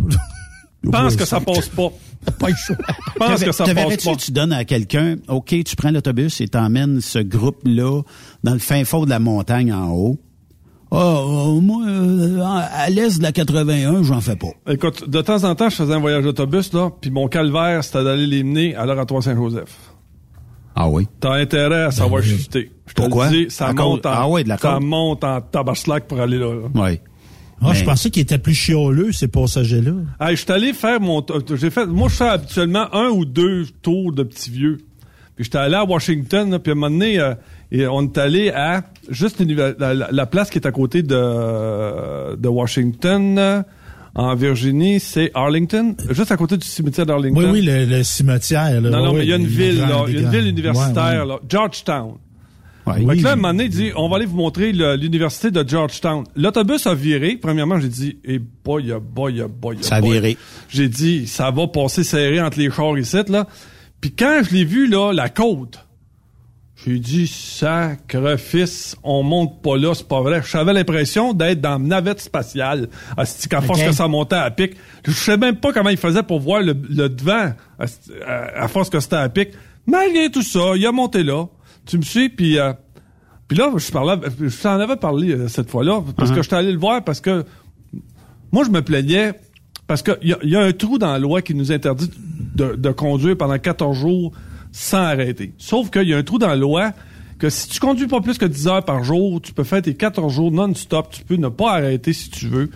Je 0.84 0.90
pense 0.90 1.16
que 1.16 1.24
ça 1.26 1.40
passe 1.40 1.70
pas. 1.70 1.90
Pas. 2.40 2.48
Je 2.50 2.74
pense 3.20 3.44
que 3.44 3.52
ça 3.52 3.66
passe 3.76 3.98
pas. 4.04 4.16
tu 4.16 4.32
donnes 4.32 4.54
à 4.54 4.64
quelqu'un, 4.64 5.18
OK, 5.28 5.54
tu 5.66 5.76
prends 5.76 5.92
l'autobus 5.92 6.40
et 6.40 6.48
t'emmènes 6.48 7.02
ce 7.02 7.20
groupe-là 7.20 8.02
dans 8.46 8.54
le 8.54 8.60
fin 8.60 8.86
fond 8.86 9.04
de 9.04 9.10
la 9.10 9.20
montagne 9.20 9.74
en 9.74 9.90
haut. 9.92 10.18
Ah, 10.96 11.18
euh, 11.18 11.60
moi, 11.60 11.84
euh, 11.88 12.40
à 12.44 12.88
l'est 12.92 13.18
de 13.18 13.24
la 13.24 13.32
81, 13.32 14.04
j'en 14.04 14.22
fais 14.22 14.36
pas. 14.36 14.50
Écoute, 14.72 15.10
de 15.10 15.22
temps 15.22 15.44
en 15.44 15.56
temps, 15.56 15.70
je 15.70 15.76
faisais 15.76 15.94
un 15.94 16.00
voyage 16.00 16.24
d'autobus, 16.24 16.72
là, 16.74 16.92
puis 17.02 17.10
mon 17.10 17.28
calvaire, 17.28 17.84
c'était 17.84 18.04
d'aller 18.04 18.28
les 18.28 18.44
mener 18.44 18.76
à 18.76 18.86
l'oratoire 18.86 19.24
Saint-Joseph. 19.24 19.76
Ah 20.76 20.88
oui? 20.90 21.08
T'as 21.20 21.34
intérêt 21.34 21.84
à 21.86 21.92
savoir 21.92 22.22
chuter. 22.24 22.72
Je 22.88 22.94
te 22.94 23.02
Pourquoi? 23.02 23.30
le 23.32 23.46
dis, 23.46 23.52
ça 23.52 23.68
À 23.68 23.74
monte 23.74 24.04
cause- 24.04 24.12
en, 24.12 24.16
ah 24.16 24.28
ouais, 24.28 24.44
de 24.44 24.50
la 24.50 24.58
ça 24.58 24.80
monte 24.80 25.24
en 25.24 25.42
tabaslac 25.42 26.08
pour 26.08 26.20
aller 26.20 26.38
là. 26.38 26.54
là. 26.54 26.68
Oui. 26.76 27.00
Ah, 27.66 27.74
je 27.74 27.84
pensais 27.86 28.10
qu'ils 28.10 28.24
étaient 28.24 28.38
plus 28.40 28.54
chioleux, 28.56 29.12
ces 29.14 29.28
passagers-là. 29.30 29.94
Hey, 30.20 30.36
je 30.36 30.42
suis 30.42 30.52
allé 30.52 30.74
faire 30.74 31.00
mon. 31.00 31.26
J'ai 31.56 31.70
fait. 31.70 31.86
Moi, 31.86 32.10
je 32.10 32.16
fais 32.16 32.28
habituellement 32.28 32.94
un 32.94 33.08
ou 33.10 33.24
deux 33.24 33.66
tours 33.82 34.12
de 34.12 34.24
petits 34.24 34.50
vieux. 34.52 34.78
Puis 35.36 35.46
j'étais 35.46 35.60
allé 35.60 35.76
à 35.76 35.86
Washington, 35.86 36.52
là, 36.52 36.60
puis 36.60 36.72
à 36.72 36.74
un 36.74 36.76
moment 36.76 36.90
donné, 36.92 37.20
euh, 37.20 37.34
et 37.74 37.86
on 37.88 38.04
est 38.04 38.18
allé 38.18 38.50
à 38.52 38.84
juste 39.10 39.42
la, 39.42 39.74
la- 39.94 40.10
la 40.12 40.26
place 40.26 40.50
qui 40.50 40.58
est 40.60 40.66
à 40.68 40.72
côté 40.72 41.04
de, 41.04 42.36
de 42.36 42.48
Washington, 42.48 43.64
en 44.16 44.36
Virginie, 44.36 45.00
c'est 45.00 45.32
Arlington, 45.34 45.96
juste 46.12 46.32
à 46.32 46.38
côté 46.38 46.56
du 46.58 46.68
cimetière 46.68 47.06
d'Arlington. 47.08 47.40
Oui, 47.42 47.48
oui, 47.52 47.62
le, 47.64 47.86
le 47.86 48.04
cimetière. 48.04 48.80
Là. 48.80 48.90
Non, 48.92 49.04
non, 49.06 49.14
mais 49.14 49.24
il 49.24 49.30
y 49.30 49.34
a 49.34 49.38
une 49.38 49.46
ville, 49.48 49.80
là, 49.80 50.06
il 50.08 50.14
y 50.14 50.18
a 50.18 50.22
une 50.22 50.30
ville 50.30 50.48
universitaire, 50.48 51.04
ouais, 51.04 51.20
ouais. 51.22 51.28
là, 51.28 51.40
Georgetown. 51.50 52.14
Ouais. 52.86 52.96
Fait 52.96 53.06
Oui, 53.06 53.18
que 53.18 53.24
là, 53.24 53.30
à 53.30 53.34
un 53.34 53.36
moment 53.38 53.48
donné, 53.54 53.64
il 53.64 53.70
dit, 53.70 53.92
on 53.96 54.10
va 54.10 54.18
aller 54.18 54.26
vous 54.26 54.36
montrer 54.38 54.72
l'université 54.72 55.50
de 55.52 55.68
Georgetown. 55.68 56.26
L'autobus 56.36 56.86
a 56.86 56.94
viré. 56.94 57.38
Premièrement, 57.42 57.80
j'ai 57.80 57.88
dit, 57.88 58.18
eh 58.26 58.40
boy, 58.64 58.92
ah 58.92 59.00
boy, 59.00 59.42
ah 59.42 59.48
boy, 59.48 59.78
ah 59.80 59.84
Ça 59.84 59.96
a 59.96 60.02
boy. 60.02 60.12
viré. 60.12 60.38
J'ai 60.70 60.90
dit, 60.90 61.26
ça 61.26 61.50
va 61.50 61.66
passer 61.68 62.04
serré 62.04 62.40
entre 62.42 62.60
les 62.60 62.70
chars 62.70 62.98
ici, 63.00 63.18
là. 63.30 63.48
Puis 64.02 64.12
quand 64.12 64.42
je 64.48 64.54
l'ai 64.54 64.66
vu, 64.66 64.88
là, 64.88 65.12
la 65.14 65.30
côte, 65.30 65.80
j'ai 66.86 67.00
dit, 67.00 67.28
sacrifice, 67.28 68.96
on 69.04 69.24
monte 69.24 69.62
pas 69.62 69.78
là, 69.78 69.94
c'est 69.94 70.08
pas 70.08 70.22
vrai. 70.22 70.42
J'avais 70.50 70.74
l'impression 70.74 71.34
d'être 71.34 71.62
dans 71.62 71.78
une 71.80 71.88
navette 71.88 72.20
spatiale. 72.20 72.90
Asti, 73.18 73.48
qu'à 73.48 73.62
force 73.62 73.80
que 73.84 73.92
ça 73.92 74.08
montait 74.08 74.36
à 74.36 74.52
pic. 74.52 74.74
Je 75.06 75.12
sais 75.12 75.38
même 75.38 75.58
pas 75.58 75.72
comment 75.74 75.90
il 75.90 75.98
faisait 75.98 76.24
pour 76.24 76.40
voir 76.40 76.62
le, 76.62 76.74
le 76.90 77.10
devant, 77.10 77.54
asti, 77.80 78.12
à, 78.26 78.64
à 78.64 78.68
force 78.68 78.90
que 78.90 79.00
c'était 79.00 79.16
à 79.16 79.30
pic. 79.30 79.50
Malgré 79.86 80.30
tout 80.30 80.42
ça, 80.44 80.74
il 80.76 80.86
a 80.86 80.92
monté 80.92 81.24
là. 81.24 81.46
Tu 81.86 81.98
me 81.98 82.04
suis, 82.04 82.30
puis... 82.30 82.58
euh, 82.60 82.74
puis 83.48 83.58
là, 83.58 83.70
je 83.76 83.92
parlais, 83.92 84.16
je 84.40 84.62
t'en 84.62 84.80
avais 84.80 84.96
parlé 84.96 85.32
euh, 85.34 85.48
cette 85.50 85.70
fois-là, 85.70 86.02
parce 86.16 86.32
que 86.32 86.42
j'étais 86.42 86.56
allé 86.56 86.72
le 86.72 86.80
voir, 86.80 87.04
parce 87.04 87.20
que 87.20 87.44
moi, 88.54 88.64
je 88.64 88.70
me 88.72 88.82
plaignais, 88.82 89.34
parce 89.86 90.02
qu'il 90.02 90.18
y, 90.24 90.34
a- 90.34 90.40
il 90.44 90.50
y 90.50 90.56
a 90.56 90.62
un 90.62 90.72
trou 90.72 90.98
dans 90.98 91.12
la 91.12 91.20
loi 91.20 91.42
qui 91.42 91.54
nous 91.54 91.72
interdit 91.72 92.10
de, 92.56 92.76
de 92.76 92.90
conduire 92.92 93.36
pendant 93.38 93.60
14 93.60 93.98
jours 93.98 94.32
sans 94.74 94.98
arrêter. 94.98 95.54
Sauf 95.58 95.90
qu'il 95.90 96.10
y 96.10 96.14
a 96.14 96.18
un 96.18 96.24
trou 96.24 96.40
dans 96.40 96.48
la 96.48 96.56
loi 96.58 96.92
que 97.40 97.50
si 97.50 97.70
tu 97.70 97.80
conduis 97.80 98.08
pas 98.08 98.20
plus 98.22 98.38
que 98.38 98.46
10 98.46 98.68
heures 98.68 98.84
par 98.84 99.04
jour, 99.04 99.40
tu 99.42 99.54
peux 99.54 99.64
faire 99.64 99.82
tes 99.82 99.94
14 99.94 100.34
jours 100.34 100.52
non-stop, 100.52 101.10
tu 101.12 101.24
peux 101.24 101.36
ne 101.36 101.48
pas 101.48 101.74
arrêter 101.74 102.12
si 102.12 102.30
tu 102.30 102.48
veux. 102.48 102.70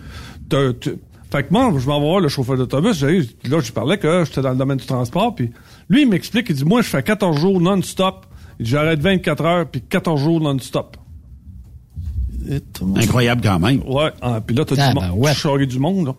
Fait 1.30 1.42
que 1.42 1.48
moi, 1.50 1.70
je 1.76 1.86
m'en 1.86 2.00
vais 2.00 2.06
voir 2.06 2.20
le 2.20 2.28
chauffeur 2.28 2.56
d'autobus, 2.56 3.02
là, 3.02 3.60
je 3.60 3.72
parlais 3.72 3.98
que 3.98 4.24
j'étais 4.24 4.40
dans 4.40 4.50
le 4.52 4.56
domaine 4.56 4.78
du 4.78 4.86
transport, 4.86 5.34
puis 5.34 5.50
lui, 5.90 6.02
il 6.02 6.08
m'explique, 6.08 6.46
il 6.48 6.54
dit, 6.56 6.64
moi, 6.64 6.80
je 6.80 6.88
fais 6.88 7.02
14 7.02 7.38
jours 7.38 7.60
non-stop, 7.60 8.26
Il 8.58 8.64
dit, 8.64 8.70
j'arrête 8.70 9.00
24 9.00 9.44
heures, 9.44 9.66
puis 9.70 9.82
14 9.82 10.20
jours 10.22 10.40
non-stop. 10.40 10.96
Incroyable 12.96 13.42
quand 13.42 13.58
même. 13.58 13.82
Ouais, 13.86 14.10
ah, 14.22 14.40
puis 14.40 14.56
là, 14.56 14.64
t'as 14.64 14.76
Ah, 14.78 14.88
du 14.88 14.94
ben 14.94 15.08
monde. 15.08 15.18
ouais. 15.20 15.66
du 15.66 15.78
monde, 15.78 16.06
là. 16.06 16.14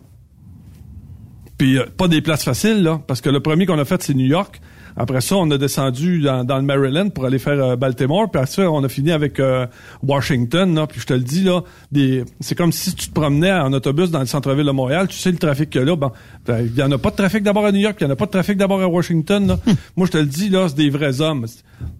Puis 1.58 1.78
euh, 1.78 1.86
pas 1.96 2.06
des 2.08 2.22
places 2.22 2.44
faciles, 2.44 2.82
là, 2.82 3.00
parce 3.06 3.20
que 3.20 3.30
le 3.30 3.40
premier 3.40 3.66
qu'on 3.66 3.78
a 3.78 3.84
fait, 3.84 4.02
c'est 4.02 4.14
New 4.14 4.26
York. 4.26 4.60
Après 4.96 5.20
ça, 5.20 5.36
on 5.36 5.50
a 5.50 5.58
descendu 5.58 6.20
dans, 6.20 6.44
dans 6.44 6.56
le 6.56 6.62
Maryland 6.62 7.10
pour 7.10 7.24
aller 7.24 7.38
faire 7.38 7.62
euh, 7.62 7.76
Baltimore. 7.76 8.30
Puis 8.30 8.40
après 8.40 8.50
ça, 8.52 8.70
on 8.70 8.82
a 8.84 8.88
fini 8.88 9.12
avec 9.12 9.40
euh, 9.40 9.66
Washington. 10.02 10.74
Là, 10.74 10.86
puis 10.86 11.00
je 11.00 11.06
te 11.06 11.14
le 11.14 11.20
dis, 11.20 11.44
là, 11.44 11.62
des, 11.92 12.24
c'est 12.40 12.54
comme 12.54 12.72
si 12.72 12.94
tu 12.94 13.08
te 13.08 13.12
promenais 13.12 13.52
en 13.52 13.72
autobus 13.72 14.10
dans 14.10 14.20
le 14.20 14.26
centre-ville 14.26 14.66
de 14.66 14.70
Montréal. 14.70 15.08
Tu 15.08 15.16
sais 15.16 15.30
le 15.30 15.38
trafic 15.38 15.70
qu'il 15.70 15.80
y 15.80 15.84
a 15.84 15.86
là. 15.86 15.96
Ben, 15.96 16.12
ben, 16.46 16.66
il 16.66 16.76
y 16.76 16.82
en 16.82 16.90
a 16.90 16.98
pas 16.98 17.10
de 17.10 17.16
trafic 17.16 17.42
d'abord 17.42 17.66
à 17.66 17.72
New 17.72 17.80
York, 17.80 17.96
il 18.00 18.04
y 18.04 18.06
en 18.06 18.10
a 18.10 18.16
pas 18.16 18.26
de 18.26 18.30
trafic 18.30 18.56
d'abord 18.56 18.80
à 18.80 18.88
Washington. 18.88 19.46
Là. 19.46 19.58
Moi, 19.96 20.06
je 20.06 20.12
te 20.12 20.18
le 20.18 20.26
dis, 20.26 20.48
là, 20.48 20.68
c'est 20.68 20.76
des 20.76 20.90
vrais 20.90 21.20
hommes. 21.20 21.46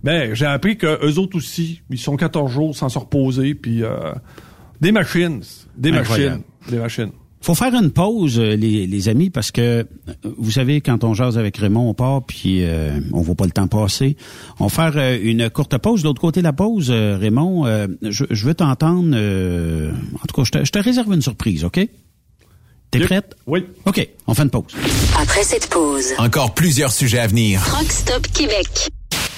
Mais 0.03 0.35
j'ai 0.35 0.47
appris 0.47 0.77
que 0.77 0.99
eux 1.07 1.19
autres 1.19 1.37
aussi, 1.37 1.83
ils 1.91 1.99
sont 1.99 2.17
14 2.17 2.51
jours 2.51 2.77
sans 2.77 2.89
se 2.89 2.99
reposer. 2.99 3.55
Puis 3.55 3.83
euh, 3.83 4.13
des 4.81 4.93
machines. 4.93 5.43
Des 5.77 5.91
Incroyable. 5.93 6.37
machines. 6.37 6.71
Des 6.71 6.79
machines. 6.79 7.11
Faut 7.41 7.55
faire 7.55 7.75
une 7.75 7.91
pause, 7.91 8.39
euh, 8.39 8.55
les, 8.55 8.87
les 8.87 9.09
amis, 9.09 9.31
parce 9.31 9.51
que 9.51 9.61
euh, 9.61 9.85
vous 10.39 10.51
savez, 10.51 10.81
quand 10.81 11.05
on 11.05 11.15
jase 11.15 11.39
avec 11.39 11.57
Raymond, 11.57 11.89
on 11.89 11.95
part, 11.95 12.23
puis 12.23 12.65
euh, 12.65 13.01
on 13.13 13.23
voit 13.23 13.35
pas 13.35 13.47
le 13.47 13.51
temps 13.51 13.67
passer. 13.67 14.17
On 14.59 14.67
va 14.67 14.93
faire 14.93 15.19
une 15.23 15.49
courte 15.49 15.77
pause. 15.79 16.03
De 16.03 16.09
l'autre 16.09 16.21
côté 16.21 16.41
de 16.41 16.45
la 16.45 16.53
pause, 16.53 16.91
Raymond, 16.91 17.67
je, 18.03 18.25
je, 18.29 18.47
veux 18.47 18.55
t'entendre. 18.55 19.17
en 19.17 20.27
tout 20.27 20.35
cas, 20.35 20.45
je 20.45 20.51
te, 20.51 20.65
je 20.65 20.71
te, 20.71 20.79
réserve 20.79 21.13
une 21.13 21.23
surprise, 21.23 21.65
OK? 21.65 21.81
T'es 22.91 23.01
prête? 23.01 23.37
Oui. 23.47 23.65
OK, 23.87 24.09
on 24.27 24.35
fait 24.35 24.43
une 24.43 24.51
pause. 24.51 24.75
Après 25.19 25.43
cette 25.45 25.69
pause, 25.69 26.13
encore 26.19 26.55
plusieurs 26.55 26.93
sujets 26.93 27.21
à 27.21 27.27
venir. 27.27 27.63
Rockstop 27.63 28.27
Québec. 28.33 28.91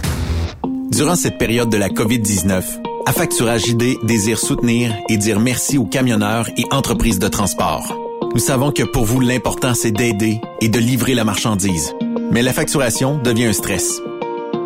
Durant 0.93 1.17
cette 1.17 1.37
période 1.37 1.69
de 1.69 1.77
la 1.77 1.89
COVID-19, 1.89 2.63
Affacturage 3.07 3.67
ID 3.67 3.97
désire 4.05 4.39
soutenir 4.39 4.95
et 5.09 5.17
dire 5.17 5.41
merci 5.41 5.77
aux 5.77 5.87
camionneurs 5.87 6.51
et 6.57 6.63
entreprises 6.71 7.19
de 7.19 7.27
transport. 7.27 7.99
Nous 8.33 8.39
savons 8.39 8.71
que 8.71 8.85
pour 8.85 9.07
vous, 9.07 9.19
l'important, 9.19 9.75
c'est 9.75 9.91
d'aider 9.91 10.41
et 10.61 10.69
de 10.69 10.79
livrer 10.79 11.15
la 11.15 11.25
marchandise. 11.25 11.93
Mais 12.31 12.43
la 12.43 12.53
facturation 12.53 13.19
devient 13.19 13.47
un 13.47 13.53
stress. 13.53 14.01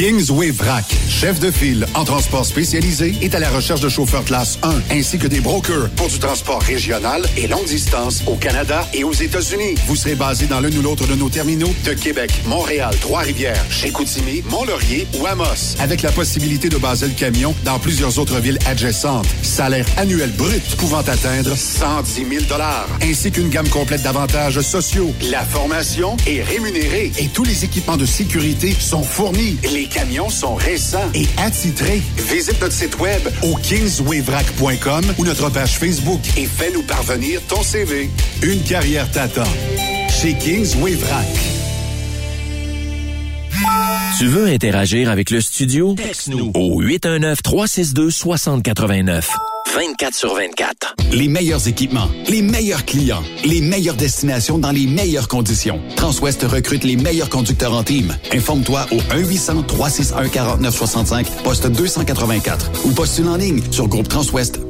Kingsway 0.00 0.50
Vrac, 0.50 0.86
chef 1.10 1.40
de 1.40 1.50
file 1.50 1.84
en 1.92 2.04
transport 2.04 2.46
spécialisé, 2.46 3.14
est 3.20 3.34
à 3.34 3.38
la 3.38 3.50
recherche 3.50 3.82
de 3.82 3.90
chauffeurs 3.90 4.24
classe 4.24 4.58
1 4.62 4.96
ainsi 4.96 5.18
que 5.18 5.26
des 5.26 5.40
brokers 5.40 5.90
pour 5.90 6.08
du 6.08 6.18
transport 6.18 6.62
régional 6.62 7.22
et 7.36 7.46
longue 7.46 7.66
distance 7.66 8.22
au 8.26 8.36
Canada 8.36 8.88
et 8.94 9.04
aux 9.04 9.12
États-Unis. 9.12 9.74
Vous 9.86 9.96
serez 9.96 10.14
basé 10.14 10.46
dans 10.46 10.60
l'un 10.60 10.74
ou 10.74 10.80
l'autre 10.80 11.06
de 11.06 11.14
nos 11.14 11.28
terminaux 11.28 11.68
de 11.84 11.92
Québec, 11.92 12.32
Montréal, 12.46 12.94
Trois-Rivières, 13.02 13.62
chez 13.68 13.90
Coutimi, 13.90 14.42
Mont-Laurier 14.48 15.06
ou 15.20 15.26
Amos, 15.26 15.76
avec 15.80 16.00
la 16.00 16.12
possibilité 16.12 16.70
de 16.70 16.78
baser 16.78 17.08
le 17.08 17.12
camion 17.12 17.54
dans 17.64 17.78
plusieurs 17.78 18.18
autres 18.18 18.40
villes 18.40 18.58
adjacentes. 18.64 19.26
Salaire 19.42 19.84
annuel 19.98 20.30
brut 20.30 20.64
pouvant 20.78 21.00
atteindre 21.00 21.54
110 21.54 22.14
000 22.14 22.44
ainsi 23.02 23.30
qu'une 23.30 23.50
gamme 23.50 23.68
complète 23.68 24.02
d'avantages 24.02 24.62
sociaux. 24.62 25.12
La 25.30 25.44
formation 25.44 26.16
est 26.26 26.42
rémunérée 26.42 27.12
et 27.18 27.28
tous 27.28 27.44
les 27.44 27.66
équipements 27.66 27.98
de 27.98 28.06
sécurité 28.06 28.74
sont 28.80 29.02
fournis. 29.02 29.58
Camions 29.90 30.30
sont 30.30 30.54
récents 30.54 31.10
et 31.14 31.26
attitrés. 31.36 32.00
Visite 32.16 32.60
notre 32.60 32.72
site 32.72 32.98
web 32.98 33.20
au 33.42 33.54
kingswayvrac.com 33.56 35.04
ou 35.18 35.24
notre 35.24 35.50
page 35.50 35.78
Facebook 35.78 36.20
et 36.36 36.46
fais-nous 36.46 36.82
parvenir 36.82 37.40
ton 37.48 37.62
CV. 37.62 38.10
Une 38.42 38.62
carrière 38.62 39.10
t'attend. 39.10 39.44
Chez 40.08 40.34
Kingsway 40.34 40.94
Vrac. 40.94 41.26
Tu 44.18 44.26
veux 44.26 44.46
interagir 44.46 45.10
avec 45.10 45.30
le 45.30 45.40
studio? 45.40 45.94
Texte-nous 45.94 46.52
au 46.54 46.82
819-362-6089. 46.82 49.24
24 49.74 50.14
sur 50.14 50.34
24. 50.34 50.94
Les 51.12 51.28
meilleurs 51.28 51.68
équipements, 51.68 52.08
les 52.28 52.42
meilleurs 52.42 52.84
clients, 52.84 53.22
les 53.44 53.60
meilleures 53.60 53.94
destinations 53.94 54.58
dans 54.58 54.72
les 54.72 54.86
meilleures 54.86 55.28
conditions. 55.28 55.80
Transwest 55.96 56.42
recrute 56.42 56.82
les 56.82 56.96
meilleurs 56.96 57.30
conducteurs 57.30 57.74
en 57.74 57.84
team. 57.84 58.12
Informe-toi 58.32 58.86
au 58.90 58.96
1-800-361-4965, 58.96 61.26
poste 61.44 61.68
284 61.68 62.72
ou 62.84 62.90
postule 62.92 63.28
en 63.28 63.36
ligne 63.36 63.62
sur 63.70 63.86
groupetranswest.com 63.86 64.69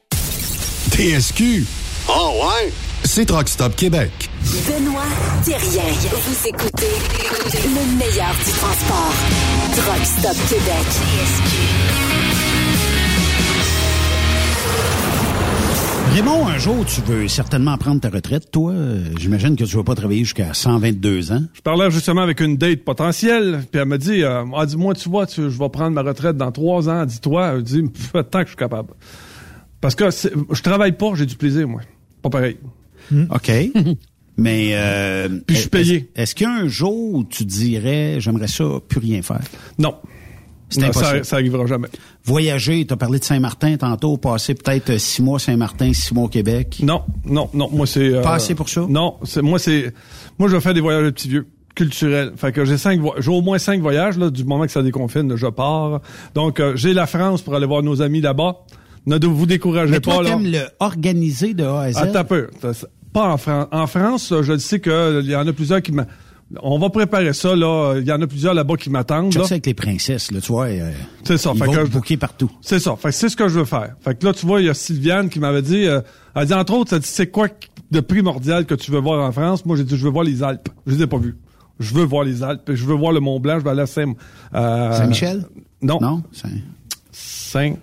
TSQ. 0.91 1.65
Oh 2.09 2.31
ouais? 2.43 2.71
C'est 3.03 3.25
Truck 3.25 3.47
Stop 3.47 3.75
Québec. 3.75 4.11
Benoît 4.67 5.01
Thérien. 5.43 5.83
Vous 6.11 6.47
écoutez 6.47 6.91
le 7.53 7.97
meilleur 7.97 8.33
du 8.45 8.51
transport. 8.51 9.13
Truck 9.75 10.05
Stop 10.05 10.35
Québec. 10.49 11.91
Raymond, 16.13 16.45
un 16.45 16.57
jour, 16.57 16.85
tu 16.85 16.99
veux 17.01 17.27
certainement 17.29 17.77
prendre 17.77 18.01
ta 18.01 18.09
retraite, 18.09 18.51
toi. 18.51 18.73
Euh, 18.73 19.05
J'imagine 19.17 19.55
que 19.55 19.63
tu 19.63 19.77
vas 19.77 19.83
pas 19.83 19.95
travailler 19.95 20.25
jusqu'à 20.25 20.53
122 20.53 21.31
ans. 21.31 21.41
Je 21.53 21.61
parlais 21.61 21.89
justement 21.89 22.21
avec 22.21 22.41
une 22.41 22.57
date 22.57 22.83
potentielle, 22.83 23.63
puis 23.71 23.79
elle 23.81 23.87
m'a 23.87 23.97
dit, 23.97 24.21
euh, 24.21 24.43
elle 24.59 24.65
dit, 24.67 24.75
moi, 24.75 24.93
tu 24.93 25.07
vois, 25.07 25.25
tu- 25.25 25.49
je 25.49 25.57
vais 25.57 25.69
prendre 25.69 25.91
ma 25.91 26.01
retraite 26.01 26.35
dans 26.35 26.51
trois 26.51 26.89
ans. 26.89 27.05
Dis-toi, 27.05 27.53
elle 27.55 27.63
dit, 27.63 27.83
Pff, 27.83 28.11
tant 28.29 28.39
que 28.39 28.45
je 28.45 28.49
suis 28.49 28.55
capable. 28.57 28.89
Parce 29.81 29.95
que 29.95 30.09
je 30.11 30.61
travaille 30.61 30.91
pas, 30.93 31.13
j'ai 31.15 31.25
du 31.25 31.35
plaisir, 31.35 31.67
moi. 31.67 31.81
Pas 32.21 32.29
pareil. 32.29 32.57
OK. 33.11 33.51
Mais 34.37 34.71
euh, 34.73 35.27
Puis 35.45 35.55
je 35.55 35.61
suis 35.61 35.69
payé. 35.69 35.95
Est-ce, 36.15 36.21
est-ce 36.21 36.35
qu'il 36.35 36.47
y 36.47 36.49
a 36.49 36.53
un 36.53 36.67
jour 36.67 37.13
où 37.15 37.23
tu 37.25 37.43
dirais 37.45 38.15
j'aimerais 38.19 38.47
ça 38.47 38.63
plus 38.87 38.99
rien 38.99 39.21
faire? 39.21 39.41
Non. 39.77 39.95
C'est 40.69 40.79
Non, 40.79 40.87
impossible. 40.87 41.17
Ça, 41.17 41.23
ça 41.25 41.35
arrivera 41.35 41.65
jamais. 41.65 41.89
Voyager, 42.23 42.85
tu 42.87 42.93
as 42.93 42.97
parlé 42.97 43.19
de 43.19 43.25
Saint-Martin 43.25 43.75
tantôt, 43.75 44.15
passer 44.17 44.55
peut-être 44.55 44.91
euh, 44.91 44.97
six 44.97 45.21
mois 45.21 45.35
à 45.35 45.39
Saint-Martin, 45.39 45.91
six 45.93 46.13
mois 46.13 46.23
au 46.23 46.29
Québec. 46.29 46.79
Non, 46.81 47.01
non, 47.25 47.49
non. 47.53 47.69
Moi, 47.73 47.85
c'est. 47.85 48.13
euh, 48.13 48.21
Pas 48.21 48.35
assez 48.35 48.55
pour 48.55 48.69
ça? 48.69 48.85
Non, 48.87 49.17
c'est 49.23 49.41
moi, 49.41 49.59
c'est. 49.59 49.93
Moi, 50.39 50.47
je 50.47 50.55
vais 50.55 50.61
faire 50.61 50.73
des 50.73 50.79
voyages 50.79 51.03
de 51.03 51.09
petits 51.09 51.27
vieux 51.27 51.47
culturels. 51.75 52.31
Fait 52.37 52.53
que 52.53 52.63
j'ai 52.63 52.77
cinq 52.77 53.01
vo- 53.01 53.15
j'ai 53.19 53.31
au 53.31 53.41
moins 53.41 53.57
cinq 53.57 53.81
voyages 53.81 54.17
là, 54.17 54.29
du 54.29 54.45
moment 54.45 54.65
que 54.65 54.71
ça 54.71 54.81
déconfine, 54.81 55.27
là, 55.27 55.35
je 55.35 55.47
pars. 55.47 55.99
Donc 56.35 56.59
euh, 56.61 56.75
j'ai 56.77 56.93
la 56.93 57.05
France 57.05 57.41
pour 57.41 57.53
aller 57.53 57.65
voir 57.67 57.83
nos 57.83 58.01
amis 58.01 58.21
là-bas. 58.21 58.59
Ne 59.05 59.17
vous 59.25 59.45
découragez 59.45 59.91
Mais 59.91 59.99
pas 59.99 60.13
toi, 60.15 60.23
là. 60.23 60.29
t'aimes 60.31 60.45
le 60.51 60.59
organiser 60.79 61.53
de 61.53 61.63
A 61.63 61.81
à 61.81 61.91
Z? 61.91 61.97
Attends 61.97 62.23
peu. 62.25 62.49
Pas 63.13 63.33
en 63.33 63.37
France. 63.37 63.67
En 63.71 63.87
France, 63.87 64.33
je 64.41 64.57
sais 64.57 64.79
qu'il 64.79 65.23
y 65.25 65.35
en 65.35 65.47
a 65.47 65.53
plusieurs 65.53 65.81
qui 65.81 65.91
m'a. 65.91 66.05
On 66.61 66.77
va 66.79 66.89
préparer 66.89 67.31
ça 67.33 67.55
là. 67.55 67.95
Il 67.97 68.05
y 68.05 68.11
en 68.11 68.21
a 68.21 68.27
plusieurs 68.27 68.53
là-bas 68.53 68.75
qui 68.75 68.89
m'attendent. 68.89 69.31
Je 69.31 69.39
là. 69.39 69.45
sais 69.45 69.53
avec 69.55 69.65
les 69.65 69.73
princesses, 69.73 70.31
là, 70.31 70.39
tu 70.41 70.51
vois. 70.51 70.65
euh, 70.67 70.91
C'est 71.23 71.37
ça. 71.37 71.51
Ils 71.55 71.59
Fait 71.59 71.65
vont 71.65 71.71
que 71.73 71.85
je- 72.09 72.15
partout. 72.15 72.51
C'est 72.61 72.79
ça. 72.79 72.95
Fait 72.97 73.07
que 73.09 73.15
c'est 73.15 73.29
ce 73.29 73.35
que 73.37 73.47
je 73.47 73.59
veux 73.59 73.65
faire. 73.65 73.95
Fait 74.01 74.17
que 74.19 74.25
là, 74.25 74.33
tu 74.33 74.45
vois, 74.45 74.59
il 74.61 74.67
y 74.67 74.69
a 74.69 74.73
Sylviane 74.73 75.29
qui 75.29 75.39
m'avait 75.39 75.61
dit, 75.61 75.85
euh, 75.87 76.01
elle 76.35 76.47
dit 76.47 76.53
entre 76.53 76.73
autres, 76.73 76.93
elle 76.93 76.99
dit, 76.99 77.07
c'est 77.07 77.27
quoi 77.27 77.47
de 77.89 77.99
primordial 78.01 78.65
que 78.65 78.75
tu 78.75 78.91
veux 78.91 78.99
voir 78.99 79.25
en 79.25 79.31
France? 79.31 79.65
Moi, 79.65 79.77
j'ai 79.77 79.85
dit, 79.85 79.95
je 79.97 80.03
veux 80.03 80.11
voir 80.11 80.25
les 80.25 80.43
Alpes. 80.43 80.67
Je 80.85 80.95
les 80.95 81.03
ai 81.03 81.07
pas 81.07 81.17
vues. 81.17 81.37
Je 81.79 81.93
veux 81.93 82.03
voir 82.03 82.23
les 82.25 82.43
Alpes. 82.43 82.69
Je 82.73 82.85
veux 82.85 82.95
voir 82.95 83.13
le 83.13 83.21
Mont 83.21 83.39
Blanc. 83.39 83.57
Je 83.59 83.63
vais 83.63 83.69
aller 83.71 83.81
à 83.81 83.87
Saint, 83.87 84.13
euh, 84.53 84.91
Saint-Michel? 84.97 85.45
Non. 85.81 85.99
Non? 86.01 86.21
Saint- 86.33 86.49
Saint. 87.11 87.73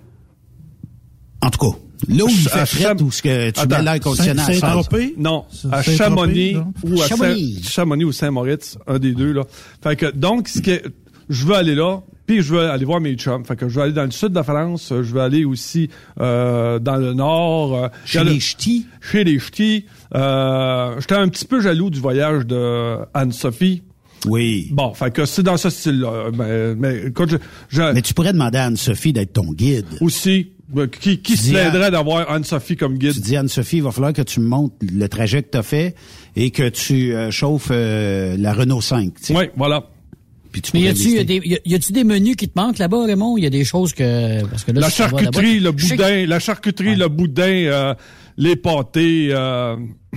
En 1.41 1.51
tout 1.51 1.59
cas, 1.71 1.77
là 2.09 2.25
où 2.25 2.29
il 2.29 2.49
À 2.53 2.67
fait 2.67 2.83
Cham- 2.83 2.97
fret, 2.99 3.05
où 3.05 3.11
ce 3.13 3.23
que 3.23 3.51
tu 3.51 3.67
mets 3.69 3.83
l'air 3.83 4.01
conditionné 4.01 4.41
à 4.41 4.45
Saint- 4.45 4.53
16. 4.53 4.61
Saint-Tropez? 4.61 5.15
Non, 5.19 5.45
à 5.71 5.83
Chamonix 5.83 6.57
ou 6.83 7.01
à 7.03 7.07
Chamonix. 7.07 8.05
Ou 8.05 8.13
Saint-Moritz, 8.13 8.79
un 8.87 8.99
des 8.99 9.13
deux 9.13 9.33
là. 9.33 9.43
Fait 9.83 9.97
que 9.97 10.07
donc 10.11 10.49
ce 10.49 10.61
qui 10.61 10.71
est- 10.71 10.85
je 11.29 11.45
veux 11.47 11.55
aller 11.55 11.75
là, 11.75 12.01
puis 12.27 12.43
je 12.43 12.55
veux 12.55 12.69
aller 12.71 12.85
voir 12.85 13.01
mes 13.01 13.15
chums. 13.15 13.45
Fait 13.45 13.55
que 13.57 13.69
je 13.69 13.75
veux 13.77 13.83
aller 13.83 13.93
dans 13.93 14.05
le 14.05 14.11
sud 14.11 14.31
de 14.31 14.35
la 14.35 14.43
France, 14.43 14.89
je 14.91 15.15
veux 15.15 15.21
aller 15.21 15.45
aussi 15.45 15.89
euh, 16.21 16.79
dans 16.79 16.97
le 16.97 17.15
nord, 17.15 17.75
euh, 17.77 17.89
Chez 18.05 18.25
le- 18.25 18.31
les 18.33 18.41
ch'tis? 18.41 18.87
chez 19.01 19.25
les 19.25 19.39
ch'tis. 19.39 19.85
Euh, 20.15 20.97
J'étais 21.01 21.15
un 21.15 21.29
petit 21.29 21.45
peu 21.45 21.61
jaloux 21.61 21.91
du 21.91 22.01
voyage 22.01 22.47
de 22.47 22.97
Anne-Sophie. 23.15 23.83
Oui. 24.27 24.69
Bon, 24.73 24.95
fait 24.95 25.13
que 25.13 25.25
c'est 25.27 25.45
dans 25.45 25.57
ce 25.57 25.71
style-là. 25.71 26.31
Mais, 26.37 26.75
mais 26.75 27.07
écoute, 27.07 27.31
je, 27.31 27.37
je- 27.69 27.93
Mais 27.93 28.03
tu 28.03 28.15
pourrais 28.15 28.33
demander 28.33 28.59
à 28.59 28.65
Anne-Sophie 28.65 29.13
d'être 29.13 29.35
ton 29.35 29.53
guide. 29.53 29.87
aussi, 30.01 30.31
euh, 30.41 30.58
qui, 31.01 31.19
qui 31.21 31.37
se 31.37 31.51
plaiderait 31.51 31.91
d'avoir 31.91 32.31
Anne-Sophie 32.31 32.77
comme 32.77 32.99
guide? 32.99 33.15
Tu 33.15 33.21
dis, 33.21 33.37
Anne-Sophie, 33.37 33.79
il 33.79 33.83
va 33.83 33.91
falloir 33.91 34.13
que 34.13 34.23
tu 34.23 34.41
me 34.41 34.47
montres 34.49 34.75
le 34.83 35.09
trajet 35.09 35.43
que 35.43 35.51
tu 35.53 35.59
as 35.59 35.63
fait 35.63 35.95
et 36.37 36.51
que 36.51 36.69
tu 36.69 37.15
euh, 37.15 37.31
chauffes 37.31 37.69
euh, 37.71 38.37
la 38.39 38.53
Renault 38.53 38.81
5. 38.81 39.15
tu 39.15 39.25
sais. 39.25 39.37
Oui, 39.37 39.45
voilà. 39.57 39.85
Puis 40.53 40.63
tu 40.63 40.71
Mais 40.75 40.81
y 40.81 40.89
a-tu 40.89 40.99
y 41.11 41.19
a 41.19 41.23
lister. 41.23 41.25
des, 41.41 41.61
y 41.67 41.75
a- 41.75 41.79
des 41.79 42.05
menus 42.05 42.37
qui 42.37 42.49
te 42.49 42.59
manquent 42.59 42.79
là-bas, 42.79 43.05
Raymond? 43.05 43.37
Il 43.37 43.45
y 43.45 43.47
a 43.47 43.51
des 43.51 43.65
choses 43.65 43.93
que. 43.93 44.45
Parce 44.47 44.65
que 44.65 44.73
là, 44.73 44.81
La 44.81 44.91
charcuterie, 44.91 45.61
le 45.61 45.73
boudin, 45.73 46.27
la 46.27 46.39
charcuterie, 46.39 46.97
le 46.97 47.09
boudin, 47.09 47.43
euh, 47.45 47.95
les 48.39 48.57
pâtés, 48.57 49.29
euh, 49.33 49.77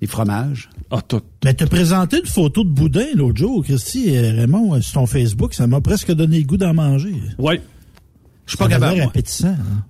Les 0.00 0.06
fromages. 0.06 0.70
ah, 0.92 1.02
tout. 1.02 1.20
Mais 1.44 1.54
t'as 1.54 1.66
présenté 1.66 2.20
une 2.20 2.26
photo 2.26 2.62
de 2.62 2.70
boudin 2.70 3.06
l'autre 3.16 3.38
jour, 3.38 3.64
Christy 3.64 4.10
et 4.10 4.30
Raymond, 4.30 4.74
euh, 4.76 4.80
sur 4.80 4.92
ton 4.94 5.06
Facebook. 5.06 5.54
Ça 5.54 5.66
m'a 5.66 5.80
presque 5.80 6.12
donné 6.12 6.38
le 6.38 6.44
goût 6.44 6.56
d'en 6.56 6.72
manger. 6.72 7.14
Ouais. 7.38 7.60
Je 8.48 8.52
suis 8.52 8.56
pas 8.58 8.66
capable, 8.68 9.00
hein. 9.02 9.10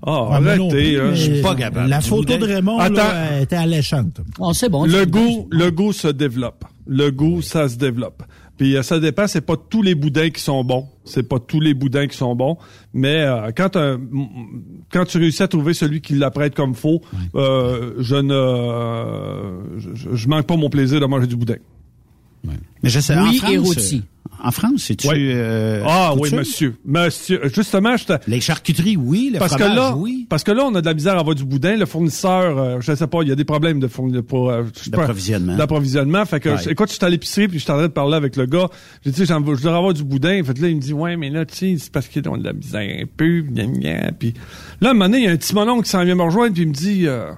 Ah, 0.04 0.28
arrêtez, 0.32 0.98
hein. 1.00 1.04
mais 1.10 1.16
Je 1.16 1.32
suis 1.32 1.42
pas 1.42 1.54
capable. 1.54 1.88
La 1.88 2.00
photo 2.00 2.36
de 2.36 2.44
Raymond 2.44 2.78
Attends. 2.78 2.94
là, 2.94 3.40
était 3.40 3.56
alléchante. 3.56 4.20
On 4.40 4.52
sait 4.52 4.68
bon. 4.68 4.84
Le 4.84 5.06
goût, 5.06 5.46
le 5.50 5.70
goût 5.70 5.92
se 5.92 6.08
développe. 6.08 6.64
Le 6.86 7.10
goût, 7.10 7.40
ça 7.40 7.68
se 7.68 7.76
développe. 7.76 8.22
Puis 8.56 8.76
euh, 8.76 8.82
ça 8.82 8.98
dépend, 8.98 9.28
c'est 9.28 9.42
pas 9.42 9.54
tous 9.56 9.82
les 9.82 9.94
boudins 9.94 10.30
qui 10.30 10.42
sont 10.42 10.64
bons. 10.64 10.88
C'est 11.04 11.22
pas 11.22 11.38
tous 11.38 11.60
les 11.60 11.72
boudins 11.72 12.08
qui 12.08 12.16
sont 12.16 12.34
bons. 12.34 12.56
Mais 12.92 13.22
euh, 13.22 13.52
quand 13.56 13.76
un- 13.76 14.00
quand 14.90 15.04
tu 15.04 15.18
réussis 15.18 15.44
à 15.44 15.48
trouver 15.48 15.72
celui 15.74 16.00
qui 16.00 16.14
l'apprête 16.16 16.56
comme 16.56 16.74
faux, 16.74 17.00
euh, 17.36 17.92
je 18.00 18.16
ne 18.16 18.34
euh, 18.34 19.78
je, 19.78 20.14
je 20.16 20.28
manque 20.28 20.46
pas 20.46 20.56
mon 20.56 20.68
plaisir 20.70 21.00
de 21.00 21.06
manger 21.06 21.28
du 21.28 21.36
boudin. 21.36 21.56
Mais 22.82 22.88
je 22.90 23.00
sais, 23.00 23.14
en 23.16 23.24
Oui, 23.28 23.36
France, 23.38 23.50
et 23.52 23.58
rôti. 23.58 24.02
En 24.42 24.50
France, 24.50 24.84
c'est-tu... 24.86 25.08
Ouais. 25.08 25.16
euh, 25.18 25.82
ah 25.86 26.14
oui, 26.16 26.30
monsieur. 26.32 26.76
Monsieur, 26.84 27.40
justement, 27.54 27.96
je 27.96 28.04
te- 28.04 28.12
Les 28.30 28.40
charcuteries, 28.40 28.96
oui. 28.96 29.30
Le 29.32 29.38
parce 29.38 29.56
que 29.56 29.62
là, 29.62 29.94
oui. 29.96 30.26
parce 30.28 30.44
que 30.44 30.52
là, 30.52 30.62
on 30.64 30.74
a 30.74 30.80
de 30.80 30.86
la 30.86 30.94
misère 30.94 31.16
à 31.16 31.20
avoir 31.20 31.34
du 31.34 31.44
boudin. 31.44 31.76
Le 31.76 31.86
fournisseur, 31.86 32.58
euh, 32.58 32.78
je 32.80 32.94
sais 32.94 33.06
pas, 33.06 33.22
il 33.22 33.28
y 33.28 33.32
a 33.32 33.34
des 33.34 33.44
problèmes 33.44 33.80
de 33.80 33.88
fourni- 33.88 34.22
pour 34.22 34.50
euh, 34.50 34.62
D'approvisionnement. 34.86 35.56
D'approvisionnement. 35.56 36.24
Fait 36.24 36.40
que, 36.40 36.48
Ouais. 36.50 36.72
écoute, 36.72 36.88
je 36.90 36.94
suis 36.94 37.04
à 37.04 37.08
l'épicerie 37.08 37.48
puis 37.48 37.58
je 37.58 37.64
suis 37.64 37.72
en 37.72 37.76
train 37.76 37.82
de 37.88 37.92
parler 37.92 38.14
avec 38.16 38.36
le 38.36 38.46
gars. 38.46 38.68
J'ai 39.04 39.10
dit, 39.10 39.26
j'en 39.26 39.40
veux- 39.40 39.56
je 39.56 39.62
dois 39.62 39.76
avoir 39.76 39.92
du 39.94 40.04
boudin. 40.04 40.42
Fait 40.44 40.54
que 40.54 40.62
là, 40.62 40.68
il 40.68 40.76
me 40.76 40.80
dit, 40.80 40.92
ouais, 40.92 41.16
mais 41.16 41.30
là, 41.30 41.44
tu 41.44 41.54
sais, 41.56 41.74
c'est 41.78 41.92
parce 41.92 42.06
qu'ils 42.08 42.26
ont 42.28 42.36
de 42.36 42.44
la 42.44 42.52
misère 42.52 42.80
un 43.02 43.06
peu, 43.16 43.40
gna, 43.42 43.64
gna. 43.66 44.12
Puis 44.12 44.34
là, 44.80 44.88
à 44.88 44.90
un 44.90 44.94
moment 44.94 45.06
donné, 45.06 45.18
il 45.18 45.24
y 45.24 45.28
a 45.28 45.32
un 45.32 45.36
petit 45.36 45.54
monon 45.54 45.80
qui 45.80 45.90
s'en 45.90 46.04
vient 46.04 46.14
me 46.14 46.22
rejoindre 46.22 46.54
puis 46.54 46.62
il 46.62 46.68
me 46.68 46.72
dit, 46.74 47.06
euh, 47.06 47.32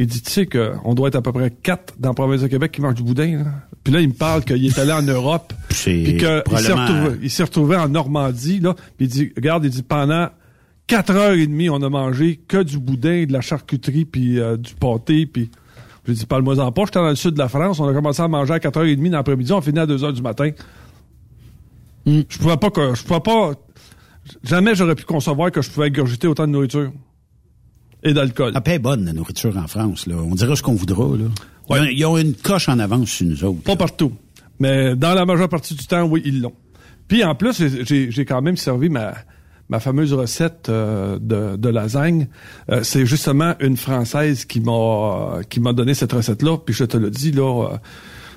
il 0.00 0.06
dit, 0.06 0.22
tu 0.22 0.30
sais 0.30 0.46
qu'on 0.46 0.94
doit 0.94 1.08
être 1.08 1.16
à 1.16 1.22
peu 1.22 1.30
près 1.30 1.50
quatre 1.50 1.92
dans 1.98 2.08
la 2.08 2.14
province 2.14 2.40
de 2.40 2.46
Québec 2.46 2.72
qui 2.72 2.80
mangent 2.80 2.94
du 2.94 3.02
boudin. 3.02 3.44
là. 3.44 3.50
Puis 3.84 3.92
là, 3.92 4.00
il 4.00 4.08
me 4.08 4.14
parle 4.14 4.44
qu'il 4.44 4.64
est 4.64 4.78
allé 4.78 4.92
en 4.92 5.02
Europe. 5.02 5.52
Puis 5.68 6.16
qu'il 6.16 6.58
s'est 6.58 6.72
retrouvé, 6.72 7.18
il 7.22 7.30
s'est 7.30 7.42
retrouvé 7.42 7.76
en 7.76 7.88
Normandie, 7.88 8.60
là. 8.60 8.74
Puis 8.96 9.06
il 9.06 9.08
dit, 9.08 9.32
regarde, 9.36 9.62
il 9.66 9.70
dit, 9.70 9.82
pendant 9.82 10.28
quatre 10.86 11.10
heures 11.10 11.34
et 11.34 11.46
demie, 11.46 11.68
on 11.68 11.82
a 11.82 11.90
mangé 11.90 12.40
que 12.48 12.62
du 12.62 12.78
boudin, 12.78 13.26
de 13.26 13.32
la 13.32 13.42
charcuterie, 13.42 14.06
puis 14.06 14.40
euh, 14.40 14.56
du 14.56 14.74
pâté, 14.74 15.26
puis... 15.26 15.50
J'ai 16.06 16.14
dit, 16.14 16.26
parle-moi-en 16.26 16.72
pas. 16.72 16.84
J'étais 16.86 16.98
dans 16.98 17.10
le 17.10 17.14
sud 17.14 17.34
de 17.34 17.38
la 17.38 17.50
France. 17.50 17.78
On 17.78 17.86
a 17.86 17.92
commencé 17.92 18.22
à 18.22 18.26
manger 18.26 18.54
à 18.54 18.58
4h30 18.58 19.10
dans 19.10 19.18
l'après-midi. 19.18 19.52
On 19.52 19.60
finit 19.60 19.80
à 19.80 19.86
2h 19.86 20.14
du 20.14 20.22
matin. 20.22 20.50
Mm. 22.06 22.20
Je 22.26 22.38
pouvais 22.38 22.56
pas 22.56 22.70
que, 22.70 22.94
je 22.94 23.04
pouvais 23.04 23.20
pas, 23.20 23.52
jamais 24.42 24.74
j'aurais 24.74 24.94
pu 24.94 25.04
concevoir 25.04 25.50
que 25.50 25.60
je 25.60 25.70
pouvais 25.70 25.88
ingurgiter 25.88 26.26
autant 26.26 26.46
de 26.46 26.52
nourriture. 26.52 26.90
Et 28.02 28.12
d'alcool. 28.14 28.52
La 28.54 28.60
paix 28.60 28.74
est 28.74 28.78
bonne, 28.78 29.04
la 29.04 29.12
nourriture 29.12 29.56
en 29.56 29.66
France. 29.66 30.06
Là. 30.06 30.14
On 30.16 30.34
dira 30.34 30.56
ce 30.56 30.62
qu'on 30.62 30.74
voudra. 30.74 31.04
Là. 31.16 31.24
Ils, 31.24 31.24
ont, 31.24 31.74
Ouais. 31.82 31.94
ils 31.94 32.04
ont 32.06 32.16
une 32.18 32.34
coche 32.34 32.68
en 32.68 32.78
avance 32.78 33.10
sur 33.10 33.26
nous 33.26 33.44
autres. 33.44 33.62
Pas 33.62 33.76
partout. 33.76 34.12
Mais 34.58 34.96
dans 34.96 35.14
la 35.14 35.24
majeure 35.26 35.48
partie 35.48 35.74
du 35.74 35.86
temps, 35.86 36.04
oui, 36.04 36.22
ils 36.24 36.40
l'ont. 36.40 36.54
Puis 37.08 37.24
en 37.24 37.34
plus, 37.34 37.62
j'ai- 37.84 38.24
quand 38.24 38.40
même 38.42 38.56
servi 38.56 38.88
ma, 38.88 39.14
ma 39.68 39.80
fameuse 39.80 40.12
recette 40.12 40.68
euh, 40.68 41.18
de, 41.20 41.56
de 41.56 41.68
lasagne. 41.68 42.28
Euh, 42.70 42.80
c'est 42.82 43.04
justement 43.06 43.54
une 43.60 43.76
Française 43.76 44.44
qui 44.44 44.60
m'a 44.60 45.40
qui 45.48 45.60
m'a 45.60 45.72
donné 45.72 45.92
cette 45.94 46.12
recette-là. 46.12 46.58
Puis 46.58 46.74
je 46.74 46.84
te 46.84 46.96
le 46.96 47.10
dis, 47.10 47.32
là, 47.32 47.68
euh, 47.72 47.76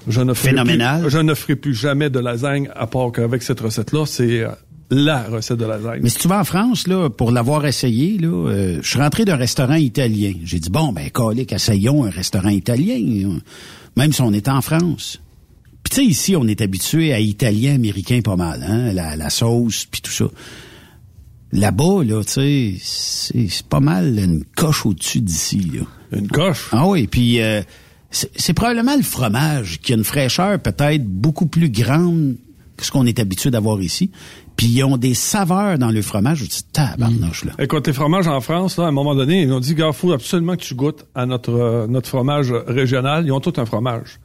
je 0.08 0.22
ne 0.22 0.34
ferai 0.34 0.50
Phénoménal. 0.50 1.02
Plus, 1.02 1.10
je 1.12 1.18
ne 1.20 1.34
ferai 1.34 1.56
plus 1.56 1.74
jamais 1.74 2.10
de 2.10 2.20
lasagne 2.20 2.70
à 2.76 2.88
part 2.88 3.12
qu'avec 3.12 3.42
cette 3.44 3.60
recette-là. 3.62 4.06
C'est 4.06 4.42
euh, 4.42 4.50
la 4.94 5.24
recette 5.24 5.58
de 5.58 5.66
lasagne. 5.66 6.00
Mais 6.02 6.10
si 6.10 6.18
tu 6.18 6.28
vas 6.28 6.40
en 6.40 6.44
France, 6.44 6.88
là, 6.88 7.10
pour 7.10 7.32
l'avoir 7.32 7.66
essayé, 7.66 8.18
là, 8.18 8.28
euh, 8.50 8.80
je 8.82 8.88
suis 8.88 9.00
rentré 9.00 9.26
d'un 9.26 9.36
restaurant 9.36 9.76
italien. 9.76 10.34
J'ai 10.44 10.60
dit, 10.60 10.70
bon, 10.70 10.94
ben, 10.94 11.10
calique, 11.10 11.52
essayons 11.54 12.04
un 12.06 12.10
restaurant 12.10 12.50
italien, 12.50 13.40
même 13.96 14.14
si 14.14 14.22
on 14.22 14.32
est 14.34 14.48
en 14.48 14.62
France. 14.62 15.20
Puis 15.84 15.90
tu 15.90 15.96
sais, 15.96 16.06
ici, 16.06 16.36
on 16.36 16.48
est 16.48 16.62
habitué 16.62 17.14
à 17.14 17.20
italien, 17.20 17.76
américain 17.76 18.22
pas 18.24 18.36
mal, 18.36 18.64
hein, 18.64 18.94
la, 18.94 19.16
la 19.16 19.30
sauce, 19.30 19.86
puis 19.86 20.02
tout 20.02 20.12
ça. 20.12 20.26
là-bas, 21.54 22.04
là, 22.04 22.24
tu 22.24 22.80
sais, 22.80 23.48
c'est 23.48 23.66
pas 23.68 23.80
mal 23.80 24.18
une 24.18 24.44
coche 24.56 24.86
au-dessus 24.86 25.22
d'ici, 25.22 25.72
là. 25.74 26.18
Une 26.18 26.28
coche? 26.28 26.68
Ah 26.72 26.88
oui, 26.88 27.08
puis 27.08 27.42
euh, 27.42 27.62
c'est 28.12 28.54
probablement 28.54 28.96
le 28.96 29.04
fromage 29.04 29.80
qui 29.82 29.94
a 29.94 29.96
une 29.96 30.04
fraîcheur 30.04 30.60
peut-être 30.60 31.06
beaucoup 31.06 31.46
plus 31.46 31.70
grande 31.70 32.36
que 32.76 32.86
ce 32.86 32.92
qu'on 32.92 33.06
est 33.06 33.20
habitué 33.20 33.52
d'avoir 33.52 33.82
ici. 33.82 34.12
Puis 34.56 34.68
ils 34.68 34.84
ont 34.84 34.98
des 34.98 35.14
saveurs 35.14 35.78
dans 35.78 35.90
le 35.90 36.02
fromage. 36.02 36.40
Je 36.40 36.46
dis, 36.46 36.64
tabarnouche, 36.72 37.46
là. 37.46 37.54
Écoute, 37.60 37.88
les 37.88 37.94
fromages 37.94 38.28
en 38.28 38.40
France, 38.40 38.78
là, 38.78 38.86
à 38.86 38.88
un 38.88 38.92
moment 38.92 39.16
donné, 39.16 39.42
ils 39.42 39.52
ont 39.52 39.60
dit, 39.60 39.74
gars, 39.76 39.92
faut 39.92 40.12
absolument 40.12 40.56
que 40.56 40.62
tu 40.62 40.76
goûtes 40.76 41.06
à 41.16 41.26
notre, 41.26 41.52
euh, 41.54 41.88
notre 41.88 42.08
fromage 42.08 42.52
régional. 42.68 43.26
Ils 43.26 43.32
ont 43.32 43.40
tout 43.40 43.54
un 43.58 43.66
fromage. 43.66 44.20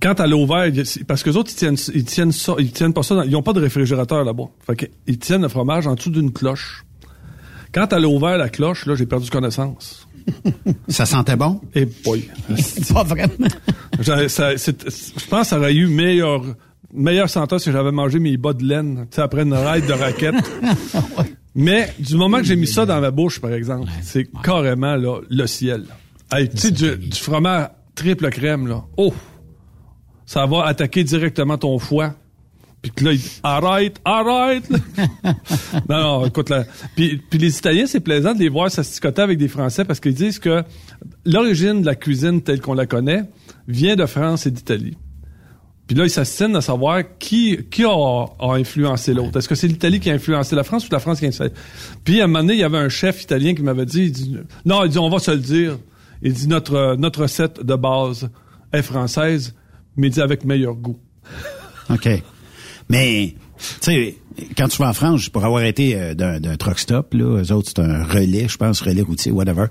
Quand 0.00 0.18
elle 0.20 0.32
a 0.32 0.36
ouvert, 0.36 0.66
il- 0.66 1.04
parce 1.06 1.22
que 1.22 1.30
les 1.30 1.36
autres, 1.36 1.50
ils 1.52 1.56
tiennent, 1.56 1.76
ils 1.94 2.04
tiennent 2.04 2.32
ça, 2.32 2.54
ils 2.58 2.72
tiennent 2.72 2.92
pas 2.92 3.02
ça, 3.02 3.14
dans- 3.16 3.22
ils 3.22 3.36
ont 3.36 3.42
pas 3.42 3.52
de 3.52 3.60
réfrigérateur 3.60 4.24
là-bas. 4.24 4.44
Fait 4.66 4.74
que, 4.76 4.86
ils 5.06 5.18
tiennent 5.18 5.42
le 5.42 5.48
fromage 5.48 5.86
en 5.86 5.94
dessous 5.94 6.10
d'une 6.10 6.32
cloche. 6.32 6.84
Quand 7.72 7.92
elle 7.92 8.04
a 8.04 8.08
ouvert 8.08 8.36
la 8.36 8.48
cloche, 8.48 8.86
là, 8.86 8.94
j'ai 8.96 9.06
perdu 9.06 9.30
connaissance. 9.30 10.06
Ça 10.88 11.04
sentait 11.06 11.36
bon? 11.36 11.60
Et 11.74 11.86
boy. 12.04 12.28
Pas 12.92 13.02
vraiment. 13.02 13.48
Je 14.00 15.26
pense 15.28 15.40
que 15.42 15.46
ça 15.46 15.58
aurait 15.58 15.74
eu 15.74 15.86
meilleur, 15.88 16.42
meilleur 16.92 17.28
senteur 17.30 17.60
si 17.60 17.72
j'avais 17.72 17.92
mangé 17.92 18.18
mes 18.18 18.36
bas 18.36 18.52
de 18.52 18.64
laine, 18.64 19.06
tu 19.10 19.16
sais, 19.16 19.22
après 19.22 19.42
une 19.42 19.54
ride 19.54 19.86
de 19.86 19.92
raquette. 19.92 20.34
Mais 21.54 21.92
du 21.98 22.16
moment 22.16 22.38
que 22.38 22.44
j'ai 22.44 22.56
mis 22.56 22.66
ça 22.66 22.86
dans 22.86 23.00
ma 23.00 23.10
bouche, 23.10 23.40
par 23.40 23.52
exemple, 23.52 23.90
c'est 24.02 24.28
carrément 24.42 24.96
là, 24.96 25.20
le 25.28 25.46
ciel. 25.46 25.84
Hey, 26.32 26.48
tu 26.48 26.56
sais, 26.56 26.70
du, 26.70 26.96
du 26.96 27.18
fromage 27.18 27.68
triple 27.94 28.30
crème, 28.30 28.66
là. 28.66 28.84
Oh! 28.96 29.12
Ça 30.24 30.46
va 30.46 30.64
attaquer 30.64 31.04
directement 31.04 31.58
ton 31.58 31.78
foie. 31.78 32.14
Puis 32.80 32.90
que 32.90 33.04
là, 33.04 33.12
il 33.12 33.18
dit, 33.18 33.40
arrête, 33.42 34.00
arrête! 34.04 34.68
non, 35.88 36.00
non, 36.00 36.26
écoute, 36.26 36.48
là. 36.48 36.64
Puis, 36.96 37.18
puis 37.30 37.38
les 37.38 37.56
Italiens, 37.56 37.86
c'est 37.86 38.00
plaisant 38.00 38.34
de 38.34 38.40
les 38.40 38.48
voir 38.48 38.70
s'asticoter 38.70 39.22
avec 39.22 39.38
des 39.38 39.48
Français 39.48 39.84
parce 39.84 40.00
qu'ils 40.00 40.14
disent 40.14 40.38
que 40.38 40.64
l'origine 41.24 41.82
de 41.82 41.86
la 41.86 41.94
cuisine 41.94 42.42
telle 42.42 42.60
qu'on 42.60 42.74
la 42.74 42.86
connaît 42.86 43.22
vient 43.68 43.94
de 43.94 44.06
France 44.06 44.46
et 44.46 44.50
d'Italie. 44.50 44.96
Puis 45.92 45.98
là, 45.98 46.06
ils 46.06 46.10
s'assinent 46.10 46.56
à 46.56 46.62
savoir 46.62 47.02
qui, 47.18 47.66
qui 47.70 47.84
a, 47.84 47.90
a 47.90 48.54
influencé 48.54 49.12
l'autre. 49.12 49.38
Est-ce 49.38 49.46
que 49.46 49.54
c'est 49.54 49.66
l'Italie 49.66 50.00
qui 50.00 50.08
a 50.08 50.14
influencé 50.14 50.56
la 50.56 50.64
France 50.64 50.86
ou 50.86 50.88
la 50.90 51.00
France 51.00 51.18
qui 51.18 51.26
a 51.26 51.28
influencé? 51.28 51.52
Puis 52.02 52.22
à 52.22 52.24
un 52.24 52.28
moment 52.28 52.38
donné, 52.38 52.54
il 52.54 52.60
y 52.60 52.64
avait 52.64 52.78
un 52.78 52.88
chef 52.88 53.22
italien 53.22 53.54
qui 53.54 53.60
m'avait 53.60 53.84
dit, 53.84 54.04
il 54.04 54.12
dit, 54.12 54.38
non, 54.64 54.86
il 54.86 54.90
dit, 54.90 54.98
on 54.98 55.10
va 55.10 55.18
se 55.18 55.32
le 55.32 55.36
dire. 55.36 55.76
Il 56.22 56.32
dit, 56.32 56.48
notre, 56.48 56.96
notre 56.96 57.20
recette 57.20 57.62
de 57.62 57.74
base 57.74 58.30
est 58.72 58.80
française, 58.80 59.54
mais 59.98 60.06
il 60.06 60.14
dit 60.14 60.22
avec 60.22 60.46
meilleur 60.46 60.76
goût. 60.76 60.98
OK. 61.90 62.08
Mais, 62.88 63.34
tu 63.58 63.64
sais, 63.82 64.16
quand 64.56 64.68
tu 64.68 64.78
vas 64.78 64.88
en 64.88 64.94
France, 64.94 65.28
pour 65.28 65.44
avoir 65.44 65.62
été 65.62 65.94
euh, 65.94 66.14
d'un 66.14 66.40
d'un 66.40 66.56
truck 66.56 66.78
stop, 66.78 67.12
là, 67.12 67.42
eux 67.42 67.52
autres, 67.52 67.70
c'est 67.76 67.82
un 67.82 68.02
relais, 68.02 68.48
je 68.48 68.56
pense, 68.56 68.80
relais 68.80 69.02
routier, 69.02 69.30
whatever, 69.30 69.66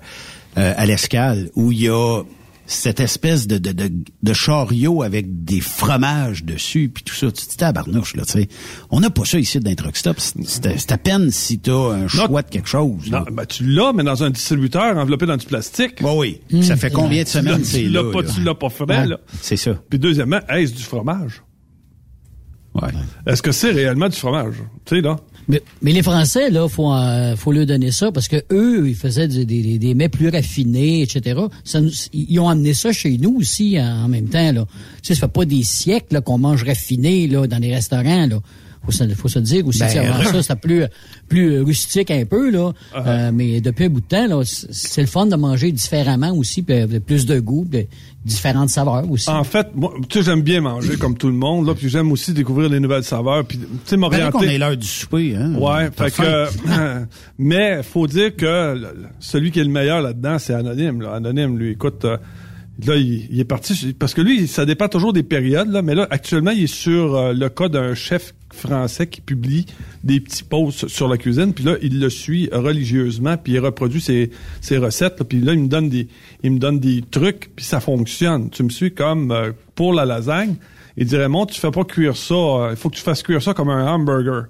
euh, 0.59 0.73
à 0.77 0.85
l'escale, 0.85 1.49
où 1.55 1.71
il 1.71 1.81
y 1.81 1.89
a 1.89 2.21
cette 2.65 2.99
espèce 2.99 3.47
de, 3.47 3.57
de, 3.57 3.71
de, 3.71 3.91
de 4.23 4.33
chariot 4.33 5.03
avec 5.03 5.43
des 5.43 5.59
fromages 5.61 6.43
dessus, 6.43 6.89
puis 6.93 7.03
tout 7.03 7.13
ça. 7.15 7.31
Tu 7.31 7.45
te 7.47 7.55
tabarnouche, 7.55 8.15
là, 8.15 8.23
tu 8.25 8.31
sais. 8.33 8.47
On 8.89 8.99
n'a 8.99 9.09
pas 9.09 9.25
ça 9.25 9.39
ici 9.39 9.59
d'un 9.59 9.75
truck 9.75 9.97
stop. 9.97 10.19
C'est- 10.19 10.35
C'est 10.45 10.79
c'est 10.79 10.91
à 10.91 10.97
peine 10.97 11.31
si 11.31 11.59
t'as 11.59 11.73
un 11.93 12.07
choix 12.07 12.41
de 12.41 12.49
quelque 12.49 12.69
chose. 12.69 13.09
là. 13.09 13.25
Non, 13.27 13.35
ben, 13.35 13.45
tu 13.45 13.65
l'as, 13.65 13.91
mais 13.93 14.03
dans 14.03 14.23
un 14.23 14.29
distributeur 14.29 14.97
enveloppé 14.97 15.25
dans 15.25 15.37
du 15.37 15.45
plastique. 15.45 16.01
Bon, 16.01 16.19
oui. 16.19 16.41
Ça 16.61 16.75
fait 16.77 16.91
combien 16.91 17.23
de 17.23 17.27
semaines 17.27 17.63
c'est 17.63 17.79
tu 17.81 17.89
l'as 17.89 18.03
pas, 18.11 18.21
là? 18.21 18.29
tu 18.33 18.41
l'as 18.41 18.55
pas 18.55 18.69
frais, 18.69 18.85
Ouais, 18.87 19.07
là. 19.07 19.19
C'est 19.41 19.57
ça. 19.57 19.71
Puis 19.89 19.99
deuxièmement, 19.99 20.39
est-ce 20.49 20.73
du 20.73 20.83
fromage? 20.83 21.41
Ouais. 22.73 22.89
Est-ce 23.27 23.41
que 23.41 23.51
c'est 23.51 23.71
réellement 23.71 24.07
du 24.07 24.15
fromage? 24.15 24.55
Tu 24.85 24.95
sais, 24.95 25.01
là. 25.01 25.17
Mais, 25.47 25.61
mais 25.81 25.91
les 25.91 26.03
Français, 26.03 26.49
là, 26.49 26.69
faut, 26.69 26.93
euh, 26.93 27.35
faut 27.35 27.51
leur 27.51 27.65
donner 27.65 27.91
ça 27.91 28.11
parce 28.11 28.27
que 28.29 28.37
eux, 28.51 28.87
ils 28.87 28.95
faisaient 28.95 29.27
des, 29.27 29.43
des, 29.43 29.77
des 29.79 29.93
mets 29.95 30.07
plus 30.07 30.29
raffinés, 30.29 31.01
etc. 31.01 31.41
Ça 31.65 31.81
nous- 31.81 31.91
ils 32.13 32.39
ont 32.39 32.47
amené 32.47 32.73
ça 32.73 32.93
chez 32.93 33.17
nous 33.17 33.37
aussi 33.39 33.77
en, 33.79 34.05
en 34.05 34.07
même 34.07 34.27
temps. 34.29 34.51
Là. 34.53 34.65
Tu 35.01 35.07
sais, 35.07 35.15
ça 35.15 35.21
fait 35.27 35.33
pas 35.33 35.45
des 35.45 35.63
siècles 35.63 36.13
là, 36.13 36.21
qu'on 36.21 36.37
mange 36.37 36.63
raffiné 36.63 37.27
là, 37.27 37.47
dans 37.47 37.57
les 37.59 37.73
restaurants. 37.73 38.27
Là. 38.27 38.39
Faut 38.83 38.91
se, 38.91 39.03
faut 39.09 39.27
se 39.27 39.37
dire 39.37 39.67
aussi, 39.67 39.79
Ben, 39.79 39.87
tu 39.87 39.93
sais, 39.93 39.99
avant 39.99 40.23
ça, 40.31 40.41
c'était 40.41 40.55
plus, 40.55 40.83
plus 41.29 41.61
rustique 41.61 42.09
un 42.09 42.25
peu, 42.25 42.49
là. 42.49 42.71
Uh-huh. 42.95 43.03
Euh, 43.05 43.31
mais 43.31 43.61
depuis 43.61 43.85
un 43.85 43.89
bout 43.89 44.01
de 44.01 44.05
temps, 44.07 44.25
là, 44.25 44.41
c'est 44.43 45.01
le 45.01 45.07
fun 45.07 45.27
de 45.27 45.35
manger 45.35 45.71
différemment 45.71 46.31
aussi, 46.33 46.63
puis 46.63 46.75
avec 46.75 47.05
plus 47.05 47.27
de 47.27 47.39
goût, 47.39 47.63
puis 47.69 47.87
différentes 48.25 48.69
saveurs 48.69 49.09
aussi. 49.09 49.29
En 49.29 49.43
fait, 49.43 49.67
moi, 49.75 49.93
tu 50.09 50.17
sais, 50.17 50.25
j'aime 50.25 50.41
bien 50.41 50.61
manger 50.61 50.97
comme 50.97 51.15
tout 51.15 51.27
le 51.27 51.33
monde, 51.33 51.67
là, 51.67 51.75
puis 51.75 51.89
j'aime 51.89 52.11
aussi 52.11 52.33
découvrir 52.33 52.69
les 52.69 52.79
nouvelles 52.79 53.03
saveurs, 53.03 53.45
puis, 53.45 53.59
tu 53.59 53.65
sais, 53.85 53.97
Paraît 53.97 54.17
qu'on 54.17 54.39
m'orienter. 54.39 54.55
est 54.55 54.57
l'heure 54.57 54.77
du 54.77 54.87
souper, 54.87 55.35
hein? 55.35 55.53
Ouais, 55.55 55.89
fait 55.95 56.11
que, 56.11 57.05
mais 57.37 57.83
faut 57.83 58.07
dire 58.07 58.35
que 58.35 58.81
celui 59.19 59.51
qui 59.51 59.59
est 59.59 59.63
le 59.63 59.69
meilleur 59.69 60.01
là-dedans, 60.01 60.39
c'est 60.39 60.55
Anonyme. 60.55 61.01
Là. 61.01 61.13
Anonyme, 61.13 61.57
lui, 61.57 61.71
écoute, 61.71 62.03
euh, 62.05 62.17
là, 62.85 62.95
il, 62.95 63.27
il 63.31 63.39
est 63.39 63.45
parti, 63.45 63.93
parce 63.97 64.15
que 64.15 64.21
lui, 64.21 64.47
ça 64.47 64.65
dépend 64.65 64.87
toujours 64.87 65.13
des 65.13 65.23
périodes, 65.23 65.69
là, 65.69 65.83
mais 65.83 65.93
là, 65.93 66.07
actuellement, 66.09 66.51
il 66.51 66.63
est 66.63 66.67
sur 66.67 67.15
euh, 67.15 67.33
le 67.33 67.49
cas 67.49 67.69
d'un 67.69 67.93
chef 67.93 68.33
français 68.53 69.07
qui 69.07 69.21
publie 69.21 69.65
des 70.03 70.19
petits 70.19 70.43
posts 70.43 70.87
sur 70.87 71.07
la 71.07 71.17
cuisine, 71.17 71.53
puis 71.53 71.63
là, 71.63 71.75
il 71.81 71.99
le 71.99 72.09
suit 72.09 72.49
religieusement, 72.51 73.37
puis 73.37 73.53
il 73.53 73.59
reproduit 73.59 74.01
ses, 74.01 74.31
ses 74.61 74.77
recettes, 74.77 75.23
puis 75.23 75.41
là, 75.41 75.53
il 75.53 75.59
me 75.59 75.67
donne 75.67 75.89
des, 75.89 76.07
il 76.43 76.51
me 76.51 76.59
donne 76.59 76.79
des 76.79 77.01
trucs, 77.01 77.51
puis 77.55 77.65
ça 77.65 77.79
fonctionne. 77.79 78.49
Tu 78.49 78.63
me 78.63 78.69
suis 78.69 78.93
comme 78.93 79.31
euh, 79.31 79.51
pour 79.75 79.93
la 79.93 80.05
lasagne. 80.05 80.55
Il 80.97 81.05
dirait, 81.05 81.23
Raymond, 81.23 81.45
tu 81.45 81.59
fais 81.59 81.71
pas 81.71 81.85
cuire 81.85 82.17
ça, 82.17 82.35
euh, 82.35 82.67
il 82.71 82.77
faut 82.77 82.89
que 82.89 82.95
tu 82.95 83.01
fasses 83.01 83.23
cuire 83.23 83.41
ça 83.41 83.53
comme 83.53 83.69
un 83.69 83.87
hamburger 83.87 84.45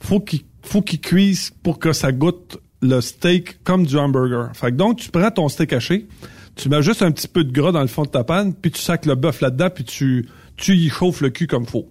faut 0.00 0.20
qu'il 0.20 0.40
faut 0.62 0.82
qu'il 0.82 1.00
cuise 1.00 1.52
pour 1.62 1.78
que 1.78 1.92
ça 1.92 2.12
goûte 2.12 2.58
le 2.82 3.00
steak 3.00 3.62
comme 3.64 3.86
du 3.86 3.96
hamburger. 3.96 4.50
Fait 4.54 4.70
que 4.70 4.76
donc 4.76 4.98
tu 4.98 5.10
prends 5.10 5.30
ton 5.30 5.48
steak 5.48 5.72
haché, 5.72 6.08
tu 6.54 6.68
mets 6.68 6.82
juste 6.82 7.02
un 7.02 7.10
petit 7.12 7.28
peu 7.28 7.44
de 7.44 7.52
gras 7.52 7.72
dans 7.72 7.80
le 7.80 7.86
fond 7.86 8.02
de 8.02 8.08
ta 8.08 8.24
panne, 8.24 8.54
puis 8.54 8.70
tu 8.70 8.80
sacs 8.80 9.06
le 9.06 9.14
bœuf 9.14 9.40
là-dedans, 9.40 9.70
puis 9.70 9.84
tu 9.84 10.28
tu 10.56 10.74
y 10.74 10.88
chauffes 10.88 11.20
le 11.20 11.30
cul 11.30 11.46
comme 11.46 11.66
faut. 11.66 11.88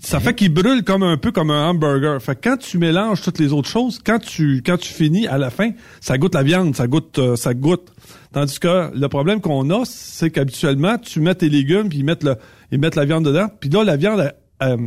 Ça 0.00 0.20
fait 0.20 0.34
qu'il 0.34 0.52
brûle 0.52 0.84
comme 0.84 1.02
un 1.02 1.16
peu 1.16 1.32
comme 1.32 1.50
un 1.50 1.68
hamburger. 1.70 2.20
Fait 2.22 2.34
que 2.36 2.48
quand 2.48 2.56
tu 2.56 2.78
mélanges 2.78 3.20
toutes 3.22 3.38
les 3.38 3.52
autres 3.52 3.68
choses, 3.68 4.00
quand 4.04 4.18
tu 4.18 4.62
quand 4.64 4.76
tu 4.78 4.92
finis 4.92 5.26
à 5.26 5.38
la 5.38 5.50
fin, 5.50 5.70
ça 6.00 6.16
goûte 6.18 6.34
la 6.34 6.42
viande, 6.42 6.74
ça 6.76 6.86
goûte 6.86 7.18
euh, 7.18 7.36
ça 7.36 7.52
goûte. 7.54 7.92
Tandis 8.32 8.58
que 8.60 8.90
le 8.94 9.08
problème 9.08 9.40
qu'on 9.40 9.68
a, 9.70 9.84
c'est 9.84 10.30
qu'habituellement 10.30 10.98
tu 10.98 11.20
mets 11.20 11.34
tes 11.34 11.48
légumes 11.48 11.88
puis 11.88 11.98
ils 11.98 12.04
mettent 12.04 12.24
le 12.24 12.36
ils 12.70 12.78
mettent 12.78 12.96
la 12.96 13.04
viande 13.06 13.24
dedans, 13.24 13.48
puis 13.60 13.70
là 13.70 13.82
la 13.84 13.96
viande 13.96 14.20
elle, 14.20 14.34
elle- 14.60 14.78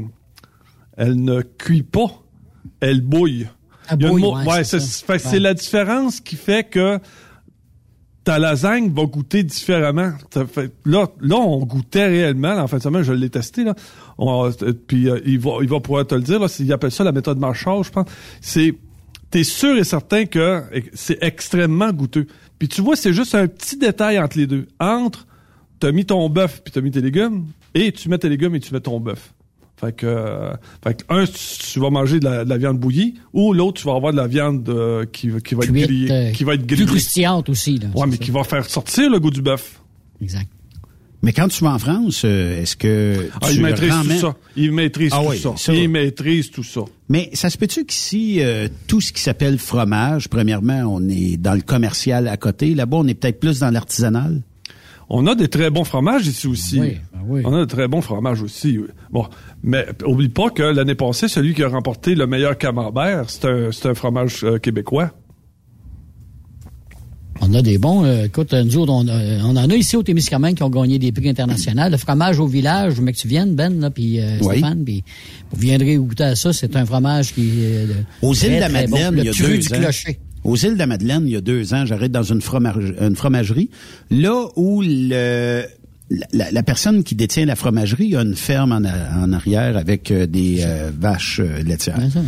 elle 0.97 1.21
ne 1.23 1.41
cuit 1.41 1.83
pas, 1.83 2.07
elle 2.79 3.01
bouille. 3.01 3.47
Elle 3.89 3.97
bouille, 3.97 4.23
ouais, 4.23 4.45
ouais, 4.47 4.63
c'est 4.63 4.77
Ouais. 5.09 5.39
la 5.39 5.53
différence 5.53 6.19
qui 6.21 6.35
fait 6.35 6.63
que 6.69 6.99
ta 8.23 8.37
lasagne 8.37 8.93
va 8.93 9.05
goûter 9.05 9.41
différemment. 9.43 10.11
Fait- 10.53 10.71
là, 10.85 11.07
là, 11.21 11.37
on 11.37 11.65
goûtait 11.65 12.05
réellement. 12.05 12.53
en 12.55 12.67
fin 12.67 12.77
de 12.77 12.83
semaine, 12.83 13.01
je 13.01 13.13
l'ai 13.13 13.31
testé. 13.31 13.63
Là. 13.63 13.73
On- 14.23 14.45
euh, 14.45 14.73
puis 14.87 15.09
euh, 15.09 15.19
il 15.25 15.39
va, 15.39 15.51
il 15.61 15.67
va 15.67 15.79
pouvoir 15.79 16.05
te 16.05 16.13
le 16.15 16.21
dire. 16.21 16.39
Là, 16.39 16.47
il 16.59 16.71
appelle 16.71 16.91
ça 16.91 17.03
la 17.03 17.11
méthode 17.11 17.39
Marshall, 17.39 17.83
je 17.83 17.89
pense. 17.89 18.05
C'est, 18.39 18.75
t'es 19.31 19.43
sûr 19.43 19.75
et 19.77 19.83
certain 19.83 20.25
que 20.25 20.61
c'est 20.93 21.17
extrêmement 21.23 21.91
goûteux. 21.91 22.27
Puis 22.59 22.67
tu 22.67 22.81
vois, 22.81 22.95
c'est 22.95 23.13
juste 23.13 23.33
un 23.35 23.47
petit 23.47 23.77
détail 23.77 24.19
entre 24.19 24.37
les 24.37 24.45
deux. 24.47 24.67
Entre, 24.79 25.25
t'as 25.79 25.91
mis 25.91 26.05
ton 26.05 26.29
bœuf 26.29 26.61
puis 26.63 26.71
t'as 26.71 26.81
mis 26.81 26.91
tes 26.91 27.01
légumes, 27.01 27.45
et 27.73 27.91
tu 27.91 28.09
mets 28.09 28.19
tes 28.19 28.29
légumes 28.29 28.53
et 28.55 28.59
tu 28.59 28.73
mets 28.73 28.79
ton 28.81 28.99
bœuf. 28.99 29.33
Fait 29.77 29.95
que, 29.95 30.05
euh, 30.05 30.53
fait 30.83 30.93
que 31.01 31.03
un, 31.11 31.25
tu, 31.25 31.79
vas 31.79 31.89
manger 31.89 32.19
de 32.19 32.25
la, 32.25 32.45
de 32.45 32.49
la 32.49 32.57
viande 32.59 32.77
bouillie, 32.77 33.15
ou 33.33 33.51
l'autre, 33.53 33.81
tu 33.81 33.87
vas 33.87 33.95
avoir 33.95 34.11
de 34.11 34.17
la 34.17 34.27
viande 34.27 34.69
euh, 34.69 35.05
qui, 35.11 35.29
qui 35.43 35.55
va 35.55 35.63
être 35.63 35.71
grillée, 35.73 36.11
euh, 36.11 36.31
qui 36.33 36.43
va 36.43 36.53
être 36.53 36.67
Plus 36.67 36.75
grillée. 36.75 36.85
croustillante 36.85 37.49
aussi. 37.49 37.79
Là, 37.79 37.87
Ouais, 37.95 38.05
mais 38.05 38.11
ça. 38.17 38.17
qui 38.23 38.29
va 38.29 38.43
faire 38.43 38.63
sortir 38.69 39.09
le 39.09 39.19
goût 39.19 39.31
du 39.31 39.41
bœuf. 39.41 39.81
Exact. 40.21 40.47
Mais 41.23 41.33
quand 41.33 41.47
tu 41.49 41.63
vas 41.63 41.71
en 41.73 41.79
France, 41.79 42.23
euh, 42.25 42.61
est-ce 42.61 42.75
que 42.75 43.29
Ah, 43.41 43.47
tu 43.51 43.61
ramènes- 43.61 43.75
tout 44.07 44.19
ça. 44.19 44.35
Il 44.55 44.71
maîtrise 44.71 45.11
Ah 45.13 45.19
tout 45.23 45.29
oui, 45.29 45.37
ça. 45.37 45.53
ça. 45.55 45.73
Il 45.73 45.87
maîtrise 45.89 46.49
tout 46.49 46.63
ça. 46.63 46.81
Mais 47.09 47.29
ça 47.33 47.49
se 47.51 47.57
peut-tu 47.59 47.85
qu'ici, 47.85 48.37
euh, 48.41 48.67
tout 48.87 49.01
ce 49.01 49.13
qui 49.13 49.21
s'appelle 49.21 49.59
fromage, 49.59 50.29
premièrement, 50.29 50.81
on 50.87 51.07
est 51.09 51.37
dans 51.37 51.53
le 51.53 51.61
commercial 51.61 52.27
à 52.27 52.37
côté. 52.37 52.73
Là-bas, 52.73 52.97
on 52.97 53.07
est 53.07 53.13
peut-être 53.13 53.39
plus 53.39 53.59
dans 53.59 53.69
l'artisanal. 53.69 54.41
On 55.13 55.27
a 55.27 55.35
des 55.35 55.49
très 55.49 55.69
bons 55.69 55.83
fromages 55.83 56.25
ici 56.25 56.47
aussi. 56.47 56.79
Oui, 56.79 56.97
ben 57.13 57.19
oui. 57.27 57.41
On 57.43 57.53
a 57.53 57.59
de 57.59 57.65
très 57.65 57.89
bons 57.89 58.01
fromages 58.01 58.41
aussi. 58.41 58.79
Bon, 59.11 59.27
mais 59.61 59.85
oublie 60.05 60.29
pas 60.29 60.49
que 60.51 60.63
l'année 60.63 60.95
passée, 60.95 61.27
celui 61.27 61.53
qui 61.53 61.63
a 61.63 61.67
remporté 61.67 62.15
le 62.15 62.25
meilleur 62.27 62.57
camembert, 62.57 63.25
c'est 63.29 63.43
un, 63.45 63.69
un 63.83 63.93
fromage 63.93 64.45
euh, 64.45 64.57
québécois. 64.57 65.11
On 67.43 67.53
a 67.55 67.61
des 67.61 67.77
bons. 67.77 68.05
euh, 68.05 68.25
écoute, 68.25 68.53
nous 68.53 68.77
autres, 68.77 68.91
on, 68.93 69.07
a- 69.07 69.43
on 69.43 69.55
en 69.57 69.69
a 69.69 69.75
ici 69.75 69.95
au 69.97 70.03
Témiscamingue 70.03 70.55
qui 70.55 70.63
ont 70.63 70.69
gagné 70.69 70.99
des 70.99 71.11
prix 71.11 71.29
internationaux. 71.29 71.89
Le 71.89 71.97
fromage 71.97 72.39
au 72.39 72.47
village, 72.47 72.93
je 72.95 73.01
veux 73.01 73.07
que 73.11 73.17
tu 73.17 73.27
viennes, 73.27 73.55
Ben, 73.55 73.79
là, 73.79 73.89
puis 73.89 74.19
euh, 74.19 74.37
Oui. 74.41 74.57
Stéphane, 74.59 74.83
puis 74.83 75.03
vous 75.51 75.59
viendrez 75.59 75.95
goûter 75.97 76.23
à 76.23 76.35
ça. 76.35 76.53
C'est 76.53 76.75
un 76.75 76.85
fromage 76.85 77.33
qui 77.33 77.41
est 77.63 77.63
euh, 77.63 77.85
Aux 78.21 78.33
très, 78.35 78.47
îles 78.47 78.55
de 78.55 78.59
la 78.59 78.67
bon. 78.67 78.73
Madeleine, 78.91 79.15
Le 79.15 79.19
il 79.21 79.25
y 79.25 79.29
a 79.29 79.33
cru 79.33 79.43
deux 79.43 79.57
du 79.57 79.67
ans. 79.73 79.79
clocher. 79.79 80.19
Aux 80.43 80.55
îles 80.55 80.73
de 80.73 80.77
la 80.79 80.87
Madeleine, 80.87 81.23
il 81.25 81.33
y 81.33 81.35
a 81.35 81.41
deux 81.41 81.73
ans, 81.73 81.85
j'arrête 81.85 82.11
dans 82.11 82.23
une, 82.23 82.41
fromage- 82.41 82.93
une 83.01 83.15
fromagerie. 83.15 83.69
Là 84.11 84.45
où 84.55 84.81
le, 84.83 85.63
la, 86.09 86.27
la- 86.33 86.51
la 86.51 86.63
personne 86.63 87.03
qui 87.03 87.15
détient 87.15 87.45
la 87.45 87.55
fromagerie 87.55 88.15
a 88.15 88.21
une 88.21 88.35
ferme 88.35 88.71
en, 88.71 88.83
a- 88.83 89.17
en 89.23 89.33
arrière 89.33 89.77
avec 89.77 90.09
euh, 90.11 90.25
des 90.27 90.59
euh, 90.61 90.91
vaches 90.97 91.39
euh, 91.43 91.63
laitières. 91.63 91.99
Ça. 92.13 92.21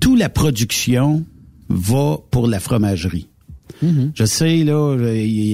toute 0.00 0.18
la 0.18 0.28
production 0.28 1.24
va 1.68 2.18
pour 2.30 2.46
la 2.48 2.58
fromagerie. 2.60 3.28
Je 4.14 4.24
sais, 4.24 4.64
là, 4.64 4.96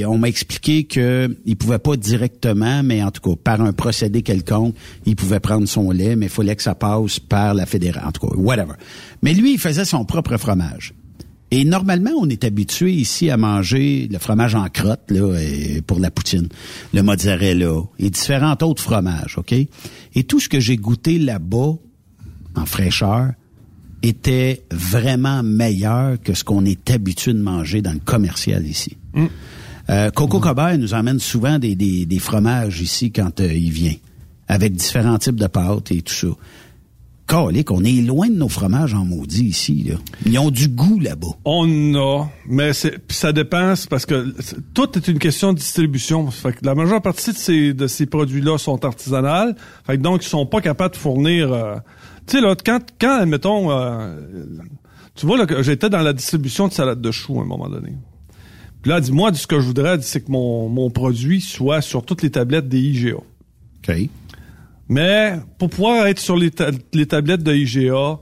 on 0.08 0.18
m'a 0.18 0.28
expliqué 0.28 0.84
que 0.84 1.36
il 1.46 1.56
pouvait 1.56 1.78
pas 1.78 1.96
directement, 1.96 2.82
mais 2.82 3.02
en 3.02 3.10
tout 3.10 3.20
cas, 3.22 3.36
par 3.42 3.60
un 3.60 3.72
procédé 3.72 4.22
quelconque, 4.22 4.74
il 5.06 5.16
pouvait 5.16 5.40
prendre 5.40 5.66
son 5.66 5.90
lait, 5.90 6.16
mais 6.16 6.26
il 6.26 6.30
fallait 6.30 6.56
que 6.56 6.62
ça 6.62 6.74
passe 6.74 7.18
par 7.18 7.54
la 7.54 7.66
fédérale. 7.66 8.04
En 8.06 8.12
tout 8.12 8.26
cas, 8.26 8.36
whatever. 8.36 8.74
Mais 9.22 9.34
lui, 9.34 9.52
il 9.52 9.58
faisait 9.58 9.84
son 9.84 10.04
propre 10.04 10.36
fromage. 10.36 10.94
Et 11.50 11.64
normalement, 11.64 12.10
on 12.20 12.28
est 12.28 12.44
habitué 12.44 12.92
ici 12.92 13.30
à 13.30 13.38
manger 13.38 14.06
le 14.10 14.18
fromage 14.18 14.54
en 14.54 14.68
crotte, 14.68 15.10
là, 15.10 15.34
pour 15.86 15.98
la 15.98 16.10
poutine, 16.10 16.48
le 16.92 17.02
mozzarella 17.02 17.84
et 17.98 18.10
différents 18.10 18.56
autres 18.60 18.82
fromages, 18.82 19.38
OK? 19.38 19.52
Et 19.52 20.24
tout 20.24 20.40
ce 20.40 20.50
que 20.50 20.60
j'ai 20.60 20.76
goûté 20.76 21.18
là-bas, 21.18 21.76
en 22.54 22.66
fraîcheur, 22.66 23.32
était 24.02 24.62
vraiment 24.70 25.42
meilleur 25.42 26.20
que 26.22 26.32
ce 26.34 26.44
qu'on 26.44 26.64
est 26.64 26.90
habitué 26.90 27.32
de 27.32 27.40
manger 27.40 27.82
dans 27.82 27.92
le 27.92 27.98
commercial 27.98 28.64
ici. 28.66 28.96
Euh, 29.90 30.10
Coco 30.10 30.38
Cobert 30.38 30.78
nous 30.78 30.94
emmène 30.94 31.18
souvent 31.18 31.58
des, 31.58 31.74
des, 31.74 32.06
des 32.06 32.18
fromages 32.18 32.80
ici 32.80 33.10
quand 33.10 33.40
euh, 33.40 33.52
il 33.52 33.70
vient, 33.72 33.94
avec 34.46 34.74
différents 34.74 35.18
types 35.18 35.40
de 35.40 35.46
pâtes 35.46 35.90
et 35.90 36.02
tout 36.02 36.14
ça. 36.14 36.28
Calique, 37.26 37.70
on 37.70 37.82
est 37.84 38.00
loin 38.00 38.28
de 38.28 38.36
nos 38.36 38.48
fromages 38.48 38.94
en 38.94 39.04
maudit 39.04 39.44
ici. 39.44 39.84
Là. 39.88 39.96
Ils 40.24 40.38
ont 40.38 40.50
du 40.50 40.68
goût 40.68 41.00
là-bas. 41.00 41.36
On 41.44 41.94
a, 41.94 42.26
mais 42.48 42.72
ça 42.72 43.32
dépend, 43.32 43.74
parce 43.90 44.06
que 44.06 44.34
tout 44.74 44.88
est 44.96 45.08
une 45.08 45.18
question 45.18 45.52
de 45.52 45.58
distribution. 45.58 46.30
Fait 46.30 46.52
que 46.52 46.64
la 46.64 46.74
majeure 46.74 47.02
partie 47.02 47.32
de 47.32 47.36
ces, 47.36 47.74
de 47.74 47.86
ces 47.86 48.06
produits-là 48.06 48.58
sont 48.58 48.82
artisanales. 48.84 49.56
Fait 49.86 49.96
que 49.98 50.02
donc, 50.02 50.24
ils 50.24 50.28
sont 50.28 50.46
pas 50.46 50.60
capables 50.60 50.94
de 50.94 51.00
fournir... 51.00 51.52
euh, 51.52 51.76
sais, 52.36 52.40
là, 52.40 52.54
quand, 52.64 52.80
quand 53.00 53.20
admettons... 53.20 53.70
euh, 53.70 54.16
tu 55.14 55.26
vois, 55.26 55.36
là, 55.36 55.46
que 55.46 55.62
j'étais 55.62 55.90
dans 55.90 56.00
la 56.02 56.12
distribution 56.12 56.68
de 56.68 56.72
salade 56.72 57.00
de 57.00 57.10
choux 57.10 57.38
à 57.40 57.42
un 57.42 57.46
moment 57.46 57.68
donné. 57.68 57.92
Puis 58.82 58.90
là, 58.90 59.00
dis-moi, 59.00 59.34
ce 59.34 59.46
que 59.46 59.58
je 59.58 59.66
voudrais, 59.66 60.00
c'est 60.02 60.20
que 60.20 60.30
mon, 60.30 60.68
mon 60.68 60.90
produit 60.90 61.40
soit 61.40 61.80
sur 61.80 62.04
toutes 62.04 62.22
les 62.22 62.30
tablettes 62.30 62.68
des 62.68 62.78
IGA. 62.80 63.16
OK. 63.16 63.96
Mais 64.88 65.34
pour 65.58 65.68
pouvoir 65.70 66.06
être 66.06 66.20
sur 66.20 66.36
les, 66.36 66.50
ta- 66.52 66.70
les 66.94 67.06
tablettes 67.06 67.42
de 67.42 67.52
IGA, 67.52 68.20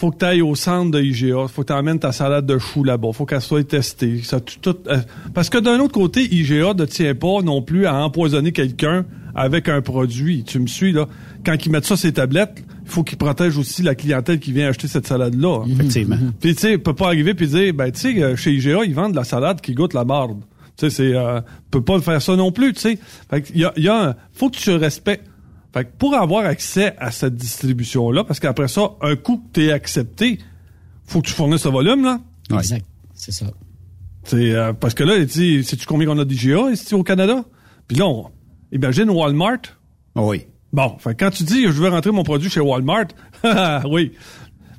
faut 0.00 0.10
que 0.10 0.16
tu 0.18 0.24
ailles 0.24 0.40
au 0.42 0.54
centre 0.54 0.90
de 0.92 1.02
IGA, 1.02 1.46
faut 1.48 1.60
que 1.62 1.66
tu 1.66 1.72
emmènes 1.74 1.98
ta 1.98 2.10
salade 2.12 2.46
de 2.46 2.56
choux 2.58 2.84
là-bas, 2.84 3.12
faut 3.12 3.26
qu'elle 3.26 3.40
soit 3.42 3.62
testée. 3.68 4.22
Ça, 4.22 4.40
tout, 4.40 4.74
euh, 4.86 4.96
parce 5.34 5.50
que 5.50 5.58
d'un 5.58 5.78
autre 5.78 5.92
côté, 5.92 6.22
IGA 6.34 6.72
ne 6.72 6.86
tient 6.86 7.14
pas 7.14 7.42
non 7.42 7.60
plus 7.60 7.84
à 7.86 7.94
empoisonner 8.02 8.52
quelqu'un 8.52 9.04
avec 9.34 9.68
un 9.68 9.82
produit. 9.82 10.42
Tu 10.42 10.58
me 10.58 10.66
suis, 10.66 10.92
là? 10.92 11.06
Quand 11.44 11.54
ils 11.64 11.70
mettent 11.70 11.84
ça 11.84 11.96
sur 11.96 12.06
les 12.08 12.12
tablettes, 12.14 12.64
il 12.84 12.90
faut 12.90 13.04
qu'ils 13.04 13.18
protègent 13.18 13.58
aussi 13.58 13.82
la 13.82 13.94
clientèle 13.94 14.40
qui 14.40 14.52
vient 14.52 14.68
acheter 14.68 14.88
cette 14.88 15.06
salade-là. 15.06 15.64
Effectivement. 15.70 16.16
Puis 16.40 16.54
tu 16.54 16.60
sais, 16.62 16.78
peut 16.78 16.94
pas 16.94 17.06
arriver 17.06 17.34
puis 17.34 17.46
dire 17.46 17.72
ben 17.74 17.92
tu 17.92 18.00
sais 18.00 18.22
euh, 18.22 18.36
chez 18.36 18.52
IGA, 18.52 18.84
ils 18.84 18.94
vendent 18.94 19.12
de 19.12 19.16
la 19.16 19.24
salade 19.24 19.60
qui 19.60 19.74
goûte 19.74 19.94
la 19.94 20.04
marde. 20.04 20.40
Tu 20.76 20.88
sais 20.88 20.90
c'est 20.90 21.14
euh, 21.14 21.40
peut 21.70 21.82
pas 21.82 22.00
faire 22.00 22.20
ça 22.20 22.34
non 22.36 22.50
plus, 22.52 22.72
tu 22.72 22.80
sais. 22.80 22.98
Fait 23.30 23.42
qu'il 23.42 23.58
y 23.58 23.64
a, 23.64 23.72
il 23.76 23.84
y 23.84 23.88
a 23.88 24.08
un- 24.08 24.14
faut 24.32 24.48
que 24.50 24.56
tu 24.56 24.70
respectes 24.72 25.29
fait 25.72 25.84
que 25.84 25.90
pour 25.98 26.14
avoir 26.14 26.44
accès 26.44 26.96
à 26.98 27.10
cette 27.10 27.36
distribution 27.36 28.10
là 28.10 28.24
parce 28.24 28.40
qu'après 28.40 28.68
ça, 28.68 28.90
un 29.00 29.16
coup 29.16 29.38
que 29.38 29.60
tu 29.60 29.66
es 29.66 29.72
accepté, 29.72 30.38
faut 31.04 31.20
que 31.20 31.28
tu 31.28 31.34
fournisses 31.34 31.62
ce 31.62 31.68
volume 31.68 32.04
là. 32.04 32.20
Exact. 32.50 32.84
C'est 33.14 33.32
ça. 33.32 33.46
C'est 34.24 34.54
euh, 34.54 34.72
parce 34.72 34.94
que 34.94 35.04
là, 35.04 35.14
tu 35.24 35.28
sais, 35.28 35.62
sais-tu 35.62 35.86
combien 35.86 36.08
on 36.08 36.18
a 36.18 36.24
d'IGA 36.24 36.70
ici 36.72 36.94
au 36.94 37.02
Canada? 37.02 37.44
Puis 37.88 37.96
là, 37.96 38.06
on, 38.06 38.26
imagine 38.72 39.10
Walmart. 39.10 39.60
Oui. 40.16 40.46
Bon, 40.72 40.96
fait 40.98 41.14
que 41.14 41.24
quand 41.24 41.30
tu 41.30 41.44
dis 41.44 41.64
je 41.64 41.70
veux 41.70 41.88
rentrer 41.88 42.10
mon 42.10 42.22
produit 42.22 42.50
chez 42.50 42.60
Walmart, 42.60 43.08
oui. 43.90 44.12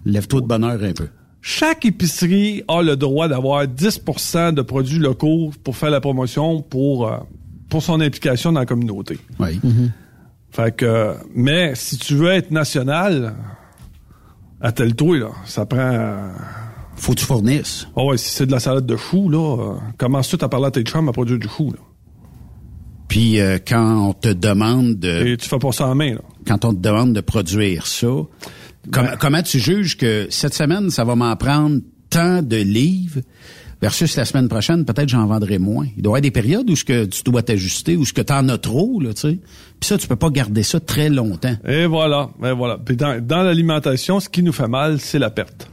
Lève-toi 0.05 0.41
de 0.41 0.47
bonheur 0.47 0.81
un 0.84 0.93
peu. 0.93 1.07
Chaque 1.41 1.85
épicerie 1.85 2.63
a 2.68 2.81
le 2.84 2.95
droit 2.95 3.27
d'avoir 3.27 3.65
10% 3.65 4.53
de 4.53 4.61
produits 4.61 4.99
locaux 4.99 5.51
pour 5.63 5.76
faire 5.76 5.89
la 5.89 5.99
promotion 5.99 6.61
pour, 6.61 7.07
euh, 7.07 7.18
pour 7.68 7.81
son 7.81 7.99
implication 7.99 8.51
dans 8.51 8.59
la 8.59 8.65
communauté. 8.65 9.18
Oui. 9.39 9.59
Fait 10.52 10.76
que, 10.76 11.14
mais 11.34 11.73
si 11.76 11.98
tu 11.98 12.15
veux 12.15 12.30
être 12.32 12.52
national, 12.52 13.36
attelle-toi, 14.60 15.18
là. 15.19 15.30
Ça 15.45 15.65
prend. 15.65 15.80
euh, 15.80 16.30
Faut 16.95 17.14
que 17.14 17.19
tu 17.19 17.26
fournisses. 17.26 17.88
Ah 17.95 18.03
ouais, 18.03 18.18
si 18.18 18.30
c'est 18.32 18.45
de 18.45 18.52
la 18.52 18.60
salade 18.60 18.86
de 18.86 18.98
choux, 18.98 19.30
là, 19.30 19.57
euh, 19.57 19.73
commence 19.98 20.30
tout 20.30 20.38
à 20.41 20.49
parler 20.49 20.68
à 20.68 20.72
tes 20.72 20.84
chums 20.84 21.07
à 21.10 21.11
produire 21.11 21.40
du 21.40 21.48
chou, 21.48 21.72
là. 21.72 21.80
Puis 23.07 23.40
euh, 23.41 23.57
quand 23.65 24.07
on 24.10 24.14
te 24.14 24.30
demande 24.30 24.95
de 24.99 25.26
Et 25.28 25.38
tu 25.38 25.49
fais 25.49 25.60
pas 25.60 25.72
ça 25.73 25.88
en 25.88 25.95
main, 25.95 26.14
là. 26.14 26.22
quand 26.48 26.64
on 26.65 26.73
te 26.73 26.80
demande 26.80 27.14
de 27.14 27.19
produire 27.22 27.86
ça, 27.86 28.07
com- 28.91 29.10
comment 29.19 29.41
tu 29.41 29.60
juges 29.60 29.98
que 29.98 30.28
cette 30.30 30.53
semaine, 30.53 30.90
ça 30.90 31.03
va 31.03 31.15
m'en 31.15 31.36
prendre 31.36 31.82
tant 32.10 32.41
de 32.41 32.56
livres 32.57 33.19
versus 33.81 34.15
la 34.15 34.25
semaine 34.25 34.47
prochaine, 34.47 34.85
peut-être 34.85 35.09
j'en 35.09 35.25
vendrai 35.25 35.57
moins. 35.59 35.85
Il 35.97 36.03
doit 36.03 36.11
y 36.11 36.11
avoir 36.11 36.21
des 36.21 36.31
périodes 36.31 36.69
où 36.69 36.75
ce 36.75 36.83
que 36.85 37.05
tu 37.05 37.23
dois 37.23 37.41
t'ajuster, 37.43 37.95
où 37.97 38.05
ce 38.05 38.13
que 38.13 38.21
tu 38.21 38.33
en 38.33 38.47
as 38.49 38.57
trop, 38.57 38.99
là, 39.01 39.13
tu 39.13 39.21
sais. 39.21 39.39
Puis 39.79 39.87
ça, 39.87 39.97
tu 39.97 40.07
peux 40.07 40.15
pas 40.15 40.29
garder 40.29 40.63
ça 40.63 40.79
très 40.79 41.09
longtemps. 41.09 41.55
Et 41.67 41.85
voilà, 41.85 42.29
et 42.43 42.51
voilà. 42.51 42.77
Puis 42.77 42.95
dans, 42.95 43.19
dans 43.25 43.41
l'alimentation, 43.43 44.19
ce 44.19 44.29
qui 44.29 44.43
nous 44.43 44.51
fait 44.53 44.67
mal, 44.67 44.99
c'est 44.99 45.19
la 45.19 45.29
perte. 45.31 45.67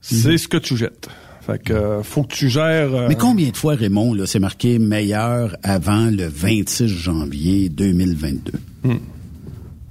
C'est 0.00 0.36
ce 0.38 0.48
que 0.48 0.56
tu 0.58 0.76
jettes. 0.76 1.08
Fait 1.46 1.62
que 1.62 1.72
euh, 1.74 2.02
faut 2.02 2.22
que 2.22 2.34
tu 2.34 2.48
gères. 2.48 2.94
euh, 2.94 3.06
Mais 3.08 3.16
combien 3.16 3.50
de 3.50 3.56
fois, 3.56 3.74
Raymond, 3.74 4.14
là, 4.14 4.26
c'est 4.26 4.38
marqué 4.38 4.78
meilleur 4.78 5.56
avant 5.62 6.06
le 6.10 6.26
26 6.26 6.88
janvier 6.88 7.68
2022? 7.68 8.52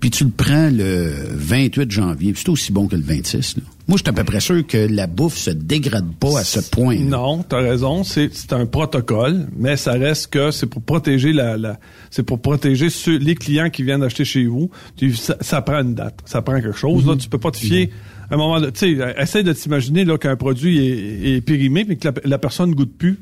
Puis 0.03 0.09
tu 0.11 0.25
le 0.25 0.31
prends 0.31 0.69
le 0.69 1.13
28 1.31 1.89
janvier, 1.89 2.33
c'est 2.35 2.49
aussi 2.49 2.73
bon 2.73 2.89
que 2.89 2.97
le 2.97 3.01
26. 3.03 3.55
Là. 3.55 3.63
Moi, 3.87 3.97
je 3.97 4.03
suis 4.03 4.09
à 4.09 4.11
peu 4.11 4.25
près 4.25 4.41
sûr 4.41 4.67
que 4.67 4.75
la 4.77 5.07
bouffe 5.07 5.37
se 5.37 5.49
dégrade 5.49 6.13
pas 6.19 6.39
à 6.39 6.43
ce 6.43 6.59
point. 6.59 6.95
là. 6.95 7.01
Non, 7.05 7.41
t'as 7.41 7.61
raison, 7.61 8.03
c'est 8.03 8.27
c'est 8.33 8.51
un 8.51 8.65
protocole, 8.65 9.47
mais 9.57 9.77
ça 9.77 9.93
reste 9.93 10.27
que 10.27 10.51
c'est 10.51 10.65
pour 10.65 10.81
protéger 10.81 11.31
la, 11.31 11.55
la 11.55 11.79
c'est 12.11 12.23
pour 12.23 12.41
protéger 12.41 12.89
ceux, 12.89 13.15
les 13.17 13.35
clients 13.35 13.69
qui 13.69 13.81
viennent 13.83 14.03
acheter 14.03 14.25
chez 14.25 14.45
vous. 14.45 14.69
Tu- 14.97 15.13
ça, 15.15 15.37
ça 15.39 15.61
prend 15.61 15.79
une 15.81 15.95
date, 15.95 16.19
ça 16.25 16.41
prend 16.41 16.55
quelque 16.59 16.75
chose. 16.77 17.07
Là, 17.07 17.15
tu 17.15 17.29
peux 17.29 17.37
pas 17.37 17.51
te 17.51 17.57
fier. 17.59 17.89
À 18.29 18.33
un 18.33 18.37
moment, 18.37 18.59
tu 18.59 18.97
sais, 19.25 19.43
de 19.43 19.53
t'imaginer 19.53 20.03
là 20.03 20.17
qu'un 20.17 20.35
produit 20.35 20.79
est, 20.85 21.35
est 21.37 21.39
périmé, 21.41 21.85
mais 21.87 21.95
que 21.95 22.09
la, 22.09 22.13
la 22.25 22.37
personne 22.39 22.75
goûte 22.75 22.97
plus, 22.97 23.17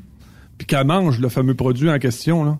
puis 0.58 0.66
qu'elle 0.66 0.84
mange 0.84 1.20
le 1.20 1.28
fameux 1.28 1.54
produit 1.54 1.88
en 1.90 2.00
question 2.00 2.42
là. 2.42 2.58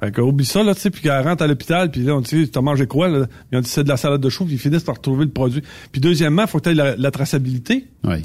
Fait 0.00 0.12
que, 0.12 0.20
oublie 0.20 0.44
ça, 0.44 0.62
là, 0.62 0.74
tu 0.74 0.80
sais, 0.80 0.90
puis 0.90 1.02
qu'elle 1.02 1.20
rentre 1.26 1.42
à 1.42 1.46
l'hôpital, 1.48 1.90
puis 1.90 2.02
là, 2.02 2.14
on 2.14 2.20
dit, 2.20 2.48
t'as 2.50 2.60
mangé 2.60 2.86
quoi, 2.86 3.08
là? 3.08 3.26
Ils 3.50 3.58
ont 3.58 3.60
dit, 3.60 3.68
c'est 3.68 3.82
de 3.82 3.88
la 3.88 3.96
salade 3.96 4.20
de 4.20 4.28
chou, 4.28 4.44
puis 4.44 4.54
ils 4.54 4.58
finissent 4.58 4.84
par 4.84 4.94
retrouver 4.96 5.24
le 5.24 5.30
produit. 5.32 5.62
Puis 5.90 6.00
deuxièmement, 6.00 6.46
faut 6.46 6.58
que 6.60 6.68
tu 6.70 6.74
la, 6.74 6.94
la 6.96 7.10
traçabilité. 7.10 7.88
Oui. 8.04 8.24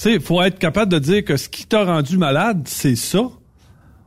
Tu 0.00 0.20
faut 0.20 0.42
être 0.42 0.58
capable 0.58 0.92
de 0.92 0.98
dire 0.98 1.24
que 1.24 1.36
ce 1.36 1.48
qui 1.48 1.66
t'a 1.66 1.84
rendu 1.84 2.18
malade, 2.18 2.62
c'est 2.66 2.96
ça. 2.96 3.22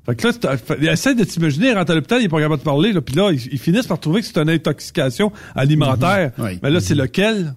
Fait 0.06 0.16
que 0.16 0.28
là, 0.28 0.34
c'est- 0.34 0.58
fait- 0.58 0.84
essaie 0.86 1.16
de 1.16 1.24
t'imaginer, 1.24 1.70
il 1.70 1.74
rentre 1.74 1.92
à 1.92 1.96
l'hôpital, 1.96 2.22
il 2.22 2.26
est 2.26 2.30
pas 2.30 2.40
capable 2.40 2.60
de 2.60 2.64
parler, 2.66 2.94
là, 2.94 3.02
puis 3.02 3.16
là, 3.16 3.32
ils, 3.32 3.42
ils 3.52 3.58
finissent 3.60 3.88
par 3.88 4.00
trouver 4.00 4.22
que 4.22 4.28
c'est 4.28 4.38
une 4.38 4.50
intoxication 4.50 5.32
alimentaire. 5.56 6.32
Mhm. 6.38 6.46
Oui. 6.46 6.60
Mais 6.62 6.70
là, 6.70 6.80
c'est 6.80 6.96
lequel? 6.96 7.56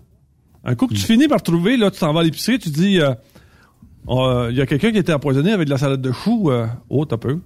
Un 0.65 0.75
coup 0.75 0.87
que 0.87 0.95
tu 0.95 1.01
finis 1.01 1.29
par 1.29 1.43
trouver, 1.43 1.77
là, 1.77 1.91
tu 1.91 2.01
t'en 2.01 2.13
vas 2.13 2.21
à 2.21 2.23
l'épicerie, 2.25 2.59
tu 2.59 2.71
dis, 2.71 3.01
euh, 3.01 3.11
euh, 4.09 4.49
il 4.51 4.57
y 4.57 4.61
a 4.61 4.67
quelqu'un 4.67 4.91
qui 4.91 4.97
a 4.97 5.01
été 5.01 5.13
empoisonné 5.13 5.53
avec 5.53 5.67
de 5.67 5.71
la 5.71 5.79
salade 5.79 6.01
de 6.01 6.13
choux. 6.13 6.51
Euh, 6.51 6.67
oh, 6.89 7.05
t'as 7.05 7.17
peu. 7.19 7.39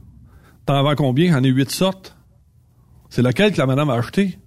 T'en 0.67 0.83
vends 0.83 0.95
combien? 0.95 1.33
J'en 1.33 1.43
ai 1.43 1.49
huit 1.49 1.71
sortes. 1.71 2.17
C'est 3.11 3.23
laquelle 3.23 3.53
que 3.53 3.59
la 3.59 3.67
madame 3.67 3.91
a 3.91 3.95
acheté? 3.95 4.39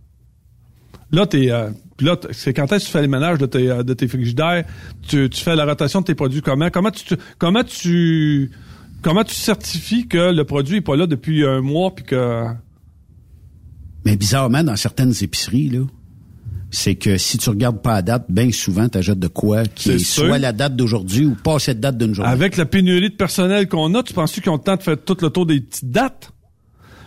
Là, 1.11 1.25
t'es, 1.25 1.51
euh, 1.51 1.69
là, 2.01 2.17
c'est 2.31 2.53
quand 2.53 2.71
est-ce 2.71 2.85
que 2.85 2.87
tu 2.87 2.91
fais 2.91 3.01
les 3.01 3.07
ménages 3.07 3.37
de 3.37 3.45
tes, 3.45 3.69
euh, 3.69 3.83
de 3.83 3.93
tes 3.93 4.07
frigidaires? 4.07 4.65
Tu, 5.07 5.29
tu 5.29 5.41
fais 5.41 5.55
la 5.55 5.65
rotation 5.65 6.01
de 6.01 6.05
tes 6.05 6.15
produits 6.15 6.41
comment? 6.41 6.69
Comment 6.69 6.91
tu, 6.91 7.05
tu- 7.05 7.15
comment 7.37 7.63
tu, 7.63 8.51
comment 9.01 9.23
tu 9.23 9.33
certifies 9.35 10.07
que 10.07 10.31
le 10.33 10.43
produit 10.43 10.77
est 10.77 10.81
pas 10.81 10.97
là 10.97 11.07
depuis 11.07 11.45
un 11.45 11.61
mois 11.61 11.95
puis 11.95 12.03
que, 12.03 12.43
Mais 14.05 14.17
bizarrement, 14.17 14.63
dans 14.63 14.75
certaines 14.75 15.13
épiceries, 15.21 15.69
là, 15.69 15.85
c'est 16.77 16.93
que 16.95 17.17
si 17.17 17.37
tu 17.39 17.49
regardes 17.49 17.81
pas 17.81 17.93
la 17.95 18.01
date, 18.03 18.25
bien 18.29 18.51
souvent, 18.51 18.87
tu 18.87 18.99
achètes 18.99 19.17
de 19.17 19.27
quoi 19.27 19.63
qui 19.65 19.91
est 19.91 19.97
soit 19.99 20.37
la 20.37 20.51
date 20.51 20.75
d'aujourd'hui 20.75 21.25
ou 21.25 21.33
pas 21.35 21.57
cette 21.57 21.79
date 21.79 21.97
d'une 21.97 22.13
journée. 22.13 22.31
avec 22.31 22.55
la 22.55 22.65
pénurie 22.65 23.09
de 23.09 23.15
personnel 23.15 23.67
qu'on 23.67 23.95
a, 23.95 24.03
tu 24.03 24.13
penses 24.13 24.31
qu'ils 24.33 24.49
ont 24.49 24.57
le 24.57 24.61
temps 24.61 24.75
de 24.75 24.83
faire 24.83 24.95
tout 25.03 25.17
le 25.21 25.29
tour 25.29 25.45
des 25.47 25.59
petites 25.61 25.89
dates? 25.91 26.31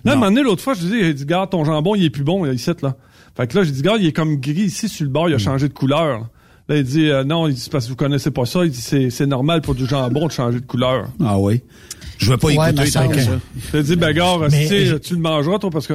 Là, 0.05 0.13
à 0.13 0.15
un 0.15 0.17
Non. 0.17 0.21
moment 0.23 0.33
donné, 0.33 0.43
l'autre 0.43 0.63
fois, 0.63 0.75
je 0.75 0.81
disais, 0.81 1.01
j'ai 1.05 1.15
dit, 1.15 1.25
garde, 1.25 1.51
ton 1.51 1.65
jambon, 1.65 1.95
il 1.95 2.05
est 2.05 2.11
plus 2.11 2.25
bon, 2.25 2.51
ici, 2.51 2.71
là. 2.83 2.97
Fait 3.37 3.47
que 3.47 3.57
là, 3.57 3.63
j'ai 3.65 3.71
dit, 3.71 3.83
garde, 3.83 4.01
il 4.01 4.07
est 4.09 4.13
comme 4.13 4.37
gris 4.41 4.63
ici 4.63 4.89
sur 4.89 5.05
le 5.05 5.11
bord, 5.11 5.27
Hmm. 5.27 5.31
il 5.31 5.35
a 5.35 5.39
changé 5.39 5.69
de 5.69 5.73
couleur. 5.75 6.29
Là, 6.69 6.77
il 6.77 6.85
dit, 6.85 7.09
euh, 7.09 7.23
non, 7.23 7.47
il 7.49 7.55
dit, 7.55 7.61
c'est 7.61 7.71
parce 7.71 7.85
que 7.85 7.91
vous 7.91 7.97
connaissez 7.97 8.31
pas 8.31 8.47
ça. 8.47 8.65
Il 8.65 8.71
dit, 8.71 8.81
c'est, 8.81 9.27
normal 9.27 9.61
pour 9.61 9.75
du 9.77 9.87
jambon 9.87 10.27
de 10.27 10.33
changer 10.33 10.59
de 10.61 10.67
couleur. 10.67 11.09
Ah 11.25 11.39
oui. 11.39 11.63
Je 12.19 12.31
veux 12.31 12.37
pas 12.39 12.49
Ouais, 12.49 12.55
écouter 12.71 12.87
ça-. 12.87 13.05
J'ai 13.73 13.83
dit, 13.85 13.97
ben, 13.97 14.15
je- 14.15 14.97
tu 14.97 15.15
le 15.15 15.21
mangeras, 15.21 15.59
toi, 15.59 15.71
parce 15.71 15.87
que. 15.87 15.95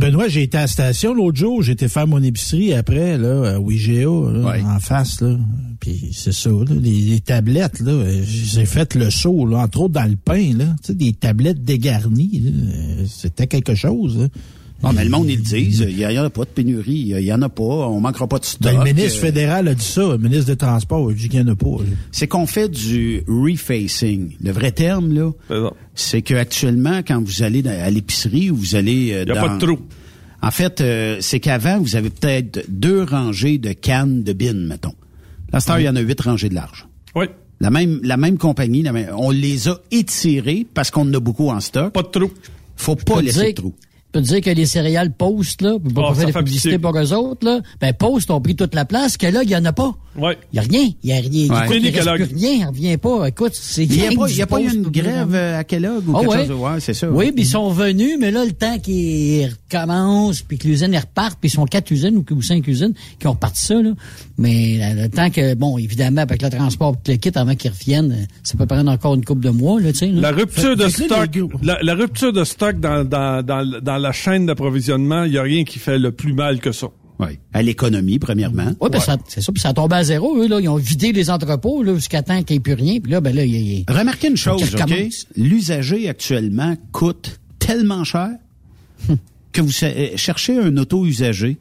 Benoît, 0.00 0.28
j'ai 0.28 0.44
été 0.44 0.56
à 0.56 0.62
la 0.62 0.66
station 0.66 1.12
l'autre 1.12 1.36
jour, 1.36 1.62
été 1.68 1.86
faire 1.86 2.06
mon 2.06 2.22
épicerie 2.22 2.72
après, 2.72 3.18
là, 3.18 3.56
à 3.56 3.58
IGA, 3.60 4.00
là, 4.04 4.46
Ouais. 4.50 4.62
en 4.62 4.78
face, 4.80 5.20
là. 5.20 5.36
Puis 5.78 6.08
c'est 6.12 6.32
ça, 6.32 6.48
là, 6.48 6.64
les, 6.80 7.00
les 7.02 7.20
tablettes, 7.20 7.80
là, 7.80 8.02
j'ai 8.22 8.64
fait 8.64 8.94
le 8.94 9.10
saut, 9.10 9.44
là, 9.46 9.58
entre 9.58 9.82
autres 9.82 9.92
dans 9.94 10.08
le 10.08 10.16
pain, 10.16 10.54
là. 10.56 10.74
Tu 10.82 10.86
sais, 10.88 10.94
des 10.94 11.12
tablettes 11.12 11.62
dégarnies, 11.64 12.42
euh, 12.46 13.04
c'était 13.06 13.46
quelque 13.46 13.74
chose, 13.74 14.16
là. 14.18 14.28
Non, 14.82 14.92
mais 14.94 15.04
le 15.04 15.10
monde, 15.10 15.28
ils 15.28 15.36
le 15.36 15.42
disent. 15.42 15.84
Il 15.88 15.96
n'y 15.96 16.18
en 16.18 16.24
a 16.24 16.30
pas 16.30 16.44
de 16.44 16.48
pénurie. 16.50 16.94
Il 17.08 17.16
n'y 17.16 17.32
en 17.32 17.42
a 17.42 17.48
pas. 17.50 17.62
On 17.62 18.00
manquera 18.00 18.26
pas 18.26 18.38
de 18.38 18.44
stock. 18.46 18.72
Ben, 18.72 18.78
le 18.82 18.92
ministre 18.92 19.18
Euh, 19.18 19.26
fédéral 19.26 19.68
a 19.68 19.74
dit 19.74 19.84
ça. 19.84 20.00
Le 20.12 20.18
ministre 20.18 20.46
des 20.46 20.56
Transports 20.56 21.10
a 21.10 21.12
dit 21.12 21.28
qu'il 21.28 21.42
n'y 21.42 21.50
en 21.50 21.52
a 21.52 21.56
pas. 21.56 21.84
C'est 22.12 22.26
qu'on 22.28 22.46
fait 22.46 22.68
du 22.70 23.22
refacing. 23.28 24.32
Le 24.42 24.50
vrai 24.52 24.72
terme, 24.72 25.12
là, 25.12 25.32
C'est 25.48 25.54
ça. 25.60 25.70
c'est 25.94 26.22
que 26.22 26.34
actuellement, 26.34 26.98
quand 27.06 27.22
vous 27.22 27.42
allez 27.42 27.66
à 27.68 27.90
l'épicerie 27.90 28.50
ou 28.50 28.56
vous 28.56 28.74
allez 28.74 29.12
euh, 29.12 29.24
Il 29.26 29.32
n'y 29.32 29.38
a 29.38 29.40
dans- 29.42 29.48
pas 29.48 29.54
de 29.56 29.60
trou. 29.66 29.78
En 30.42 30.50
fait, 30.50 30.80
euh, 30.80 31.18
c'est 31.20 31.40
qu'avant, 31.40 31.78
vous 31.80 31.96
avez 31.96 32.08
peut-être 32.08 32.64
deux 32.68 33.02
rangées 33.02 33.58
de 33.58 33.72
cannes 33.72 34.22
de 34.22 34.32
bines, 34.32 34.66
mettons. 34.66 34.94
Là, 35.52 35.58
heure, 35.68 35.78
il 35.80 35.84
y 35.84 35.88
en 35.88 35.96
a 35.96 36.00
huit 36.00 36.18
rangées 36.20 36.48
de 36.48 36.54
large. 36.54 36.86
Oui. 37.14 37.26
La 37.60 37.68
même, 37.70 38.00
la 38.02 38.16
même 38.16 38.38
compagnie, 38.38 38.80
la 38.80 38.92
même- 38.92 39.10
on 39.18 39.30
les 39.30 39.68
a 39.68 39.78
étirées 39.90 40.66
parce 40.72 40.90
qu'on 40.90 41.02
en 41.02 41.12
a 41.12 41.20
beaucoup 41.20 41.50
en 41.50 41.60
stock. 41.60 41.92
Pas 41.92 42.02
de 42.02 42.08
trou. 42.08 42.30
Faut 42.76 42.96
pas 42.96 43.20
laisser 43.20 43.40
dire- 43.40 43.48
de 43.50 43.54
trou. 43.60 43.74
Peux 44.12 44.20
te 44.20 44.26
dire 44.26 44.40
que 44.40 44.50
les 44.50 44.66
céréales 44.66 45.12
Post, 45.12 45.62
là, 45.62 45.78
pour 45.78 46.04
Oh, 46.04 46.08
pas 46.08 46.14
ça 46.14 46.14
faire 46.14 46.26
de 46.26 46.32
fait 46.32 46.38
publicité 46.40 46.68
pitié. 46.70 46.78
pour 46.80 46.98
eux 46.98 47.12
autres, 47.12 47.46
là, 47.46 47.60
ben 47.80 47.92
Post 47.92 48.30
ont 48.30 48.40
pris 48.40 48.56
toute 48.56 48.74
la 48.74 48.84
place, 48.84 49.16
que 49.16 49.26
là, 49.26 49.42
il 49.44 49.50
y 49.50 49.56
en 49.56 49.64
a 49.64 49.72
pas. 49.72 49.94
Ouais. 50.18 50.36
Il 50.52 50.56
y 50.56 50.58
a 50.58 50.62
rien. 50.62 50.88
Il 51.04 51.10
y 51.10 51.12
a 51.12 51.16
rien. 51.20 51.48
Ouais. 51.48 51.64
Écoute, 51.66 51.76
il 51.82 51.90
reste 51.90 52.04
Kellogg. 52.04 52.26
plus 52.28 52.36
rien. 52.36 52.52
Il 52.52 52.66
revient 52.66 52.96
pas. 52.96 53.28
Écoute, 53.28 53.52
c'est 53.54 53.84
Il 53.84 53.90
n'y 53.92 54.00
a 54.06 54.08
rien 54.08 54.18
pas, 54.18 54.28
y 54.30 54.42
a 54.42 54.46
pas 54.46 54.60
eu 54.60 54.72
une 54.74 54.82
grève 54.88 55.34
euh, 55.34 55.58
à 55.58 55.64
Kellogg 55.64 56.08
ou 56.08 56.16
Ah 56.16 56.20
quelque 56.20 56.30
ouais. 56.32 56.38
chose? 56.40 56.48
de- 56.48 56.54
Ouais, 56.54 56.80
c'est 56.80 56.94
ça. 56.94 57.08
Oui, 57.10 57.30
puis 57.32 57.44
ils 57.44 57.46
sont 57.46 57.70
venus, 57.70 58.16
mais 58.18 58.30
là, 58.32 58.44
le 58.44 58.50
temps 58.52 58.78
qu'ils 58.78 59.48
recommencent, 59.72 60.42
puis 60.42 60.58
que 60.58 60.66
l'usine 60.66 60.92
elle 60.94 61.00
reparte, 61.00 61.38
puis 61.40 61.48
ils 61.48 61.52
sont 61.52 61.64
quatre 61.64 61.90
usines 61.92 62.16
ou, 62.16 62.24
ou 62.34 62.42
cinq 62.42 62.66
usines 62.66 62.92
qui 63.20 63.26
ont 63.28 63.32
reparti 63.32 63.62
ça, 63.64 63.74
là. 63.80 63.92
Mais 64.36 64.80
euh, 64.82 65.02
le 65.04 65.08
temps 65.08 65.30
que, 65.30 65.54
bon, 65.54 65.78
évidemment, 65.78 66.22
avec 66.22 66.42
le 66.42 66.50
transport 66.50 66.96
et 67.06 67.12
le 67.12 67.16
kit, 67.18 67.30
avant 67.36 67.54
qu'ils 67.54 67.70
reviennent, 67.70 68.12
euh, 68.12 68.24
ça 68.42 68.56
peut 68.58 68.66
prendre 68.66 68.90
encore 68.90 69.14
une 69.14 69.24
couple 69.24 69.42
de 69.44 69.50
mois, 69.50 69.80
là, 69.80 69.92
tu 69.92 69.98
sais. 69.98 70.06
La 70.08 70.32
rupture 70.32 70.76
de 70.76 70.88
fait 70.88 71.04
stock, 71.04 71.30
la 71.62 71.94
rupture 71.94 72.32
de 72.32 72.42
stock 72.44 72.80
dans, 72.80 73.04
dans, 73.04 73.44
dans, 73.44 73.80
dans 73.80 73.96
la 73.98 74.12
chaîne 74.12 74.46
d'approvisionnement, 74.46 75.22
il 75.24 75.30
n'y 75.32 75.38
a 75.38 75.42
rien 75.42 75.62
qui 75.64 75.78
fait 75.78 75.98
le 75.98 76.10
plus 76.10 76.32
mal 76.32 76.58
que 76.58 76.72
ça. 76.72 76.88
Oui. 77.20 77.38
À 77.52 77.60
l'économie, 77.60 78.18
premièrement. 78.18 78.72
Oui, 78.80 78.88
ben 78.90 78.98
c'est 79.28 79.42
ça, 79.42 79.52
puis 79.52 79.60
ça 79.60 79.74
tombe 79.74 79.92
à 79.92 80.02
zéro. 80.02 80.38
Eux, 80.38 80.48
là, 80.48 80.58
ils 80.58 80.68
ont 80.68 80.76
vidé 80.76 81.12
les 81.12 81.28
entrepôts 81.28 81.82
là, 81.82 81.94
jusqu'à 81.94 82.22
temps 82.22 82.42
qu'il 82.42 82.54
n'y 82.54 82.58
ait 82.58 82.60
plus 82.60 82.72
rien. 82.72 82.98
Puis 82.98 83.12
là, 83.12 83.20
ben 83.20 83.34
là, 83.34 83.44
il 83.44 83.54
y 83.54 83.84
a... 83.86 83.92
Remarquez 83.92 84.28
une 84.28 84.38
chose, 84.38 84.74
OK? 84.74 84.94
L'usager 85.36 86.08
actuellement 86.08 86.76
coûte 86.92 87.40
tellement 87.58 88.04
cher 88.04 88.30
que 89.52 89.60
vous 89.60 89.72
euh, 89.82 90.16
cherchez 90.16 90.58
un 90.58 90.74
auto 90.78 91.04
usagé. 91.04 91.58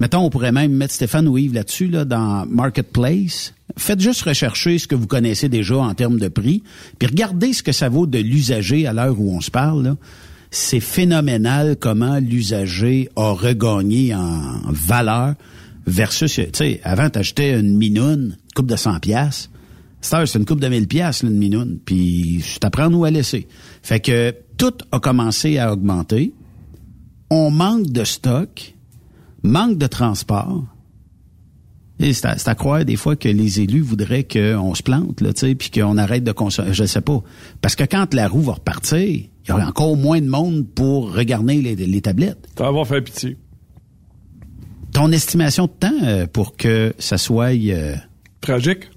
Mettons, 0.00 0.20
on 0.20 0.30
pourrait 0.30 0.50
même 0.50 0.72
mettre 0.72 0.92
Stéphane 0.92 1.28
ou 1.28 1.38
Yves 1.38 1.54
là-dessus, 1.54 1.86
là, 1.86 2.04
dans 2.04 2.44
Marketplace. 2.46 3.54
Faites 3.76 4.00
juste 4.00 4.22
rechercher 4.22 4.78
ce 4.78 4.88
que 4.88 4.96
vous 4.96 5.06
connaissez 5.06 5.48
déjà 5.48 5.76
en 5.76 5.94
termes 5.94 6.18
de 6.18 6.28
prix, 6.28 6.64
puis 6.98 7.06
regardez 7.06 7.52
ce 7.52 7.62
que 7.62 7.72
ça 7.72 7.88
vaut 7.88 8.06
de 8.06 8.18
l'usager 8.18 8.88
à 8.88 8.92
l'heure 8.92 9.18
où 9.20 9.36
on 9.36 9.40
se 9.40 9.52
parle. 9.52 9.84
là. 9.84 9.96
C'est 10.56 10.78
phénoménal 10.78 11.76
comment 11.80 12.20
l'usager 12.20 13.08
a 13.16 13.32
regagné 13.32 14.14
en 14.14 14.60
valeur 14.66 15.34
versus, 15.84 16.34
tu 16.34 16.44
sais, 16.52 16.80
avant, 16.84 17.10
t'achetais 17.10 17.58
une 17.58 17.76
minoune, 17.76 18.36
une 18.38 18.52
coupe 18.54 18.68
de 18.68 18.76
100 18.76 19.00
pièces. 19.00 19.50
C'est 20.00 20.34
une 20.36 20.44
coupe 20.44 20.60
de 20.60 20.68
1000 20.68 20.86
pièces 20.86 21.22
une 21.24 21.36
minoune, 21.36 21.80
puis 21.84 22.40
c'est 22.44 22.64
à 22.64 22.70
prendre 22.70 22.96
ou 22.96 23.04
à 23.04 23.10
laisser. 23.10 23.48
Fait 23.82 23.98
que 23.98 24.32
tout 24.56 24.74
a 24.92 25.00
commencé 25.00 25.58
à 25.58 25.72
augmenter. 25.72 26.32
On 27.30 27.50
manque 27.50 27.88
de 27.88 28.04
stock, 28.04 28.76
manque 29.42 29.76
de 29.76 29.88
transport. 29.88 30.64
Et 31.98 32.12
c'est 32.12 32.26
à, 32.26 32.38
c'est 32.38 32.48
à 32.48 32.54
croire 32.54 32.84
des 32.84 32.94
fois 32.96 33.16
que 33.16 33.28
les 33.28 33.60
élus 33.60 33.80
voudraient 33.80 34.22
qu'on 34.22 34.72
se 34.76 34.84
plante, 34.84 35.20
là, 35.20 35.32
tu 35.32 35.48
sais, 35.48 35.54
puis 35.56 35.72
qu'on 35.72 35.98
arrête 35.98 36.22
de 36.22 36.30
consommer. 36.30 36.72
Je 36.72 36.84
sais 36.84 37.00
pas. 37.00 37.24
Parce 37.60 37.74
que 37.74 37.82
quand 37.82 38.14
la 38.14 38.28
roue 38.28 38.42
va 38.42 38.52
repartir, 38.52 39.24
il 39.44 39.50
y 39.50 39.52
aura 39.52 39.66
encore 39.66 39.96
moins 39.96 40.20
de 40.20 40.26
monde 40.28 40.66
pour 40.74 41.14
regarder 41.14 41.60
les, 41.60 41.74
les 41.76 42.00
tablettes. 42.00 42.48
Ça 42.56 42.70
va 42.70 42.84
faire 42.84 43.04
pitié. 43.04 43.36
Ton 44.92 45.10
estimation 45.12 45.66
de 45.66 45.70
temps 45.70 46.04
euh, 46.04 46.26
pour 46.26 46.56
que 46.56 46.94
ça 46.98 47.18
soit 47.18 47.52
euh, 47.54 47.94
Tragique. 48.40 48.90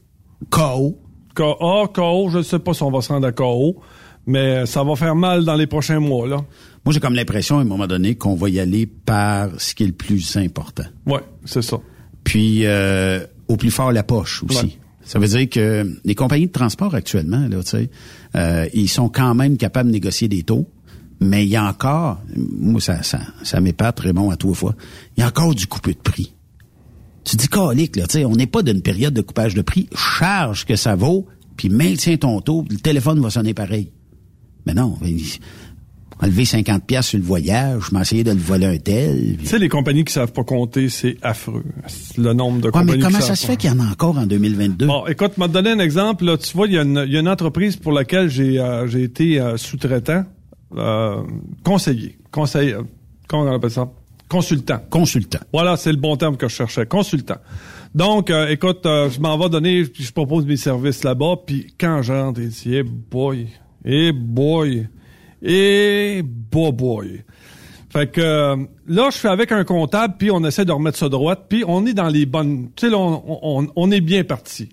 KO. 0.49 0.97
KO, 1.35 1.87
KO, 1.93 2.29
je 2.31 2.37
ne 2.37 2.43
sais 2.43 2.59
pas 2.59 2.73
si 2.73 2.83
on 2.83 2.91
va 2.91 3.01
se 3.01 3.09
rendre 3.09 3.27
à 3.27 3.31
KO, 3.31 3.81
mais 4.25 4.65
ça 4.65 4.83
va 4.83 4.95
faire 4.95 5.15
mal 5.15 5.43
dans 5.43 5.55
les 5.55 5.67
prochains 5.67 5.99
mois, 5.99 6.27
là. 6.27 6.37
Moi, 6.85 6.93
j'ai 6.93 6.99
comme 6.99 7.15
l'impression, 7.15 7.57
à 7.57 7.61
un 7.61 7.65
moment 7.65 7.87
donné, 7.87 8.15
qu'on 8.15 8.35
va 8.35 8.49
y 8.49 8.59
aller 8.59 8.85
par 8.85 9.49
ce 9.57 9.75
qui 9.75 9.83
est 9.83 9.87
le 9.87 9.93
plus 9.93 10.37
important. 10.37 10.85
Ouais, 11.05 11.19
c'est 11.43 11.61
ça. 11.61 11.77
Puis, 12.23 12.65
euh, 12.65 13.25
au 13.47 13.57
plus 13.57 13.71
fort, 13.71 13.91
la 13.91 14.03
poche 14.03 14.43
aussi. 14.43 14.65
Ouais. 14.65 14.77
Ça 15.03 15.19
veut 15.19 15.27
dire 15.27 15.49
que 15.49 15.99
les 16.05 16.15
compagnies 16.15 16.47
de 16.47 16.51
transport 16.51 16.93
actuellement, 16.93 17.47
là, 17.49 17.63
tu 17.63 17.69
sais, 17.71 17.89
euh, 18.37 18.67
ils 18.73 18.89
sont 18.89 19.09
quand 19.09 19.33
même 19.35 19.57
capables 19.57 19.89
de 19.89 19.93
négocier 19.93 20.27
des 20.27 20.43
taux, 20.43 20.67
mais 21.19 21.45
il 21.45 21.49
y 21.49 21.55
a 21.55 21.65
encore, 21.65 22.21
moi, 22.35 22.79
ça, 22.79 23.01
ça, 23.03 23.19
ça 23.43 23.59
m'épate, 23.59 23.99
Raymond, 23.99 24.29
à 24.29 24.37
toi 24.37 24.53
fois, 24.53 24.75
il 25.15 25.21
y 25.21 25.23
a 25.23 25.27
encore 25.27 25.55
du 25.55 25.67
coupé 25.67 25.93
de 25.93 25.99
prix. 25.99 26.33
Tu 27.23 27.35
dis, 27.35 27.47
calique, 27.47 27.95
là, 27.95 28.05
tu 28.07 28.19
sais, 28.19 28.25
on 28.25 28.35
n'est 28.35 28.47
pas 28.47 28.63
d'une 28.63 28.81
période 28.81 29.13
de 29.13 29.21
coupage 29.21 29.53
de 29.53 29.61
prix. 29.61 29.89
Charge 29.95 30.65
que 30.65 30.75
ça 30.75 30.95
vaut, 30.95 31.25
puis 31.57 31.69
maintiens 31.69 32.17
ton 32.17 32.39
taux, 32.39 32.63
le 32.69 32.77
téléphone 32.77 33.19
va 33.19 33.29
sonner 33.29 33.53
pareil. 33.53 33.91
Mais 34.65 34.73
non, 34.73 34.97
enlever 36.21 36.45
50 36.45 36.85
pièces 36.85 37.07
sur 37.07 37.19
le 37.19 37.23
voyage, 37.25 37.81
je 37.89 37.95
m'essayais 37.95 38.23
de 38.23 38.31
le 38.31 38.37
voler 38.39 38.65
un 38.65 38.77
tel. 38.77 39.37
Tu 39.39 39.45
sais, 39.45 39.59
les 39.59 39.69
compagnies 39.69 40.03
qui 40.03 40.13
savent 40.13 40.31
pas 40.33 40.43
compter, 40.43 40.89
c'est 40.89 41.17
affreux. 41.21 41.63
Le 42.17 42.33
nombre 42.33 42.59
de 42.59 42.65
Ouais, 42.67 42.71
compagnies 42.71 42.91
mais 42.97 42.99
comment 43.03 43.19
qui 43.19 43.23
ça 43.25 43.35
se 43.35 43.45
fait 43.45 43.55
qu'il 43.57 43.69
y 43.69 43.73
en 43.73 43.79
a 43.79 43.85
encore 43.91 44.17
en 44.17 44.25
2022? 44.25 44.87
Bon, 44.87 45.05
écoute, 45.07 45.37
m'a 45.37 45.47
donné 45.47 45.71
un 45.71 45.79
exemple. 45.79 46.25
Là, 46.25 46.37
tu 46.37 46.55
vois, 46.55 46.67
il 46.67 46.73
y, 46.73 46.77
a 46.77 46.81
une- 46.83 47.03
il 47.05 47.13
y 47.13 47.17
a 47.17 47.19
une 47.19 47.29
entreprise 47.29 47.75
pour 47.75 47.91
laquelle 47.91 48.29
j'ai 48.29 48.59
euh, 48.59 48.87
été 48.87 49.39
euh, 49.39 49.57
sous-traitant, 49.57 50.23
euh, 50.75 51.21
conseiller, 51.63 52.17
conseiller, 52.31 52.75
comment 53.27 53.43
on 53.43 53.55
appelle 53.55 53.71
ça, 53.71 53.89
consultant. 54.27 54.79
Consultant. 54.89 55.39
Voilà, 55.53 55.77
c'est 55.77 55.91
le 55.91 55.97
bon 55.97 56.15
terme 56.17 56.35
que 56.37 56.47
je 56.47 56.55
cherchais, 56.55 56.85
consultant. 56.85 57.37
Donc, 57.95 58.29
euh, 58.29 58.49
écoute, 58.49 58.85
euh, 58.85 59.09
je 59.09 59.19
m'en 59.19 59.37
vais 59.37 59.49
donner, 59.49 59.83
puis 59.85 60.03
je 60.03 60.11
propose 60.11 60.45
mes 60.45 60.57
services 60.57 61.03
là-bas, 61.03 61.35
puis 61.45 61.73
quand 61.79 62.01
j'entre, 62.01 62.41
il 62.41 62.49
dit, 62.49 62.75
eh 62.75 62.83
boy, 62.83 63.47
eh 63.85 64.11
boy, 64.11 64.87
eh 65.41 66.21
boy, 66.23 66.71
boy. 66.71 67.23
Fait 67.89 68.11
que 68.11 68.21
euh, 68.21 68.55
là, 68.87 69.09
je 69.11 69.17
suis 69.17 69.27
avec 69.27 69.51
un 69.51 69.63
comptable, 69.63 70.15
puis 70.17 70.29
on 70.31 70.43
essaie 70.43 70.65
de 70.65 70.71
remettre 70.71 70.97
ça 70.97 71.09
droite, 71.09 71.45
puis 71.49 71.63
on 71.67 71.85
est 71.85 71.93
dans 71.93 72.09
les 72.09 72.25
bonnes... 72.25 72.69
Tu 72.75 72.85
sais, 72.85 72.91
là, 72.91 72.97
on, 72.97 73.21
on, 73.27 73.67
on 73.75 73.91
est 73.91 74.01
bien 74.01 74.23
parti. 74.23 74.69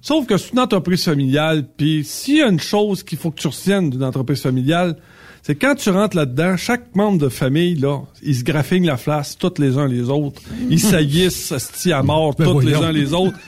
Sauf 0.00 0.26
que 0.26 0.36
c'est 0.36 0.52
une 0.52 0.60
entreprise 0.60 1.04
familiale, 1.04 1.66
puis 1.76 2.04
s'il 2.04 2.36
y 2.38 2.42
a 2.42 2.48
une 2.48 2.60
chose 2.60 3.02
qu'il 3.02 3.18
faut 3.18 3.30
que 3.30 3.40
tu 3.40 3.46
retiennes 3.46 3.90
d'une 3.90 4.04
entreprise 4.04 4.40
familiale, 4.40 4.96
c'est 5.42 5.54
quand 5.54 5.76
tu 5.76 5.90
rentres 5.90 6.16
là-dedans, 6.16 6.56
chaque 6.56 6.94
membre 6.96 7.18
de 7.18 7.28
famille, 7.28 7.76
là, 7.76 8.00
ils 8.20 8.34
se 8.34 8.42
graffignent 8.42 8.86
la 8.86 8.96
face, 8.96 9.38
tous 9.38 9.58
les 9.58 9.78
uns 9.78 9.86
les 9.86 10.10
autres. 10.10 10.42
Ils 10.68 10.80
saillissent, 10.80 11.52
asti 11.52 11.92
à 11.92 12.02
mort, 12.02 12.34
Ben 12.34 12.46
tous 12.46 12.58
les 12.58 12.74
uns 12.74 12.90
les 12.90 13.14
autres. 13.14 13.38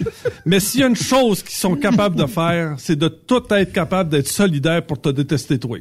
Mais 0.47 0.61
s'il 0.61 0.81
y 0.81 0.85
a 0.85 0.87
une 0.87 0.95
chose 0.95 1.43
qu'ils 1.43 1.57
sont 1.57 1.75
capables 1.75 2.15
de 2.15 2.27
faire, 2.27 2.77
c'est 2.79 2.95
de 2.95 3.09
tout 3.09 3.43
être 3.51 3.73
capable 3.73 4.11
d'être 4.11 4.29
solidaire 4.29 4.87
pour 4.87 5.01
te 5.01 5.09
détester 5.09 5.59
toi. 5.59 5.79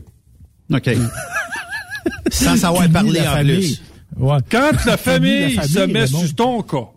OK. 0.74 0.90
Sans 2.32 2.58
savoir 2.58 2.90
parler 2.90 3.22
en 3.22 3.24
famille. 3.34 3.58
plus. 3.78 3.82
Ouais. 4.18 4.38
Quand 4.50 4.72
la 4.86 4.98
famille, 4.98 5.56
la 5.56 5.62
famille, 5.64 5.68
se 5.68 5.80
met 5.80 6.08
sur 6.08 6.36
ton 6.36 6.62
cas, 6.64 6.88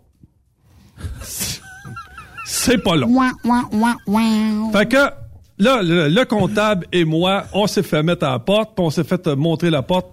c'est 2.45 2.77
pas 2.79 2.95
long. 2.95 3.07
Fait 4.71 4.85
que 4.87 4.97
là, 5.57 5.81
le, 5.81 6.09
le 6.09 6.25
comptable 6.25 6.85
et 6.91 7.05
moi, 7.05 7.45
on 7.53 7.67
s'est 7.67 7.83
fait 7.83 8.03
mettre 8.03 8.25
à 8.25 8.31
la 8.31 8.39
porte, 8.39 8.75
puis 8.75 8.85
on 8.85 8.89
s'est 8.89 9.03
fait 9.03 9.25
euh, 9.27 9.35
montrer 9.35 9.69
la 9.69 9.81
porte. 9.81 10.07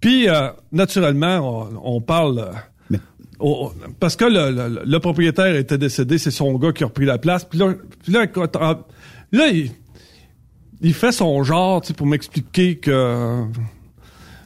Puis, 0.00 0.28
euh, 0.28 0.48
naturellement, 0.72 1.70
on, 1.82 1.96
on 1.96 2.00
parle... 2.00 2.38
euh, 2.38 2.52
Mais- 2.90 2.98
au- 3.38 3.72
parce 4.00 4.16
que 4.16 4.24
le, 4.24 4.50
le- 4.50 4.82
le 4.84 4.98
propriétaire 5.00 5.54
était 5.56 5.78
décédé, 5.78 6.18
c'est 6.18 6.30
son 6.30 6.54
gars 6.58 6.72
qui 6.72 6.84
a 6.84 6.86
repris 6.86 7.06
la 7.06 7.18
place. 7.18 7.44
Puis 7.44 7.58
là, 7.58 7.72
puis 8.02 8.12
là, 8.12 8.26
là, 9.32 9.46
il, 9.48 9.70
il 10.84 10.92
fait 10.94 11.12
son 11.12 11.42
genre, 11.42 11.80
tu 11.80 11.88
sais, 11.88 11.94
pour 11.94 12.06
m'expliquer 12.06 12.76
que... 12.76 13.44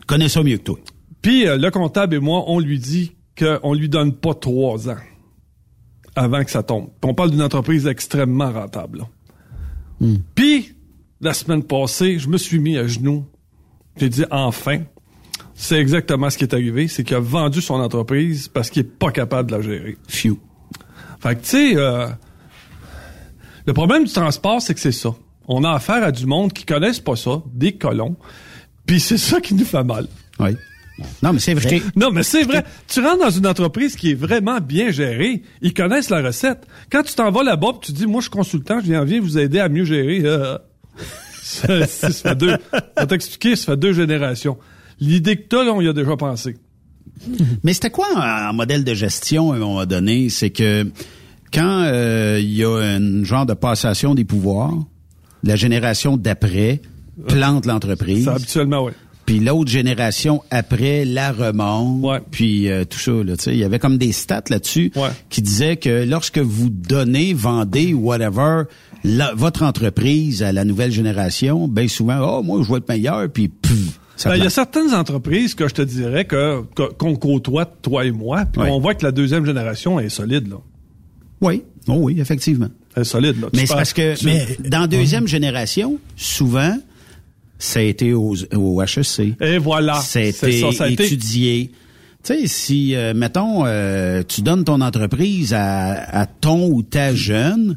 Connais 0.06 0.28
ça 0.28 0.43
mieux 0.43 0.56
que 0.56 0.62
toi. 0.62 0.78
Puis 1.20 1.47
euh, 1.47 1.59
le 1.59 1.70
comptable 1.70 2.15
et 2.15 2.20
moi, 2.20 2.44
on 2.47 2.60
lui 2.60 2.78
dit 2.78 3.16
qu'on 3.36 3.74
lui 3.74 3.89
donne 3.89 4.15
pas 4.15 4.35
trois 4.35 4.89
ans 4.89 4.97
avant 6.15 6.43
que 6.44 6.51
ça 6.51 6.62
tombe. 6.62 6.90
Puis 7.01 7.10
on 7.10 7.15
parle 7.15 7.32
d'une 7.32 7.43
entreprise 7.43 7.86
extrêmement 7.86 8.51
rentable. 8.51 8.98
là. 8.98 9.09
Puis, 10.36 10.74
la 11.20 11.35
semaine 11.35 11.65
passée, 11.65 12.20
je 12.20 12.28
me 12.28 12.39
suis 12.39 12.60
mis 12.60 12.78
à 12.78 12.86
genoux. 12.86 13.24
J'ai 13.97 14.09
dit, 14.09 14.24
enfin, 14.31 14.82
c'est 15.55 15.78
exactement 15.78 16.31
ce 16.31 16.39
qui 16.39 16.44
est 16.44 16.55
arrivé. 16.55 16.86
C'est 16.86 17.02
qu'il 17.02 17.16
a 17.16 17.20
vendu 17.20 17.60
son 17.60 17.74
entreprise 17.74 18.47
parce 18.47 18.70
qu'il 18.70 18.82
est 18.82 18.98
pas 18.98 19.10
capable 19.10 19.51
de 19.51 19.56
la 19.56 19.62
gérer. 19.62 19.97
Phew. 20.06 20.39
Fait 21.19 21.35
que, 21.35 21.40
tu 21.40 21.48
sais, 21.48 21.77
euh, 21.77 22.06
le 23.66 23.73
problème 23.73 24.05
du 24.05 24.12
transport, 24.12 24.62
c'est 24.62 24.74
que 24.74 24.81
c'est 24.81 24.93
ça. 24.93 25.15
On 25.49 25.65
a 25.65 25.73
affaire 25.73 26.03
à 26.05 26.12
du 26.12 26.27
monde 26.27 26.53
qui 26.53 26.65
connaissent 26.65 27.01
pas 27.01 27.16
ça, 27.16 27.43
des 27.53 27.73
colons. 27.73 28.16
Puis 28.87 29.01
c'est 29.01 29.19
ça 29.19 29.41
qui 29.41 29.55
nous 29.55 29.65
fait 29.65 29.85
mal. 29.85 30.07
Oui. 30.39 30.51
Non, 31.23 31.33
mais 31.33 31.39
c'est 31.39 31.55
vrai. 31.55 31.81
Non, 31.95 32.11
mais 32.11 32.23
c'est 32.23 32.43
vrai. 32.43 32.65
Tu 32.89 33.01
rentres 33.01 33.20
dans 33.25 33.31
une 33.31 33.47
entreprise 33.47 33.95
qui 33.97 34.11
est 34.11 34.15
vraiment 34.15 34.59
bien 34.61 34.91
gérée. 34.91 35.43
Ils 35.62 35.73
connaissent 35.73 36.11
la 36.11 36.23
recette. 36.23 36.66
Quand 36.91 37.03
tu 37.03 37.15
t'en 37.15 37.31
vas 37.31 37.43
là-bas, 37.45 37.73
tu 37.81 37.93
dis, 37.93 38.07
moi, 38.07 38.20
je 38.20 38.25
suis 38.25 38.31
consultant, 38.31 38.81
je 38.81 38.87
viens, 38.87 39.05
viens 39.05 39.20
vous 39.20 39.39
aider 39.39 39.61
à 39.61 39.69
mieux 39.69 39.85
gérer. 39.85 40.23
euh, 40.25 40.59
ça, 41.43 41.87
ça 41.87 42.11
fait 42.11 42.35
deux. 42.35 42.57
T'expliquer, 43.09 43.57
ça 43.57 43.73
fait 43.73 43.77
deux 43.77 43.93
générations. 43.93 44.59
L'idée 45.01 45.37
que 45.37 45.49
t'as, 45.49 45.65
là, 45.65 45.73
on 45.73 45.81
y 45.81 45.89
a 45.89 45.93
déjà 45.93 46.16
pensé. 46.16 46.57
Mais 47.62 47.73
c'était 47.73 47.91
quoi 47.91 48.07
un, 48.16 48.49
un 48.49 48.53
modèle 48.53 48.85
de 48.85 48.95
gestion 48.95 49.53
à 49.53 49.57
un 49.57 49.59
moment 49.61 49.87
donné? 49.87 50.29
C'est 50.31 50.51
que 50.51 50.91
quand 51.53 51.83
euh, 51.85 52.39
il 52.41 52.53
y 52.55 52.65
a 52.65 52.70
un 52.77 53.25
genre 53.25 53.47
de 53.47 53.55
passation 53.55 54.15
des 54.15 54.25
pouvoirs, 54.25 54.75
la 55.44 55.56
génération 55.56 56.16
d'après 56.16 56.81
plante 57.27 57.66
l'entreprise. 57.66 58.24
Ça, 58.24 58.35
habituellement, 58.35 58.85
oui. 58.85 58.93
Puis 59.27 59.40
l'autre 59.40 59.70
génération 59.70 60.43
après 60.51 61.05
la 61.05 61.32
remonte, 61.32 62.23
puis 62.31 62.70
euh, 62.70 62.85
tout 62.85 62.98
ça. 62.98 63.12
Là, 63.12 63.36
tu 63.36 63.44
sais, 63.44 63.52
il 63.52 63.59
y 63.59 63.65
avait 63.65 63.78
comme 63.78 63.98
des 63.98 64.12
stats 64.12 64.44
là-dessus 64.48 64.90
qui 65.28 65.43
disaient 65.43 65.77
que 65.77 66.05
lorsque 66.09 66.39
vous 66.39 66.70
donnez, 66.70 67.35
vendez, 67.35 67.93
whatever, 67.93 68.62
la- 69.05 69.35
votre 69.35 69.65
entreprise 69.65 70.43
à 70.43 70.51
la 70.52 70.65
nouvelle 70.65 70.93
génération, 70.93 71.69
ben 71.69 71.89
souvent, 71.89 72.20
oh 72.39 72.43
moi 72.43 72.62
je 72.62 72.70
vais 72.73 72.78
être 72.78 72.89
meilleur, 72.89 73.28
puis 73.31 73.48
pff, 73.48 74.01
Ben, 74.24 74.35
il 74.36 74.43
y 74.43 74.47
a 74.47 74.51
certaines 74.51 74.94
entreprises 74.94 75.55
que 75.55 75.69
je 75.69 75.74
te 75.74 75.82
dirais 75.82 76.24
que 76.24 76.62
que- 76.74 76.90
qu'on 76.94 77.15
côtoie, 77.15 77.66
toi 77.66 78.05
et 78.06 78.10
moi, 78.12 78.47
puis 78.47 78.62
Ouais. 78.62 78.70
on 78.70 78.81
voit 78.81 78.94
que 78.94 79.05
la 79.05 79.12
deuxième 79.12 79.44
génération 79.44 80.01
est 80.01 80.09
solide, 80.09 80.48
là. 80.48 80.56
Oui, 81.43 81.62
oh 81.86 81.97
oui, 81.98 82.19
effectivement. 82.19 82.69
Solide, 83.05 83.41
là. 83.41 83.49
Tu 83.53 83.59
Mais 83.61 83.66
c'est 83.66 83.75
parce 83.75 83.93
que 83.93 84.16
tu- 84.16 84.69
dans 84.69 84.87
deuxième 84.87 85.27
génération, 85.29 85.99
souvent, 86.16 86.77
ça 87.59 87.81
a 87.81 87.83
été 87.83 88.12
au, 88.12 88.35
au 88.55 88.83
HEC. 88.83 89.35
Et 89.41 89.59
voilà. 89.59 90.01
Été- 90.29 90.61
étudié. 91.05 91.70
Tu 92.25 92.35
sais, 92.35 92.47
si, 92.47 92.95
euh, 92.95 93.15
mettons, 93.15 93.65
euh, 93.65 94.23
tu 94.27 94.43
donnes 94.43 94.65
ton 94.65 94.81
entreprise 94.81 95.55
à, 95.55 95.93
à 96.20 96.27
ton 96.27 96.69
ou 96.69 96.83
ta 96.83 97.15
jeune, 97.15 97.77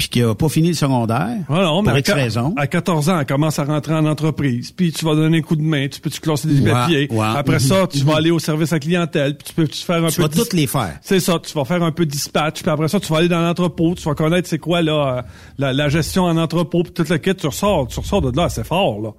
puis 0.00 0.08
qui 0.08 0.22
a 0.22 0.34
pas 0.34 0.48
fini 0.48 0.68
le 0.68 0.74
secondaire, 0.74 1.36
Ah 1.48 1.62
non, 1.62 1.82
mais 1.82 1.88
pour 1.90 1.96
à, 1.96 1.98
X 2.00 2.10
raison. 2.12 2.54
à 2.56 2.66
14 2.66 3.08
ans, 3.10 3.20
elle 3.20 3.26
commence 3.26 3.58
à 3.58 3.64
rentrer 3.64 3.94
en 3.94 4.06
entreprise, 4.06 4.72
puis 4.72 4.92
tu 4.92 5.04
vas 5.04 5.14
donner 5.14 5.38
un 5.38 5.42
coup 5.42 5.56
de 5.56 5.62
main, 5.62 5.88
tu 5.88 6.00
peux 6.00 6.08
tu 6.10 6.20
classer 6.20 6.48
des 6.48 6.60
Ouais, 6.62 6.70
papiers? 6.70 7.08
ouais. 7.10 7.26
Après 7.36 7.58
ça, 7.58 7.86
tu 7.86 7.98
mhm. 7.98 8.04
vas 8.04 8.16
aller 8.16 8.30
au 8.30 8.38
service 8.38 8.72
à 8.72 8.78
clientèle, 8.78 9.36
puis 9.36 9.48
tu 9.48 9.54
peux 9.54 9.68
tu 9.68 9.84
faire 9.84 10.02
un 10.04 10.08
Tu 10.08 10.16
peu 10.16 10.22
vas 10.22 10.28
toutes 10.28 10.52
les 10.54 10.66
faire. 10.66 10.98
C'est 11.02 11.20
ça, 11.20 11.38
tu 11.38 11.52
vas 11.54 11.64
faire 11.64 11.82
un 11.82 11.92
peu 11.92 12.06
de 12.06 12.10
dispatch, 12.10 12.62
puis 12.62 12.70
après 12.70 12.88
ça, 12.88 12.98
tu 12.98 13.12
vas 13.12 13.18
aller 13.18 13.28
dans 13.28 13.40
l'entrepôt, 13.42 13.94
tu 13.94 14.02
vas 14.04 14.14
connaître 14.14 14.48
c'est 14.48 14.58
quoi 14.58 14.80
là 14.82 15.18
euh, 15.18 15.22
la, 15.58 15.72
la 15.72 15.88
gestion 15.88 16.24
en 16.24 16.36
entrepôt, 16.38 16.82
puis 16.82 16.92
toute 16.92 17.08
la 17.10 17.18
quête, 17.18 17.36
tu 17.38 17.46
ressors, 17.46 17.86
tu 17.88 18.00
ressors 18.00 18.22
de 18.22 18.36
là, 18.36 18.48
c'est 18.48 18.66
fort 18.66 19.00
là. 19.00 19.10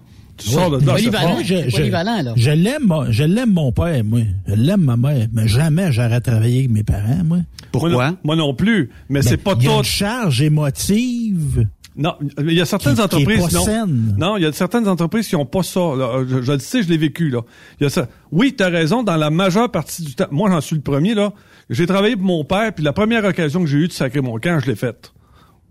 Tu 0.44 0.50
sors 0.50 0.72
de 0.72 0.86
là, 0.86 0.96
c'est 0.98 1.12
fort. 1.12 1.38
Je, 1.44 1.70
je- 1.70 1.76
polyvalent, 1.78 2.22
là. 2.24 2.34
je 2.36 2.52
l'aime, 2.52 2.94
je 3.10 3.24
l'aime 3.24 3.52
mon 3.54 3.72
père, 3.72 4.04
moi. 4.04 4.22
Je 4.48 4.54
l'aime 4.56 4.82
ma 4.82 4.98
mère, 4.98 5.28
mais 5.34 5.48
jamais 5.48 5.92
j'aurais 5.92 6.22
travaillé 6.22 6.60
avec 6.60 6.72
mes 6.72 6.84
parents, 6.84 7.24
moi. 7.24 7.40
Moi 7.74 7.90
non, 7.90 8.18
moi 8.24 8.36
non 8.36 8.54
plus, 8.54 8.90
mais 9.10 9.22
c'est 9.22 9.38
pas 9.38 9.54
Il 9.60 9.64
y 9.64 9.68
a 9.68 9.72
tout. 9.72 9.78
une 9.78 9.84
charge 9.84 10.42
émotive. 10.42 11.68
Non, 11.98 12.14
il 12.40 12.54
y 12.54 12.62
a 12.62 12.66
certaines 12.66 12.94
Qui- 12.94 12.96
qui 12.96 13.02
est 13.02 13.06
entreprises 13.06 13.48
pas 13.54 13.58
non. 13.60 13.66
saine. 13.66 14.16
Non, 14.18 14.38
il 14.38 14.44
y 14.44 14.46
a 14.46 14.52
certaines 14.54 14.88
entreprises 14.88 15.28
qui 15.28 15.36
ont 15.36 15.46
pas 15.46 15.62
ça. 15.64 15.80
là. 15.98 16.24
Je, 16.28 16.42
je 16.42 16.52
le 16.54 16.60
sais, 16.60 16.84
je 16.84 16.90
l'ai 16.90 16.98
vécu 16.98 17.30
là. 17.30 17.42
Il 17.80 17.84
y 17.84 17.88
a 17.88 17.90
ça. 17.90 18.08
Oui, 18.32 18.56
tu 18.58 18.64
as 18.64 18.70
raison 18.70 19.04
dans 19.04 19.18
la 19.18 19.30
majeure 19.30 19.70
partie 19.70 20.04
du 20.04 20.16
temps. 20.16 20.28
Moi, 20.32 20.50
j'en 20.50 20.62
suis 20.62 20.76
le 20.78 20.82
premier 20.82 21.14
là. 21.14 21.34
J'ai 21.70 21.86
travaillé 21.86 22.16
pour 22.16 22.26
mon 22.26 22.46
père, 22.46 22.74
puis 22.74 22.84
la 22.84 22.94
première 22.94 23.26
occasion 23.26 23.60
que 23.62 23.66
j'ai 23.68 23.78
eue 23.78 23.88
de 23.90 23.94
sacrer 23.94 24.22
mon 24.22 24.38
camp, 24.40 24.60
je 24.64 24.68
l'ai 24.68 24.76
faite. 24.76 25.12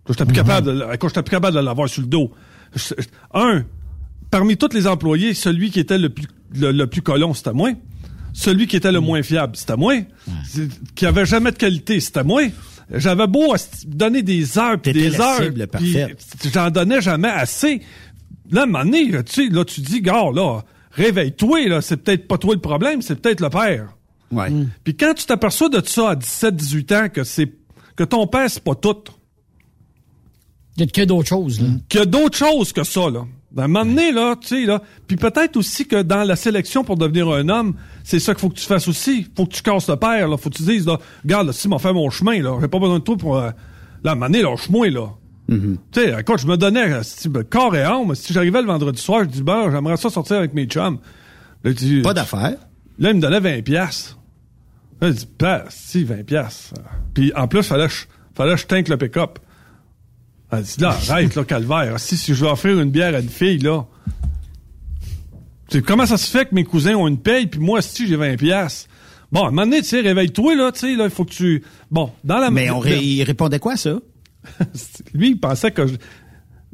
Quand 0.05 0.13
j'étais 0.13 0.25
plus 0.27 0.35
capable 0.35 0.67
de, 0.67 0.97
quand 0.99 1.09
j'étais 1.09 1.23
plus 1.23 1.31
capable 1.31 1.57
de 1.57 1.61
l'avoir 1.63 1.89
sur 1.89 2.03
le 2.03 2.09
dos. 2.09 2.31
Je- 2.75 2.95
un, 3.35 3.65
parmi 4.31 4.57
tous 4.57 4.73
les 4.73 4.87
employés, 4.87 5.35
celui 5.35 5.71
qui 5.71 5.81
était 5.81 5.99
le 5.99 6.09
plus 6.11 6.27
le, 6.55 6.73
le 6.73 6.87
plus 6.87 7.03
colon, 7.03 7.33
c'était 7.35 7.53
moi. 7.53 7.71
Celui 8.33 8.67
qui 8.67 8.77
était 8.77 8.93
le 8.93 9.01
moins 9.01 9.23
fiable, 9.23 9.57
c'était 9.57 9.77
moi. 9.77 9.95
Qui 10.95 11.07
avait 11.07 11.27
jamais 11.27 11.53
de 11.53 11.57
qualité, 11.57 12.01
c'était 12.01 12.25
moi. 12.25 12.43
J'avais 12.93 13.27
beau 13.29 13.55
donner 13.87 14.23
des 14.23 14.59
heures 14.59 14.81
puis 14.81 14.93
T'étais 14.93 15.11
des 15.11 15.17
la 15.17 15.25
heures. 15.25 15.43
cible 15.45 15.67
parfaite. 15.69 16.25
J'en 16.53 16.71
donnais 16.71 17.01
jamais 17.01 17.29
assez. 17.29 17.83
Là, 18.51 18.63
à 18.63 18.65
un 18.65 18.67
moment 18.67 18.85
donné, 18.85 19.09
là, 19.11 19.23
tu 19.23 19.33
sais, 19.33 19.49
là, 19.49 19.65
tu 19.65 19.81
dis, 19.81 20.01
gars, 20.01 20.31
là, 20.35 20.63
réveille-toi, 20.93 21.69
là, 21.69 21.81
c'est 21.81 21.99
peut-être 21.99 22.27
pas 22.27 22.37
toi 22.39 22.55
le 22.55 22.61
problème, 22.61 23.01
c'est 23.01 23.15
peut-être 23.15 23.41
le 23.41 23.49
père. 23.51 23.97
Ouais. 24.33 24.49
Puis 24.83 24.97
quand 24.97 25.15
tu 25.15 25.25
t'aperçois 25.27 25.69
de 25.69 25.81
ça 25.87 26.11
à 26.11 26.17
17, 26.17 26.57
18 26.57 26.93
ans, 26.93 27.09
que 27.13 27.23
c'est, 27.23 27.53
que 27.95 28.03
ton 28.05 28.27
père, 28.27 28.51
c'est 28.51 28.63
pas 28.65 28.75
tout. 28.75 28.97
Il 30.77 30.81
y 30.81 30.83
a 30.85 30.87
que 30.87 31.05
d'autres 31.05 31.29
choses, 31.29 31.61
là. 31.61 31.69
Qu'il 31.89 32.01
y 32.01 32.03
a 32.03 32.07
d'autres 32.07 32.39
choses 32.39 32.73
que 32.73 32.83
ça, 32.85 33.09
là. 33.11 33.25
À 33.57 33.63
un 33.65 33.69
moment 33.69 33.85
donné, 33.85 34.13
là, 34.13 34.37
tu 34.41 34.49
sais, 34.49 34.65
là. 34.65 34.81
Puis 35.07 35.17
peut-être 35.17 35.57
aussi 35.57 35.87
que 35.87 36.03
dans 36.03 36.23
la 36.23 36.37
sélection 36.37 36.85
pour 36.85 36.97
devenir 36.97 37.29
un 37.31 37.49
homme, 37.49 37.75
c'est 38.05 38.21
ça 38.21 38.33
qu'il 38.33 38.41
faut 38.41 38.49
que 38.49 38.59
tu 38.59 38.67
fasses 38.67 38.87
aussi. 38.87 39.27
Faut 39.37 39.47
que 39.47 39.53
tu 39.53 39.63
casses 39.63 39.89
le 39.89 39.97
père, 39.97 40.29
là. 40.29 40.37
Faut 40.37 40.51
que 40.51 40.57
tu 40.57 40.63
dises, 40.63 40.87
là, 40.87 40.99
regarde, 41.25 41.49
là, 41.49 41.53
si 41.53 41.69
m'a 41.69 41.79
fait 41.79 41.93
mon 41.93 42.11
chemin, 42.11 42.41
là, 42.41 42.59
j'ai 42.61 42.69
pas 42.69 42.79
besoin 42.79 42.99
de 42.99 43.05
toi 43.05 43.17
pour, 43.17 43.39
euh, 43.39 43.51
là, 44.05 44.11
à 44.11 44.13
un 44.13 44.15
moment 44.15 44.27
donné, 44.27 44.43
lâche-moi, 44.43 44.91
là. 44.91 45.09
Tu 45.91 46.01
sais, 46.01 46.15
écoute, 46.21 46.39
je 46.39 46.47
me 46.47 46.57
donnais 46.57 46.93
euh, 46.93 47.01
si, 47.03 47.29
ben, 47.29 47.43
corps 47.43 47.75
et 47.75 47.83
âme. 47.83 48.15
Si 48.15 48.33
j'arrivais 48.33 48.61
le 48.61 48.69
vendredi 48.69 49.03
soir, 49.03 49.25
je 49.25 49.31
dis, 49.31 49.43
ben, 49.43 49.69
j'aimerais 49.73 49.97
ça 49.97 50.09
sortir 50.09 50.37
avec 50.37 50.55
mes 50.55 50.67
chums. 50.67 50.99
Là, 51.65 51.73
dit, 51.73 52.03
Pas 52.03 52.15
d'affaires. 52.15 52.57
Là, 53.01 53.11
il 53.11 53.17
me 53.17 53.21
donnait 53.21 53.41
20 53.41 53.63
piastres. 53.63 54.17
Là, 55.01 55.09
il 55.09 55.15
dit, 55.15 55.29
ben, 55.39 55.65
si, 55.69 56.05
20 56.05 56.25
piastres. 56.25 56.75
Puis, 57.15 57.33
en 57.35 57.49
plus, 57.49 57.65
fallait 57.65 57.89
je, 57.89 58.05
fallait 58.35 58.55
que 58.55 58.61
je 58.61 58.67
tinque 58.67 58.89
le 58.89 58.97
pick-up. 58.97 59.41
Elle 60.53 60.63
dit, 60.63 60.75
là, 60.81 60.89
arrête, 61.09 61.35
là, 61.35 61.45
calvaire. 61.45 62.01
Si, 62.01 62.17
si 62.17 62.35
je 62.35 62.45
vais 62.45 62.51
offrir 62.51 62.79
une 62.81 62.91
bière 62.91 63.15
à 63.15 63.21
une 63.21 63.29
fille, 63.29 63.59
là. 63.59 63.87
Tu 65.69 65.79
sais, 65.79 65.83
comment 65.83 66.07
ça 66.07 66.17
se 66.17 66.29
fait 66.31 66.47
que 66.47 66.55
mes 66.55 66.65
cousins 66.65 66.95
ont 66.97 67.07
une 67.07 67.19
paye, 67.19 67.47
puis 67.47 67.61
moi, 67.61 67.81
si 67.83 68.09
j'ai 68.09 68.17
20 68.17 68.37
piastres? 68.37 68.89
Bon, 69.31 69.45
à 69.45 69.49
un 69.49 69.51
moment 69.51 69.63
donné, 69.63 69.83
tu 69.83 69.89
sais, 69.89 70.01
réveille-toi, 70.01 70.57
là, 70.57 70.73
tu 70.73 70.81
sais, 70.81 70.97
là, 70.97 71.05
il 71.05 71.11
faut 71.11 71.25
que 71.25 71.31
tu... 71.31 71.63
Bon, 71.91 72.11
dans 72.25 72.39
la... 72.39 72.51
Mais 72.51 72.69
on 72.71 72.81
ré- 72.81 72.99
il 72.99 73.23
répondait 73.23 73.61
quoi, 73.61 73.77
ça? 73.77 74.01
Lui, 75.15 75.31
il 75.31 75.39
pensait 75.41 75.71
que... 75.71 75.87
je- 75.87 75.95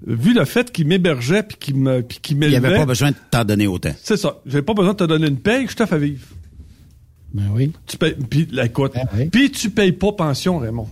Vu 0.06 0.34
le 0.34 0.44
fait 0.44 0.70
qu'il 0.72 0.86
m'hébergeait, 0.86 1.42
puis 1.42 1.56
qu'il 1.58 1.76
me, 1.76 2.02
puis 2.02 2.18
qu'il 2.20 2.36
Il 2.36 2.40
m'élevait... 2.40 2.60
n'y 2.60 2.66
avait 2.66 2.76
pas 2.76 2.84
besoin 2.86 3.10
de 3.12 3.16
t'en 3.30 3.44
donner 3.44 3.66
autant. 3.66 3.94
C'est 4.02 4.18
ça. 4.18 4.36
J'ai 4.44 4.60
pas 4.60 4.74
besoin 4.74 4.92
de 4.92 4.98
te 4.98 5.04
donner 5.04 5.26
une 5.26 5.38
paye, 5.38 5.66
je 5.68 5.74
te 5.74 5.86
fais 5.86 5.98
vivre. 5.98 6.26
Ben 7.32 7.44
oui. 7.54 7.72
Tu 7.86 7.96
payes, 7.96 8.14
puis, 8.14 8.46
écoute, 8.62 8.92
puis 9.32 9.50
tu 9.50 9.70
payes 9.70 9.92
pas 9.92 10.12
pension, 10.12 10.58
Raymond. 10.58 10.86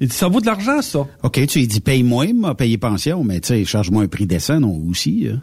Il 0.00 0.08
dit, 0.08 0.14
ça 0.14 0.28
vaut 0.28 0.40
de 0.40 0.46
l'argent, 0.46 0.82
ça. 0.82 1.06
OK, 1.22 1.46
tu 1.46 1.58
lui 1.58 1.66
dis 1.66 1.80
paye-moi, 1.80 2.32
m'a 2.34 2.54
payé 2.54 2.78
pension, 2.78 3.24
mais 3.24 3.40
tu 3.40 3.48
sais, 3.48 3.64
charge-moi 3.64 4.02
un 4.04 4.08
prix 4.08 4.26
décent 4.26 4.60
non, 4.60 4.76
aussi. 4.88 5.28
hein. 5.32 5.40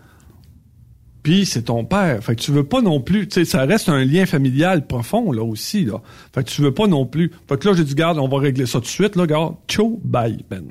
Puis 1.23 1.45
c'est 1.45 1.63
ton 1.63 1.85
père. 1.85 2.21
Fait 2.23 2.35
que 2.35 2.41
tu 2.41 2.51
veux 2.51 2.65
pas 2.65 2.81
non 2.81 2.99
plus, 2.99 3.27
tu 3.29 3.35
sais, 3.35 3.45
ça 3.45 3.63
reste 3.65 3.87
un 3.87 4.03
lien 4.03 4.25
familial 4.25 4.85
profond, 4.85 5.31
là, 5.31 5.41
aussi, 5.43 5.85
là. 5.85 6.01
Fait 6.35 6.43
que 6.43 6.49
tu 6.49 6.61
veux 6.61 6.73
pas 6.73 6.85
non 6.87 7.05
plus. 7.05 7.31
Fait 7.47 7.57
que 7.57 7.67
là, 7.69 7.73
j'ai 7.75 7.85
dit, 7.85 7.95
garde, 7.95 8.17
on 8.19 8.27
va 8.27 8.39
régler 8.39 8.65
ça 8.65 8.79
tout 8.79 8.85
de 8.85 8.87
suite, 8.87 9.15
là, 9.15 9.25
garde. 9.25 9.55
Ciao, 9.69 10.01
bye, 10.03 10.43
Ben. 10.49 10.65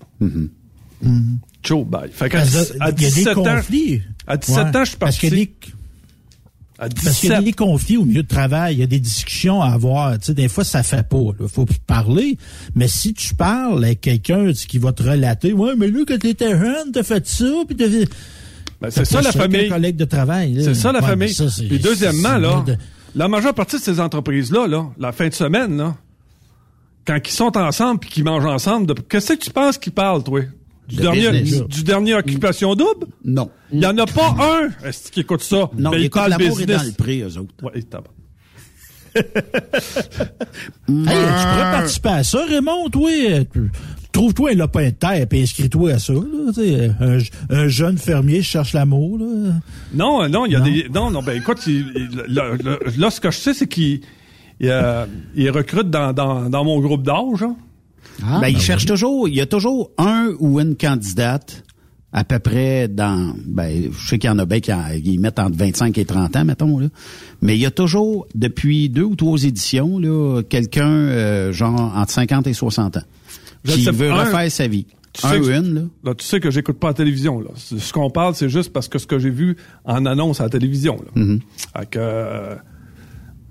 Ciao, 1.65 1.85
bye. 1.85 2.11
Fait 2.13 2.29
qu'à 2.29 2.39
Parce 2.39 2.51
dix- 2.51 2.73
que 2.73 2.83
à 2.83 2.87
il 2.87 2.87
y 2.87 2.89
a 2.89 2.93
des 2.93 3.07
17 3.07 3.37
ans, 3.39 3.45
à 4.27 4.37
17 4.37 4.57
Ouais. 4.57 4.77
ans, 4.77 4.85
je 4.85 4.89
suis 4.91 4.99
parti. 4.99 5.51
Parce 6.89 7.21
qu'il 7.21 7.29
y 7.29 7.33
a 7.33 7.37
17. 7.41 7.45
des 7.45 7.53
conflits 7.53 7.97
au 7.97 8.05
milieu 8.05 8.23
de 8.23 8.29
travail, 8.29 8.75
il 8.77 8.81
y 8.81 8.83
a 8.83 8.87
des 8.87 8.99
discussions 8.99 9.63
à 9.63 9.69
avoir. 9.69 10.19
Tu 10.19 10.27
sais, 10.27 10.35
des 10.35 10.49
fois, 10.49 10.65
ça 10.65 10.83
fait 10.83 11.07
pas. 11.09 11.19
Il 11.41 11.49
faut 11.49 11.67
parler. 11.87 12.37
Mais 12.75 12.89
si 12.89 13.15
tu 13.15 13.35
parles 13.35 13.85
avec 13.85 14.01
quelqu'un 14.01 14.53
qui 14.53 14.79
va 14.79 14.93
te 14.93 15.03
relater, 15.03 15.53
ouais, 15.53 15.75
mais 15.77 15.87
lui, 15.89 16.05
quand 16.05 16.19
t'étais 16.19 16.51
jeune, 16.59 16.93
t'as 16.93 17.03
fait 17.03 17.27
ça, 17.27 17.45
puis 17.67 17.77
t'as 17.77 17.89
fait... 17.89 18.09
Ben, 18.81 18.91
c'est 18.91 19.05
ça, 19.05 19.23
la 19.23 19.31
famille. 19.31 19.69
collègue 19.69 19.97
de 19.97 20.05
travail. 20.05 20.61
C'est 20.65 20.75
ça, 20.75 20.91
la 20.91 21.01
Ouais, 21.01 21.07
famille. 21.07 21.33
ça, 21.33 21.45
Puis 21.57 21.79
deuxièmement, 21.79 22.37
là, 22.39 22.65
la 23.15 23.29
majeure 23.29 23.55
partie 23.55 23.77
de 23.77 23.83
ces 23.83 24.01
entreprises-là, 24.01 24.67
là, 24.67 24.87
la 24.99 25.13
fin 25.13 25.29
de 25.29 25.35
semaine, 25.35 25.77
là, 25.77 25.95
quand 27.07 27.19
ils 27.25 27.31
sont 27.31 27.57
ensemble 27.57 28.01
puis 28.01 28.11
qu'ils 28.11 28.25
mangent 28.25 28.47
ensemble, 28.47 28.87
de- 28.87 28.95
qu'est-ce 28.95 29.35
que 29.35 29.39
tu 29.39 29.51
penses 29.51 29.79
qu'ils 29.79 29.93
parlent, 29.93 30.23
toi? 30.25 30.41
Du 30.93 30.99
De 30.99 31.03
dernier, 31.03 31.41
business. 31.41 31.69
du 31.69 31.83
dernier 31.85 32.15
occupation 32.15 32.75
double? 32.75 33.07
Non. 33.25 33.51
Il 33.73 33.79
n'y 33.79 33.87
en 33.87 33.97
a 33.99 34.05
pas 34.07 34.37
un 34.39 34.87
est-ce 34.87 35.11
qui 35.11 35.21
écoute 35.21 35.43
ça? 35.43 35.71
Non, 35.79 35.91
Mais 35.91 35.97
ils 35.97 36.01
ils 36.03 36.05
écoutent 36.07 36.29
l'amour 36.29 36.61
est 36.61 36.67
dans 36.67 36.83
le 36.83 36.93
prix, 36.93 37.21
eux 37.23 37.39
autres. 37.39 37.55
Ouais. 37.63 37.81
Hey, 39.15 39.25
tu 40.89 40.89
pourrais 40.89 41.73
participer 41.73 42.09
à 42.09 42.25
ça, 42.25 42.45
Raymond, 42.49 42.89
toi? 42.91 43.11
Trouve-toi 44.13 44.51
un 44.53 44.55
lopin 44.55 44.87
de 44.87 44.91
terre 44.91 45.27
et 45.31 45.43
inscris-toi 45.43 45.93
à 45.93 45.99
ça. 45.99 46.13
Là, 46.13 46.53
un, 47.01 47.19
un 47.51 47.69
jeune 47.69 47.97
fermier 47.99 48.43
cherche 48.43 48.75
l'amour. 48.75 49.19
Là. 49.19 49.27
Non, 49.95 50.29
non, 50.29 50.45
il 50.47 50.53
y 50.53 50.57
a 50.57 50.59
Non? 50.59 50.65
des. 50.65 50.87
Non, 50.93 51.11
non, 51.11 51.23
ben 51.23 51.37
écoute, 51.37 51.59
il- 51.67 51.87
il- 51.97 52.35
là, 52.35 53.11
ce 53.11 53.21
que 53.21 53.31
je 53.31 53.39
sais, 53.39 53.55
c'est 53.55 53.67
qu'il 53.69 54.01
il, 54.61 54.69
euh, 54.69 55.07
il 55.35 55.51
recrute 55.51 55.89
dans, 55.91 56.13
dans, 56.13 56.49
dans 56.51 56.65
mon 56.65 56.79
groupe 56.81 57.03
d'âge. 57.03 57.43
hein. 57.43 57.57
Ah, 58.25 58.39
ben, 58.41 58.49
il 58.49 58.61
cherche 58.61 58.87
toujours, 58.87 59.29
il 59.29 59.35
y 59.35 59.41
a 59.41 59.47
toujours 59.47 59.91
un 59.99 60.33
ou 60.39 60.61
une 60.61 60.77
candidate 60.77 61.65
à 62.15 62.25
peu 62.25 62.39
près 62.39 62.89
dans, 62.89 63.35
ben, 63.47 63.91
je 63.91 64.09
sais 64.09 64.19
qu'il 64.19 64.29
y 64.29 64.31
en 64.33 64.39
a 64.39 64.45
bien 64.45 64.61
qui 64.61 64.71
qui 65.03 65.19
mettent 65.19 65.39
entre 65.39 65.57
25 65.57 65.97
et 65.97 66.05
30 66.05 66.37
ans, 66.37 66.45
mettons, 66.45 66.79
là. 66.79 66.89
Mais 67.41 67.57
il 67.57 67.61
y 67.61 67.67
a 67.67 67.71
toujours, 67.71 68.27
depuis 68.35 68.89
deux 68.91 69.05
ou 69.05 69.17
trois 69.17 69.43
éditions, 69.45 69.99
là, 69.99 70.43
quelqu'un, 70.43 70.89
euh, 70.91 71.53
genre, 71.53 71.93
entre 71.97 72.13
50 72.13 72.47
et 72.49 72.53
60 72.53 72.99
ans, 72.99 73.03
Je 73.65 73.73
qui 73.73 73.85
sais- 73.85 73.91
veut 73.93 74.11
un- 74.13 74.25
refaire 74.25 74.51
sa 74.51 74.67
vie. 74.69 74.85
Tu 75.15 75.27
un 75.27 75.31
sais 75.31 75.39
ou 75.39 75.51
une, 75.51 75.75
là. 75.75 75.81
Là, 76.05 76.15
tu 76.15 76.25
sais 76.25 76.41
que 76.41 76.51
j'écoute 76.51 76.79
pas 76.79 76.89
la 76.89 76.95
télévision. 76.95 77.39
Là. 77.41 77.51
Ce 77.57 77.93
qu'on 77.93 78.09
parle, 78.11 78.35
c'est 78.35 78.49
juste 78.49 78.73
parce 78.73 78.89
que 78.89 78.99
ce 78.99 79.07
que 79.07 79.19
j'ai 79.19 79.29
vu 79.31 79.57
en 79.85 80.05
annonce 80.07 80.41
à 80.41 80.45
la 80.45 80.49
télévision. 80.51 80.97
Là. 80.97 81.23
Mm-hmm. 81.23 81.41
Fait 81.79 81.87
que, 81.91 81.99
euh, 81.99 82.55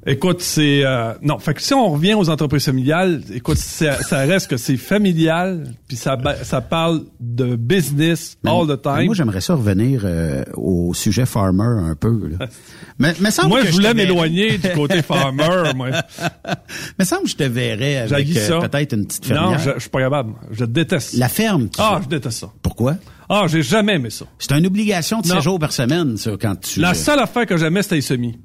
Écoute, 0.03 0.41
c'est 0.41 0.83
euh, 0.83 1.13
non. 1.21 1.37
Fait 1.37 1.53
que 1.53 1.61
si 1.61 1.75
on 1.75 1.91
revient 1.91 2.15
aux 2.15 2.27
entreprises 2.29 2.65
familiales, 2.65 3.21
écoute, 3.35 3.57
ça, 3.57 4.01
ça 4.01 4.17
reste 4.21 4.49
que 4.49 4.57
c'est 4.57 4.75
familial, 4.77 5.75
puis 5.87 5.95
ça 5.95 6.17
ça 6.41 6.59
parle 6.59 7.03
de 7.19 7.55
business 7.55 8.35
Mais- 8.43 8.49
all 8.49 8.65
the 8.67 8.81
time. 8.81 9.05
Moi, 9.05 9.13
j'aimerais 9.13 9.41
ça 9.41 9.53
revenir 9.53 10.01
euh, 10.03 10.43
au 10.55 10.95
sujet 10.95 11.27
farmer 11.27 11.65
un 11.65 11.95
peu. 11.95 12.29
Là. 12.29 12.47
mais, 12.99 13.13
mais 13.19 13.29
semble 13.29 13.49
Moi, 13.49 13.61
que 13.61 13.67
je 13.67 13.71
voulais 13.73 13.93
m'éloigner 13.93 14.57
du 14.57 14.69
côté 14.69 15.01
farmer. 15.03 15.71
moi. 15.75 15.89
Mais 16.97 17.05
semble 17.05 17.23
que 17.23 17.29
je 17.29 17.35
te 17.35 17.43
verrais 17.43 17.97
avec 17.97 18.35
euh, 18.35 18.59
peut-être 18.67 18.93
une 18.95 19.05
petite 19.05 19.29
Non, 19.29 19.35
fermière. 19.35 19.59
je, 19.59 19.69
je 19.75 19.79
suis 19.81 19.89
pas 19.89 19.99
capable. 19.99 20.33
Je 20.51 20.65
déteste. 20.65 21.13
La 21.13 21.29
ferme. 21.29 21.69
Ah, 21.77 21.99
je 22.03 22.07
déteste 22.07 22.39
ça. 22.39 22.49
Pourquoi? 22.63 22.95
Ah, 23.29 23.45
j'ai 23.47 23.61
jamais 23.61 23.95
aimé 23.95 24.09
ça. 24.09 24.25
C'est 24.39 24.51
une 24.57 24.65
obligation 24.65 25.21
de 25.21 25.27
Non. 25.27 25.35
7 25.35 25.43
jours 25.43 25.59
par 25.59 25.71
semaine, 25.71 26.17
ça, 26.17 26.31
quand 26.41 26.59
tu... 26.59 26.79
La 26.79 26.93
seule 26.95 27.19
affaire 27.19 27.45
que 27.45 27.55
j'aimais, 27.57 27.83
c'était 27.83 27.95
les 27.95 28.01
semis. 28.01 28.39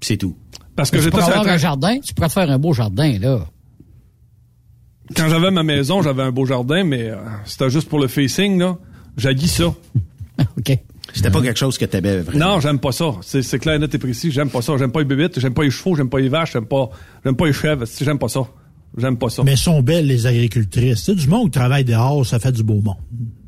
C'est 0.00 0.16
tout. 0.16 0.36
Parce 0.76 0.90
que 0.90 1.00
j'étais 1.00 1.20
sur 1.20 1.48
un 1.48 1.56
jardin, 1.56 1.98
tu 2.00 2.14
pourrais 2.14 2.28
te 2.28 2.34
faire 2.34 2.50
un 2.50 2.58
beau 2.58 2.72
jardin, 2.72 3.18
là. 3.18 3.46
Quand 5.16 5.28
j'avais 5.28 5.50
ma 5.50 5.62
maison, 5.62 6.00
j'avais 6.02 6.22
un 6.22 6.30
beau 6.32 6.46
jardin, 6.46 6.84
mais 6.84 7.10
euh, 7.10 7.16
c'était 7.44 7.68
juste 7.68 7.88
pour 7.88 7.98
le 7.98 8.08
facing, 8.08 8.58
là. 8.58 8.78
J'haïs 9.16 9.48
ça. 9.48 9.64
OK. 10.58 10.78
C'était 11.12 11.30
pas 11.30 11.42
quelque 11.42 11.58
chose 11.58 11.76
que 11.76 11.84
t'aimais 11.84 12.20
vraiment. 12.20 12.54
Non, 12.54 12.60
j'aime 12.60 12.78
pas 12.78 12.92
ça. 12.92 13.12
C'est 13.20 13.42
c'est 13.42 13.58
clair, 13.58 13.78
net 13.78 13.94
et 13.94 13.98
précis. 13.98 14.30
J'aime 14.30 14.48
pas 14.48 14.62
ça. 14.62 14.78
J'aime 14.78 14.92
pas 14.92 15.00
les 15.00 15.04
bébites, 15.04 15.38
j'aime 15.38 15.52
pas 15.52 15.64
les 15.64 15.70
chevaux, 15.70 15.94
j'aime 15.94 16.08
pas 16.08 16.20
les 16.20 16.30
vaches, 16.30 16.52
j'aime 16.52 16.64
pas, 16.64 16.88
j'aime 17.22 17.36
pas 17.36 17.46
les 17.46 17.52
chèvres. 17.52 17.84
J'aime 18.00 18.18
pas 18.18 18.28
ça. 18.28 18.46
J'aime 18.98 19.16
pas 19.16 19.30
ça. 19.30 19.42
Mais 19.42 19.56
sont 19.56 19.82
belles, 19.82 20.06
les 20.06 20.26
agricultrices. 20.26 20.98
Tu 20.98 21.04
sais, 21.04 21.14
du 21.14 21.26
monde 21.28 21.44
qui 21.46 21.58
travaille 21.58 21.84
dehors, 21.84 22.26
ça 22.26 22.38
fait 22.38 22.52
du 22.52 22.62
beau 22.62 22.80
monde. 22.82 22.96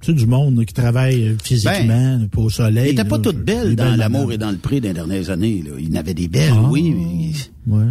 Tu 0.00 0.06
sais, 0.06 0.12
du 0.14 0.26
monde 0.26 0.64
qui 0.64 0.72
travaille 0.72 1.28
euh, 1.28 1.36
physiquement, 1.42 2.20
pas 2.32 2.40
au 2.40 2.48
soleil. 2.50 2.84
Elle 2.86 2.92
était 2.92 3.04
pas 3.04 3.16
là, 3.18 3.22
toute 3.24 3.36
je- 3.38 3.42
belle 3.42 3.68
des 3.70 3.76
dans 3.76 3.84
belles 3.90 3.98
L'amour 3.98 4.32
et 4.32 4.38
dans 4.38 4.50
le 4.50 4.56
prix 4.56 4.80
des 4.80 4.92
dernières 4.94 5.28
années. 5.30 5.62
Là. 5.62 5.72
Il 5.78 5.88
y 5.88 5.96
en 5.96 6.00
avait 6.00 6.14
des 6.14 6.28
belles, 6.28 6.52
Ah. 6.56 6.68
oui. 6.70 6.94
mais 7.66 7.74
Ouais. 7.76 7.84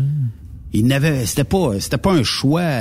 Il 0.74 0.86
n'avait, 0.88 1.26
c'était 1.28 1.44
pas, 1.44 1.80
c'était 1.80 1.98
pas 1.98 2.14
un 2.14 2.24
choix 2.24 2.72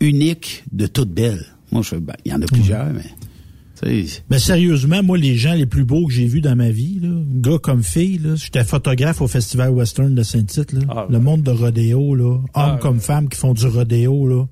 unique 0.00 0.62
de 0.72 0.86
toutes 0.86 1.10
belles. 1.12 1.44
Moi, 1.72 1.82
je, 1.82 1.96
ben, 1.96 2.14
il 2.24 2.30
y 2.30 2.34
en 2.34 2.40
a 2.42 2.46
plusieurs, 2.46 2.86
mais, 2.92 3.02
Mais 4.30 4.38
sérieusement, 4.38 5.02
moi, 5.02 5.18
les 5.18 5.36
gens 5.36 5.54
les 5.54 5.66
plus 5.66 5.84
beaux 5.84 6.06
que 6.06 6.12
j'ai 6.12 6.26
vus 6.26 6.40
dans 6.40 6.56
ma 6.56 6.70
vie, 6.70 6.98
là, 7.02 7.10
gars 7.34 7.58
comme 7.58 7.82
fille, 7.82 8.18
là, 8.18 8.34
j'étais 8.36 8.64
photographe 8.64 9.20
au 9.20 9.28
Festival 9.28 9.70
Western 9.70 10.14
de 10.14 10.22
Saint-Tite. 10.22 10.72
là. 10.72 10.80
Ah, 10.88 11.06
Le 11.10 11.18
monde 11.20 11.42
de 11.42 11.50
rodéo, 11.50 12.14
là, 12.14 12.24
hommes 12.34 12.46
Ah, 12.54 12.78
comme 12.80 13.00
femmes 13.00 13.28
qui 13.28 13.38
font 13.38 13.52
du 13.54 13.66
rodéo, 13.66 14.26
là, 14.26 14.44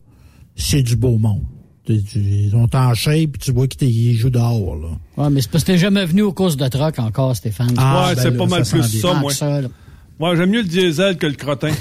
c'est 0.57 0.83
du 0.83 0.97
beau 0.97 1.19
monde. 1.19 1.43
Ils 1.87 2.51
sont 2.51 2.75
en 2.77 2.95
shape, 2.95 3.33
puis 3.33 3.41
tu 3.41 3.53
vois 3.53 3.67
qu'ils 3.67 4.15
jouent 4.17 4.31
dehors. 4.31 4.77
Là. 4.77 4.89
Ouais, 5.23 5.31
mais 5.31 5.43
c'est 5.43 5.51
parce 5.51 5.65
que 5.65 5.73
t'es 5.73 5.79
jamais 5.79 6.07
venu 6.07 6.23
aux 6.23 6.33
courses 6.33 6.57
de 6.57 6.67
troc 6.69 6.99
encore, 6.99 7.37
Stéphane. 7.37 7.75
Ah, 7.77 8.09
ouais, 8.09 8.15
ben 8.15 8.23
c'est 8.23 8.31
là, 8.31 8.37
pas 8.39 8.47
mal 8.47 8.65
ça 8.65 8.79
plus 8.79 9.01
ça, 9.01 9.09
Tant 9.09 9.21
moi. 9.21 9.33
Moi, 10.19 10.37
j'aime 10.37 10.51
mieux 10.51 10.63
le 10.63 10.69
diesel 10.69 11.19
que 11.19 11.27
le 11.27 11.35
crottin. 11.35 11.73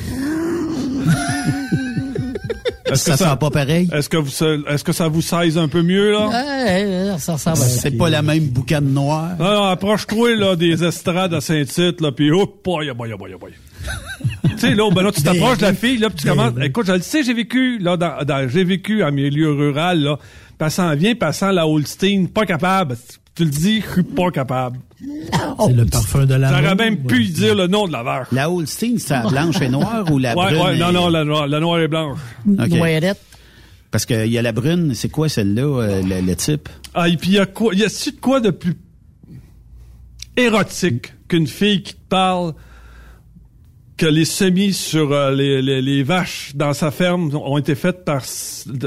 Est-ce 2.93 3.03
ça 3.05 3.11
que 3.11 3.17
sent 3.17 3.23
ça, 3.25 3.35
pas 3.35 3.49
pareil? 3.49 3.89
est-ce 3.93 4.09
que 4.09 4.17
vous, 4.17 4.29
est-ce 4.69 4.83
que 4.83 4.91
ça 4.93 5.07
vous 5.07 5.21
size 5.21 5.57
un 5.57 5.67
peu 5.67 5.81
mieux, 5.81 6.11
là? 6.11 6.27
Ouais, 6.27 6.85
ouais, 7.11 7.15
ça 7.19 7.33
ressemble 7.33 7.57
à. 7.57 7.65
C'est 7.65 7.91
pas 7.91 8.09
la 8.09 8.21
même 8.21 8.45
boucane 8.45 8.93
noire. 8.93 9.31
Non, 9.39 9.53
non, 9.53 9.63
approche-toi, 9.65 10.35
là, 10.35 10.55
des 10.55 10.83
estrades 10.83 11.33
à 11.33 11.41
Saint-Tite, 11.41 12.01
là, 12.01 12.11
pis 12.11 12.31
hop, 12.31 12.63
boy, 12.63 12.91
boy, 12.93 13.13
boy, 13.17 13.35
boy. 13.39 13.51
tu 14.49 14.57
sais, 14.57 14.75
là, 14.75 14.89
ben 14.91 15.03
là, 15.03 15.11
tu 15.11 15.21
t'approches 15.21 15.57
de 15.57 15.63
la 15.63 15.73
fille, 15.73 15.97
là, 15.97 16.09
puis 16.09 16.19
tu 16.23 16.27
commences, 16.27 16.53
écoute, 16.63 16.87
je 16.87 16.93
le 16.93 17.01
sais, 17.01 17.23
j'ai 17.23 17.33
vécu, 17.33 17.79
là, 17.79 17.97
dans, 17.97 18.23
dans- 18.23 18.47
j'ai 18.49 18.63
vécu 18.63 19.03
en 19.03 19.11
milieu 19.11 19.51
rural, 19.51 19.99
là, 19.99 20.17
passant 20.57 20.95
vient, 20.95 21.15
passant 21.15 21.51
la 21.51 21.67
Holstein, 21.67 22.27
pas 22.33 22.45
capable. 22.45 22.95
Tu 23.35 23.45
le 23.45 23.49
dis, 23.49 23.81
je 23.81 23.91
suis 23.93 24.03
pas 24.03 24.29
capable. 24.29 24.79
C'est 24.99 25.73
le 25.73 25.85
parfum 25.85 26.25
de 26.25 26.35
la 26.35 26.49
J'aurais 26.49 26.75
même 26.75 27.03
pu 27.03 27.25
dire 27.25 27.55
le 27.55 27.65
nom 27.67 27.87
de 27.87 27.91
la 27.91 28.03
vache. 28.03 28.27
La 28.31 28.49
Holstein, 28.49 28.95
c'est 28.99 29.13
la 29.15 29.23
blanche 29.27 29.59
et 29.61 29.69
noire 29.69 30.05
ou 30.11 30.19
la 30.19 30.35
Ouais, 30.37 30.45
brune? 30.45 30.61
ouais, 30.61 30.77
non, 30.77 30.89
et- 30.89 30.93
non, 30.93 31.09
la 31.09 31.23
noire, 31.25 31.47
la 31.47 31.59
noire 31.59 31.79
et 31.79 31.87
blanche. 31.87 32.19
Ok. 32.47 32.69
Noyadette. 32.69 33.19
Parce 33.89 34.05
qu'il 34.05 34.27
y 34.31 34.37
a 34.37 34.41
la 34.41 34.51
brune, 34.51 34.93
c'est 34.93 35.09
quoi 35.09 35.29
celle-là, 35.29 35.61
euh, 35.63 36.01
le, 36.03 36.21
le 36.21 36.35
type? 36.35 36.69
Ah, 36.93 37.09
et 37.09 37.17
puis 37.17 37.29
il 37.31 37.33
y 37.35 37.39
a 37.39 37.45
quoi, 37.47 37.73
y 37.73 37.83
a-tu 37.83 38.11
de 38.11 38.19
quoi 38.19 38.39
de 38.39 38.49
plus 38.51 38.75
érotique 40.37 41.13
qu'une 41.27 41.47
fille 41.47 41.83
qui 41.83 41.93
te 41.93 41.99
parle 42.09 42.53
que 43.97 44.05
les 44.07 44.25
semis 44.25 44.73
sur 44.73 45.11
euh, 45.11 45.31
les, 45.31 45.61
les, 45.61 45.81
les 45.81 46.01
vaches 46.03 46.51
dans 46.55 46.73
sa 46.73 46.89
ferme 46.91 47.33
ont 47.35 47.57
été 47.57 47.75
faites 47.75 48.03
par 48.03 48.23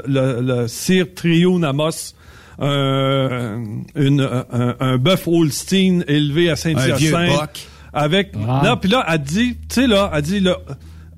le, 0.06 0.40
le 0.40 0.66
Sir 0.68 1.06
Trio 1.14 1.58
Namos, 1.58 2.14
un, 2.58 3.62
une, 3.94 4.20
un, 4.20 4.76
un 4.80 4.98
bœuf 4.98 5.26
Holstein 5.28 6.00
élevé 6.08 6.50
à 6.50 6.56
Saint-Hyacinthe. 6.56 7.68
Avec, 7.92 8.32
Ah. 8.46 8.60
là, 8.62 8.76
puis 8.76 8.90
là, 8.90 9.04
elle 9.08 9.18
dit, 9.22 9.56
tu 9.68 9.80
sais, 9.80 9.86
là, 9.86 10.10
elle 10.14 10.22
dit, 10.22 10.40
le, 10.40 10.54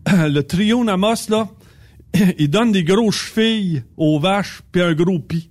le 0.28 0.40
trio 0.42 0.84
Namos, 0.84 1.28
là, 1.28 1.48
il 2.38 2.48
donne 2.50 2.72
des 2.72 2.84
gros 2.84 3.10
chevilles 3.10 3.82
aux 3.96 4.18
vaches 4.20 4.62
puis 4.70 4.80
un 4.82 4.94
gros 4.94 5.18
pis. 5.18 5.50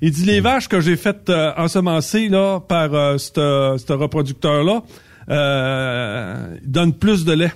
Il 0.00 0.10
dit 0.10 0.24
les 0.24 0.40
vaches 0.40 0.66
que 0.68 0.80
j'ai 0.80 0.96
faites 0.96 1.30
euh, 1.30 1.52
ensemencer 1.56 2.28
là 2.28 2.58
par 2.58 2.92
euh, 2.92 3.18
ce 3.18 3.92
reproducteur 3.92 4.64
là 4.64 4.82
euh, 5.30 6.56
ils 6.60 6.70
donnent 6.70 6.94
plus 6.94 7.24
de 7.24 7.32
lait. 7.32 7.52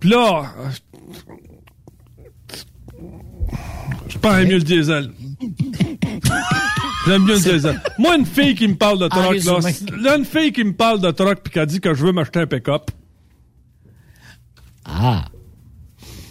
Puis 0.00 0.10
là, 0.10 0.46
euh, 0.58 0.68
je 4.08 4.18
pense 4.18 4.36
mieux 4.38 4.56
le 4.58 4.62
diesel. 4.62 5.10
J'aime 7.06 7.22
mieux 7.24 7.34
le 7.34 7.40
diesel. 7.40 7.80
Moi, 7.98 8.16
une 8.16 8.24
fille 8.26 8.54
qui 8.54 8.66
me 8.68 8.74
parle 8.76 8.98
de 8.98 9.04
En 9.04 9.08
troc, 9.08 9.36
là, 10.02 10.16
une 10.16 10.24
fille 10.24 10.52
qui 10.52 10.64
me 10.64 10.72
parle 10.72 11.00
de 11.00 11.10
troc 11.10 11.40
puis 11.42 11.52
qui 11.52 11.58
a 11.58 11.66
dit 11.66 11.80
que 11.80 11.92
je 11.94 12.04
veux 12.06 12.12
m'acheter 12.12 12.40
un 12.40 12.46
pick-up. 12.46 12.90
Ah. 14.84 15.24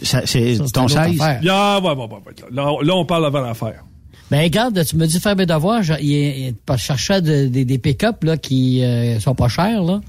Ça, 0.02 0.22
c'est 0.26 0.56
Ça, 0.56 0.64
ton 0.72 0.86
une 0.88 0.98
autre 0.98 1.04
16? 1.10 1.20
affaire. 1.20 1.42
Yeah, 1.42 1.80
ouais, 1.80 1.88
ouais, 1.90 1.96
ouais, 1.96 2.06
ouais. 2.26 2.34
Là, 2.50 2.72
là, 2.82 2.94
on 2.96 3.04
parle 3.06 3.26
avant 3.26 3.40
l'affaire. 3.40 3.84
Ben 4.30 4.42
regarde, 4.42 4.84
tu 4.84 4.96
me 4.96 5.06
dis 5.06 5.20
faire 5.20 5.36
mes 5.36 5.46
devoirs, 5.46 5.82
je, 5.82 5.94
il, 6.00 6.54
cherchais 6.78 7.20
de- 7.20 7.46
des- 7.46 7.64
des 7.64 7.78
pick-up 7.78 8.24
là, 8.24 8.36
qui 8.36 8.82
euh, 8.82 9.20
sont 9.20 9.34
pas 9.34 9.48
chers. 9.48 9.82
Là. 9.82 10.00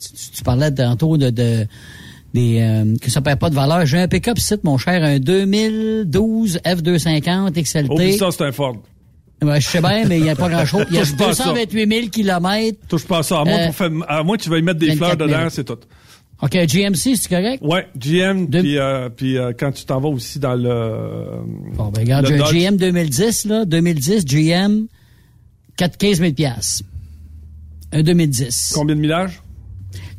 Tu, 0.00 0.12
tu- 0.12 0.30
tu 0.36 0.42
parlais 0.42 0.72
tantôt 0.72 1.16
de, 1.16 1.30
de 1.30 1.66
euh, 2.38 2.94
que 3.00 3.10
ça 3.10 3.20
perd 3.20 3.38
pas 3.38 3.50
de 3.50 3.54
valeur. 3.54 3.86
J'ai 3.86 3.98
un 3.98 4.08
pick-up 4.08 4.38
ici, 4.38 4.54
mon 4.64 4.78
cher, 4.78 5.02
un 5.02 5.18
2012 5.18 6.58
F250 6.64 7.52
XLT. 7.62 7.90
Oublie 7.92 8.16
ça, 8.18 8.28
c'est 8.30 8.44
un 8.44 8.52
Ford. 8.52 8.76
Ouais, 9.42 9.60
je 9.60 9.66
sais 9.68 9.80
bien, 9.80 10.04
mais 10.06 10.16
il 10.18 10.22
n'y 10.22 10.30
a 10.30 10.34
pas 10.36 10.48
grand-chose. 10.48 10.86
Il 10.90 10.96
y 10.96 10.98
a 10.98 11.02
Touche 11.02 11.16
pas 11.16 11.28
à 11.28 11.34
ça. 11.34 11.44
228 11.44 11.88
000 11.94 12.08
kilomètres. 12.08 12.78
Touche 12.88 13.04
pas 13.06 13.18
à 13.18 13.22
ça. 13.22 13.40
À 13.40 13.44
moins, 13.44 13.58
Euh, 13.58 13.66
pour 13.66 13.74
faire- 13.76 13.90
à 14.08 14.22
moins 14.22 14.36
que 14.36 14.42
tu 14.42 14.48
veuilles 14.50 14.62
mettre 14.62 14.78
des 14.78 14.88
24 14.94 14.98
fleurs 15.16 15.28
000. 15.28 15.38
dedans, 15.40 15.50
c'est 15.50 15.64
tout. 15.64 15.78
OK, 16.42 16.52
GMC, 16.66 17.16
c'est 17.16 17.28
correct? 17.28 17.62
Ouais, 17.62 17.86
GM, 17.98 18.46
De- 18.46 18.60
puis 18.60 18.78
euh, 18.78 19.08
puis 19.08 19.38
euh, 19.38 19.52
quand 19.58 19.72
tu 19.72 19.84
t'en 19.86 20.00
vas 20.00 20.08
aussi 20.08 20.38
dans 20.38 20.54
le... 20.54 21.42
Bon, 21.74 21.88
ben 21.88 22.00
regarde, 22.02 22.26
j'ai 22.26 22.40
un. 22.40 22.70
GM 22.70 22.76
2010, 22.76 23.44
là. 23.46 23.64
2010, 23.64 24.24
GM, 24.26 24.86
4, 25.76 25.96
15 25.96 26.18
000 26.20 26.32
piastres. 26.32 26.84
Un 27.92 28.02
2010. 28.02 28.72
Combien 28.74 28.96
de 28.96 29.00
millages? 29.00 29.40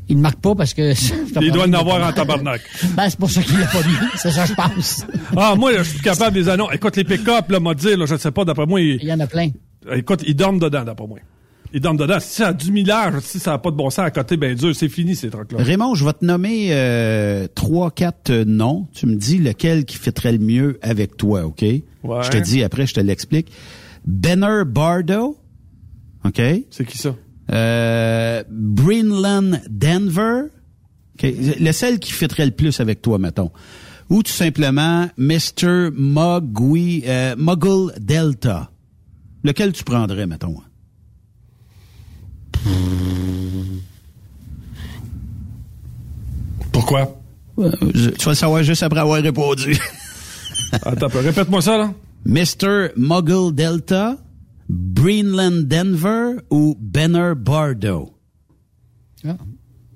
Il 0.10 0.18
ne 0.18 0.22
marque 0.22 0.40
pas 0.40 0.56
parce 0.56 0.74
que... 0.74 0.94
Il 1.42 1.52
doit 1.52 1.68
en 1.68 1.74
avoir 1.74 2.08
en 2.08 2.14
tabarnak. 2.14 2.62
Ben, 2.96 3.10
c'est 3.10 3.20
pour 3.20 3.30
ça 3.30 3.42
qu'il 3.42 3.60
l'a 3.60 3.68
pas 3.68 3.80
mis. 3.84 3.94
C'est 4.16 4.32
ça, 4.32 4.46
je 4.46 4.54
pense. 4.54 5.06
Ah, 5.36 5.56
moi, 5.58 5.72
là, 5.74 5.84
je 5.84 5.90
suis 5.90 6.00
capable 6.00 6.34
des 6.34 6.48
annonces. 6.48 6.74
Écoute, 6.74 6.96
les 6.96 7.04
pick-up, 7.04 7.50
là, 7.50 7.60
m'a 7.60 7.74
dit, 7.74 7.96
là, 7.96 8.06
je 8.06 8.14
ne 8.14 8.20
sais 8.20 8.32
pas, 8.32 8.46
d'après 8.46 8.66
moi, 8.66 8.80
ils, 8.80 9.00
Il 9.02 9.08
y 9.08 9.14
en 9.14 9.20
a 9.20 9.28
plein. 9.28 9.50
écoute, 9.94 10.24
ils 10.26 10.36
dorment 10.36 10.60
dedans, 10.60 10.84
d'après 10.84 11.08
moi. 11.08 11.20
Ils 11.74 11.82
dorment 11.82 11.98
dedans. 11.98 12.20
Si 12.20 12.36
ça 12.36 12.48
a 12.48 12.54
du 12.54 12.72
millage, 12.72 13.16
si 13.22 13.40
ça 13.40 13.52
n'a 13.52 13.58
pas 13.58 13.72
de 13.72 13.76
bon 13.76 13.90
sens 13.90 14.06
à 14.06 14.12
côté, 14.12 14.38
ben 14.38 14.56
dur, 14.56 14.74
c'est 14.74 14.88
fini, 14.88 15.16
ces 15.16 15.30
trucs-là. 15.30 15.62
Raymond, 15.62 15.96
je 15.96 16.06
vais 16.06 16.14
te 16.14 16.24
nommer 16.24 16.70
euh, 16.72 17.48
trois, 17.54 17.92
quatre 17.92 18.30
euh, 18.30 18.46
noms. 18.46 18.88
Tu 18.94 19.06
me 19.06 19.16
dis 19.16 19.38
lequel 19.38 19.84
qui 19.84 19.98
fitterait 19.98 20.32
le 20.32 20.40
mieux 20.40 20.80
avec 20.82 21.18
toi, 21.18 21.46
OK? 21.46 21.62
Ouais. 21.62 21.84
Je 22.24 22.30
te 22.30 22.38
dis 22.38 22.64
après, 22.64 22.88
je 22.88 22.94
te 22.94 23.02
l'explique. 23.02 23.52
Benner 24.06 24.64
Bardo, 24.66 25.38
OK? 26.24 26.42
C'est 26.70 26.86
qui 26.86 26.98
ça? 26.98 27.14
Euh, 27.52 28.44
Brinland 28.50 29.62
Denver, 29.70 30.44
OK? 31.16 31.34
Le 31.60 31.72
seul 31.72 32.00
qui 32.00 32.12
fitterait 32.12 32.46
le 32.46 32.52
plus 32.52 32.80
avec 32.80 33.02
toi, 33.02 33.18
mettons. 33.20 33.52
Ou 34.10 34.24
tout 34.24 34.32
simplement 34.32 35.08
Mr. 35.18 35.90
Mugui, 35.94 37.04
euh, 37.08 37.36
Muggle 37.38 37.94
Delta. 38.00 38.70
Lequel 39.44 39.72
tu 39.74 39.84
prendrais, 39.84 40.28
mettons? 40.28 40.56
Pourquoi? 46.72 47.20
Euh, 47.60 47.72
je- 47.94 48.10
tu 48.12 48.26
vas 48.26 48.32
le 48.32 48.36
savoir 48.36 48.64
juste 48.64 48.84
après 48.84 49.00
avoir 49.00 49.22
répondu. 49.22 49.78
Attends. 50.84 51.08
Répète-moi 51.14 51.62
ça, 51.62 51.78
là. 51.78 51.94
Mr. 52.26 52.90
Muggle 52.98 53.54
Delta, 53.56 54.18
Greenland 54.70 55.64
Denver 55.68 56.42
ou 56.50 56.76
Benner 56.80 57.34
Bardo? 57.36 58.14
Ah. 59.26 59.38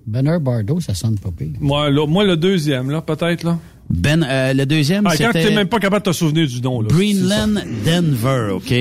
Benner 0.06 0.40
Bardo, 0.40 0.80
ça 0.80 0.94
sonne 0.94 1.18
pas 1.20 1.32
pire. 1.32 1.52
Moi, 1.60 1.90
là, 1.90 2.08
moi, 2.08 2.24
le 2.24 2.38
deuxième, 2.38 2.90
là, 2.90 3.02
peut-être, 3.02 3.44
là. 3.44 3.60
Ben, 3.90 4.24
euh, 4.24 4.54
le 4.54 4.66
deuxième, 4.66 5.06
Ah, 5.06 5.12
quand 5.12 5.28
c'était 5.28 5.50
t'es 5.50 5.56
même 5.56 5.68
pas 5.68 5.80
capable 5.80 6.06
de 6.06 6.12
te 6.12 6.16
souvenir 6.16 6.48
du 6.48 6.62
nom, 6.62 6.82
là. 6.82 6.88
Greenland 6.90 7.62
Denver, 7.86 8.52
OK? 8.54 8.74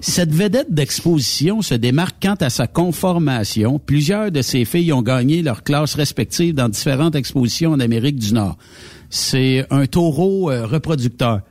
Cette 0.00 0.34
vedette 0.34 0.72
d'exposition 0.72 1.62
se 1.62 1.74
démarque 1.74 2.16
quant 2.20 2.34
à 2.40 2.50
sa 2.50 2.66
conformation. 2.66 3.78
Plusieurs 3.78 4.30
de 4.30 4.42
ses 4.42 4.64
filles 4.64 4.92
ont 4.92 5.02
gagné 5.02 5.42
leurs 5.42 5.62
classes 5.62 5.94
respectives 5.94 6.54
dans 6.54 6.68
différentes 6.68 7.14
expositions 7.14 7.70
en 7.72 7.80
Amérique 7.80 8.16
du 8.16 8.34
Nord. 8.34 8.58
C'est 9.10 9.64
un 9.70 9.86
taureau 9.86 10.50
euh, 10.50 10.66
reproducteur 10.66 11.42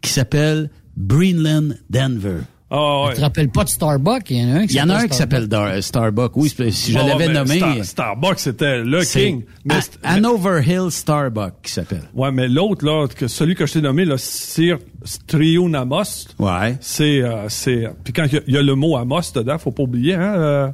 qui 0.00 0.10
s'appelle 0.10 0.70
Greenland 0.98 1.76
Denver. 1.90 2.40
Ah, 2.74 3.02
ouais. 3.04 3.10
Tu 3.10 3.16
te 3.16 3.20
rappelles 3.20 3.50
pas 3.50 3.64
de 3.64 3.68
Starbucks? 3.68 4.30
Il 4.30 4.38
y 4.38 4.42
en 4.44 4.54
a 4.54 4.60
un 4.60 4.66
qui 4.66 4.72
s'appelle 4.74 5.08
qui 5.10 5.16
s'appelle 5.16 5.46
Dar- 5.46 5.82
Starbucks. 5.82 6.36
Oui, 6.36 6.48
si 6.70 6.92
je 6.92 6.98
Ah, 6.98 7.06
l'avais 7.06 7.28
nommé, 7.28 7.58
Star- 7.58 7.84
Starbucks, 7.84 8.38
c'était 8.38 8.78
le 8.82 9.02
c'est 9.02 9.26
king. 9.26 9.42
Mais 9.66 9.74
Hanover 10.02 10.62
Hill 10.66 10.90
Starbucks 10.90 11.60
qui 11.62 11.70
s'appelle. 11.70 12.04
Ouais, 12.14 12.32
mais 12.32 12.48
l'autre, 12.48 12.86
là, 12.86 13.06
que 13.14 13.28
celui 13.28 13.54
que 13.54 13.66
je 13.66 13.74
t'ai 13.74 13.80
nommé, 13.82 14.06
là, 14.06 14.16
Sir 14.16 14.78
Strionamos, 15.04 16.28
Ouais. 16.38 16.78
c'est, 16.80 17.20
euh, 17.22 17.46
c'est, 17.48 17.88
puis 18.04 18.14
quand 18.14 18.24
il 18.24 18.32
y 18.32 18.36
a- 18.38 18.42
il 18.46 18.54
y, 18.54 18.56
a 18.56 18.62
le 18.62 18.74
mot 18.74 18.96
Amos 18.96 19.20
dedans, 19.34 19.58
faut 19.58 19.70
pas 19.70 19.82
oublier, 19.82 20.14
hein, 20.14 20.34
euh, 20.36 20.68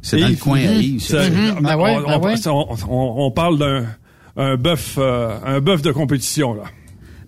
C'est 0.00 0.18
dans 0.18 0.26
le 0.28 0.34
coin 0.34 0.58
on, 2.88 3.30
parle 3.30 3.58
d'un 3.58 3.84
un 4.36 4.56
bœuf, 4.56 4.96
euh, 4.98 5.36
un 5.44 5.60
bœuf 5.60 5.82
de 5.82 5.92
compétition, 5.92 6.54
là. 6.54 6.64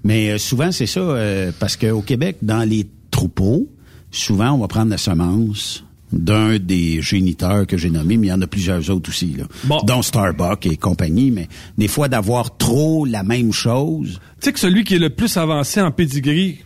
Mais 0.03 0.31
euh, 0.31 0.39
souvent, 0.39 0.73
c'est 0.73 0.87
ça, 0.87 1.01
euh, 1.01 1.53
parce 1.61 1.77
qu'au 1.77 2.01
Québec, 2.03 2.39
dans 2.43 2.69
les 2.69 2.87
troupeaux, 3.15 3.69
souvent, 4.11 4.51
on 4.53 4.59
va 4.59 4.67
prendre 4.69 4.91
la 4.91 4.99
semence 4.99 5.85
d'un 6.13 6.59
des 6.59 7.01
géniteurs 7.01 7.67
que 7.67 7.77
j'ai 7.77 7.91
nommés, 7.91 8.17
mais 8.17 8.27
il 8.27 8.31
y 8.31 8.33
en 8.33 8.43
a 8.43 8.47
plusieurs 8.47 8.91
autres 8.91 9.11
aussi, 9.11 9.35
là, 9.39 9.45
Bon. 9.65 9.81
dont 9.87 10.03
Starbucks 10.03 10.67
et 10.67 10.77
compagnie, 10.77 11.31
mais 11.31 11.49
des 11.79 11.89
fois, 11.89 12.09
d'avoir 12.09 12.57
trop 12.57 13.05
la 13.05 13.23
même 13.23 13.53
chose, 13.53 14.21
Tu 14.41 14.47
sais 14.47 14.53
que 14.53 14.59
celui 14.61 14.85
qui 14.85 14.95
est 14.97 14.99
le 14.99 15.11
plus 15.11 15.37
avancé 15.37 15.81
en 15.81 15.91
pedigree 15.91 16.59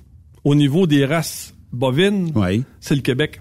au 0.44 0.54
niveau 0.54 0.86
des 0.86 1.04
races 1.06 1.54
bovines, 1.72 2.32
oui. 2.34 2.62
c'est 2.80 2.94
le 2.94 3.00
Québec. 3.02 3.40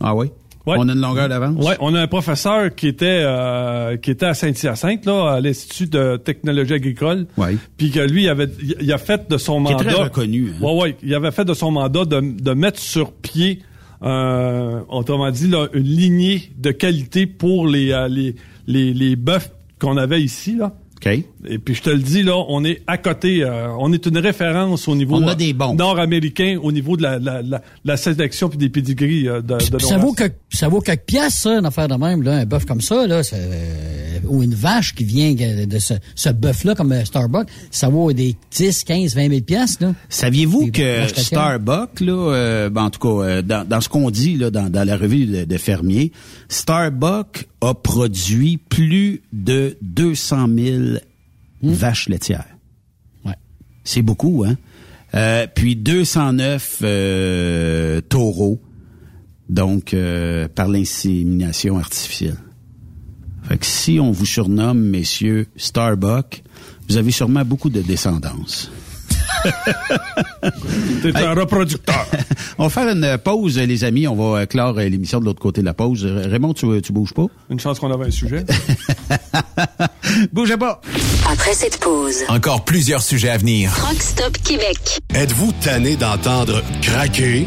Ah 0.00 0.14
oui? 0.16 0.28
Ouais. 0.64 0.76
On 0.78 0.88
a 0.88 0.92
une 0.92 1.00
longueur 1.00 1.28
d'avance? 1.28 1.64
Ouais, 1.64 1.76
on 1.80 1.92
a 1.94 2.00
un 2.00 2.06
professeur 2.06 2.74
qui 2.74 2.86
était 2.86 3.22
euh, 3.24 3.96
qui 3.96 4.12
était 4.12 4.26
à 4.26 4.34
Saint-Hyacinthe 4.34 5.06
là, 5.06 5.32
à 5.32 5.40
l'Institut 5.40 5.88
de 5.88 6.16
technologie 6.18 6.74
agricole. 6.74 7.26
Ouais. 7.36 7.56
Puis 7.76 7.90
que 7.90 7.98
lui 8.00 8.24
il 8.24 8.28
avait 8.28 8.48
il- 8.80 8.92
a 8.92 8.98
fait 8.98 9.28
de 9.28 9.36
son 9.38 9.62
Qui 9.64 9.72
est 9.72 9.74
mandat 9.76 9.92
très 9.92 10.02
reconnu, 10.04 10.52
hein. 10.54 10.64
Ouais 10.64 10.80
ouais, 10.80 10.96
il 11.02 11.12
avait 11.14 11.32
fait 11.32 11.44
de 11.44 11.54
son 11.54 11.72
mandat 11.72 12.04
de, 12.04 12.20
de 12.20 12.52
mettre 12.52 12.78
sur 12.78 13.12
pied 13.12 13.60
euh, 14.04 14.80
autrement 14.88 15.30
dit 15.30 15.48
là, 15.48 15.66
une 15.74 15.82
lignée 15.84 16.52
de 16.58 16.70
qualité 16.70 17.26
pour 17.26 17.66
les 17.66 17.92
euh, 17.92 18.08
les 18.08 18.34
les, 18.66 18.92
les 18.94 19.16
bœufs 19.16 19.50
qu'on 19.80 19.96
avait 19.96 20.22
ici 20.22 20.56
là. 20.56 20.72
OK. 21.04 21.12
Et 21.48 21.58
puis 21.58 21.74
je 21.74 21.82
te 21.82 21.90
le 21.90 21.98
dis 21.98 22.22
là, 22.22 22.36
on 22.48 22.64
est 22.64 22.82
à 22.86 22.96
côté, 22.98 23.42
euh, 23.42 23.68
on 23.78 23.92
est 23.92 24.06
une 24.06 24.18
référence 24.18 24.86
au 24.88 24.94
niveau 24.94 25.16
On 25.16 25.26
a 25.26 25.32
euh, 25.32 25.34
des 25.34 25.52
bons. 25.52 25.74
nord-américain 25.74 26.58
au 26.62 26.70
niveau 26.70 26.96
de 26.96 27.02
la 27.02 27.18
la, 27.18 27.42
la, 27.42 27.60
la 27.84 27.96
sélection 27.96 28.48
puis 28.48 28.58
des 28.58 28.68
pédigris 28.68 29.28
euh, 29.28 29.40
de, 29.42 29.58
de 29.70 29.78
ça 29.80 29.98
vaut 29.98 30.12
que 30.12 30.24
ça 30.50 30.68
vaut 30.68 30.80
quelques 30.80 31.04
pièces, 31.06 31.34
ça, 31.34 31.58
une 31.58 31.66
affaire 31.66 31.88
de 31.88 31.94
même, 31.94 32.22
là, 32.22 32.36
un 32.36 32.44
bœuf 32.44 32.64
comme 32.66 32.80
ça, 32.80 33.06
là, 33.06 33.22
c'est, 33.22 33.36
euh, 33.36 34.18
ou 34.28 34.42
une 34.42 34.54
vache 34.54 34.94
qui 34.94 35.04
vient 35.04 35.32
de 35.32 35.78
ce, 35.78 35.94
ce 36.14 36.28
bœuf-là, 36.28 36.74
comme 36.74 36.92
euh, 36.92 37.04
Starbucks, 37.04 37.48
ça 37.70 37.88
vaut 37.88 38.12
des 38.12 38.36
10, 38.52 38.84
15, 38.84 39.14
20 39.16 39.28
000 39.28 39.40
pièces, 39.42 39.80
là. 39.80 39.94
Saviez-vous 40.08 40.70
que. 40.70 41.06
Starbucks, 41.08 42.00
là, 42.00 42.12
euh, 42.12 42.70
ben, 42.70 42.84
en 42.84 42.90
tout 42.90 43.00
cas, 43.00 43.24
euh, 43.24 43.42
dans, 43.42 43.66
dans 43.66 43.80
ce 43.80 43.88
qu'on 43.88 44.10
dit 44.10 44.36
là, 44.36 44.50
dans, 44.50 44.70
dans 44.70 44.86
la 44.86 44.96
revue 44.96 45.26
de, 45.26 45.44
de 45.44 45.56
fermier, 45.58 46.12
Starbucks 46.48 47.48
a 47.62 47.74
produit 47.74 48.58
plus 48.58 49.22
de 49.32 49.78
200 49.82 50.48
000 50.58 50.82
vaches 51.62 52.08
laitières. 52.08 52.44
Ouais. 53.24 53.36
C'est 53.84 54.02
beaucoup, 54.02 54.44
hein? 54.44 54.56
Euh, 55.14 55.46
puis 55.54 55.76
209 55.76 56.78
euh, 56.82 58.00
taureaux, 58.00 58.60
donc 59.48 59.94
euh, 59.94 60.48
par 60.48 60.68
l'insémination 60.68 61.78
artificielle. 61.78 62.38
Fait 63.44 63.58
que 63.58 63.66
si 63.66 64.00
on 64.00 64.10
vous 64.10 64.26
surnomme, 64.26 64.80
messieurs, 64.80 65.46
Starbucks, 65.56 66.42
vous 66.88 66.96
avez 66.96 67.10
sûrement 67.10 67.44
beaucoup 67.44 67.70
de 67.70 67.80
descendance. 67.80 68.70
T'es 71.02 71.16
un 71.16 71.34
reproducteur. 71.34 72.06
On 72.58 72.64
va 72.64 72.70
faire 72.70 72.88
une 72.88 73.18
pause, 73.18 73.58
les 73.58 73.84
amis. 73.84 74.06
On 74.06 74.14
va 74.14 74.40
euh, 74.40 74.46
clore 74.46 74.78
euh, 74.78 74.88
l'émission 74.88 75.20
de 75.20 75.24
l'autre 75.24 75.40
côté 75.40 75.60
de 75.60 75.66
la 75.66 75.74
pause. 75.74 76.04
Euh, 76.04 76.26
Raymond, 76.28 76.54
tu, 76.54 76.66
tu 76.82 76.92
bouges 76.92 77.12
pas? 77.14 77.26
Une 77.50 77.60
chance 77.60 77.78
qu'on 77.78 77.92
avait 77.92 78.06
un 78.06 78.10
sujet. 78.10 78.44
Bougez 80.32 80.56
pas! 80.56 80.80
Après 81.30 81.54
cette 81.54 81.78
pause, 81.78 82.24
Encore 82.28 82.64
plusieurs 82.64 83.02
sujets 83.02 83.30
à 83.30 83.38
venir. 83.38 83.70
Rock 83.72 84.00
Stop 84.00 84.38
Québec. 84.38 85.00
Êtes-vous 85.14 85.52
tanné 85.62 85.96
d'entendre 85.96 86.62
craquer, 86.82 87.46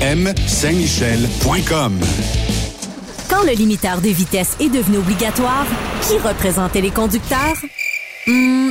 Saint-Michel.com. 0.00 2.00
Quand 3.28 3.44
le 3.44 3.52
limiteur 3.52 4.00
de 4.00 4.08
vitesse 4.08 4.56
est 4.58 4.70
devenu 4.70 4.96
obligatoire, 4.96 5.66
qui 6.02 6.16
représentait 6.16 6.80
les 6.80 6.90
conducteurs? 6.90 7.56
Hmm, 8.26 8.70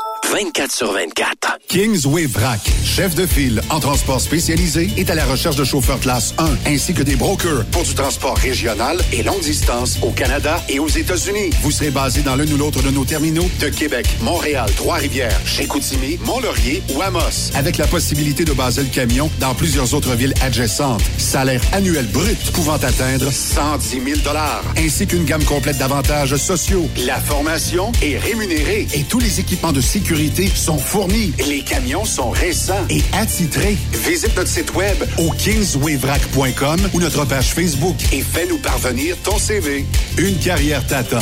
24 0.29 0.71
sur 0.71 0.93
24. 0.93 1.59
Kingsway 1.67 2.25
Vrac, 2.25 2.59
chef 2.85 3.15
de 3.15 3.25
file 3.25 3.61
en 3.69 3.79
transport 3.79 4.21
spécialisé, 4.21 4.89
est 4.97 5.09
à 5.09 5.15
la 5.15 5.25
recherche 5.25 5.55
de 5.55 5.63
chauffeurs 5.63 5.99
classe 5.99 6.33
1 6.37 6.71
ainsi 6.71 6.93
que 6.93 7.01
des 7.03 7.15
brokers 7.15 7.65
pour 7.71 7.83
du 7.83 7.93
transport 7.93 8.37
régional 8.37 8.97
et 9.11 9.23
longue 9.23 9.41
distance 9.41 9.97
au 10.01 10.11
Canada 10.11 10.63
et 10.69 10.79
aux 10.79 10.87
États-Unis. 10.87 11.49
Vous 11.61 11.71
serez 11.71 11.89
basé 11.89 12.21
dans 12.21 12.35
l'un 12.35 12.49
ou 12.51 12.57
l'autre 12.57 12.81
de 12.81 12.91
nos 12.91 13.03
terminaux 13.03 13.49
de 13.59 13.69
Québec, 13.69 14.07
Montréal, 14.21 14.69
Trois-Rivières, 14.75 15.39
Chicoutimi, 15.45 16.17
Mont-Laurier 16.23 16.83
ou 16.93 17.01
Amos, 17.01 17.51
avec 17.55 17.77
la 17.77 17.87
possibilité 17.87 18.45
de 18.45 18.53
baser 18.53 18.83
le 18.83 18.89
camion 18.89 19.29
dans 19.39 19.55
plusieurs 19.55 19.93
autres 19.93 20.15
villes 20.15 20.33
adjacentes. 20.41 21.01
Salaire 21.17 21.61
annuel 21.73 22.05
brut 22.07 22.51
pouvant 22.53 22.75
atteindre 22.75 23.31
110 23.31 23.89
000 23.89 24.37
ainsi 24.77 25.07
qu'une 25.07 25.25
gamme 25.25 25.43
complète 25.43 25.77
d'avantages 25.77 26.35
sociaux. 26.37 26.87
La 27.05 27.19
formation 27.19 27.91
est 28.01 28.17
rémunérée 28.17 28.87
et 28.93 29.03
tous 29.03 29.19
les 29.19 29.39
équipements 29.39 29.71
de 29.71 29.81
sécurité 29.81 30.10
sont 30.55 30.77
fournis. 30.77 31.33
Les 31.47 31.61
camions 31.61 32.03
sont 32.03 32.31
récents 32.31 32.85
et 32.89 33.01
attitrés. 33.13 33.77
Visite 34.05 34.35
notre 34.35 34.49
site 34.49 34.73
web 34.75 34.97
au 35.17 35.31
kingswayvrac.com 35.31 36.79
ou 36.93 36.99
notre 36.99 37.25
page 37.25 37.53
Facebook 37.53 37.95
et 38.11 38.21
fais-nous 38.21 38.57
parvenir 38.57 39.15
ton 39.23 39.37
CV. 39.37 39.85
Une 40.17 40.37
carrière 40.37 40.85
t'attend. 40.85 41.19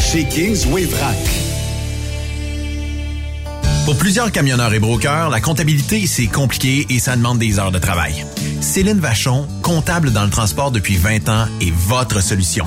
Chez 0.00 0.24
Kingsway 0.24 0.84
Vrac. 0.84 1.16
Pour 3.84 3.96
plusieurs 3.96 4.32
camionneurs 4.32 4.74
et 4.74 4.80
brokers, 4.80 5.30
la 5.30 5.40
comptabilité, 5.40 6.08
c'est 6.08 6.26
compliqué 6.26 6.86
et 6.90 6.98
ça 6.98 7.14
demande 7.14 7.38
des 7.38 7.60
heures 7.60 7.70
de 7.70 7.78
travail. 7.78 8.26
Céline 8.60 8.98
Vachon, 8.98 9.46
comptable 9.62 10.10
dans 10.10 10.24
le 10.24 10.30
transport 10.30 10.72
depuis 10.72 10.96
20 10.96 11.28
ans, 11.28 11.46
est 11.60 11.72
votre 11.72 12.20
solution. 12.20 12.66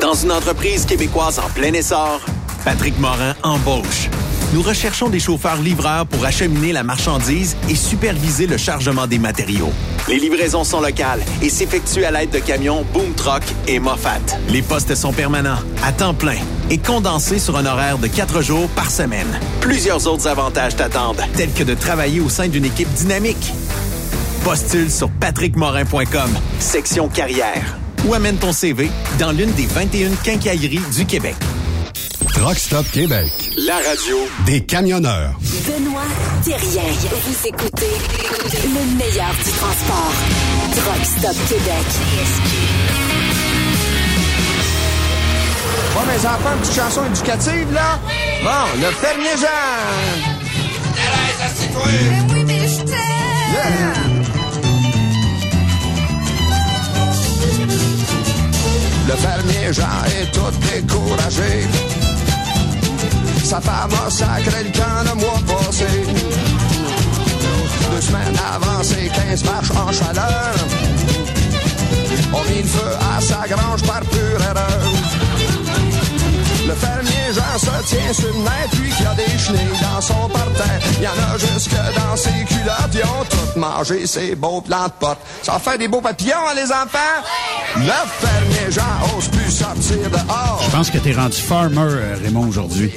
Dans 0.00 0.14
une 0.14 0.30
entreprise 0.30 0.84
québécoise 0.84 1.38
en 1.38 1.48
plein 1.50 1.72
essor, 1.72 2.20
Patrick 2.64 2.98
Morin 2.98 3.34
embauche. 3.42 4.10
Nous 4.52 4.60
recherchons 4.62 5.08
des 5.08 5.18
chauffeurs 5.18 5.60
livreurs 5.60 6.06
pour 6.06 6.24
acheminer 6.24 6.72
la 6.72 6.82
marchandise 6.82 7.56
et 7.68 7.74
superviser 7.74 8.46
le 8.46 8.58
chargement 8.58 9.06
des 9.06 9.18
matériaux. 9.18 9.72
Les 10.06 10.18
livraisons 10.18 10.64
sont 10.64 10.80
locales 10.80 11.22
et 11.42 11.48
s'effectuent 11.48 12.04
à 12.04 12.10
l'aide 12.10 12.30
de 12.30 12.38
camions 12.38 12.84
Boom 12.92 13.14
Truck 13.14 13.42
et 13.66 13.78
Moffat. 13.78 14.20
Les 14.50 14.62
postes 14.62 14.94
sont 14.94 15.12
permanents, 15.12 15.58
à 15.82 15.92
temps 15.92 16.14
plein 16.14 16.38
et 16.70 16.78
condensés 16.78 17.38
sur 17.38 17.56
un 17.56 17.66
horaire 17.66 17.98
de 17.98 18.06
quatre 18.06 18.42
jours 18.42 18.68
par 18.68 18.90
semaine. 18.90 19.40
Plusieurs 19.60 20.06
autres 20.06 20.28
avantages 20.28 20.76
t'attendent, 20.76 21.22
tels 21.34 21.52
que 21.52 21.64
de 21.64 21.74
travailler 21.74 22.20
au 22.20 22.28
sein 22.28 22.48
d'une 22.48 22.66
équipe 22.66 22.92
dynamique. 22.92 23.52
Postule 24.44 24.90
sur 24.90 25.08
patrickmorin.com, 25.10 26.30
section 26.60 27.08
carrière 27.08 27.78
ou 28.06 28.14
amène 28.14 28.36
ton 28.36 28.52
CV 28.52 28.90
dans 29.18 29.32
l'une 29.32 29.52
des 29.52 29.66
21 29.66 30.10
quincailleries 30.22 30.80
du 30.94 31.06
Québec. 31.06 31.34
Truck 32.32 32.58
Stop 32.58 32.86
Québec, 32.92 33.30
la 33.66 33.76
radio 33.76 34.16
des 34.44 34.62
camionneurs. 34.62 35.32
Benoît 35.66 36.02
Thérien. 36.44 36.82
Vous 37.10 37.48
écoutez 37.48 37.92
le 38.64 38.96
meilleur 38.96 39.32
du 39.44 39.50
transport. 39.50 40.12
Truck 40.72 41.04
Stop 41.04 41.36
Québec. 41.48 41.86
Bon, 45.94 46.02
mes 46.06 46.26
enfants, 46.26 46.52
une 46.54 46.60
petite 46.60 46.74
chanson 46.74 47.06
éducative, 47.06 47.72
là? 47.72 47.98
Bon, 48.42 48.80
le 48.80 48.90
fermier 48.92 49.36
Jean! 49.40 50.46
oui, 51.84 52.44
mais 52.46 52.68
je 52.68 52.82
t'aime! 52.84 54.05
Le 59.06 59.12
fermier 59.12 59.72
Jean 59.72 60.04
est 60.06 60.32
tout 60.32 60.52
découragé. 60.72 61.66
Sa 63.44 63.60
femme 63.60 63.90
a 64.04 64.10
sacré 64.10 64.64
le 64.64 64.70
camp 64.70 65.02
le 65.04 65.14
mois 65.20 65.40
passé. 65.46 65.86
Deux 67.92 68.00
semaines 68.00 68.36
avancées, 68.54 69.10
15 69.14 69.44
marches 69.44 69.70
en 69.70 69.92
chaleur. 69.92 70.54
On 72.32 72.50
mit 72.50 72.62
le 72.62 72.68
feu 72.68 72.90
à 73.16 73.20
sa 73.20 73.46
grange 73.46 73.82
par 73.84 74.00
pure 74.00 74.42
erreur. 74.42 75.25
Le 76.66 76.74
fermier 76.74 77.32
Jean 77.32 77.58
se 77.58 77.88
tient 77.88 78.12
sur 78.12 78.28
le 78.28 78.40
nez, 78.40 78.66
puis 78.72 78.90
qu'il 78.90 79.04
y 79.04 79.08
a 79.08 79.14
des 79.14 79.38
chenilles 79.38 79.80
dans 79.80 80.00
son 80.00 80.28
parterre. 80.28 80.80
Il 80.98 81.04
y 81.04 81.06
en 81.06 81.12
a 81.12 81.38
jusque 81.38 81.70
dans 81.70 82.16
ses 82.16 82.44
culottes, 82.44 82.94
ils 82.94 83.04
ont 83.04 83.24
tout 83.30 83.58
mangé 83.58 84.06
ses 84.06 84.34
beaux 84.34 84.60
plants 84.60 84.86
de 84.86 84.92
potes. 84.98 85.18
Ça 85.42 85.58
fait 85.58 85.78
des 85.78 85.88
beaux 85.88 86.00
papillons, 86.00 86.34
hein, 86.48 86.54
les 86.56 86.70
enfants? 86.72 86.98
Le 87.76 88.26
fermier 88.26 88.70
Jean 88.70 89.16
ose 89.16 89.28
plus 89.28 89.50
sortir 89.50 90.10
dehors. 90.10 90.60
Je 90.64 90.70
pense 90.70 90.90
que 90.90 90.98
t'es 90.98 91.12
rendu 91.12 91.36
farmer, 91.36 91.78
euh, 91.78 92.16
Raymond, 92.22 92.48
aujourd'hui. 92.48 92.92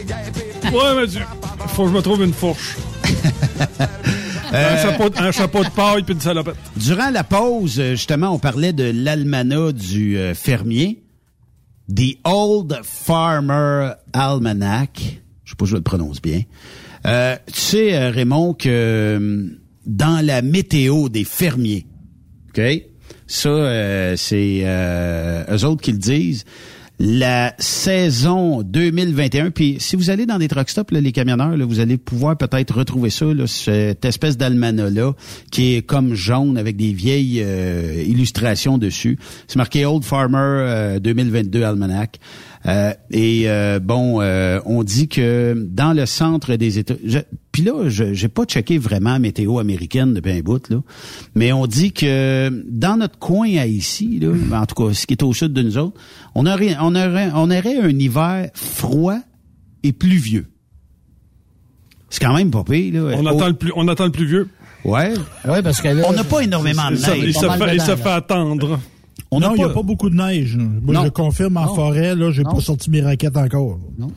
Ouais, 0.74 0.96
mais 0.96 1.08
Dieu, 1.08 1.22
faut 1.68 1.84
que 1.84 1.90
je 1.90 1.94
me 1.94 2.02
trouve 2.02 2.24
une 2.24 2.34
fourche. 2.34 2.76
Euh, 4.52 4.74
un, 4.74 4.78
chapeau, 4.82 5.10
un 5.16 5.32
chapeau 5.32 5.64
de 5.64 5.70
paille 5.70 6.02
puis 6.02 6.16
une 6.16 6.22
salopette. 6.22 6.56
Durant 6.76 7.12
la 7.12 7.24
pause, 7.24 7.80
euh, 7.80 7.92
justement, 7.92 8.30
on 8.30 8.40
parlait 8.40 8.74
de 8.74 8.92
l'almanach 8.96 9.74
du 9.74 10.18
euh, 10.18 10.34
fermier. 10.34 11.04
The 11.94 12.18
Old 12.24 12.82
Farmer 12.84 13.94
Almanac. 14.14 15.22
Je 15.44 15.52
sais 15.52 15.56
pas 15.56 15.66
si 15.66 15.72
je 15.72 15.76
le 15.78 15.82
prononce 15.82 16.22
bien. 16.22 16.44
Euh, 17.06 17.36
tu 17.48 17.60
sais, 17.60 17.96
euh, 17.96 18.12
Raymond, 18.12 18.54
que 18.54 18.70
euh, 18.70 19.48
dans 19.86 20.24
la 20.24 20.42
météo 20.42 21.10
des 21.10 21.24
fermiers, 21.24 21.88
OK? 22.50 22.62
Ça, 23.26 24.16
c'est 24.18 24.62
euh, 24.64 25.44
eux 25.56 25.66
autres 25.66 25.82
qui 25.82 25.92
le 25.92 25.98
disent. 25.98 26.46
La 27.02 27.56
saison 27.60 28.62
2021, 28.62 29.52
puis 29.52 29.78
si 29.80 29.96
vous 29.96 30.10
allez 30.10 30.26
dans 30.26 30.38
des 30.38 30.50
truck 30.50 30.70
stops, 30.70 30.92
les 30.92 31.14
camionneurs, 31.14 31.56
vous 31.66 31.80
allez 31.80 31.98
pouvoir 31.98 32.38
peut-être 32.38 32.76
retrouver 32.76 33.10
ça, 33.10 33.26
cette 33.48 34.04
espèce 34.04 34.36
d'almanach-là, 34.36 35.14
qui 35.50 35.76
est 35.76 35.82
comme 35.82 36.14
jaune 36.14 36.58
avec 36.58 36.76
des 36.76 36.92
vieilles 36.92 37.42
euh, 37.42 38.04
illustrations 38.06 38.78
dessus. 38.78 39.18
C'est 39.48 39.56
marqué 39.56 39.86
Old 39.86 40.04
Farmer 40.04 40.38
euh, 40.40 41.00
2022 41.00 41.64
Almanac. 41.64 42.20
Euh, 42.70 42.94
et 43.12 43.44
euh, 43.50 43.80
bon, 43.80 44.22
euh, 44.22 44.60
on 44.66 44.84
dit 44.84 45.08
que 45.08 45.56
dans 45.70 45.92
le 45.94 46.06
centre 46.06 46.56
des 46.56 46.78
États, 46.78 46.94
je- 47.04 47.20
puis 47.52 47.64
là, 47.64 47.90
je 47.90 48.14
j'ai 48.14 48.28
pas 48.28 48.46
checké 48.46 48.78
vraiment 48.78 49.14
la 49.14 49.20
météo 49.20 49.58
américaine 49.60 50.14
depuis 50.14 50.32
un 50.34 50.42
bout 50.42 50.70
là, 50.70 50.78
mais 51.36 51.52
on 51.52 51.66
dit 51.68 51.92
que 51.94 52.50
dans 52.70 52.98
notre 52.98 53.18
coin 53.18 53.48
à 53.58 53.66
ici, 53.66 54.20
là, 54.22 54.30
en 54.62 54.66
tout 54.66 54.76
cas, 54.76 54.94
ce 54.94 55.08
qui 55.08 55.14
est 55.16 55.24
au 55.24 55.34
sud 55.34 55.52
de 55.54 55.62
nous 55.64 55.78
autres, 55.78 56.00
on 56.36 56.46
aurait, 56.46 56.76
on 56.80 56.96
aurait, 56.96 57.32
on 57.34 57.46
aurait 57.50 57.78
un 57.82 57.90
hiver 57.90 58.50
froid 58.54 59.18
et 59.84 59.92
pluvieux. 59.92 60.46
C'est 62.10 62.24
quand 62.24 62.36
même 62.36 62.52
pas 62.52 62.64
pire 62.64 63.04
là. 63.04 63.16
On 63.18 63.26
attend 63.26 63.48
le 63.48 63.54
plus, 63.54 63.72
on 63.76 63.88
attend 63.88 64.06
le 64.06 64.12
plus 64.12 64.26
vieux. 64.26 64.48
Ouais. 64.86 65.14
Ouais, 65.46 65.62
parce 65.62 65.82
que 65.82 65.90
là, 65.90 66.04
On 66.08 66.14
n'a 66.14 66.24
pas 66.24 66.42
énormément 66.42 66.90
de 66.90 66.96
Il 66.96 67.00
se, 67.00 67.10
neige. 67.12 67.24
il 67.26 67.34
se 67.34 67.46
fait, 67.50 67.76
il 67.76 67.82
se 67.82 67.96
fait 67.96 68.10
attendre. 68.10 68.80
On 69.32 69.40
non, 69.40 69.52
il 69.56 69.58
n'y 69.60 69.64
a 69.64 69.70
pas- 69.70 69.82
beaucoup 69.84 70.10
de 70.10 70.16
neige. 70.16 70.58
là. 70.58 70.64
Moi, 70.82 70.94
Non. 70.96 71.04
je 71.06 71.10
confirme 71.10 71.58
en 71.58 71.66
Non. 71.66 71.76
forêt, 71.76 72.16
là, 72.16 72.32
j'ai 72.32 72.44
pas 72.44 72.60
sorti 72.60 72.90
mes 72.90 73.02
raquettes 73.02 73.38
encore. 73.38 73.80
Non. 73.98 74.12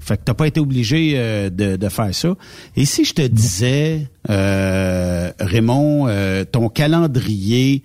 Fait 0.00 0.16
que 0.16 0.22
t'as 0.24 0.34
pas 0.34 0.46
été 0.46 0.60
obligé 0.60 1.12
euh, 1.16 1.50
de, 1.50 1.76
de 1.76 1.88
faire 1.88 2.14
ça. 2.14 2.34
Et 2.76 2.84
si 2.84 3.04
je 3.04 3.14
te 3.14 3.22
disais, 3.26 4.08
euh, 4.28 5.30
Raymond, 5.38 6.06
euh, 6.08 6.44
ton 6.44 6.68
calendrier 6.68 7.82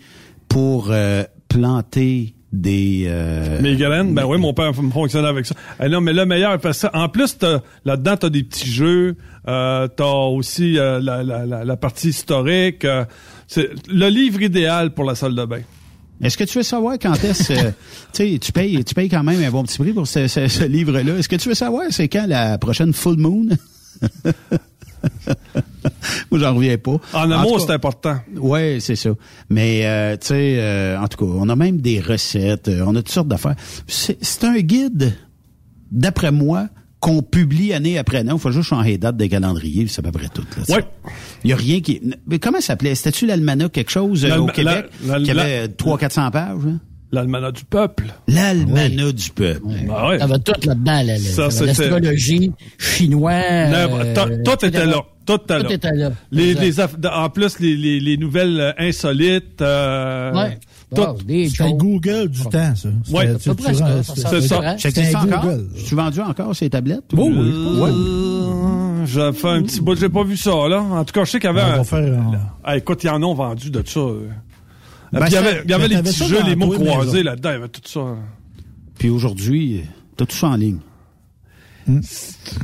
pour 0.47 0.87
euh, 0.91 1.23
planter 1.49 2.33
des... 2.53 3.03
euh, 3.07 3.61
Mes 3.61 3.75
graines, 3.75 4.13
ben 4.13 4.25
oui, 4.25 4.37
mon 4.37 4.53
père 4.53 4.73
fonctionnait 4.73 5.27
avec 5.27 5.45
ça. 5.45 5.55
Eh 5.83 5.89
non, 5.89 5.99
mais 6.01 6.13
le 6.13 6.25
meilleur, 6.25 6.57
parce 6.59 6.81
que 6.83 6.87
en 6.97 7.09
plus, 7.09 7.37
t'as- 7.37 7.61
là-dedans, 7.83 8.15
t'as 8.17 8.29
des 8.29 8.43
petits 8.43 8.69
jeux, 8.71 9.17
euh, 9.47 9.87
t'as 9.89 10.05
aussi 10.05 10.77
euh, 10.79 10.99
la, 11.01 11.21
la, 11.23 11.45
la, 11.45 11.63
la 11.65 11.77
partie 11.77 12.09
historique. 12.09 12.85
euh, 12.85 13.03
c'est 13.47 13.69
le 13.89 14.07
livre 14.09 14.41
idéal 14.41 14.93
pour 14.93 15.03
la 15.05 15.15
salle 15.15 15.35
de 15.35 15.45
bain. 15.45 15.59
Est-ce 16.21 16.37
que 16.37 16.43
tu 16.45 16.57
veux 16.57 16.63
savoir 16.63 16.93
quand 17.01 17.21
est-ce... 17.23 17.53
euh, 17.53 17.71
tu 18.13 18.33
sais, 18.33 18.39
tu 18.39 18.51
payes, 18.51 18.83
tu 18.83 18.93
payes 18.93 19.09
quand 19.09 19.23
même 19.23 19.43
un 19.43 19.51
bon 19.51 19.63
petit 19.63 19.77
prix 19.77 19.91
pour 19.93 20.07
ce, 20.07 20.27
ce- 20.27 20.47
ce 20.47 20.63
livre-là. 20.63 21.01
Est-ce 21.17 21.27
que 21.29 21.35
tu 21.35 21.49
veux 21.49 21.55
savoir 21.55 21.83
c'est 21.89 22.07
quand 22.07 22.25
la 22.27 22.57
prochaine 22.57 22.93
full 22.93 23.17
moon? 23.17 23.47
Moi, 26.31 26.39
j'en 26.39 26.55
reviens 26.55 26.77
pas. 26.77 26.97
En 27.13 27.29
amour, 27.31 27.59
c'est 27.61 27.71
important. 27.73 28.17
Ouais, 28.35 28.77
c'est 28.79 28.95
ça. 28.95 29.11
Mais 29.49 29.85
euh, 29.85 30.17
tu 30.17 30.27
sais, 30.27 30.55
euh, 30.57 30.99
en 30.99 31.07
tout 31.07 31.17
cas, 31.17 31.31
on 31.31 31.47
a 31.49 31.55
même 31.55 31.77
des 31.79 31.99
recettes, 31.99 32.69
on 32.69 32.91
a 32.95 32.99
toutes 32.99 33.09
sortes 33.11 33.27
d'affaires. 33.27 33.55
C'est 33.87 34.43
un 34.43 34.57
guide, 34.59 35.15
d'après 35.91 36.31
moi, 36.31 36.67
qu'on 36.99 37.21
publie 37.21 37.73
année 37.73 37.97
après 37.97 38.17
année. 38.19 38.31
Il 38.33 38.39
faut 38.39 38.51
juste 38.51 38.69
changer 38.69 38.91
les 38.91 38.97
dates 38.97 39.17
des 39.17 39.29
calendriers, 39.29 39.83
puis 39.85 39.89
c'est 39.93 39.99
à 39.99 40.03
peu 40.03 40.11
près 40.11 40.27
tout. 40.33 40.43
Là. 40.69 40.75
Ouais. 40.77 40.83
Il 41.43 41.49
y 41.49 41.53
a 41.53 41.55
rien 41.55 41.81
qui. 41.81 42.01
Mais 42.27 42.39
comment 42.39 42.59
ça 42.61 42.67
s'appelait? 42.67 42.95
C'était-tu 42.95 43.25
l'almanach 43.27 43.71
quelque 43.71 43.91
chose 43.91 44.25
euh, 44.25 44.37
au 44.37 44.47
Québec 44.47 44.85
qui 45.23 45.31
avait 45.31 45.67
300-400 45.67 46.31
pages 46.31 46.57
hein? 46.67 46.79
L'almanach 47.11 47.53
du 47.53 47.63
peuple. 47.65 48.05
L'almanach 48.27 49.13
du 49.13 49.29
peuple. 49.29 49.61
Ah 49.89 50.09
ouais. 50.09 50.19
Ça 50.19 50.25
va 50.27 50.39
tout 50.39 50.51
là-dedans, 50.65 50.91
là, 51.03 51.03
là. 51.03 51.19
Ça, 51.19 51.65
L'astrologie 51.65 52.51
chinoise. 52.77 53.71
Non, 53.71 53.99
euh, 53.99 54.13
tout- 54.13 54.51
tout 54.57 54.65
était 54.65 54.85
là. 54.85 55.01
Tout 55.25 55.33
était 55.43 55.57
là. 55.59 55.63
Tout 55.63 55.71
était 55.73 55.91
là. 55.93 56.11
Les, 56.31 56.55
en 56.81 57.29
plus, 57.29 57.59
les, 57.59 57.75
les, 57.77 57.99
les 57.99 58.17
nouvelles 58.17 58.59
euh, 58.59 58.71
insolites. 58.77 59.61
euh, 59.61 60.33
Ouais. 60.33 60.57
Tout. 60.95 61.01
Wow, 61.01 61.17
C'était. 61.49 61.73
Google 61.73 62.27
du 62.29 62.41
temps, 62.43 62.75
ça. 62.75 62.89
Ouais, 63.11 63.33
C'était- 63.39 63.63
c'est 63.63 63.73
ça, 64.21 64.31
c'est 64.77 65.03
ça. 65.11 65.21
encore 65.21 65.41
Google. 65.41 65.67
Tu 65.85 65.95
vendu 65.95 66.21
encore 66.21 66.55
ces 66.55 66.69
tablettes? 66.69 67.03
Ou- 67.13 67.19
Oh, 67.19 67.29
oui. 67.31 67.79
Ouais. 67.81 67.89
Euh, 67.91 69.05
J'ai 69.05 69.33
fait 69.33 69.47
un 69.49 69.61
petit 69.61 69.81
bout, 69.81 69.95
j'ai 69.95 70.09
pas 70.09 70.23
vu 70.23 70.35
ça, 70.37 70.67
là. 70.67 70.81
En 70.81 71.03
tout 71.05 71.13
cas, 71.13 71.23
je 71.25 71.31
sais 71.31 71.39
qu'il 71.39 71.47
y 71.47 71.53
avait 71.53 71.61
On 71.61 71.73
un... 71.73 71.77
va 71.77 71.83
faire 71.83 71.99
un- 72.19 72.31
Ah, 72.63 72.77
écoute, 72.77 73.03
il 73.03 73.07
y 73.07 73.09
en 73.09 73.21
a 73.21 73.33
vendu 73.35 73.69
de 73.69 73.83
ça. 73.85 73.99
euh. 73.99 74.27
Ben, 75.13 75.21
il 75.27 75.27
y 75.27 75.31
ça- 75.31 75.39
avait, 75.39 75.61
il 75.63 75.69
y 75.69 75.73
avait 75.73 75.87
mais 75.87 75.95
les 75.95 76.01
petits 76.01 76.13
ça 76.13 76.25
jeux, 76.25 76.43
les 76.45 76.55
mots 76.55 76.69
croisés 76.71 77.21
là. 77.23 77.31
là-dedans, 77.31 77.49
il 77.49 77.53
y 77.53 77.55
avait 77.57 77.67
tout 77.69 77.81
ça. 77.85 78.01
Puis 78.97 79.09
aujourd'hui, 79.09 79.81
t'as 80.17 80.25
tout 80.25 80.35
ça 80.35 80.47
en 80.47 80.55
ligne. 80.55 80.79
Hmm. 81.87 81.99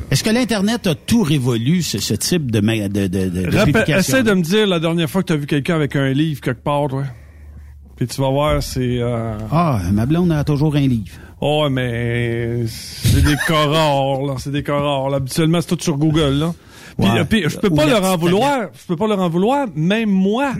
Est-ce 0.10 0.24
que 0.24 0.32
l'Internet 0.32 0.88
a 0.88 0.96
tout 0.96 1.22
révolu, 1.22 1.84
ce, 1.84 2.00
ce 2.00 2.16
type 2.16 2.50
de, 2.50 2.60
de, 2.60 2.88
de, 2.88 3.08
de, 3.08 3.30
de 3.30 3.46
Rappel- 3.56 3.66
publication? 3.66 3.98
essaie 4.18 4.24
de 4.24 4.34
me 4.34 4.42
dire 4.42 4.66
la 4.66 4.80
dernière 4.80 5.08
fois 5.08 5.22
que 5.22 5.28
tu 5.28 5.34
as 5.34 5.38
vu 5.38 5.46
quelqu'un 5.46 5.76
avec 5.76 5.96
un 5.96 6.10
livre 6.12 6.42
quelque 6.42 6.64
part, 6.64 6.88
toi. 6.88 7.04
Puis 8.02 8.08
tu 8.08 8.20
vas 8.20 8.32
voir, 8.32 8.64
c'est... 8.64 8.98
euh, 9.00 9.38
Ah, 9.52 9.80
ma 9.94 10.08
blonde 10.08 10.32
a 10.32 10.44
toujours 10.44 10.76
un 10.76 10.88
livre. 10.88 11.06
Oh, 11.40 11.68
mais 11.70 12.66
c'est 12.66 13.22
des 13.24 13.36
rares, 13.48 14.24
là. 14.24 14.34
C'est 14.40 14.50
des 14.52 14.64
là. 15.12 15.18
Habituellement, 15.18 15.62
c'est 15.62 15.68
tout 15.68 15.78
sur 15.84 15.98
Google, 16.00 16.40
là. 16.40 16.52
Puis, 16.98 17.08
Ouais. 17.08 17.26
puis 17.26 17.44
je 17.48 17.58
peux 17.60 17.70
pas 17.70 17.86
leur 17.86 18.04
en 18.04 18.18
vouloir. 18.18 18.70
Je 18.74 18.88
peux 18.88 18.96
pas 18.96 19.06
leur 19.08 19.20
en 19.20 19.30
vouloir. 19.30 19.68
Même 19.76 20.10
moi. 20.10 20.54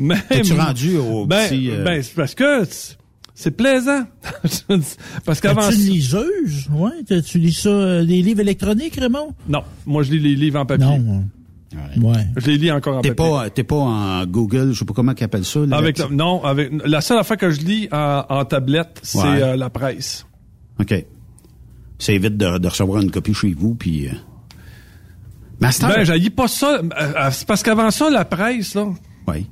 Même... 0.00 0.20
T'es-tu 0.28 0.54
rendu 0.54 0.96
au 0.96 1.26
ben, 1.26 1.48
petit... 1.48 1.70
euh, 1.70 1.84
ben, 1.84 2.02
c'est 2.02 2.14
parce 2.16 2.34
que 2.34 2.64
c'est- 2.64 2.96
plaisant. 3.52 4.02
parce 5.24 5.40
qu'avant... 5.40 5.68
Liseuse? 5.68 6.68
Ouais, 6.72 6.90
tu- 7.06 7.22
tu 7.22 7.38
lis 7.38 7.52
ça, 7.52 7.68
euh, 7.68 8.04
des 8.04 8.20
livres 8.20 8.40
électroniques, 8.40 8.96
Raymond? 8.96 9.28
Non, 9.48 9.62
moi, 9.86 10.02
je 10.02 10.10
lis 10.10 10.18
les 10.18 10.34
livres 10.34 10.58
en 10.58 10.66
papier. 10.66 10.86
Non. 10.98 11.22
Ouais. 12.00 12.26
Je 12.36 12.46
les 12.46 12.58
lis 12.58 12.70
encore 12.72 12.98
en 12.98 13.00
T'es 13.00 13.12
papier. 13.14 13.32
pas, 13.32 13.50
t'es 13.50 13.64
pas 13.64 13.76
en 13.76 14.26
Google, 14.26 14.72
je 14.72 14.78
sais 14.80 14.84
pas 14.84 14.94
comment 14.94 15.14
qu'ils 15.14 15.24
appellent 15.24 15.44
ça. 15.44 15.60
là, 15.60 15.76
Avec 15.76 15.98
la 15.98 16.06
la- 16.06 16.10
non, 16.10 16.42
avec 16.44 16.70
la 16.84 17.00
seule 17.00 17.18
affaire 17.18 17.36
que 17.36 17.50
je 17.50 17.60
lis 17.60 17.88
en, 17.92 18.24
en 18.28 18.44
tablette, 18.44 19.00
c'est 19.02 19.18
Ouais. 19.18 19.42
euh, 19.42 19.56
la 19.56 19.70
presse. 19.70 20.26
OK. 20.80 21.04
Ça 21.98 22.12
évite 22.12 22.36
de, 22.36 22.58
de 22.58 22.68
recevoir 22.68 23.00
une 23.02 23.10
copie 23.10 23.34
chez 23.34 23.54
vous, 23.54 23.74
puis... 23.74 24.08
Euh... 24.08 24.12
Master? 25.60 25.88
Ben, 25.88 26.04
j'haïs 26.04 26.30
pas 26.30 26.48
ça. 26.48 26.78
euh, 26.80 26.82
euh, 26.98 27.28
c'est 27.30 27.46
parce 27.46 27.62
qu'avant 27.62 27.90
ça, 27.90 28.10
la 28.10 28.24
presse, 28.24 28.74
là, 28.74 28.86
oui. 29.28 29.46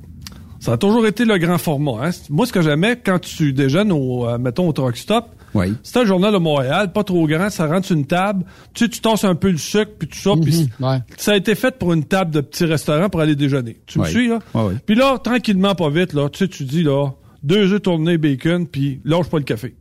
ça 0.59 0.73
a 0.73 0.77
toujours 0.77 1.07
été 1.07 1.23
le 1.25 1.37
grand 1.37 1.57
format. 1.57 2.07
Hein. 2.07 2.11
Moi, 2.29 2.45
ce 2.45 2.51
que 2.53 2.61
j'aimais 2.61 2.99
quand 3.03 3.19
tu 3.19 3.53
déjeunes 3.53 3.91
au, 3.91 4.27
euh, 4.27 4.37
mettons, 4.37 4.67
au 4.67 4.73
truck 4.73 4.97
stop, 4.97 5.27
Oui. 5.53 5.73
c'était 5.83 5.99
un 5.99 6.05
journal 6.05 6.33
de 6.33 6.37
Montréal, 6.37 6.91
pas 6.91 7.03
trop 7.03 7.27
grand, 7.27 7.49
ça 7.49 7.67
rentre 7.67 7.85
sur 7.87 7.95
une 7.95 8.05
table, 8.07 8.43
tu 8.73 8.85
sais, 8.85 8.89
tu 8.89 8.99
tasses 9.01 9.23
un 9.23 9.35
peu 9.35 9.51
le 9.51 9.57
sucre, 9.57 9.91
puis 9.99 10.07
tout 10.07 10.17
ça, 10.17 10.31
puis 10.41 10.69
Mhm, 10.79 10.85
ouais. 10.87 10.97
ça 11.17 11.33
a 11.33 11.35
été 11.35 11.55
fait 11.55 11.77
pour 11.77 11.93
une 11.93 12.05
table 12.05 12.31
de 12.31 12.41
petit 12.41 12.65
restaurant 12.65 13.09
pour 13.09 13.21
aller 13.21 13.35
déjeuner. 13.35 13.77
Tu 13.85 13.99
me 13.99 14.05
suis, 14.05 14.27
là? 14.27 14.39
Ouais. 14.53 14.73
Puis 14.85 14.95
là, 14.95 15.17
tranquillement, 15.19 15.75
pas 15.75 15.89
vite, 15.89 16.13
là, 16.13 16.29
tu 16.29 16.39
sais, 16.39 16.47
tu 16.47 16.63
dis, 16.63 16.83
là, 16.83 17.09
deux 17.43 17.71
œufs 17.73 17.81
tournés, 17.81 18.17
bacon, 18.17 18.67
puis 18.67 18.99
lâche 19.05 19.27
pas 19.29 19.37
le 19.37 19.43
café. 19.43 19.75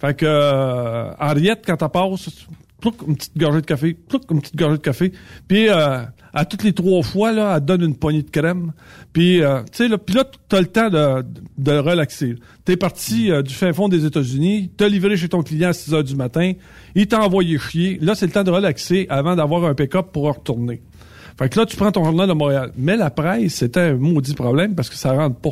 Fait 0.00 0.14
que, 0.14 0.26
euh, 0.26 1.10
Henriette, 1.18 1.62
quand 1.66 1.80
elle 1.80 1.88
passe, 1.88 2.28
une 3.08 3.16
petite 3.16 3.36
gorgée 3.38 3.60
de 3.62 3.66
café, 3.66 3.96
une 4.30 4.40
petite 4.40 4.56
gorgée 4.56 4.76
de 4.76 4.82
café, 4.82 5.12
puis 5.48 5.68
euh, 5.70 6.02
à 6.34 6.44
toutes 6.44 6.64
les 6.64 6.72
trois 6.72 7.02
fois, 7.02 7.32
là, 7.32 7.54
elle 7.54 7.60
te 7.60 7.66
donne 7.66 7.82
une 7.82 7.94
poignée 7.96 8.22
de 8.22 8.30
crème, 8.30 8.72
puis, 9.12 9.40
euh, 9.42 9.60
tu 9.62 9.68
sais, 9.84 9.88
là, 9.88 9.96
puis 9.98 10.14
là, 10.16 10.24
t'as 10.48 10.60
le 10.60 10.66
temps 10.66 10.90
de, 10.90 11.24
de 11.58 11.72
relaxer. 11.78 12.34
T'es 12.64 12.76
parti 12.76 13.30
euh, 13.30 13.40
du 13.42 13.54
fin 13.54 13.72
fond 13.72 13.88
des 13.88 14.04
États-Unis, 14.04 14.70
t'as 14.76 14.88
livré 14.88 15.16
chez 15.16 15.28
ton 15.28 15.42
client 15.42 15.68
à 15.70 15.72
6 15.72 15.94
heures 15.94 16.04
du 16.04 16.16
matin, 16.16 16.52
il 16.94 17.06
t'a 17.06 17.20
envoyé 17.22 17.58
chier. 17.58 17.98
Là, 18.02 18.14
c'est 18.14 18.26
le 18.26 18.32
temps 18.32 18.44
de 18.44 18.50
relaxer 18.50 19.06
avant 19.08 19.36
d'avoir 19.36 19.64
un 19.64 19.74
pick-up 19.74 20.06
pour 20.12 20.24
retourner. 20.24 20.82
Fait 21.38 21.48
que 21.48 21.58
là, 21.58 21.66
tu 21.66 21.76
prends 21.76 21.90
ton 21.92 22.04
journal 22.04 22.28
de 22.28 22.32
Montréal. 22.34 22.70
Mais 22.76 22.96
la 22.96 23.10
presse, 23.10 23.54
c'était 23.54 23.80
un 23.80 23.94
maudit 23.94 24.34
problème 24.34 24.74
parce 24.74 24.88
que 24.90 24.96
ça 24.96 25.12
rentre 25.12 25.36
pas. 25.36 25.50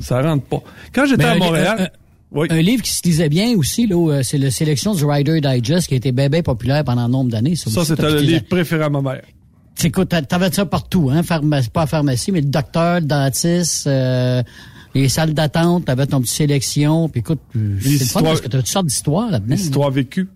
Ça 0.00 0.20
rentre 0.22 0.44
pas. 0.44 0.62
Quand 0.92 1.06
j'étais 1.06 1.24
à 1.24 1.36
Montréal... 1.36 1.76
un- 1.80 1.88
oui. 2.32 2.46
Un 2.50 2.62
livre 2.62 2.82
qui 2.84 2.92
se 2.92 3.00
lisait 3.04 3.28
bien 3.28 3.56
aussi, 3.56 3.88
là, 3.88 3.96
euh, 4.12 4.22
c'est 4.22 4.38
la 4.38 4.52
sélection 4.52 4.94
du 4.94 5.04
Rider 5.04 5.40
Digest 5.40 5.88
qui 5.88 5.94
a 5.94 5.96
été 5.96 6.12
bien, 6.12 6.28
bien 6.28 6.42
populaire 6.42 6.84
pendant 6.84 7.02
un 7.02 7.08
nombre 7.08 7.28
d'années. 7.30 7.56
Ça, 7.56 7.68
aussi, 7.70 7.88
c'était 7.88 8.08
le 8.08 8.20
livre 8.20 8.44
préféré 8.48 8.84
à 8.84 8.88
ma 8.88 9.02
mère. 9.02 9.22
Écoute, 9.84 10.08
t'a- 10.10 10.22
t'avais 10.22 10.50
ça 10.52 10.66
partout, 10.66 11.10
hein, 11.10 11.22
pharmacie, 11.22 11.70
pas 11.70 11.86
pharmacie, 11.86 12.32
mais 12.32 12.40
le 12.40 12.48
docteur, 12.48 13.00
le 13.00 13.06
dentiste, 13.06 13.86
euh, 13.86 14.42
les 14.94 15.08
salles 15.08 15.34
d'attente, 15.34 15.84
t'avais 15.86 16.06
ton 16.06 16.20
petite 16.20 16.34
sélection, 16.36 17.08
puis 17.08 17.20
écoute, 17.20 17.40
euh, 17.56 17.78
c'est 17.80 17.88
le 17.90 17.98
fun 17.98 18.04
histoires- 18.04 18.24
parce 18.24 18.40
que 18.40 18.48
t'as 18.48 18.58
toutes 18.58 18.66
sortes 18.66 18.86
d'histoires 18.86 19.30
là-dedans. 19.30 19.54
Des 19.54 19.62
histoires 19.62 19.90
vécues. 19.90 20.28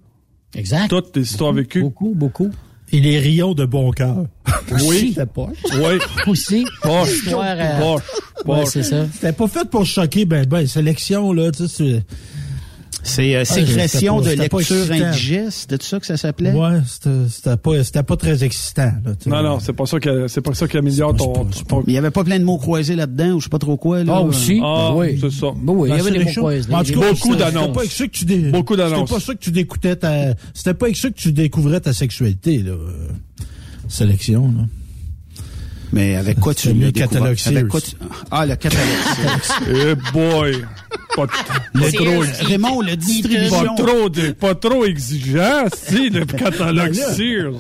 Exact. 0.55 0.89
Toutes 0.89 1.15
des 1.15 1.23
histoires 1.23 1.53
vécues. 1.53 1.81
Beaucoup, 1.83 2.15
beaucoup. 2.15 2.51
Et 2.93 3.01
les 3.01 3.19
rayons 3.19 3.55
de 3.55 3.65
bon 3.65 3.91
cœur. 3.91 4.27
Oui. 4.87 5.15
C'était. 5.17 5.27
Oui. 5.75 5.99
Aussi. 6.29 6.65
Poche. 6.83 7.11
Histoire, 7.25 7.57
euh, 7.59 7.79
Poche. 7.81 8.03
Ouais, 8.47 8.61
Poche. 8.61 8.69
c'est 8.69 8.83
ça. 8.85 9.07
C'était 9.13 9.33
pas 9.33 9.49
fait 9.49 9.69
pour 9.69 9.85
choquer, 9.85 10.25
ben, 10.27 10.47
ben, 10.47 10.67
sélection, 10.67 11.33
là, 11.33 11.51
tu 11.51 11.67
sais, 11.67 12.05
c'est- 13.05 13.15
C'est 13.15 13.37
euh, 13.37 13.41
Ah, 13.43 13.45
sécrétion 13.45 14.23
c'était 14.23 14.37
de 14.37 14.41
pas- 14.43 14.49
pas 14.49 14.59
lecture 14.59 14.93
indigeste, 14.93 15.67
c'est 15.71 15.83
ça 15.83 16.01
que 16.01 16.07
ça 16.07 16.17
s'appelait? 16.17 16.53
Ouais, 16.53 16.81
c'était 16.89 17.57
pas, 17.57 17.85
c'était 17.85 18.03
pas 18.03 18.17
très 18.17 18.43
excitant, 18.45 18.93
là, 19.05 19.15
tu 19.19 19.25
sais. 19.25 19.31
Non, 19.31 19.43
non, 19.43 19.61
c'est 19.61 19.73
pas 19.73 19.87
ça 19.87 20.01
qui, 20.01 20.09
c'est 20.29 20.41
pas 20.41 20.55
ça 20.55 20.67
qui 20.67 20.77
améliore 20.79 21.15
ton, 21.15 21.33
ton- 21.69 21.85
Il 21.87 21.93
y 21.93 21.99
avait 21.99 22.11
pas 22.11 22.25
plein 22.25 22.39
de 22.41 22.45
mots 22.45 22.59
croisés 22.59 22.97
là-dedans, 22.97 23.33
ou 23.35 23.41
je 23.41 23.45
sais 23.45 23.51
pas 23.51 23.59
trop 23.59 23.77
quoi. 23.77 24.03
Là. 24.03 24.15
Ah, 24.17 24.21
aussi? 24.23 24.59
Ah, 24.63 24.95
oui. 24.97 25.19
c'est 25.21 25.31
ça. 25.31 25.47
Ben 25.57 25.73
oui, 25.73 25.91
il 25.91 25.97
y 25.97 26.01
avait 26.01 26.11
des 26.11 26.25
mots 26.25 26.31
croisés. 26.31 26.75
En 26.75 26.83
tout 26.83 26.99
cas, 27.01 27.13
beaucoup 27.13 27.37
d'annonces. 27.37 27.63
C'était 27.63 27.73
pas 27.75 27.81
avec 27.81 27.93
ça 27.93 28.07
que 28.07 28.13
tu 28.13 28.25
dé- 28.25 28.51
Beaucoup 28.51 28.77
d'annonces. 28.77 28.99
C'était 29.01 29.15
pas 29.15 29.21
ça 29.21 29.35
que 29.35 29.39
tu 29.41 29.51
découvrais 29.53 29.97
ta, 29.97 30.35
c'était 30.55 30.75
pas 30.75 30.87
avec 30.87 30.97
ça 30.97 31.09
que 31.11 31.15
tu 31.15 31.33
découvrais 31.33 31.81
ta 31.81 31.93
sexualité, 31.93 32.59
là. 32.59 32.73
euh, 32.73 33.09
Sélection, 33.89 34.53
là. 34.57 34.65
Mais 35.95 36.17
avec 36.17 36.41
quoi 36.41 36.55
tu 36.55 36.69
découvert? 36.73 36.93
catalogue 36.93 37.39
Avec 37.47 37.69
quoi 37.69 37.81
Sears. 37.81 37.99
tu... 38.01 38.07
Ah, 38.31 38.45
le 38.47 38.57
catalogue 38.57 38.85
Sears. 39.17 39.61
Eh 39.69 39.95
boy! 40.13 40.65
Pas, 41.17 41.27
t- 41.29 41.33
pas 41.79 41.93
trop, 41.93 42.21
Raymond, 42.49 42.81
le 42.81 42.89
pas 42.89 42.97
distribution. 42.97 43.75
trop, 43.77 44.09
de- 44.09 44.33
pas 44.33 44.55
trop 44.57 44.85
exigeant, 44.85 45.67
si, 45.73 46.11
le 46.11 46.25
catalogue 46.25 46.93
Ben. 46.95 47.15
Sears. 47.15 47.53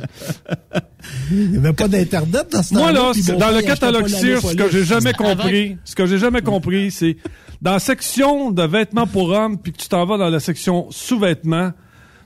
Il 1.30 1.50
n'y 1.52 1.58
avait 1.58 1.72
pas 1.72 1.86
d'Internet 1.86 2.48
dans 2.50 2.62
ce 2.64 2.74
Moi, 2.74 2.90
là, 2.90 3.12
dans 3.38 3.50
le 3.52 3.62
catalogue 3.62 4.08
Sears, 4.08 4.40
ce 4.42 4.54
que 4.54 4.70
j'ai 4.70 4.84
jamais 4.84 5.12
compris, 5.12 5.76
ce 5.84 5.94
que 5.94 6.06
j'ai 6.06 6.18
jamais 6.18 6.42
compris, 6.42 6.90
c'est 6.90 7.16
dans 7.62 7.72
la 7.72 7.78
section 7.78 8.50
de 8.50 8.62
vêtements 8.64 9.06
pour 9.06 9.28
hommes, 9.30 9.58
puis 9.58 9.72
que 9.72 9.78
tu 9.78 9.88
t'en 9.88 10.04
vas 10.04 10.18
dans 10.18 10.28
la 10.30 10.40
section 10.40 10.88
sous-vêtements, 10.90 11.70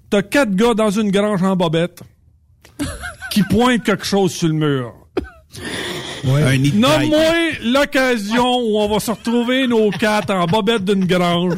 t'as 0.09 0.23
quatre 0.23 0.55
gars 0.55 0.73
dans 0.73 0.91
une 0.91 1.11
grange 1.11 1.43
en 1.43 1.55
bobette 1.57 2.01
qui 3.31 3.43
pointent 3.43 3.83
quelque 3.85 4.07
chose 4.07 4.33
sur 4.33 4.49
le 4.49 4.55
mur. 4.55 4.95
Un 6.37 6.57
nid 6.57 6.71
de 6.73 6.81
taille. 6.81 7.09
Nomme-moi 7.09 7.33
l'occasion 7.65 8.57
où 8.59 8.79
on 8.79 8.89
va 8.89 9.01
se 9.01 9.11
retrouver 9.11 9.67
nos 9.67 9.91
quatre 9.91 10.31
en 10.33 10.47
bobette 10.47 10.85
d'une 10.85 11.05
grange. 11.07 11.55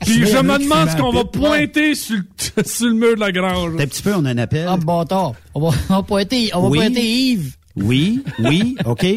Puis 0.06 0.26
je 0.26 0.36
a 0.36 0.44
me 0.44 0.58
demande 0.58 0.90
ce 0.90 0.98
qu'on 0.98 1.12
va 1.12 1.24
pointer 1.26 1.96
sur 1.96 2.18
le, 2.18 2.64
sur 2.66 2.88
le 2.88 2.94
mur 2.94 3.16
de 3.16 3.20
la 3.20 3.32
grange. 3.32 3.74
Un 3.80 3.86
petit 3.88 4.02
peu, 4.02 4.14
on 4.16 4.26
en 4.26 4.38
appelle. 4.38 4.68
Ah, 4.68 4.78
bâtard. 4.78 5.34
On 5.54 5.70
va, 5.70 5.78
on 5.90 5.96
va 5.96 6.04
pointer, 6.04 6.50
on 6.54 6.62
va 6.64 6.70
Oui. 6.70 6.78
pointer 6.80 7.02
Yves. 7.04 7.52
Oui, 7.78 8.24
oui, 8.40 8.76
OK. 8.86 9.06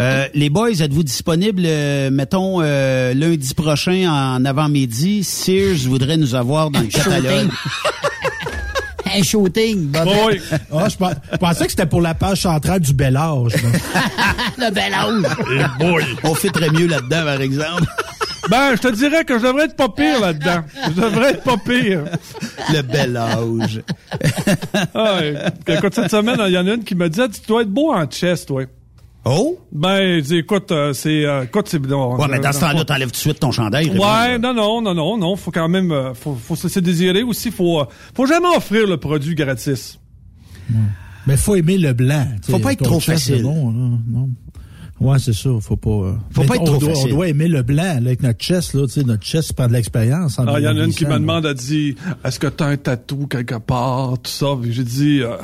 Euh, 0.00 0.26
les 0.34 0.50
boys, 0.50 0.72
êtes-vous 0.80 1.04
disponibles, 1.04 1.62
euh, 1.64 2.10
mettons, 2.10 2.60
euh, 2.60 3.14
lundi 3.14 3.54
prochain 3.54 4.10
en 4.10 4.44
avant-midi? 4.44 5.22
Sears 5.24 5.76
voudrait 5.88 6.16
nous 6.18 6.34
avoir 6.34 6.70
dans 6.70 6.80
le 6.80 6.88
catalogue. 6.88 7.48
Un 9.14 9.22
shooting, 9.22 9.86
Bob. 9.88 10.08
Oui. 10.26 10.40
Ah, 10.72 10.88
je, 10.88 10.96
pens- 10.96 11.14
je 11.32 11.36
pensais 11.36 11.64
que 11.64 11.70
c'était 11.70 11.86
pour 11.86 12.00
la 12.00 12.14
page 12.14 12.40
centrale 12.42 12.80
du 12.80 12.92
bel 12.92 13.16
âge. 13.16 13.52
là. 13.54 13.68
Le 14.68 14.70
bel 14.72 14.92
âge. 14.94 16.16
On 16.24 16.34
fait 16.34 16.50
très 16.50 16.70
mieux 16.70 16.86
là-dedans, 16.86 17.24
par 17.24 17.40
exemple. 17.40 17.84
Ben, 18.48 18.76
je 18.76 18.80
te 18.80 18.88
dirais 18.94 19.24
que 19.24 19.38
je 19.38 19.44
devrais 19.44 19.64
être 19.64 19.74
pas 19.76 19.88
pire 19.88 20.20
là-dedans. 20.20 20.62
Je 20.88 21.00
devrais 21.00 21.30
être 21.30 21.42
pas 21.42 21.56
pire. 21.56 22.04
Le 22.72 22.82
bel 22.82 23.16
âge. 23.16 23.82
Ah, 24.94 25.20
écoute, 25.68 25.94
cette 25.94 26.10
semaine, 26.10 26.38
il 26.46 26.52
y 26.52 26.58
en 26.58 26.66
a 26.66 26.74
une 26.74 26.84
qui 26.84 26.94
me 26.94 27.08
dit, 27.08 27.20
Ah, 27.20 27.28
tu 27.28 27.40
dois 27.46 27.62
être 27.62 27.70
beau 27.70 27.92
en 27.92 28.06
chest, 28.06 28.46
toi. 28.48 28.64
Oh? 29.28 29.58
Ben, 29.72 30.20
dis, 30.20 30.36
écoute, 30.36 30.70
euh, 30.70 30.92
c'est, 30.92 31.24
euh, 31.26 31.42
écoute, 31.42 31.66
c'est, 31.68 31.84
non, 31.84 32.14
Ouais, 32.16 32.28
mais 32.30 32.38
dans 32.38 32.52
ce 32.52 32.60
temps-là, 32.60 32.84
t'enlèves 32.84 33.08
tout 33.08 33.14
de 33.14 33.16
suite 33.16 33.40
ton 33.40 33.50
chandail. 33.50 33.90
Ouais, 33.90 34.38
non, 34.38 34.54
non, 34.54 34.80
non, 34.80 34.94
non, 34.94 35.16
non, 35.18 35.34
faut 35.34 35.50
quand 35.50 35.68
même, 35.68 35.90
euh, 35.90 36.14
faut, 36.14 36.34
faut 36.36 36.54
se 36.54 36.78
désirer 36.78 37.24
aussi, 37.24 37.50
faut, 37.50 37.80
euh, 37.80 37.84
faut 38.14 38.26
jamais 38.26 38.46
offrir 38.56 38.86
le 38.86 38.96
produit 38.98 39.34
gratis. 39.34 39.98
Mais 41.26 41.36
faut 41.36 41.56
aimer 41.56 41.76
le 41.76 41.92
blanc. 41.92 42.24
tu 42.40 42.46
sais. 42.46 42.52
Faut 42.52 42.58
pas 42.60 42.72
être 42.72 42.84
trop 42.84 43.00
facile. 43.00 43.38
c'est 43.38 43.42
bon, 43.42 43.70
là, 43.72 43.98
non. 44.08 44.28
Ouais, 44.98 45.18
c'est 45.18 45.34
ça. 45.34 45.50
Faut 45.60 45.76
pas. 45.76 45.90
euh, 45.90 46.14
Faut 46.30 46.40
mais 46.42 46.46
pas 46.46 46.54
être 46.54 46.62
on 46.62 46.64
trop 46.64 46.78
doit, 46.78 46.88
facile. 46.90 47.12
On 47.12 47.14
doit 47.16 47.28
aimer 47.28 47.48
le 47.48 47.62
blanc 47.62 47.82
là, 47.82 48.06
avec 48.06 48.22
notre 48.22 48.38
chest 48.42 48.72
là. 48.74 48.86
Tu 48.86 48.92
sais, 48.94 49.02
notre 49.02 49.24
chest 49.24 49.52
prend 49.52 49.66
de 49.68 49.72
l'expérience. 49.74 50.38
en 50.38 50.46
Ah, 50.46 50.58
il 50.58 50.64
y 50.64 50.68
en 50.68 50.78
a 50.78 50.84
une 50.84 50.94
qui 50.94 51.04
me 51.04 51.18
demande, 51.18 51.44
elle 51.44 51.52
dit, 51.54 51.96
est-ce 52.24 52.38
que 52.38 52.46
t'as 52.46 52.66
un 52.68 52.76
tatou 52.78 53.26
quelque 53.26 53.56
part, 53.58 54.14
tout 54.22 54.30
ça, 54.30 54.46
Puis 54.62 54.72
j'ai 54.72 54.84
dit, 54.84 55.20
euh, 55.20 55.36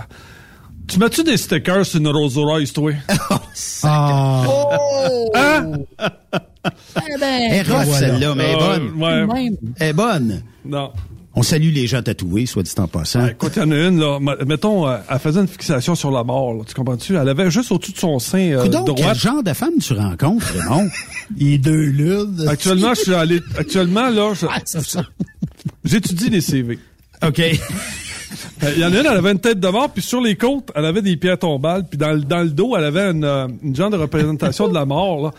tu 0.89 0.99
mets-tu 0.99 1.23
des 1.25 1.37
stickers 1.37 1.87
sur 1.87 2.01
une 2.01 2.09
Rolls 2.09 2.33
Royce, 2.37 2.73
toi? 2.73 2.93
Ah. 3.85 4.45
Hein? 5.35 5.73
Eh 6.97 7.19
ben, 7.19 7.43
Elle 7.51 7.53
est 7.55 7.63
rough, 7.73 7.93
celle-là, 7.99 8.35
mais 8.37 8.45
elle 8.45 8.51
est 8.55 8.59
bonne. 8.59 9.03
ouais. 9.03 9.27
même. 9.27 9.57
Elle 9.81 9.89
est 9.89 9.93
bonne. 9.93 10.43
Non. 10.65 10.93
On 11.35 11.43
salue 11.43 11.73
les 11.73 11.87
gens 11.89 12.03
tatoués, 12.03 12.47
soit 12.47 12.63
dit 12.63 12.71
en 12.79 12.87
passant. 12.87 13.27
Écoute, 13.27 13.55
il 13.57 13.61
y 13.61 13.63
en 13.65 13.71
a 13.73 13.77
une, 13.89 13.99
là, 13.99 14.19
mettons, 14.47 14.87
euh, 14.87 14.99
elle 15.11 15.19
faisait 15.19 15.41
une 15.41 15.49
fixation 15.49 15.95
sur 15.97 16.11
la 16.13 16.23
mort, 16.23 16.55
là, 16.55 16.63
tu 16.69 16.73
comprends-tu? 16.75 17.17
Elle 17.17 17.29
avait 17.29 17.51
juste 17.51 17.73
au-dessus 17.73 17.93
de 17.93 17.99
son 17.99 18.19
sein 18.21 18.53
euh, 18.53 18.63
Coudonc, 18.63 18.85
quel 18.95 19.15
genre 19.17 19.43
de 19.43 19.53
femme 19.55 19.73
tu 19.81 19.93
rencontres, 19.95 20.47
Raymond? 20.57 20.89
Les 21.37 21.59
deux 21.59 21.87
ludes. 21.87 22.47
Actuellement, 22.49 22.95
je 22.95 23.01
suis 23.01 23.15
allé, 23.15 23.41
actuellement, 23.59 24.09
là, 24.11 24.35
je- 24.35 24.47
Ah, 24.49 24.59
c'est 24.65 24.85
ça. 24.85 25.03
j'étudie 25.85 26.29
les 26.31 26.43
CV. 26.43 26.79
OK. 27.27 27.43
Euh, 28.63 28.73
Il 28.77 28.81
y 28.83 28.85
en 28.85 28.93
a 28.93 29.01
une, 29.01 29.07
elle 29.07 29.17
avait 29.17 29.33
une 29.33 29.39
tête 29.41 29.61
de 29.61 29.69
mort, 29.69 29.91
puis 29.91 30.03
sur 30.03 30.21
les 30.21 30.37
côtes, 30.37 30.71
elle 30.75 30.85
avait 30.85 31.03
des 31.03 31.17
pierres 31.17 31.39
tombales, 31.39 31.85
puis 31.89 31.99
dans, 31.99 32.13
le- 32.13 32.21
dans 32.21 32.41
le 32.43 32.49
dos, 32.51 32.75
elle 32.77 32.85
avait 32.85 33.11
une, 33.11 33.25
euh, 33.25 33.49
une 33.63 33.75
genre 33.77 33.91
de 33.91 33.97
représentation 33.97 34.69
de 34.69 34.75
la 34.75 34.85
mort. 34.85 35.23
Là, 35.23 35.31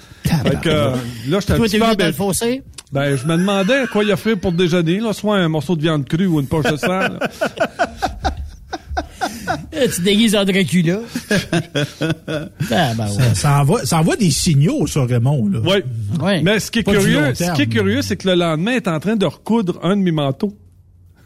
fait 0.44 0.60
que, 0.62 0.70
euh, 0.70 0.90
là 1.30 1.40
j'étais 1.40 1.54
un 1.54 1.60
petit 1.60 1.62
peu 1.62 1.68
venu 1.68 1.80
dans 1.80 1.86
le 1.88 1.94
embêté. 1.94 2.12
fossé? 2.14 2.62
Ben, 2.92 3.16
je 3.16 3.26
me 3.26 3.38
demandais 3.38 3.74
à 3.76 3.88
quoi 3.88 4.04
il 4.04 4.12
offrait 4.12 4.36
pour 4.36 4.52
le 4.52 4.58
déjeuner, 4.58 5.00
là, 5.00 5.14
soit 5.14 5.38
un 5.38 5.48
morceau 5.48 5.76
de 5.76 5.82
viande 5.82 6.06
crue 6.08 6.28
ou 6.28 6.40
une 6.40 6.48
poche 6.48 6.66
de 6.72 6.78
sang. 6.78 6.88
là. 7.00 7.20
Eh, 9.72 9.90
Tu 9.90 10.02
déguises 10.02 10.36
en 10.36 10.46
Dracula. 10.46 11.00
Ah, 12.72 12.94
ben 12.96 13.06
ouais. 13.06 13.10
Ça, 13.10 13.36
ça 13.36 13.62
envoie, 13.62 13.86
ça 13.86 14.00
envoie 14.00 14.16
des 14.16 14.30
signaux 14.32 14.86
sur 14.88 15.08
Raymond 15.08 15.50
là. 15.50 15.60
Oui. 15.64 16.22
Ouais. 16.24 16.42
Mais 16.42 16.60
ce 16.60 16.70
qui 16.72 16.80
est 16.80 16.84
Pas 16.84 16.94
curieux, 16.94 17.34
ce 17.34 17.52
qui 17.54 17.62
est 17.64 17.68
curieux, 17.68 18.02
c'est 18.02 18.16
que 18.18 18.28
le 18.30 18.36
lendemain, 18.36 18.72
elle 18.72 18.78
est 18.78 18.88
en 18.88 19.00
train 19.00 19.16
de 19.16 19.26
recoudre 19.26 19.80
un 19.84 19.96
de 19.96 20.02
mes 20.02 20.12
manteaux. 20.12 20.56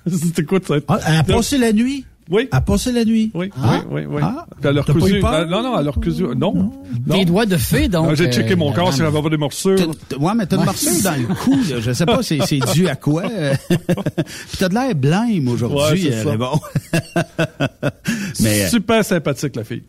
C'était 0.24 0.44
quoi 0.44 0.60
ça? 0.66 0.76
Ah, 0.88 1.00
elle 1.08 1.16
a 1.18 1.24
passé 1.24 1.58
la 1.58 1.74
nuit? 1.74 2.06
Oui. 2.30 2.50
Elle 2.52 2.58
a 2.58 2.62
passé 2.62 2.92
la 2.92 3.06
nuit? 3.06 3.32
Oui, 3.34 3.50
Ah. 3.64 3.80
oui, 3.90 4.02
oui, 4.06 4.16
oui. 4.16 4.22
Ah. 4.22 4.46
Pas 4.62 4.72
eu 4.72 5.22
peur? 5.22 5.34
euh, 5.34 5.46
Non, 5.46 5.64
non, 5.64 5.80
elle 5.80 5.88
a 5.88 5.92
recousu. 5.92 6.24
Non. 6.36 6.54
non. 6.54 6.72
Des 7.18 7.24
doigts 7.24 7.46
de 7.46 7.56
fée, 7.56 7.88
donc. 7.88 8.16
J'ai 8.16 8.30
checké 8.30 8.52
euh, 8.52 8.56
mon 8.58 8.70
la 8.72 8.76
corps 8.76 8.92
si 8.92 9.00
j'avais 9.00 9.22
pas 9.22 9.30
des 9.30 9.38
morsures. 9.38 9.78
Ouais, 10.20 10.34
mais 10.36 10.46
t'as 10.46 10.58
une 10.58 10.66
morsure 10.66 10.92
dans 11.04 11.16
le 11.16 11.34
cou, 11.36 11.56
là. 11.70 11.80
Je 11.80 11.92
sais 11.94 12.06
pas, 12.06 12.22
c'est, 12.24 12.40
c'est 12.46 12.60
dû 12.74 12.90
à 12.90 12.96
quoi. 12.98 13.24
euh. 13.32 13.54
Puis 13.70 14.58
t'as 14.60 14.68
de 14.68 14.74
l'air 14.74 14.94
blême 14.94 15.48
aujourd'hui, 15.48 15.78
Ouais, 15.80 16.12
c'est 16.12 16.14
euh, 16.16 16.24
ça. 16.24 16.30
Raymond. 16.32 16.60
mais, 18.42 18.64
euh, 18.64 18.68
Super 18.70 19.06
sympathique, 19.06 19.56
la 19.56 19.64
fille. 19.64 19.84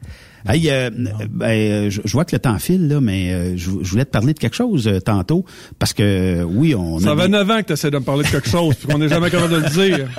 Hey, 0.47 0.70
euh, 0.70 0.90
ben, 1.31 1.47
euh, 1.48 1.90
je, 1.90 2.01
je 2.05 2.12
vois 2.12 2.24
que 2.24 2.35
le 2.36 2.40
temps 2.40 2.59
file, 2.59 2.89
là, 2.89 3.01
mais 3.01 3.32
euh, 3.32 3.56
je, 3.56 3.70
je 3.82 3.90
voulais 3.90 4.05
te 4.05 4.10
parler 4.10 4.35
de 4.35 4.39
quelque 4.39 4.56
chose 4.56 4.86
euh, 4.86 5.01
tantôt. 5.01 5.44
Parce 5.78 5.93
que, 5.93 6.43
oui, 6.44 6.74
on 6.74 6.98
Ça 7.01 7.12
a 7.12 7.16
fait 7.16 7.23
des- 7.23 7.28
9 7.28 7.51
ans 7.51 7.59
que 7.60 7.66
tu 7.66 7.73
essaies 7.73 7.90
de 7.90 7.98
me 7.98 8.05
parler 8.05 8.24
de 8.24 8.28
quelque 8.31 8.48
chose, 8.48 8.74
puis 8.77 8.89
qu'on 8.89 8.98
n'est 8.98 9.09
jamais 9.09 9.31
capable 9.31 9.52
de 9.55 9.59
le 9.60 9.70
dire. 9.97 10.09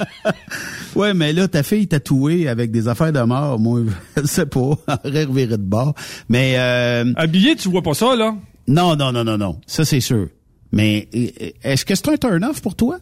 Ouais, 0.95 1.13
mais 1.13 1.33
là, 1.33 1.47
ta 1.47 1.61
fille 1.61 1.87
tatouée 1.87 2.47
avec 2.47 2.71
des 2.71 2.87
affaires 2.87 3.13
de 3.13 3.21
mort, 3.21 3.59
moi, 3.59 3.81
je 4.17 4.23
sais 4.25 4.47
pas, 4.47 4.59
aurait 4.59 5.23
reviré 5.25 5.55
de 5.57 5.63
bord. 5.63 5.93
Mais 6.29 6.55
euh, 6.57 7.05
Habillé, 7.15 7.55
tu 7.55 7.69
vois 7.69 7.83
pas 7.83 7.93
ça, 7.93 8.15
là? 8.15 8.35
non, 8.67 8.95
non, 8.95 9.11
non, 9.11 9.23
non, 9.23 9.37
non, 9.37 9.59
ça 9.67 9.85
c'est 9.85 9.99
sûr. 9.99 10.27
Mais 10.71 11.07
euh, 11.15 11.27
est-ce 11.63 11.85
que 11.85 11.93
c'est 11.95 12.09
un 12.09 12.17
turn-off 12.17 12.61
pour 12.61 12.75
toi? 12.75 12.97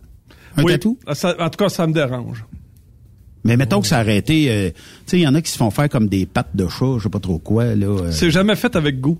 Un 0.58 0.64
oui. 0.64 0.74
tatou? 0.74 1.00
Ça- 1.14 1.36
en 1.40 1.50
tout 1.50 1.58
cas, 1.58 1.70
ça 1.70 1.88
me 1.88 1.94
dérange. 1.94 2.44
Mais 3.48 3.58
mettons 3.58 3.82
que 3.82 3.88
ça 3.88 4.02
aurait 4.02 4.18
été... 4.18 4.52
euh, 4.52 4.70
tu 4.70 4.76
sais, 5.08 5.18
il 5.20 5.24
y 5.24 5.28
en 5.28 5.34
a 5.36 5.42
qui 5.42 5.50
se 5.52 5.58
font 5.58 5.72
faire 5.72 5.90
comme 5.90 6.08
des 6.08 6.26
pattes 6.26 6.56
de 6.56 6.68
chat, 6.68 6.98
je 6.98 7.04
sais 7.04 7.10
pas 7.10 7.20
trop 7.20 7.40
quoi, 7.40 7.74
là. 7.76 7.88
euh. 7.88 8.12
C'est 8.12 8.30
jamais 8.32 8.56
fait 8.56 8.76
avec 8.76 9.00
goût. 9.02 9.20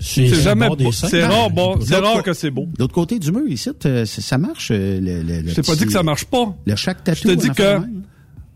C'est 0.00 0.26
jamais. 0.26 0.68
C'est 0.92 1.24
rare, 1.24 1.50
bon, 1.50 1.78
c'est 1.80 1.94
rare 1.96 2.22
que 2.24 2.32
c'est 2.32 2.50
beau. 2.50 2.64
De 2.66 2.80
l'autre 2.80 2.94
côté 2.94 3.18
du 3.20 3.30
mur, 3.30 3.46
ici, 3.48 3.70
t- 3.78 4.04
ça 4.06 4.38
marche, 4.38 4.70
euh, 4.72 5.00
le, 5.00 5.22
le, 5.22 5.40
le 5.42 5.48
Je 5.50 5.54
t'ai 5.54 5.62
pas 5.62 5.76
dit 5.76 5.86
que 5.86 5.92
ça 5.92 6.02
marche 6.02 6.24
pas. 6.24 6.52
Le 6.66 6.74
chaque 6.74 6.98
Je 6.98 7.04
tatou. 7.04 7.28
te 7.28 7.34
dis 7.40 7.50
que 7.50 7.80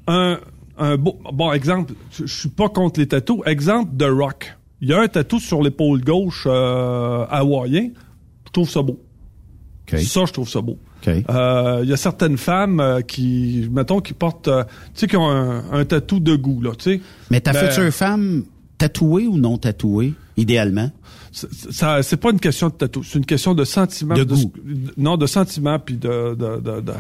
un, 0.09 0.41
un 0.79 0.97
beau, 0.97 1.17
bon 1.33 1.53
exemple, 1.53 1.95
je, 2.11 2.27
je 2.27 2.41
suis 2.41 2.49
pas 2.49 2.69
contre 2.69 2.99
les 2.99 3.07
tatous. 3.07 3.41
Exemple 3.47 3.97
de 3.97 4.07
rock. 4.07 4.57
Il 4.81 4.89
y 4.89 4.93
a 4.93 5.01
un 5.01 5.07
tatou 5.09 5.39
sur 5.39 5.63
l'épaule 5.63 6.01
gauche 6.03 6.45
euh, 6.47 7.25
hawaïen. 7.31 7.91
Je 8.47 8.53
trouve 8.53 8.69
ça 8.69 8.83
beau. 8.83 9.01
Ça, 9.97 10.25
je 10.27 10.33
trouve 10.33 10.49
ça 10.49 10.61
beau. 10.61 10.77
OK. 11.07 11.25
Euh, 11.31 11.81
Il 11.85 11.89
y 11.89 11.93
a 11.93 11.97
certaines 11.97 12.37
femmes 12.37 12.81
euh, 12.81 13.01
qui, 13.01 13.69
mettons, 13.71 14.01
qui 14.01 14.15
portent, 14.15 14.49
euh, 14.49 14.65
tu 14.95 15.01
sais, 15.01 15.07
qui 15.07 15.17
ont 15.17 15.29
un, 15.31 15.63
un 15.73 15.85
tatou 15.85 16.21
de 16.21 16.35
goût, 16.37 16.61
là, 16.61 16.73
tu 16.77 16.93
sais. 16.95 17.01
Mais 17.31 17.41
ta 17.41 17.53
Ben, 17.53 17.69
future 17.71 17.93
femme, 17.93 18.45
tatouée 18.79 19.27
ou 19.27 19.39
non 19.39 19.59
tatouée, 19.59 20.15
idéalement? 20.37 20.91
c'est- 21.33 21.71
ça, 21.73 22.03
c'est 22.03 22.17
pas 22.17 22.31
une 22.31 22.41
question 22.41 22.69
de 22.69 22.73
tatou, 22.75 23.03
c'est 23.05 23.19
une 23.19 23.27
question 23.27 23.55
de 23.55 23.65
sentiment. 23.65 24.15
De 24.15 24.21
ce- 24.35 24.43
goût. 24.45 24.53
non, 24.97 25.17
de 25.17 25.27
sentiment 25.27 25.79
puis 25.79 25.97
de, 25.97 26.35
de, 26.35 26.61
de, 26.61 26.81
de, 26.81 26.93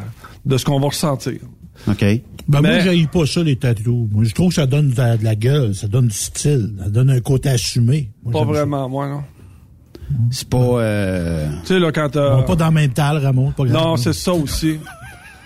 de 0.46 0.56
ce 0.56 0.64
qu'on 0.64 0.78
va 0.80 0.86
ressentir. 0.88 1.38
OK. 1.86 2.00
Ben 2.00 2.22
moi, 2.48 2.60
Mais- 2.62 2.80
j'haïs 2.80 3.06
pas 3.06 3.24
ça, 3.26 3.42
les 3.42 3.56
tatous. 3.56 4.08
Moi, 4.10 4.24
je 4.24 4.34
trouve 4.34 4.48
que 4.48 4.54
ça 4.56 4.66
donne 4.66 4.90
de 4.90 4.96
la, 4.96 5.16
de 5.16 5.22
la 5.24 5.34
gueule, 5.36 5.74
ça 5.74 5.86
donne 5.86 6.08
du 6.08 6.14
style, 6.16 6.74
ça 6.82 6.88
donne 6.88 7.10
un 7.10 7.20
côté 7.20 7.48
assumé. 7.50 8.10
Moi, 8.24 8.32
Pas 8.32 8.38
ça. 8.40 8.44
vraiment, 8.46 8.88
moi, 8.88 9.08
non. 9.08 9.22
C'est 10.30 10.48
pas... 10.48 10.56
euh, 10.58 11.46
Tu 11.62 11.66
sais, 11.74 11.78
là, 11.78 11.92
quand 11.92 12.16
euh, 12.16 12.36
On 12.36 12.42
est 12.42 12.46
pas 12.46 12.56
dans 12.56 12.68
le 12.68 12.72
même 12.74 12.92
tal, 12.92 13.18
Ramon. 13.18 13.52
Pas. 13.52 13.64
Non, 13.64 13.96
c'est 13.96 14.12
ça 14.12 14.32
aussi. 14.32 14.78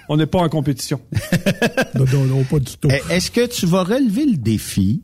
On 0.08 0.16
n'est 0.16 0.26
pas 0.26 0.40
en 0.40 0.48
compétition. 0.48 1.00
Non, 1.94 2.04
non, 2.12 2.24
non, 2.24 2.44
pas 2.44 2.58
du 2.58 2.72
tout. 2.80 2.88
Eh, 2.90 3.12
Est-ce 3.12 3.30
que 3.30 3.46
tu 3.46 3.66
vas 3.66 3.82
relever 3.84 4.26
le 4.26 4.36
défi 4.36 5.02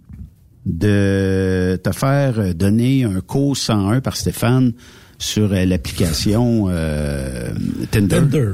de 0.66 1.78
te 1.82 1.92
faire 1.92 2.54
donner 2.54 3.04
un 3.04 3.20
cours 3.20 3.56
101 3.56 4.00
par 4.00 4.16
Stéphane 4.16 4.72
sur 5.18 5.52
euh, 5.52 5.64
l'application 5.64 6.66
euh, 6.68 7.50
Tinder? 7.90 8.16
Tinder. 8.16 8.52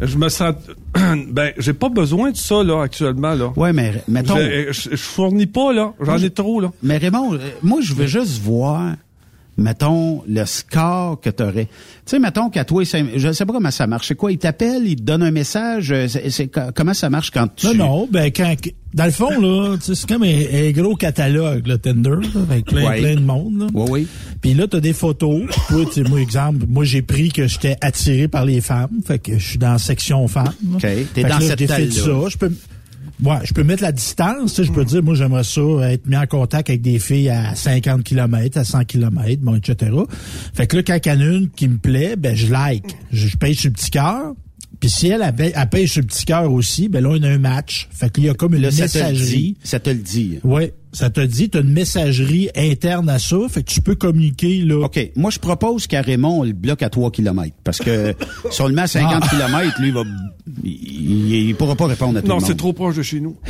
Je 0.00 0.16
me 0.18 0.28
sens... 0.28 0.54
ben, 1.30 1.52
j'ai 1.58 1.72
pas 1.72 1.88
besoin 1.88 2.30
de 2.30 2.36
ça, 2.36 2.62
là, 2.62 2.82
actuellement, 2.82 3.34
là. 3.34 3.52
Ouais, 3.56 3.72
mais 3.72 4.02
mettons... 4.08 4.36
Je, 4.36 4.68
je, 4.72 4.90
je 4.90 4.96
fournis 4.96 5.46
pas, 5.46 5.72
là. 5.72 5.92
J'en 6.00 6.18
ai 6.18 6.30
trop, 6.30 6.60
là. 6.60 6.72
Mais 6.82 6.96
Raymond, 6.98 7.38
moi, 7.62 7.78
je 7.82 7.94
veux 7.94 8.06
juste 8.06 8.40
voir, 8.42 8.94
mettons, 9.56 10.22
le 10.28 10.44
score 10.44 11.20
que 11.20 11.30
tu 11.30 11.42
aurais. 11.42 11.64
Tu 11.66 11.70
sais, 12.06 12.18
mettons 12.18 12.50
qu'à 12.50 12.64
toi, 12.64 12.82
je 12.84 13.32
sais 13.32 13.46
pas 13.46 13.52
comment 13.52 13.70
ça 13.70 13.86
marche. 13.86 14.08
C'est 14.08 14.14
quoi? 14.14 14.30
Il 14.32 14.38
t'appelle, 14.38 14.86
il 14.86 14.96
te 14.96 15.02
donne 15.02 15.22
un 15.22 15.30
message. 15.30 15.90
euh, 15.92 16.06
c'est- 16.08 16.50
comment 16.74 16.94
ça 16.94 17.10
marche 17.10 17.30
quand 17.30 17.48
tu... 17.54 17.66
Non, 17.68 17.74
non, 17.74 18.08
ben 18.10 18.30
quand 18.30 18.54
dans 18.94 19.04
le 19.04 19.10
fond 19.10 19.40
là, 19.40 19.76
c'est 19.80 20.06
comme 20.08 20.22
un, 20.22 20.26
un 20.52 20.70
gros 20.70 20.94
catalogue 20.96 21.66
le 21.66 21.76
Tinder, 21.78 22.10
là, 22.10 22.40
avec 22.48 22.64
plein, 22.66 22.86
Ouais. 22.88 23.00
plein 23.00 23.14
de 23.16 23.20
monde. 23.20 23.58
Là. 23.60 23.66
Oui, 23.74 23.86
oui. 23.90 24.06
Puis 24.40 24.54
là, 24.54 24.66
t'as 24.66 24.80
des 24.80 24.92
photos. 24.94 25.42
Toi, 25.68 25.84
moi, 26.08 26.20
exemple, 26.20 26.64
moi 26.68 26.84
j'ai 26.84 27.02
pris 27.02 27.28
que 27.30 27.46
j'étais 27.46 27.76
attiré 27.82 28.28
par 28.28 28.44
les 28.44 28.60
femmes, 28.60 29.00
fait 29.06 29.18
que 29.18 29.38
je 29.38 29.46
suis 29.46 29.58
dans 29.58 29.72
la 29.72 29.78
section 29.78 30.26
femmes. 30.28 30.52
OK. 30.74 30.80
T'es 30.80 31.04
Fait 31.14 31.22
dans 31.24 31.38
là, 31.38 31.40
cette 31.40 31.66
taille-là. 31.66 31.92
ça. 31.92 32.28
Je 32.28 32.36
peux, 32.38 32.52
ouais, 33.22 33.36
je 33.44 33.52
peux 33.52 33.64
mettre 33.64 33.82
la 33.82 33.92
distance. 33.92 34.62
Je 34.62 34.70
peux 34.70 34.84
dire, 34.84 35.02
moi, 35.02 35.14
j'aimerais 35.14 35.44
ça 35.44 35.60
être 35.90 36.06
mis 36.06 36.16
en 36.16 36.26
contact 36.26 36.70
avec 36.70 36.82
des 36.82 36.98
filles 36.98 37.30
à 37.30 37.54
50 37.54 38.02
km, 38.04 38.58
à 38.58 38.64
100 38.64 38.84
km, 38.84 39.40
bon, 39.42 39.54
etc. 39.56 39.92
Fait 40.54 40.66
que 40.66 40.76
là, 40.76 40.82
quand 40.82 40.98
il 41.04 41.08
y 41.08 41.12
en 41.12 41.20
a 41.20 41.24
une 41.24 41.50
qui 41.50 41.68
me 41.68 41.78
plaît, 41.78 42.16
ben 42.16 42.34
je 42.34 42.52
like. 42.52 42.96
Je, 43.12 43.28
je 43.28 43.36
paye 43.36 43.54
sur 43.54 43.68
le 43.68 43.74
petit 43.74 43.90
cœur. 43.90 44.34
Puis 44.78 44.90
si 44.90 45.08
elle, 45.08 45.22
elle, 45.38 45.52
elle 45.56 45.68
paye 45.70 45.88
sur 45.88 46.02
le 46.02 46.06
petit 46.06 46.26
cœur 46.26 46.52
aussi, 46.52 46.88
ben 46.90 47.02
là, 47.02 47.08
on 47.12 47.22
a 47.22 47.28
un 47.30 47.38
match. 47.38 47.88
Fait 47.92 48.12
qu'il 48.12 48.24
y 48.24 48.28
a 48.28 48.34
comme 48.34 48.54
une 48.54 48.60
Là, 48.62 48.70
ça 48.70 48.86
te 48.88 48.98
le 48.98 49.04
messagerie. 49.04 49.36
dit. 49.38 49.56
Ça 49.64 49.80
te 49.80 49.88
le 49.88 49.96
dit. 49.96 50.38
Oui, 50.44 50.64
ça 50.92 51.08
te 51.08 51.20
dit, 51.20 51.48
tu 51.48 51.56
as 51.56 51.60
une 51.62 51.72
messagerie 51.72 52.50
interne 52.54 53.08
à 53.08 53.18
ça, 53.18 53.36
fait 53.48 53.62
que 53.62 53.70
tu 53.70 53.80
peux 53.80 53.94
communiquer 53.94 54.58
là. 54.62 54.84
OK. 54.84 55.12
Moi, 55.16 55.30
je 55.30 55.38
propose 55.38 55.86
qu'à 55.86 56.02
Raymond, 56.02 56.40
on 56.40 56.44
le 56.44 56.52
bloque 56.52 56.82
à 56.82 56.90
3 56.90 57.10
km. 57.10 57.54
Parce 57.64 57.78
que 57.78 58.14
si 58.50 58.60
on 58.60 58.68
le 58.68 58.74
met 58.74 58.82
à 58.82 58.86
50 58.86 59.22
Ah. 59.24 59.28
km, 59.30 59.80
lui, 59.80 59.88
il 59.88 59.94
va, 59.94 60.02
il, 60.62 61.32
il 61.48 61.54
pourra 61.54 61.74
pas 61.74 61.86
répondre 61.86 62.18
à 62.18 62.22
tout 62.22 62.28
Non, 62.28 62.34
le 62.36 62.40
monde. 62.40 62.48
c'est 62.50 62.56
trop 62.56 62.74
proche 62.74 62.96
de 62.96 63.02
chez 63.02 63.20
nous. 63.20 63.36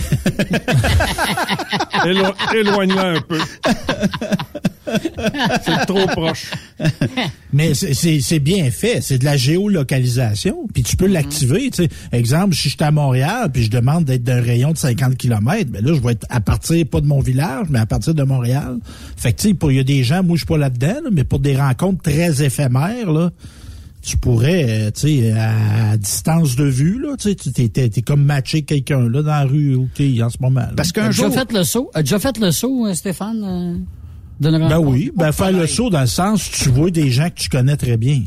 Élo- 2.05 2.35
Éloigne-la 2.55 3.05
un 3.17 3.21
peu. 3.21 3.41
c'est 5.65 5.87
trop 5.87 6.07
proche. 6.07 6.51
Mais 7.53 7.75
c'est- 7.75 8.39
bien 8.39 8.71
fait, 8.71 9.01
c'est 9.01 9.19
de 9.19 9.25
la 9.25 9.37
géolocalisation, 9.37 10.67
puis 10.73 10.83
tu 10.83 10.97
peux 10.97 11.07
l'activer, 11.07 11.71
tu 11.71 11.85
sais. 11.85 11.89
Exemple, 12.13 12.55
si 12.55 12.69
je 12.69 12.77
suis 12.77 12.85
à 12.85 12.91
Montréal, 12.91 13.51
puis 13.53 13.65
je 13.65 13.71
demande 13.71 14.05
d'être 14.05 14.23
d'un 14.23 14.41
rayon 14.41 14.73
de 14.73 14.79
50 14.79 15.17
km, 15.17 15.71
ben 15.71 15.85
là 15.85 15.95
je 15.95 16.01
vais 16.01 16.13
être 16.13 16.27
à 16.29 16.41
partir 16.41 16.87
pas 16.87 17.01
de 17.01 17.07
mon 17.07 17.21
village, 17.21 17.67
mais 17.71 17.79
à 17.79 17.87
partir 17.87 18.15
de 18.15 18.23
Montréal. 18.23 18.79
Fait 19.17 19.33
que 19.33 19.41
tu 19.41 19.49
sais, 19.51 19.57
il 19.71 19.77
y 19.77 19.81
a 19.81 19.85
des 19.85 20.05
gens, 20.05 20.23
moi 20.23 20.37
je 20.37 20.41
suis 20.41 20.47
pas 20.47 20.59
là-dedans, 20.59 21.01
là, 21.05 21.11
mais 21.11 21.25
pour 21.25 21.41
des 21.41 21.57
rencontres 21.57 22.03
très 22.03 22.43
éphémères 22.45 23.11
là, 23.11 23.31
tu 24.03 24.17
pourrais, 24.19 24.67
euh, 24.69 24.91
tu 24.93 25.23
sais, 25.23 25.33
à, 25.33 25.97
distance 25.97 26.55
de 26.55 26.65
vue 26.65 27.01
là, 27.01 27.17
tu 27.19 27.35
sais, 27.37 27.69
t'es 27.69 28.03
comme 28.03 28.25
matché 28.25 28.63
quelqu'un 28.63 29.09
là 29.09 29.23
dans 29.23 29.31
la 29.31 29.45
rue 29.45 29.75
où 29.75 29.89
t'es 29.93 30.23
en 30.23 30.31
ce 30.31 30.37
moment. 30.41 30.61
là. 30.61 30.73
Parce 30.77 30.91
As 30.91 30.93
qu'un 30.93 31.07
déjà 31.09 31.25
jour... 31.25 31.35
fait 31.35 31.53
le 31.53 31.65
saut? 31.65 31.91
As 31.95 32.03
déjà 32.03 32.19
fait 32.19 32.39
le 32.39 32.53
saut, 32.53 32.87
euh, 32.87 32.95
Stéphane? 32.95 33.85
Euh, 34.45 34.69
Ben 34.69 34.79
oui, 34.79 35.11
ben 35.17 35.33
faire 35.33 35.53
le 35.53 35.67
saut 35.67 35.91
dans 35.91 36.01
le 36.03 36.07
sens 36.07 36.51
tu 36.51 36.69
vois 36.71 36.91
des 36.91 37.11
gens 37.11 37.29
que 37.31 37.41
tu 37.41 37.49
connais 37.49 37.77
très 37.77 37.97
bien. 37.97 38.23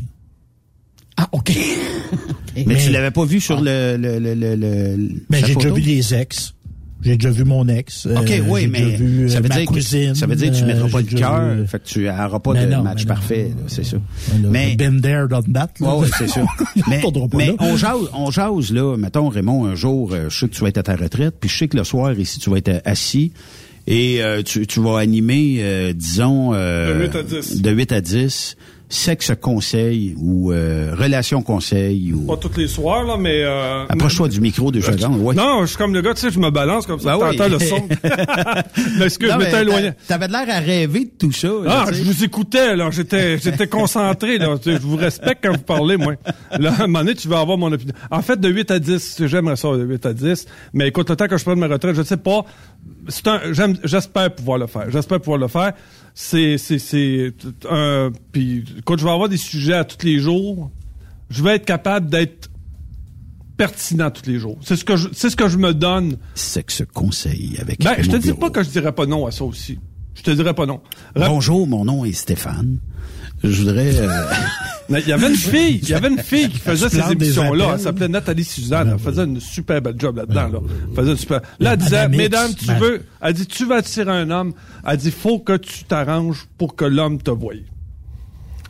Ah, 1.16 1.28
OK. 1.32 1.52
Mais, 2.56 2.64
Mais- 2.66 2.76
tu 2.84 2.90
l'avais 2.90 3.10
pas 3.10 3.24
vu 3.24 3.40
sur 3.40 3.60
le... 3.60 3.96
le, 3.96 4.18
le, 4.18 4.34
le, 4.34 4.56
le- 4.56 4.96
Ben, 5.30 5.40
sa 5.40 5.46
j'ai 5.46 5.54
déjà 5.54 5.70
vu 5.70 5.82
des 5.82 6.14
ex. 6.14 6.54
J'ai 7.02 7.16
déjà 7.16 7.30
vu 7.30 7.44
mon 7.44 7.66
ex. 7.68 8.04
OK, 8.06 8.30
Euh, 8.30 8.40
oui, 8.48 8.62
j'ai 8.62 8.66
mais 8.66 8.96
vu, 8.96 9.24
euh, 9.24 9.28
ça 9.28 9.40
veut 9.40 9.48
ma 9.48 9.54
dire 9.56 9.64
cousine. 9.66 10.12
que 10.12 10.18
ça 10.18 10.26
veut 10.26 10.34
dire 10.36 10.50
que 10.50 10.56
tu 10.56 10.64
euh, 10.64 10.66
mettras 10.66 10.88
pas 10.88 10.98
j'ai 10.98 11.04
le 11.04 11.10
déjà 11.10 11.26
cœur, 11.28 11.40
vu, 11.54 11.60
euh, 11.60 11.66
fait 11.66 11.78
que 11.78 11.84
tu 11.88 12.00
n'auras 12.04 12.38
pas 12.40 12.52
Ben 12.52 12.68
de 12.68 12.74
non, 12.74 12.82
match 12.82 13.04
ben 13.06 13.14
parfait, 13.14 13.48
là, 13.56 13.62
c'est 13.68 13.84
ça. 13.84 13.96
mais 14.50 14.74
Been 14.76 15.00
there, 15.00 15.26
done 15.28 15.50
that. 15.54 15.70
là. 15.80 15.94
Ouais, 15.96 16.02
ouais, 16.02 16.08
c'est 16.18 16.28
sûr. 16.28 16.46
mais 16.88 17.00
pas 17.00 17.08
mais 17.34 17.54
on 17.58 17.76
jase, 17.76 17.96
on 18.12 18.30
jase 18.30 18.72
là, 18.72 18.96
mettons 18.98 19.28
Raymond 19.30 19.64
un 19.64 19.74
jour, 19.76 20.12
euh, 20.12 20.28
je 20.28 20.40
sais 20.40 20.48
que 20.48 20.54
tu 20.54 20.60
vas 20.60 20.68
être 20.68 20.76
à 20.78 20.82
ta 20.82 20.96
retraite, 20.96 21.36
puis 21.40 21.48
je 21.48 21.56
sais 21.56 21.68
que 21.68 21.76
le 21.78 21.84
soir 21.84 22.12
ici 22.18 22.38
tu 22.38 22.50
vas 22.50 22.58
être 22.58 22.68
euh, 22.68 22.80
assis 22.84 23.32
et 23.86 24.22
euh, 24.22 24.42
tu, 24.42 24.66
tu 24.66 24.80
vas 24.80 24.98
animer 24.98 25.58
euh, 25.60 25.92
disons 25.92 26.52
euh, 26.54 26.94
De 26.94 27.00
8 27.04 27.16
à 27.16 27.22
10. 27.22 27.62
de 27.62 27.70
8 27.70 27.92
à 27.92 28.00
10 28.00 28.56
sexe 28.92 29.32
conseil 29.40 30.14
ou 30.18 30.52
euh, 30.52 30.94
relation 30.98 31.42
conseil 31.42 32.12
ou 32.12 32.26
Pas 32.26 32.36
tous 32.36 32.56
les 32.58 32.66
soirs, 32.66 33.04
là, 33.04 33.16
mais... 33.16 33.42
Euh, 33.44 33.84
approche-toi 33.88 34.28
du 34.28 34.40
micro 34.40 34.72
deux 34.72 34.80
secondes, 34.82 35.20
ouais. 35.20 35.34
Non, 35.34 35.60
je 35.62 35.66
suis 35.66 35.76
comme 35.76 35.94
le 35.94 36.02
gars, 36.02 36.12
tu 36.12 36.22
sais, 36.22 36.30
je 36.30 36.40
me 36.40 36.50
balance 36.50 36.86
comme 36.86 36.98
ça, 36.98 37.16
Ben 37.16 37.28
oui. 37.30 37.36
t'entends 37.36 37.50
le 37.50 37.58
son. 37.60 37.88
mais 38.98 39.04
excuse, 39.04 39.28
Non, 39.28 39.38
je 39.38 39.44
m'étais 39.44 39.62
éloigné. 39.62 39.90
T'avais 40.08 40.26
l'air 40.26 40.44
à 40.48 40.58
rêver 40.58 41.04
de 41.04 41.10
tout 41.18 41.30
ça. 41.32 41.46
là, 41.48 41.84
Ah, 41.86 41.92
je 41.92 42.02
vous 42.02 42.24
écoutais, 42.24 42.74
là. 42.74 42.90
J'étais, 42.90 43.38
j'étais 43.38 43.68
concentré, 43.68 44.38
là. 44.38 44.56
Je 44.64 44.72
vous 44.78 44.96
respecte 44.96 45.44
quand 45.44 45.52
vous 45.52 45.62
parlez, 45.62 45.96
moi. 45.96 46.14
Là, 46.58 46.72
à 46.76 46.82
un 46.82 46.86
moment 46.88 46.98
donné, 47.04 47.14
tu 47.14 47.28
vas 47.28 47.38
avoir 47.40 47.58
mon 47.58 47.70
opinion. 47.72 47.94
En 48.10 48.22
fait, 48.22 48.40
de 48.40 48.48
8 48.48 48.70
à 48.72 48.78
10, 48.80 49.22
j'aimerais 49.26 49.54
ça, 49.56 49.68
de 49.76 49.84
8 49.84 50.06
à 50.06 50.12
10. 50.12 50.46
Mais 50.74 50.88
écoute, 50.88 51.08
le 51.10 51.14
temps 51.16 51.28
que 51.28 51.38
je 51.38 51.44
prenne 51.44 51.60
ma 51.60 51.68
retraite, 51.68 51.94
je 51.94 52.02
sais 52.02 52.16
pas. 52.16 52.44
C'est 53.08 53.28
un, 53.28 53.40
j'aime, 53.52 53.76
j'espère 53.84 54.34
pouvoir 54.34 54.58
le 54.58 54.66
faire. 54.66 54.90
J'espère 54.90 55.20
pouvoir 55.20 55.38
le 55.38 55.46
faire. 55.48 55.72
C'est, 56.14 56.58
c'est, 56.58 56.78
c'est, 56.78 57.32
un, 57.70 58.10
puis, 58.32 58.64
écoute, 58.78 58.98
je 59.00 59.04
vais 59.04 59.10
avoir 59.10 59.28
des 59.28 59.36
sujets 59.36 59.74
à 59.74 59.84
tous 59.84 60.04
les 60.04 60.18
jours. 60.18 60.70
Je 61.30 61.42
vais 61.42 61.56
être 61.56 61.64
capable 61.64 62.10
d'être 62.10 62.50
pertinent 63.56 64.10
tous 64.10 64.28
les 64.28 64.38
jours. 64.38 64.58
C'est 64.62 64.76
ce 64.76 64.84
que 64.84 64.96
je, 64.96 65.08
c'est 65.12 65.30
ce 65.30 65.36
que 65.36 65.48
je 65.48 65.58
me 65.58 65.72
donne. 65.74 66.16
Sexe 66.34 66.82
conseil 66.92 67.56
avec 67.60 67.80
Ben, 67.84 67.94
je 68.00 68.10
te 68.10 68.16
dis 68.16 68.32
pas 68.32 68.50
que 68.50 68.62
je 68.62 68.70
dirais 68.70 68.92
pas 68.92 69.06
non 69.06 69.26
à 69.26 69.30
ça 69.30 69.44
aussi. 69.44 69.78
Je 70.14 70.22
te 70.22 70.30
dirais 70.30 70.54
pas 70.54 70.66
non. 70.66 70.80
Rap- 71.14 71.28
Bonjour, 71.28 71.66
mon 71.66 71.84
nom 71.84 72.04
est 72.04 72.12
Stéphane. 72.12 72.78
Je 73.44 73.62
voudrais 73.62 73.96
euh, 73.98 74.08
Il 74.90 75.06
y 75.08 75.12
avait 75.12 75.28
une 75.28 75.34
fille, 75.36 75.78
il 75.82 75.88
y 75.88 75.94
avait 75.94 76.08
une 76.08 76.18
fille 76.18 76.48
qui 76.48 76.58
faisait 76.58 76.88
ces 76.88 77.12
émissions-là. 77.12 77.70
Elle 77.74 77.80
s'appelait 77.80 78.08
Nathalie 78.08 78.44
Suzanne. 78.44 78.90
Elle 78.92 78.98
faisait 78.98 79.24
une 79.24 79.40
super 79.40 79.80
belle 79.80 79.94
job 79.98 80.16
là-dedans, 80.16 80.48
là. 80.48 80.58
Elle 80.90 80.96
faisait 80.96 81.10
une 81.12 81.16
super. 81.16 81.40
Là, 81.60 81.72
elle 81.74 81.78
disait, 81.78 82.08
mesdames, 82.08 82.52
tu 82.54 82.66
ben- 82.66 82.78
veux, 82.78 83.02
elle 83.22 83.34
dit, 83.34 83.46
tu 83.46 83.66
vas 83.66 83.76
attirer 83.76 84.10
un 84.10 84.30
homme. 84.30 84.52
Elle 84.86 84.96
dit, 84.96 85.10
faut 85.10 85.38
que 85.38 85.56
tu 85.56 85.84
t'arranges 85.84 86.46
pour 86.58 86.74
que 86.76 86.84
l'homme 86.84 87.22
te 87.22 87.30
voie. 87.30 87.54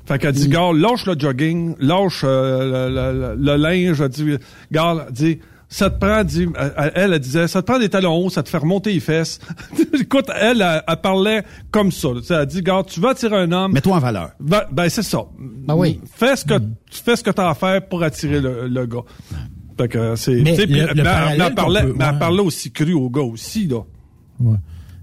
Fait 0.07 0.19
qu'elle 0.19 0.33
dit, 0.33 0.49
gars, 0.49 0.73
lâche 0.75 1.07
le 1.07 1.15
jogging, 1.19 1.77
lâche 1.79 2.23
euh, 2.25 2.89
le, 2.91 3.37
le- 3.37 3.43
le 3.43 3.57
linge. 3.57 4.01
Elle 4.01 4.09
dit, 4.09 4.27
gars, 4.73 5.07
dit, 5.11 5.39
ça 5.73 5.89
te 5.89 5.99
prend, 6.05 6.25
dit, 6.25 6.47
elle, 6.59 6.93
elle, 6.97 7.13
elle 7.15 7.19
disait, 7.21 7.47
ça 7.49 7.63
te 7.63 7.67
prend 7.71 7.79
des 7.79 7.89
talons 7.89 8.17
hauts, 8.17 8.29
ça 8.29 8.43
te 8.43 8.49
fait 8.49 8.59
remonter 8.59 8.93
les 8.93 8.99
fesses. 9.01 9.39
Écoute, 10.01 10.27
elle, 10.35 10.61
elle, 10.61 10.83
elle 10.87 10.97
parlait 10.97 11.45
comme 11.71 11.93
ça. 11.93 12.09
là. 12.09 12.21
Tu 12.21 12.27
sais, 12.27 12.35
Elle 12.35 12.47
dit, 12.47 12.61
gars, 12.63 12.83
tu 12.87 12.99
vas 13.01 13.11
attirer 13.11 13.37
un 13.37 13.53
homme. 13.53 13.73
mets-toi 13.73 13.97
en 13.97 14.01
valeur. 14.01 14.31
Ben, 14.41 14.63
ben, 14.73 14.89
c'est 14.89 15.05
ça. 15.05 15.21
Ben 15.39 15.77
oui. 15.77 16.01
Fais 16.13 16.35
ce 16.37 16.45
que 16.45 16.55
fais 16.91 17.15
ce 17.17 17.23
que 17.23 17.31
t'as 17.31 17.49
à 17.51 17.55
faire 17.55 17.87
pour 17.89 18.03
attirer 18.03 18.41
le, 18.41 18.67
le 18.69 18.87
gars. 18.87 19.05
Fait 19.79 19.89
que 19.89 20.17
c'est. 20.17 20.43
Mais 20.43 20.57
le- 20.57 20.65
le 20.67 20.89
elle- 20.91 21.03
parallèle 21.05 21.39
mais 21.39 21.45
elle 21.47 21.55
parlait, 21.55 21.83
peut- 21.83 21.95
mais 21.97 22.05
elle 22.11 22.19
parlait 22.19 22.43
aussi 22.43 22.71
cru 22.73 22.93
au 22.93 23.09
gars 23.09 23.23
aussi 23.23 23.67
là. 23.69 23.81
Ouais. 24.41 24.57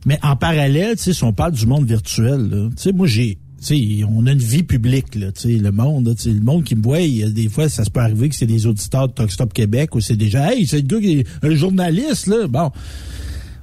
Mais 0.05 0.19
en 0.21 0.35
parallèle, 0.35 0.95
tu 0.97 1.03
sais, 1.03 1.13
si 1.13 1.23
on 1.23 1.33
parle 1.33 1.53
du 1.53 1.65
monde 1.65 1.85
virtuel, 1.85 2.49
là, 2.49 2.69
tu 2.69 2.81
sais, 2.83 2.91
moi 2.91 3.07
j'ai, 3.07 3.39
tu 3.59 3.75
sais, 3.75 4.03
on 4.07 4.25
a 4.27 4.31
une 4.31 4.37
vie 4.37 4.63
publique, 4.63 5.15
là, 5.15 5.27
le 5.43 5.71
monde, 5.71 6.07
là, 6.07 6.13
le 6.25 6.39
monde 6.39 6.63
qui 6.63 6.75
me 6.75 6.83
voit, 6.83 7.01
il 7.01 7.33
des 7.33 7.49
fois, 7.49 7.69
ça 7.69 7.83
se 7.83 7.89
peut 7.89 7.99
arriver 7.99 8.29
que 8.29 8.35
c'est 8.35 8.45
des 8.45 8.67
auditeurs 8.67 9.07
de 9.07 9.13
Talk 9.13 9.31
Stop 9.31 9.53
Québec 9.53 9.95
ou 9.95 10.01
c'est 10.01 10.19
gens, 10.29 10.47
hey, 10.47 10.67
c'est 10.67 10.81
le 10.81 10.87
gars 10.87 10.99
qui 10.99 11.19
est 11.19 11.27
un 11.43 11.55
journaliste, 11.55 12.27
là, 12.27 12.47
bon. 12.47 12.71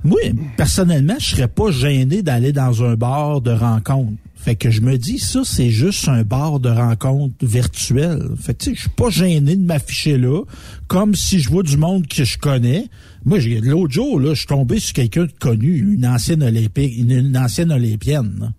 Moi, 0.03 0.21
personnellement, 0.59 1.15
je 1.19 1.31
serais 1.31 1.49
pas 1.49 1.71
gêné 1.71 2.23
d'aller 2.23 2.53
dans 2.53 2.85
un 2.85 2.95
bar 2.95 3.41
de 3.41 3.53
rencontre. 3.53 4.13
Fait 4.37 4.55
que 4.55 4.71
je 4.71 4.83
me 4.83 4.99
dis, 4.99 5.19
ça, 5.19 5.41
c'est 5.45 5.71
juste 5.71 6.07
un 6.09 6.23
bar 6.23 6.61
de 6.61 6.69
rencontre 6.69 7.35
virtuel. 7.41 8.21
Fait 8.39 8.53
que, 8.53 8.65
tu 8.65 8.71
sais, 8.71 8.75
je 8.77 8.81
suis 8.83 8.91
pas 8.91 9.09
gêné 9.09 9.57
de 9.57 9.65
m'afficher 9.65 10.19
là, 10.19 10.43
comme 10.89 11.15
si 11.15 11.39
je 11.39 11.49
vois 11.49 11.63
du 11.63 11.79
monde 11.79 12.07
que 12.07 12.25
je 12.25 12.37
connais. 12.37 12.89
Moi, 13.25 13.39
l'autre 13.63 13.95
jour, 13.95 14.21
là, 14.21 14.35
je 14.35 14.41
suis 14.41 14.47
tombé 14.47 14.79
sur 14.79 14.93
quelqu'un 14.93 15.25
de 15.25 15.33
connu, 15.41 15.95
une 15.95 16.07
ancienne 16.07 16.43
olympique, 16.43 16.95
une, 16.99 17.13
une 17.13 17.39
ancienne 17.39 17.73
olympienne, 17.73 18.53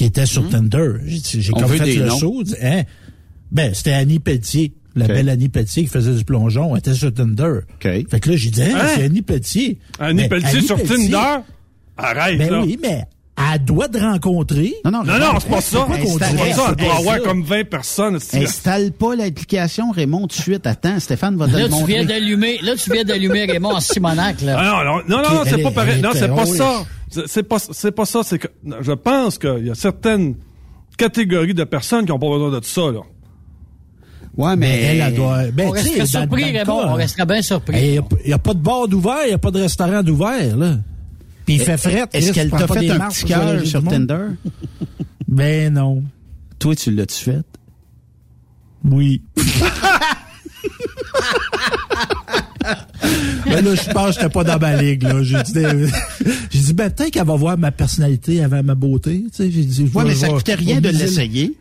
qui 0.00 0.06
était 0.06 0.24
sur 0.24 0.48
Tinder. 0.48 0.92
J'ai 1.04 1.52
comme 1.52 1.68
fait 1.68 1.94
le 1.94 2.06
noms. 2.06 2.40
dit, 2.42 2.54
Hein? 2.62 2.84
Ben, 3.52 3.74
c'était 3.74 3.92
Annie 3.92 4.18
Pelletier. 4.18 4.72
La 4.96 5.06
belle 5.06 5.28
Annie 5.28 5.50
Pelletier 5.50 5.82
qui 5.82 5.90
faisait 5.90 6.14
du 6.14 6.24
plongeon, 6.24 6.74
elle 6.74 6.78
était 6.78 6.94
sur 6.94 7.12
Tinder. 7.12 7.58
OK. 7.74 7.82
Fait 7.82 8.18
que 8.20 8.30
là, 8.30 8.36
j'ai 8.36 8.48
dit, 8.48 8.62
hein, 8.62 8.78
Hein? 8.80 8.86
c'est 8.96 9.02
Annie 9.04 9.20
Pelletier. 9.20 9.78
Annie 9.98 10.22
Mais 10.22 10.28
Pelletier 10.30 10.62
sur 10.62 10.82
Tinder? 10.82 11.40
Arrête 11.98 12.38
Ben 12.38 12.50
là. 12.50 12.62
oui, 12.64 12.78
mais 12.80 13.04
elle 13.54 13.64
doit 13.64 13.88
te 13.88 13.98
rencontrer. 13.98 14.74
Non, 14.84 14.90
non, 14.90 15.04
Non, 15.04 15.18
non, 15.18 15.26
c'est 15.40 15.48
pas 15.48 15.60
ça. 15.60 15.86
C'est 15.88 16.36
pas 16.36 16.52
ça. 16.52 16.74
Elle 16.78 16.84
doit 16.84 16.96
avoir 16.96 17.22
comme 17.22 17.42
20 17.42 17.68
personnes. 17.68 18.16
Installe 18.16 18.92
pas 18.92 19.14
l'application, 19.16 19.90
Raymond, 19.90 20.22
tout 20.22 20.36
de 20.36 20.42
suite. 20.42 20.66
Attends, 20.66 20.98
Stéphane 21.00 21.36
va 21.36 21.46
te 21.48 21.52
Là, 21.52 21.64
le 21.64 21.68
tu 21.70 21.84
viens 21.86 22.04
d'allumer, 22.04 22.58
là, 22.62 22.74
tu 22.76 22.90
viens 22.92 23.04
d'allumer 23.04 23.44
Raymond 23.46 23.74
en 23.74 23.80
Simonac, 23.80 24.40
là. 24.42 24.56
Ah 24.58 24.84
non, 24.84 25.16
non, 25.16 25.22
non, 25.22 25.40
c'est 25.46 25.58
pas 25.62 25.70
pareil. 25.70 26.00
Non, 26.02 26.12
est 26.12 26.18
c'est 26.18 26.28
pas 26.28 26.46
ça. 26.46 26.84
C'est- 27.26 27.42
pas, 27.42 27.58
c'est 27.58 27.90
pas 27.92 28.04
ça. 28.04 28.20
C'est 28.24 28.38
que 28.38 28.48
je 28.80 28.92
pense 28.92 29.36
qu'il 29.38 29.66
y 29.66 29.70
a 29.70 29.74
certaines 29.74 30.36
catégories 30.96 31.54
de 31.54 31.64
personnes 31.64 32.04
qui 32.06 32.12
ont 32.12 32.18
pas 32.18 32.28
besoin 32.28 32.50
de 32.58 32.64
ça 32.64 32.82
là. 32.92 33.00
Ouais, 34.36 34.54
Mais 34.54 34.68
mais... 34.68 34.82
elle, 34.84 35.00
elle 35.00 35.14
doit. 35.14 35.42
Ben, 35.52 35.68
on 35.68 35.72
tu 35.72 35.78
sais, 35.80 35.88
resterait 35.88 35.98
dans- 35.98 36.06
surpris, 36.06 36.44
Raymond. 36.44 36.64
cas, 36.80 36.86
On 36.88 36.94
resterait 36.94 37.26
bien 37.26 37.42
surpris. 37.42 37.78
Il 37.84 38.02
n'y 38.28 38.32
a, 38.32 38.38
pas 38.38 38.54
de 38.54 38.60
bar 38.60 38.86
d'ouvert, 38.86 39.18
il 39.24 39.28
n'y 39.28 39.34
a 39.34 39.38
pas 39.38 39.50
de 39.50 39.60
restaurant 39.60 40.02
d'ouvert, 40.04 40.56
là. 40.56 40.76
Puis 41.50 41.58
il 41.58 41.64
fait 41.64 41.76
fret. 41.76 42.04
Est-ce 42.12 42.32
qu'elle 42.32 42.50
t'a 42.50 42.68
fait 42.68 42.90
un 42.90 43.08
petit 43.08 43.24
cœur 43.24 43.66
sur? 43.66 43.82
Tinder? 43.84 44.26
Ben 45.28 45.72
non. 45.72 46.02
Toi, 46.58 46.74
tu 46.76 46.90
l'as-tu 46.92 47.14
fait? 47.24 47.44
Oui. 48.84 49.22
ben 53.46 53.64
là, 53.64 53.74
je 53.74 53.90
pense 53.92 54.08
que 54.08 54.12
j'étais 54.22 54.28
pas 54.32 54.44
dans 54.44 54.58
ma 54.58 54.80
ligue, 54.82 55.02
là. 55.04 55.22
J'ai 55.22 55.42
dit, 55.42 55.52
j'ai 56.50 56.58
dit 56.60 56.72
ben, 56.72 56.90
peut-être 56.90 57.10
qu'elle 57.12 57.26
va 57.26 57.36
voir 57.36 57.56
ma 57.58 57.70
personnalité 57.70 58.42
avant 58.42 58.62
ma 58.62 58.74
beauté, 58.74 59.24
tu 59.30 59.36
sais. 59.44 59.50
J'ai 59.50 59.64
dit, 59.64 59.90
Ouais, 59.94 60.04
mais 60.04 60.14
ça 60.14 60.28
coûtait 60.28 60.54
rien 60.54 60.80
de 60.80 60.88
l'essayer. 60.88 61.56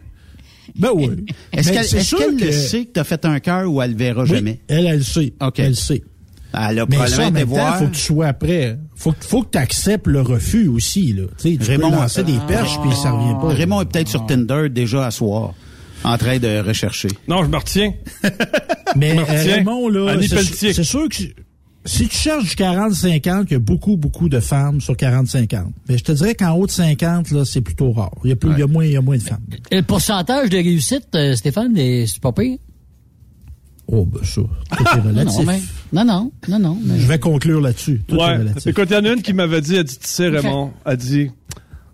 Ben 0.78 0.90
oui. 0.94 1.10
Est-ce 1.52 1.70
Mais 1.70 1.76
qu'elle 1.76 1.86
est 1.99 2.03
sûr 2.03 2.18
qu'elle 2.18 2.36
le 2.36 2.45
que- 2.48 2.52
sait 2.52 2.86
que 2.86 2.91
t'as 2.94 3.03
fait 3.03 3.26
un 3.26 3.40
cœur 3.40 3.72
ou 3.72 3.82
elle 3.82 3.91
le 3.91 3.98
verra 3.98 4.24
Oui, 4.24 4.30
jamais? 4.30 4.60
Elle, 4.68 4.86
elle 4.86 4.98
le 4.98 5.03
sait. 5.03 5.34
OK. 5.41 5.60
Elle 5.60 5.70
le 5.70 5.74
sait. 5.76 6.03
Elle 6.53 6.80
a 6.80 6.85
Mais 6.89 6.97
ça, 7.07 7.23
en 7.26 7.30
été 7.30 7.31
même 7.31 7.43
temps, 7.47 7.53
voir. 7.55 7.77
faut 7.77 7.85
que 7.85 7.95
tu 7.95 8.01
sois 8.01 8.34
prêt. 8.34 8.77
Faut, 8.95 9.11
que- 9.11 9.23
faut 9.26 9.43
que 9.43 9.49
tu 9.51 9.57
acceptes 9.59 10.07
le 10.07 10.21
refus 10.21 10.67
aussi, 10.67 11.13
là. 11.13 11.23
Tu 11.38 11.51
sais, 11.51 11.57
tu 11.57 11.69
Raymond, 11.69 11.91
peux 11.91 11.95
lancer 11.97 12.23
des 12.23 12.38
Ah. 12.41 12.45
perches 12.47 12.80
puis 12.81 12.91
ça 12.95 13.11
revient 13.11 13.35
pas. 13.39 13.49
Raymond 13.53 13.81
est 13.81 13.85
peut-être 13.85 14.07
sur 14.07 14.26
Tinder 14.26 14.67
déjà 14.69 15.05
à 15.05 15.11
soir, 15.11 15.53
en 16.03 16.17
train 16.17 16.39
de 16.39 16.59
rechercher. 16.65 17.09
Non, 17.27 17.43
je 17.43 17.49
me 17.49 17.57
retiens. 17.57 17.93
Mais 18.95 19.13
me 19.13 19.19
euh, 19.19 19.23
retiens. 19.26 19.55
Raymond, 19.55 19.89
là, 19.89 20.15
c'est- 20.21 20.84
sûr 20.84 21.07
que 21.07 21.15
si 21.85 22.07
tu 22.07 22.17
cherches 22.17 22.49
du 22.49 22.55
40-50, 22.55 23.45
il 23.49 23.53
y 23.53 23.55
a 23.55 23.59
beaucoup, 23.59 23.95
beaucoup 23.95 24.27
de 24.27 24.39
femmes 24.39 24.81
sur 24.81 24.95
40-50. 24.95 25.71
Mais 25.88 25.97
je 25.99 26.03
te 26.03 26.11
dirais 26.11 26.34
qu'en 26.35 26.53
haut 26.53 26.65
de 26.65 26.71
50, 26.71 27.31
là, 27.31 27.45
c'est 27.45 27.61
plutôt 27.61 27.91
rare. 27.91 28.11
Il 28.23 28.30
y 28.30 28.34
a, 28.34 28.35
plus, 28.35 28.51
il 28.53 28.59
y 28.59 28.63
a 28.63 28.67
moins, 28.67 28.85
il 28.85 28.91
y 28.91 28.97
a 28.97 29.01
moins 29.01 29.17
de 29.17 29.21
femmes. 29.23 29.39
Et 29.71 29.77
le 29.77 29.84
pourcentage 29.84 30.49
de 30.49 30.57
réussite, 30.57 31.07
euh, 31.15 31.35
Stéphane, 31.35 31.77
est- 31.77 32.07
c'est 32.07 32.19
pas 32.21 32.31
pire? 32.31 32.57
Oh, 33.91 34.06
ben 34.06 34.24
ça, 34.24 34.41
tout 34.41 34.84
est 34.84 34.99
relatif. 35.02 35.38
Non, 35.40 35.44
mais- 35.45 35.61
non, 35.94 36.06
non, 36.06 36.32
non, 36.48 36.60
non. 36.60 36.78
mais- 36.84 36.99
Je 36.99 37.07
vais 37.07 37.18
conclure 37.20 37.60
là-dessus. 37.60 38.02
Tout 38.07 38.16
est 38.16 38.20
Ouais. 38.20 38.38
relatif. 38.38 38.68
Écoute, 38.68 38.88
il 38.91 38.94
y 38.94 38.98
en 38.98 39.06
a 39.06 39.10
une 39.14 39.22
qui 39.24 39.34
m'avait 39.34 39.61
dit, 39.61 39.76
elle 39.78 39.84
dit, 39.84 39.98
tu 39.98 40.07
sais, 40.07 40.28
Raymond, 40.30 40.72
elle 40.86 40.98
dit, 40.98 41.32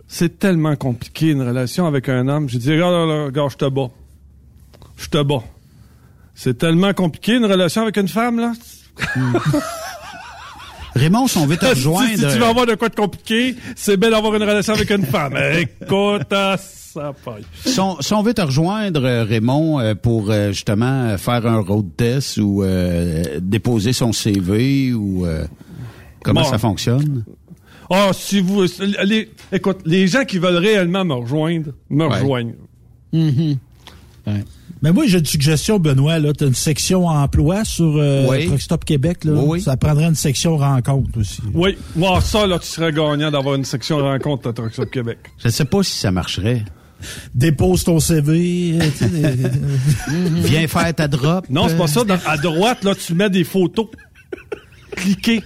c'est 0.07 0.37
tellement 0.37 0.75
compliqué 0.75 1.31
une 1.31 1.41
relation 1.41 1.85
avec 1.87 2.09
un 2.09 2.27
homme. 2.27 2.49
J'ai 2.49 2.59
dit, 2.59 2.71
regarde, 2.71 2.93
regarde, 2.93 3.25
regarde, 3.27 3.51
je 3.51 3.57
te 3.57 3.69
bats. 3.69 3.89
Je 4.97 5.07
te 5.07 5.23
bats. 5.23 5.43
C'est 6.33 6.57
tellement 6.57 6.93
compliqué 6.93 7.35
une 7.37 7.45
relation 7.45 7.81
avec 7.83 7.95
une 7.97 8.09
femme, 8.09 8.39
là. 8.39 8.51
Raymond, 10.95 11.27
si 11.27 11.37
on 11.37 11.45
veut 11.45 11.57
te 11.57 11.65
rejoindre... 11.65 12.09
si 12.15 12.21
tu 12.21 12.39
veux 12.39 12.43
avoir 12.45 12.65
de 12.65 12.75
quoi 12.75 12.89
de 12.89 12.95
compliqué, 12.95 13.55
c'est 13.75 13.97
bien 13.97 14.11
d'avoir 14.11 14.33
une 14.35 14.43
relation 14.43 14.73
avec 14.73 14.89
une 14.89 15.05
femme. 15.05 15.35
Écoute, 15.59 16.27
ah, 16.31 16.55
ça 16.57 17.13
paille. 17.25 17.43
Si 17.65 17.79
on, 17.79 17.99
si 18.01 18.13
on 18.13 18.23
veut 18.23 18.33
te 18.33 18.41
rejoindre, 18.41 19.03
euh, 19.03 19.23
Raymond, 19.25 19.79
euh, 19.81 19.93
pour 19.95 20.31
euh, 20.31 20.51
justement 20.53 20.85
euh, 21.09 21.17
faire 21.17 21.45
un 21.45 21.59
road 21.59 21.87
test 21.97 22.37
ou 22.37 22.63
euh, 22.63 23.23
déposer 23.41 23.91
son 23.91 24.13
CV 24.13 24.93
ou 24.93 25.25
euh, 25.25 25.45
comment 26.23 26.41
Bon. 26.43 26.49
ça 26.49 26.57
fonctionne? 26.57 27.25
Ah, 27.89 28.11
si 28.13 28.39
vous, 28.39 28.63
les, 29.03 29.29
écoute, 29.51 29.79
les 29.85 30.07
gens 30.07 30.23
qui 30.23 30.39
veulent 30.39 30.55
réellement 30.57 31.03
me 31.05 31.13
rejoindre, 31.13 31.71
me 31.89 32.05
Ouais. 32.07 32.13
rejoignent. 32.19 32.53
Mais 34.85 34.91
moi, 34.91 35.05
j'ai 35.07 35.17
une 35.17 35.25
suggestion, 35.25 35.79
Benoît. 35.79 36.19
Tu 36.33 36.43
as 36.43 36.47
une 36.47 36.53
section 36.53 37.07
emploi 37.07 37.65
sur 37.65 37.95
euh, 37.97 38.27
Oui. 38.29 38.45
Truck 38.45 38.61
Stop 38.61 38.85
Québec. 38.85 39.23
Là. 39.23 39.31
Oui, 39.33 39.43
oui. 39.47 39.61
Ça 39.61 39.75
prendrait 39.77 40.05
une 40.05 40.13
section 40.13 40.57
rencontre 40.57 41.19
aussi. 41.19 41.41
Oui, 41.55 41.75
wow, 41.95 42.21
ça, 42.21 42.45
là, 42.45 42.59
tu 42.59 42.67
serais 42.67 42.91
gagnant 42.91 43.31
d'avoir 43.31 43.55
une 43.55 43.65
section 43.65 43.97
rencontre 43.97 44.49
à 44.49 44.53
Truck 44.53 44.71
Stop 44.71 44.91
Québec. 44.91 45.17
Je 45.39 45.47
ne 45.47 45.51
sais 45.51 45.65
pas 45.65 45.81
si 45.81 45.97
ça 45.97 46.11
marcherait. 46.11 46.63
Dépose 47.33 47.83
ton 47.83 47.99
CV. 47.99 48.77
euh, 48.79 49.47
Viens 50.43 50.67
faire 50.67 50.93
ta 50.93 51.07
drop. 51.07 51.47
Non, 51.49 51.67
c'est 51.67 51.77
pas 51.77 51.87
ça. 51.87 52.03
Dans- 52.03 52.19
à 52.23 52.37
droite, 52.37 52.83
là, 52.83 52.93
tu 52.93 53.15
mets 53.15 53.31
des 53.31 53.43
photos. 53.43 53.87
Cliquez. 54.95 55.41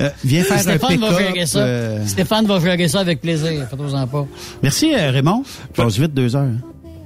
euh, 0.00 0.08
viens 0.24 0.44
faire 0.44 0.56
un 0.56 0.60
Stéphane 0.60 1.00
va 1.00 1.08
pick-up. 1.08 1.18
gérer 1.34 1.46
ça. 1.46 1.58
euh. 1.58 2.06
Stéphane 2.06 2.46
va 2.46 2.60
gérer 2.60 2.86
ça 2.86 3.00
avec 3.00 3.20
plaisir. 3.20 3.66
Faites-en 3.68 4.06
pas. 4.06 4.26
Merci, 4.62 4.94
Raymond. 4.94 5.42
Passe 5.74 5.98
vite 5.98 6.14
deux 6.14 6.36
heures. 6.36 6.52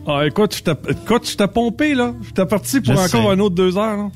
Ah, 0.07 0.27
écoute, 0.27 0.57
je 0.57 0.63
t'ai- 0.63 0.73
écoute, 0.91 1.29
je 1.31 1.37
t'ai 1.37 1.47
pompé, 1.47 1.95
là. 1.95 2.15
Je 2.23 2.31
t'ai 2.33 2.45
parti 2.47 2.81
pour 2.81 2.95
Je 2.95 2.99
encore 2.99 3.09
sais. 3.09 3.19
un 3.29 3.39
autre 3.39 3.55
deux 3.55 3.77
heures, 3.79 3.97
là. 3.97 4.11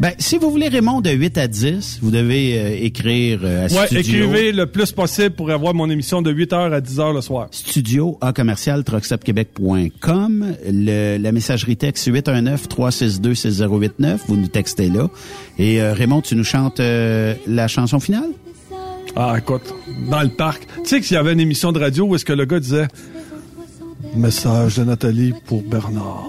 Ben, 0.00 0.12
si 0.18 0.36
vous 0.38 0.50
voulez 0.50 0.66
Raymond 0.68 1.00
de 1.00 1.10
8 1.10 1.38
à 1.38 1.46
10, 1.46 2.00
vous 2.02 2.10
devez 2.10 2.58
euh, 2.58 2.76
écrire 2.84 3.40
euh, 3.44 3.68
à 3.68 3.72
Ouais, 3.72 3.86
studio. 3.86 4.00
écrivez 4.00 4.50
le 4.50 4.66
plus 4.66 4.90
possible 4.90 5.30
pour 5.36 5.48
avoir 5.52 5.74
mon 5.74 5.88
émission 5.90 6.22
de 6.22 6.32
8h 6.32 6.72
à 6.72 6.80
10h 6.80 7.14
le 7.14 7.20
soir. 7.20 7.46
studio 7.52 8.18
à 8.20 8.32
commercial 8.32 8.82
truckstopquebec.com. 8.82 10.54
Le, 10.68 11.18
la 11.18 11.32
messagerie 11.32 11.76
texte 11.76 12.08
819-362-6089. 12.10 14.18
Vous 14.26 14.36
nous 14.36 14.48
textez 14.48 14.88
là. 14.88 15.08
Et 15.58 15.80
euh, 15.80 15.92
Raymond, 15.92 16.22
tu 16.22 16.34
nous 16.34 16.42
chantes 16.44 16.80
euh, 16.80 17.34
la 17.46 17.68
chanson 17.68 18.00
finale? 18.00 18.30
Ah, 19.14 19.34
écoute, 19.38 19.72
dans 20.10 20.22
le 20.22 20.30
parc. 20.30 20.66
Tu 20.82 20.88
sais 20.88 21.00
qu'il 21.00 21.14
y 21.14 21.18
avait 21.18 21.34
une 21.34 21.40
émission 21.40 21.70
de 21.70 21.78
radio 21.78 22.06
où 22.06 22.16
est-ce 22.16 22.24
que 22.24 22.32
le 22.32 22.44
gars 22.46 22.58
disait 22.60 22.88
Message 24.14 24.76
de 24.76 24.84
Nathalie 24.84 25.32
pour 25.46 25.62
Bernard. 25.62 26.26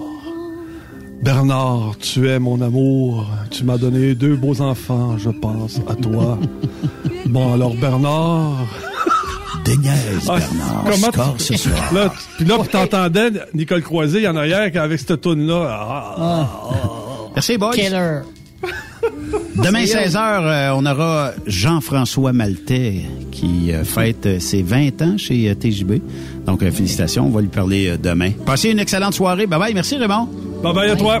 Bernard, 1.22 1.94
tu 2.00 2.28
es 2.28 2.38
mon 2.38 2.60
amour. 2.60 3.26
Tu 3.50 3.64
m'as 3.64 3.78
donné 3.78 4.14
deux 4.14 4.36
beaux 4.36 4.60
enfants, 4.60 5.16
je 5.18 5.30
pense 5.30 5.80
à 5.88 5.94
toi. 5.94 6.38
bon, 7.26 7.52
alors 7.54 7.74
Bernard. 7.74 8.66
Déniaise, 9.64 10.28
Ah, 10.28 10.38
Bernard. 10.38 10.84
comment 10.84 11.12
Score 11.12 11.36
tu- 11.38 11.44
ce 11.44 11.56
soir. 11.70 11.94
Là, 11.94 12.12
puis 12.36 12.44
là, 12.44 12.56
t'entendais 12.70 13.30
Nicole 13.54 13.82
Croisé 13.82 14.26
en 14.28 14.36
arrière 14.36 14.70
avec 14.82 14.98
cette 14.98 15.20
toune 15.20 15.46
là 15.46 15.66
Ah, 16.18 16.48
Merci, 17.34 17.56
boys. 17.58 17.72
Killer. 17.72 18.20
Demain, 19.62 19.86
C'est 19.86 20.06
16h, 20.08 20.72
on 20.76 20.84
aura 20.84 21.30
Jean-François 21.46 22.32
Maltais 22.32 23.02
qui 23.30 23.72
euh, 23.72 23.84
fête 23.84 24.26
euh, 24.26 24.38
ses 24.40 24.62
20 24.62 25.02
ans 25.02 25.16
chez 25.16 25.48
euh, 25.48 25.54
TJB. 25.54 26.00
Donc, 26.46 26.62
euh, 26.62 26.70
félicitations. 26.70 27.26
On 27.26 27.30
va 27.30 27.40
lui 27.40 27.48
parler 27.48 27.88
euh, 27.88 27.96
demain. 27.96 28.32
Passez 28.44 28.70
une 28.70 28.78
excellente 28.80 29.14
soirée. 29.14 29.46
Bye-bye. 29.46 29.74
Merci, 29.74 29.96
Raymond. 29.96 30.28
Bye 30.62 30.74
bye 30.74 30.90
à 30.90 30.96
toi. 30.96 31.20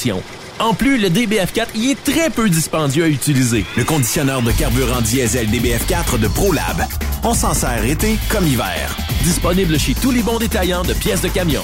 En 0.59 0.73
plus, 0.73 0.97
le 0.97 1.09
DBF4 1.09 1.67
y 1.75 1.91
est 1.91 2.03
très 2.03 2.29
peu 2.29 2.49
dispendieux 2.49 3.03
à 3.03 3.07
utiliser. 3.07 3.65
Le 3.77 3.83
conditionneur 3.83 4.41
de 4.41 4.51
carburant 4.51 5.01
diesel 5.01 5.47
DBF4 5.49 6.19
de 6.19 6.27
ProLab. 6.27 6.85
On 7.23 7.33
s'en 7.33 7.53
sert 7.53 7.83
été 7.85 8.17
comme 8.29 8.47
hiver. 8.47 8.95
Disponible 9.23 9.79
chez 9.79 9.93
tous 9.93 10.11
les 10.11 10.21
bons 10.21 10.39
détaillants 10.39 10.83
de 10.83 10.93
pièces 10.93 11.21
de 11.21 11.29
camion. 11.29 11.63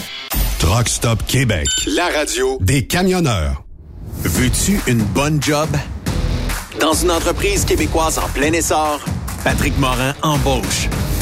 Truck 0.60 0.90
Stop 0.90 1.26
Québec. 1.28 1.68
La 1.96 2.08
radio 2.08 2.58
des 2.62 2.86
camionneurs. 2.86 3.64
Veux-tu 4.24 4.80
une 4.88 5.04
bonne 5.04 5.42
job? 5.42 5.70
Dans 6.80 6.94
une 6.94 7.12
entreprise 7.12 7.66
québécoise 7.66 8.18
en 8.20 8.28
plein 8.30 8.54
essor, 8.54 9.00
Patrick 9.44 9.78
Morin 9.80 10.14
embauche. 10.22 10.90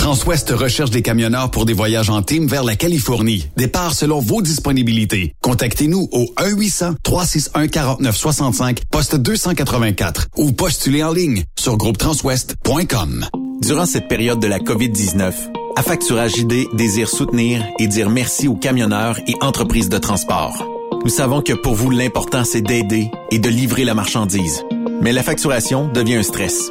Transwest 0.00 0.50
recherche 0.50 0.90
des 0.90 1.02
camionneurs 1.02 1.50
pour 1.50 1.66
des 1.66 1.74
voyages 1.74 2.08
en 2.08 2.22
team 2.22 2.46
vers 2.46 2.64
la 2.64 2.74
Californie. 2.74 3.50
Départ 3.58 3.94
selon 3.94 4.18
vos 4.18 4.40
disponibilités. 4.40 5.34
Contactez-nous 5.42 6.08
au 6.10 6.24
1-800-361-4965, 6.38 8.78
poste 8.90 9.16
284 9.16 10.28
ou 10.38 10.52
postulez 10.52 11.04
en 11.04 11.12
ligne 11.12 11.44
sur 11.58 11.76
groupetranswest.com. 11.76 13.26
Durant 13.60 13.84
cette 13.84 14.08
période 14.08 14.40
de 14.40 14.46
la 14.46 14.58
COVID-19, 14.58 15.34
Affacturage 15.76 16.38
ID 16.38 16.68
désire 16.72 17.10
soutenir 17.10 17.62
et 17.78 17.86
dire 17.86 18.08
merci 18.08 18.48
aux 18.48 18.56
camionneurs 18.56 19.20
et 19.26 19.34
entreprises 19.42 19.90
de 19.90 19.98
transport. 19.98 20.64
Nous 21.04 21.10
savons 21.10 21.42
que 21.42 21.52
pour 21.52 21.74
vous, 21.74 21.90
l'important, 21.90 22.44
c'est 22.44 22.62
d'aider 22.62 23.10
et 23.30 23.38
de 23.38 23.50
livrer 23.50 23.84
la 23.84 23.92
marchandise. 23.92 24.62
Mais 25.02 25.12
la 25.12 25.22
facturation 25.22 25.88
devient 25.88 26.16
un 26.16 26.22
stress. 26.22 26.70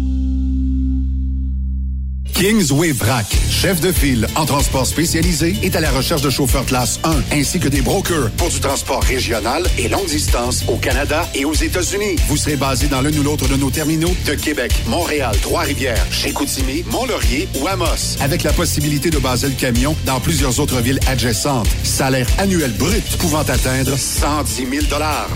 Kingsway 2.33 2.91
Vrac, 2.91 3.25
chef 3.49 3.79
de 3.81 3.91
file 3.91 4.27
en 4.35 4.45
transport 4.45 4.85
spécialisé, 4.85 5.55
est 5.63 5.75
à 5.75 5.79
la 5.79 5.91
recherche 5.91 6.21
de 6.21 6.29
chauffeurs 6.29 6.65
classe 6.65 6.99
1 7.03 7.37
ainsi 7.37 7.59
que 7.59 7.67
des 7.67 7.81
brokers 7.81 8.29
pour 8.37 8.49
du 8.49 8.59
transport 8.59 9.03
régional 9.03 9.63
et 9.77 9.87
longue 9.87 10.07
distance 10.07 10.63
au 10.67 10.77
Canada 10.77 11.27
et 11.35 11.45
aux 11.45 11.53
États-Unis. 11.53 12.15
Vous 12.27 12.37
serez 12.37 12.55
basé 12.55 12.87
dans 12.87 13.01
l'un 13.01 13.11
ou 13.17 13.23
l'autre 13.23 13.47
de 13.47 13.55
nos 13.55 13.69
terminaux 13.69 14.15
de 14.25 14.33
Québec, 14.33 14.71
Montréal, 14.87 15.35
Trois-Rivières, 15.41 16.05
Chicoutimi, 16.11 16.83
Mont-Laurier 16.91 17.47
ou 17.59 17.67
Amos, 17.67 18.17
avec 18.21 18.43
la 18.43 18.53
possibilité 18.53 19.09
de 19.09 19.19
baser 19.19 19.47
le 19.47 19.55
camion 19.55 19.95
dans 20.05 20.19
plusieurs 20.19 20.59
autres 20.59 20.81
villes 20.81 20.99
adjacentes. 21.07 21.67
Salaire 21.83 22.27
annuel 22.37 22.71
brut 22.71 23.17
pouvant 23.17 23.41
atteindre 23.41 23.97
110 23.97 24.55
000 24.55 24.85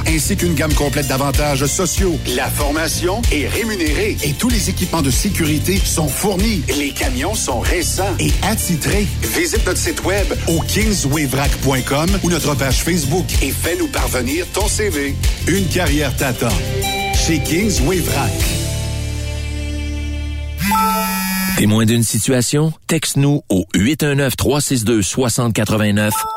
ainsi 0.08 0.36
qu'une 0.36 0.54
gamme 0.54 0.74
complète 0.74 1.08
d'avantages 1.08 1.66
sociaux. 1.66 2.18
La 2.36 2.50
formation 2.50 3.22
est 3.32 3.48
rémunérée 3.48 4.18
et 4.24 4.34
tous 4.34 4.50
les 4.50 4.70
équipements 4.70 5.02
de 5.02 5.12
sécurité 5.12 5.80
sont 5.84 6.08
fournis. 6.08 6.64
Camions 6.92 7.36
sont 7.36 7.60
récents 7.60 8.16
et 8.20 8.32
attitrés. 8.44 9.08
Visite 9.36 9.66
notre 9.66 9.80
site 9.80 10.04
web 10.04 10.28
au 10.48 10.60
kingswayvrac.com 10.62 12.20
ou 12.24 12.30
notre 12.30 12.56
page 12.56 12.84
Facebook 12.84 13.26
et 13.42 13.52
fais-nous 13.52 13.88
parvenir 13.88 14.46
ton 14.54 14.68
CV. 14.68 15.16
Une 15.48 15.68
carrière 15.68 16.16
t'attend. 16.16 16.50
Chez 17.14 17.40
Kingsway 17.40 18.00
Vrac. 18.00 18.32
Témoin 21.58 21.86
d'une 21.86 22.04
situation? 22.04 22.74
Texte-nous 22.88 23.42
au 23.48 23.66
819-362-6089, 23.76 26.10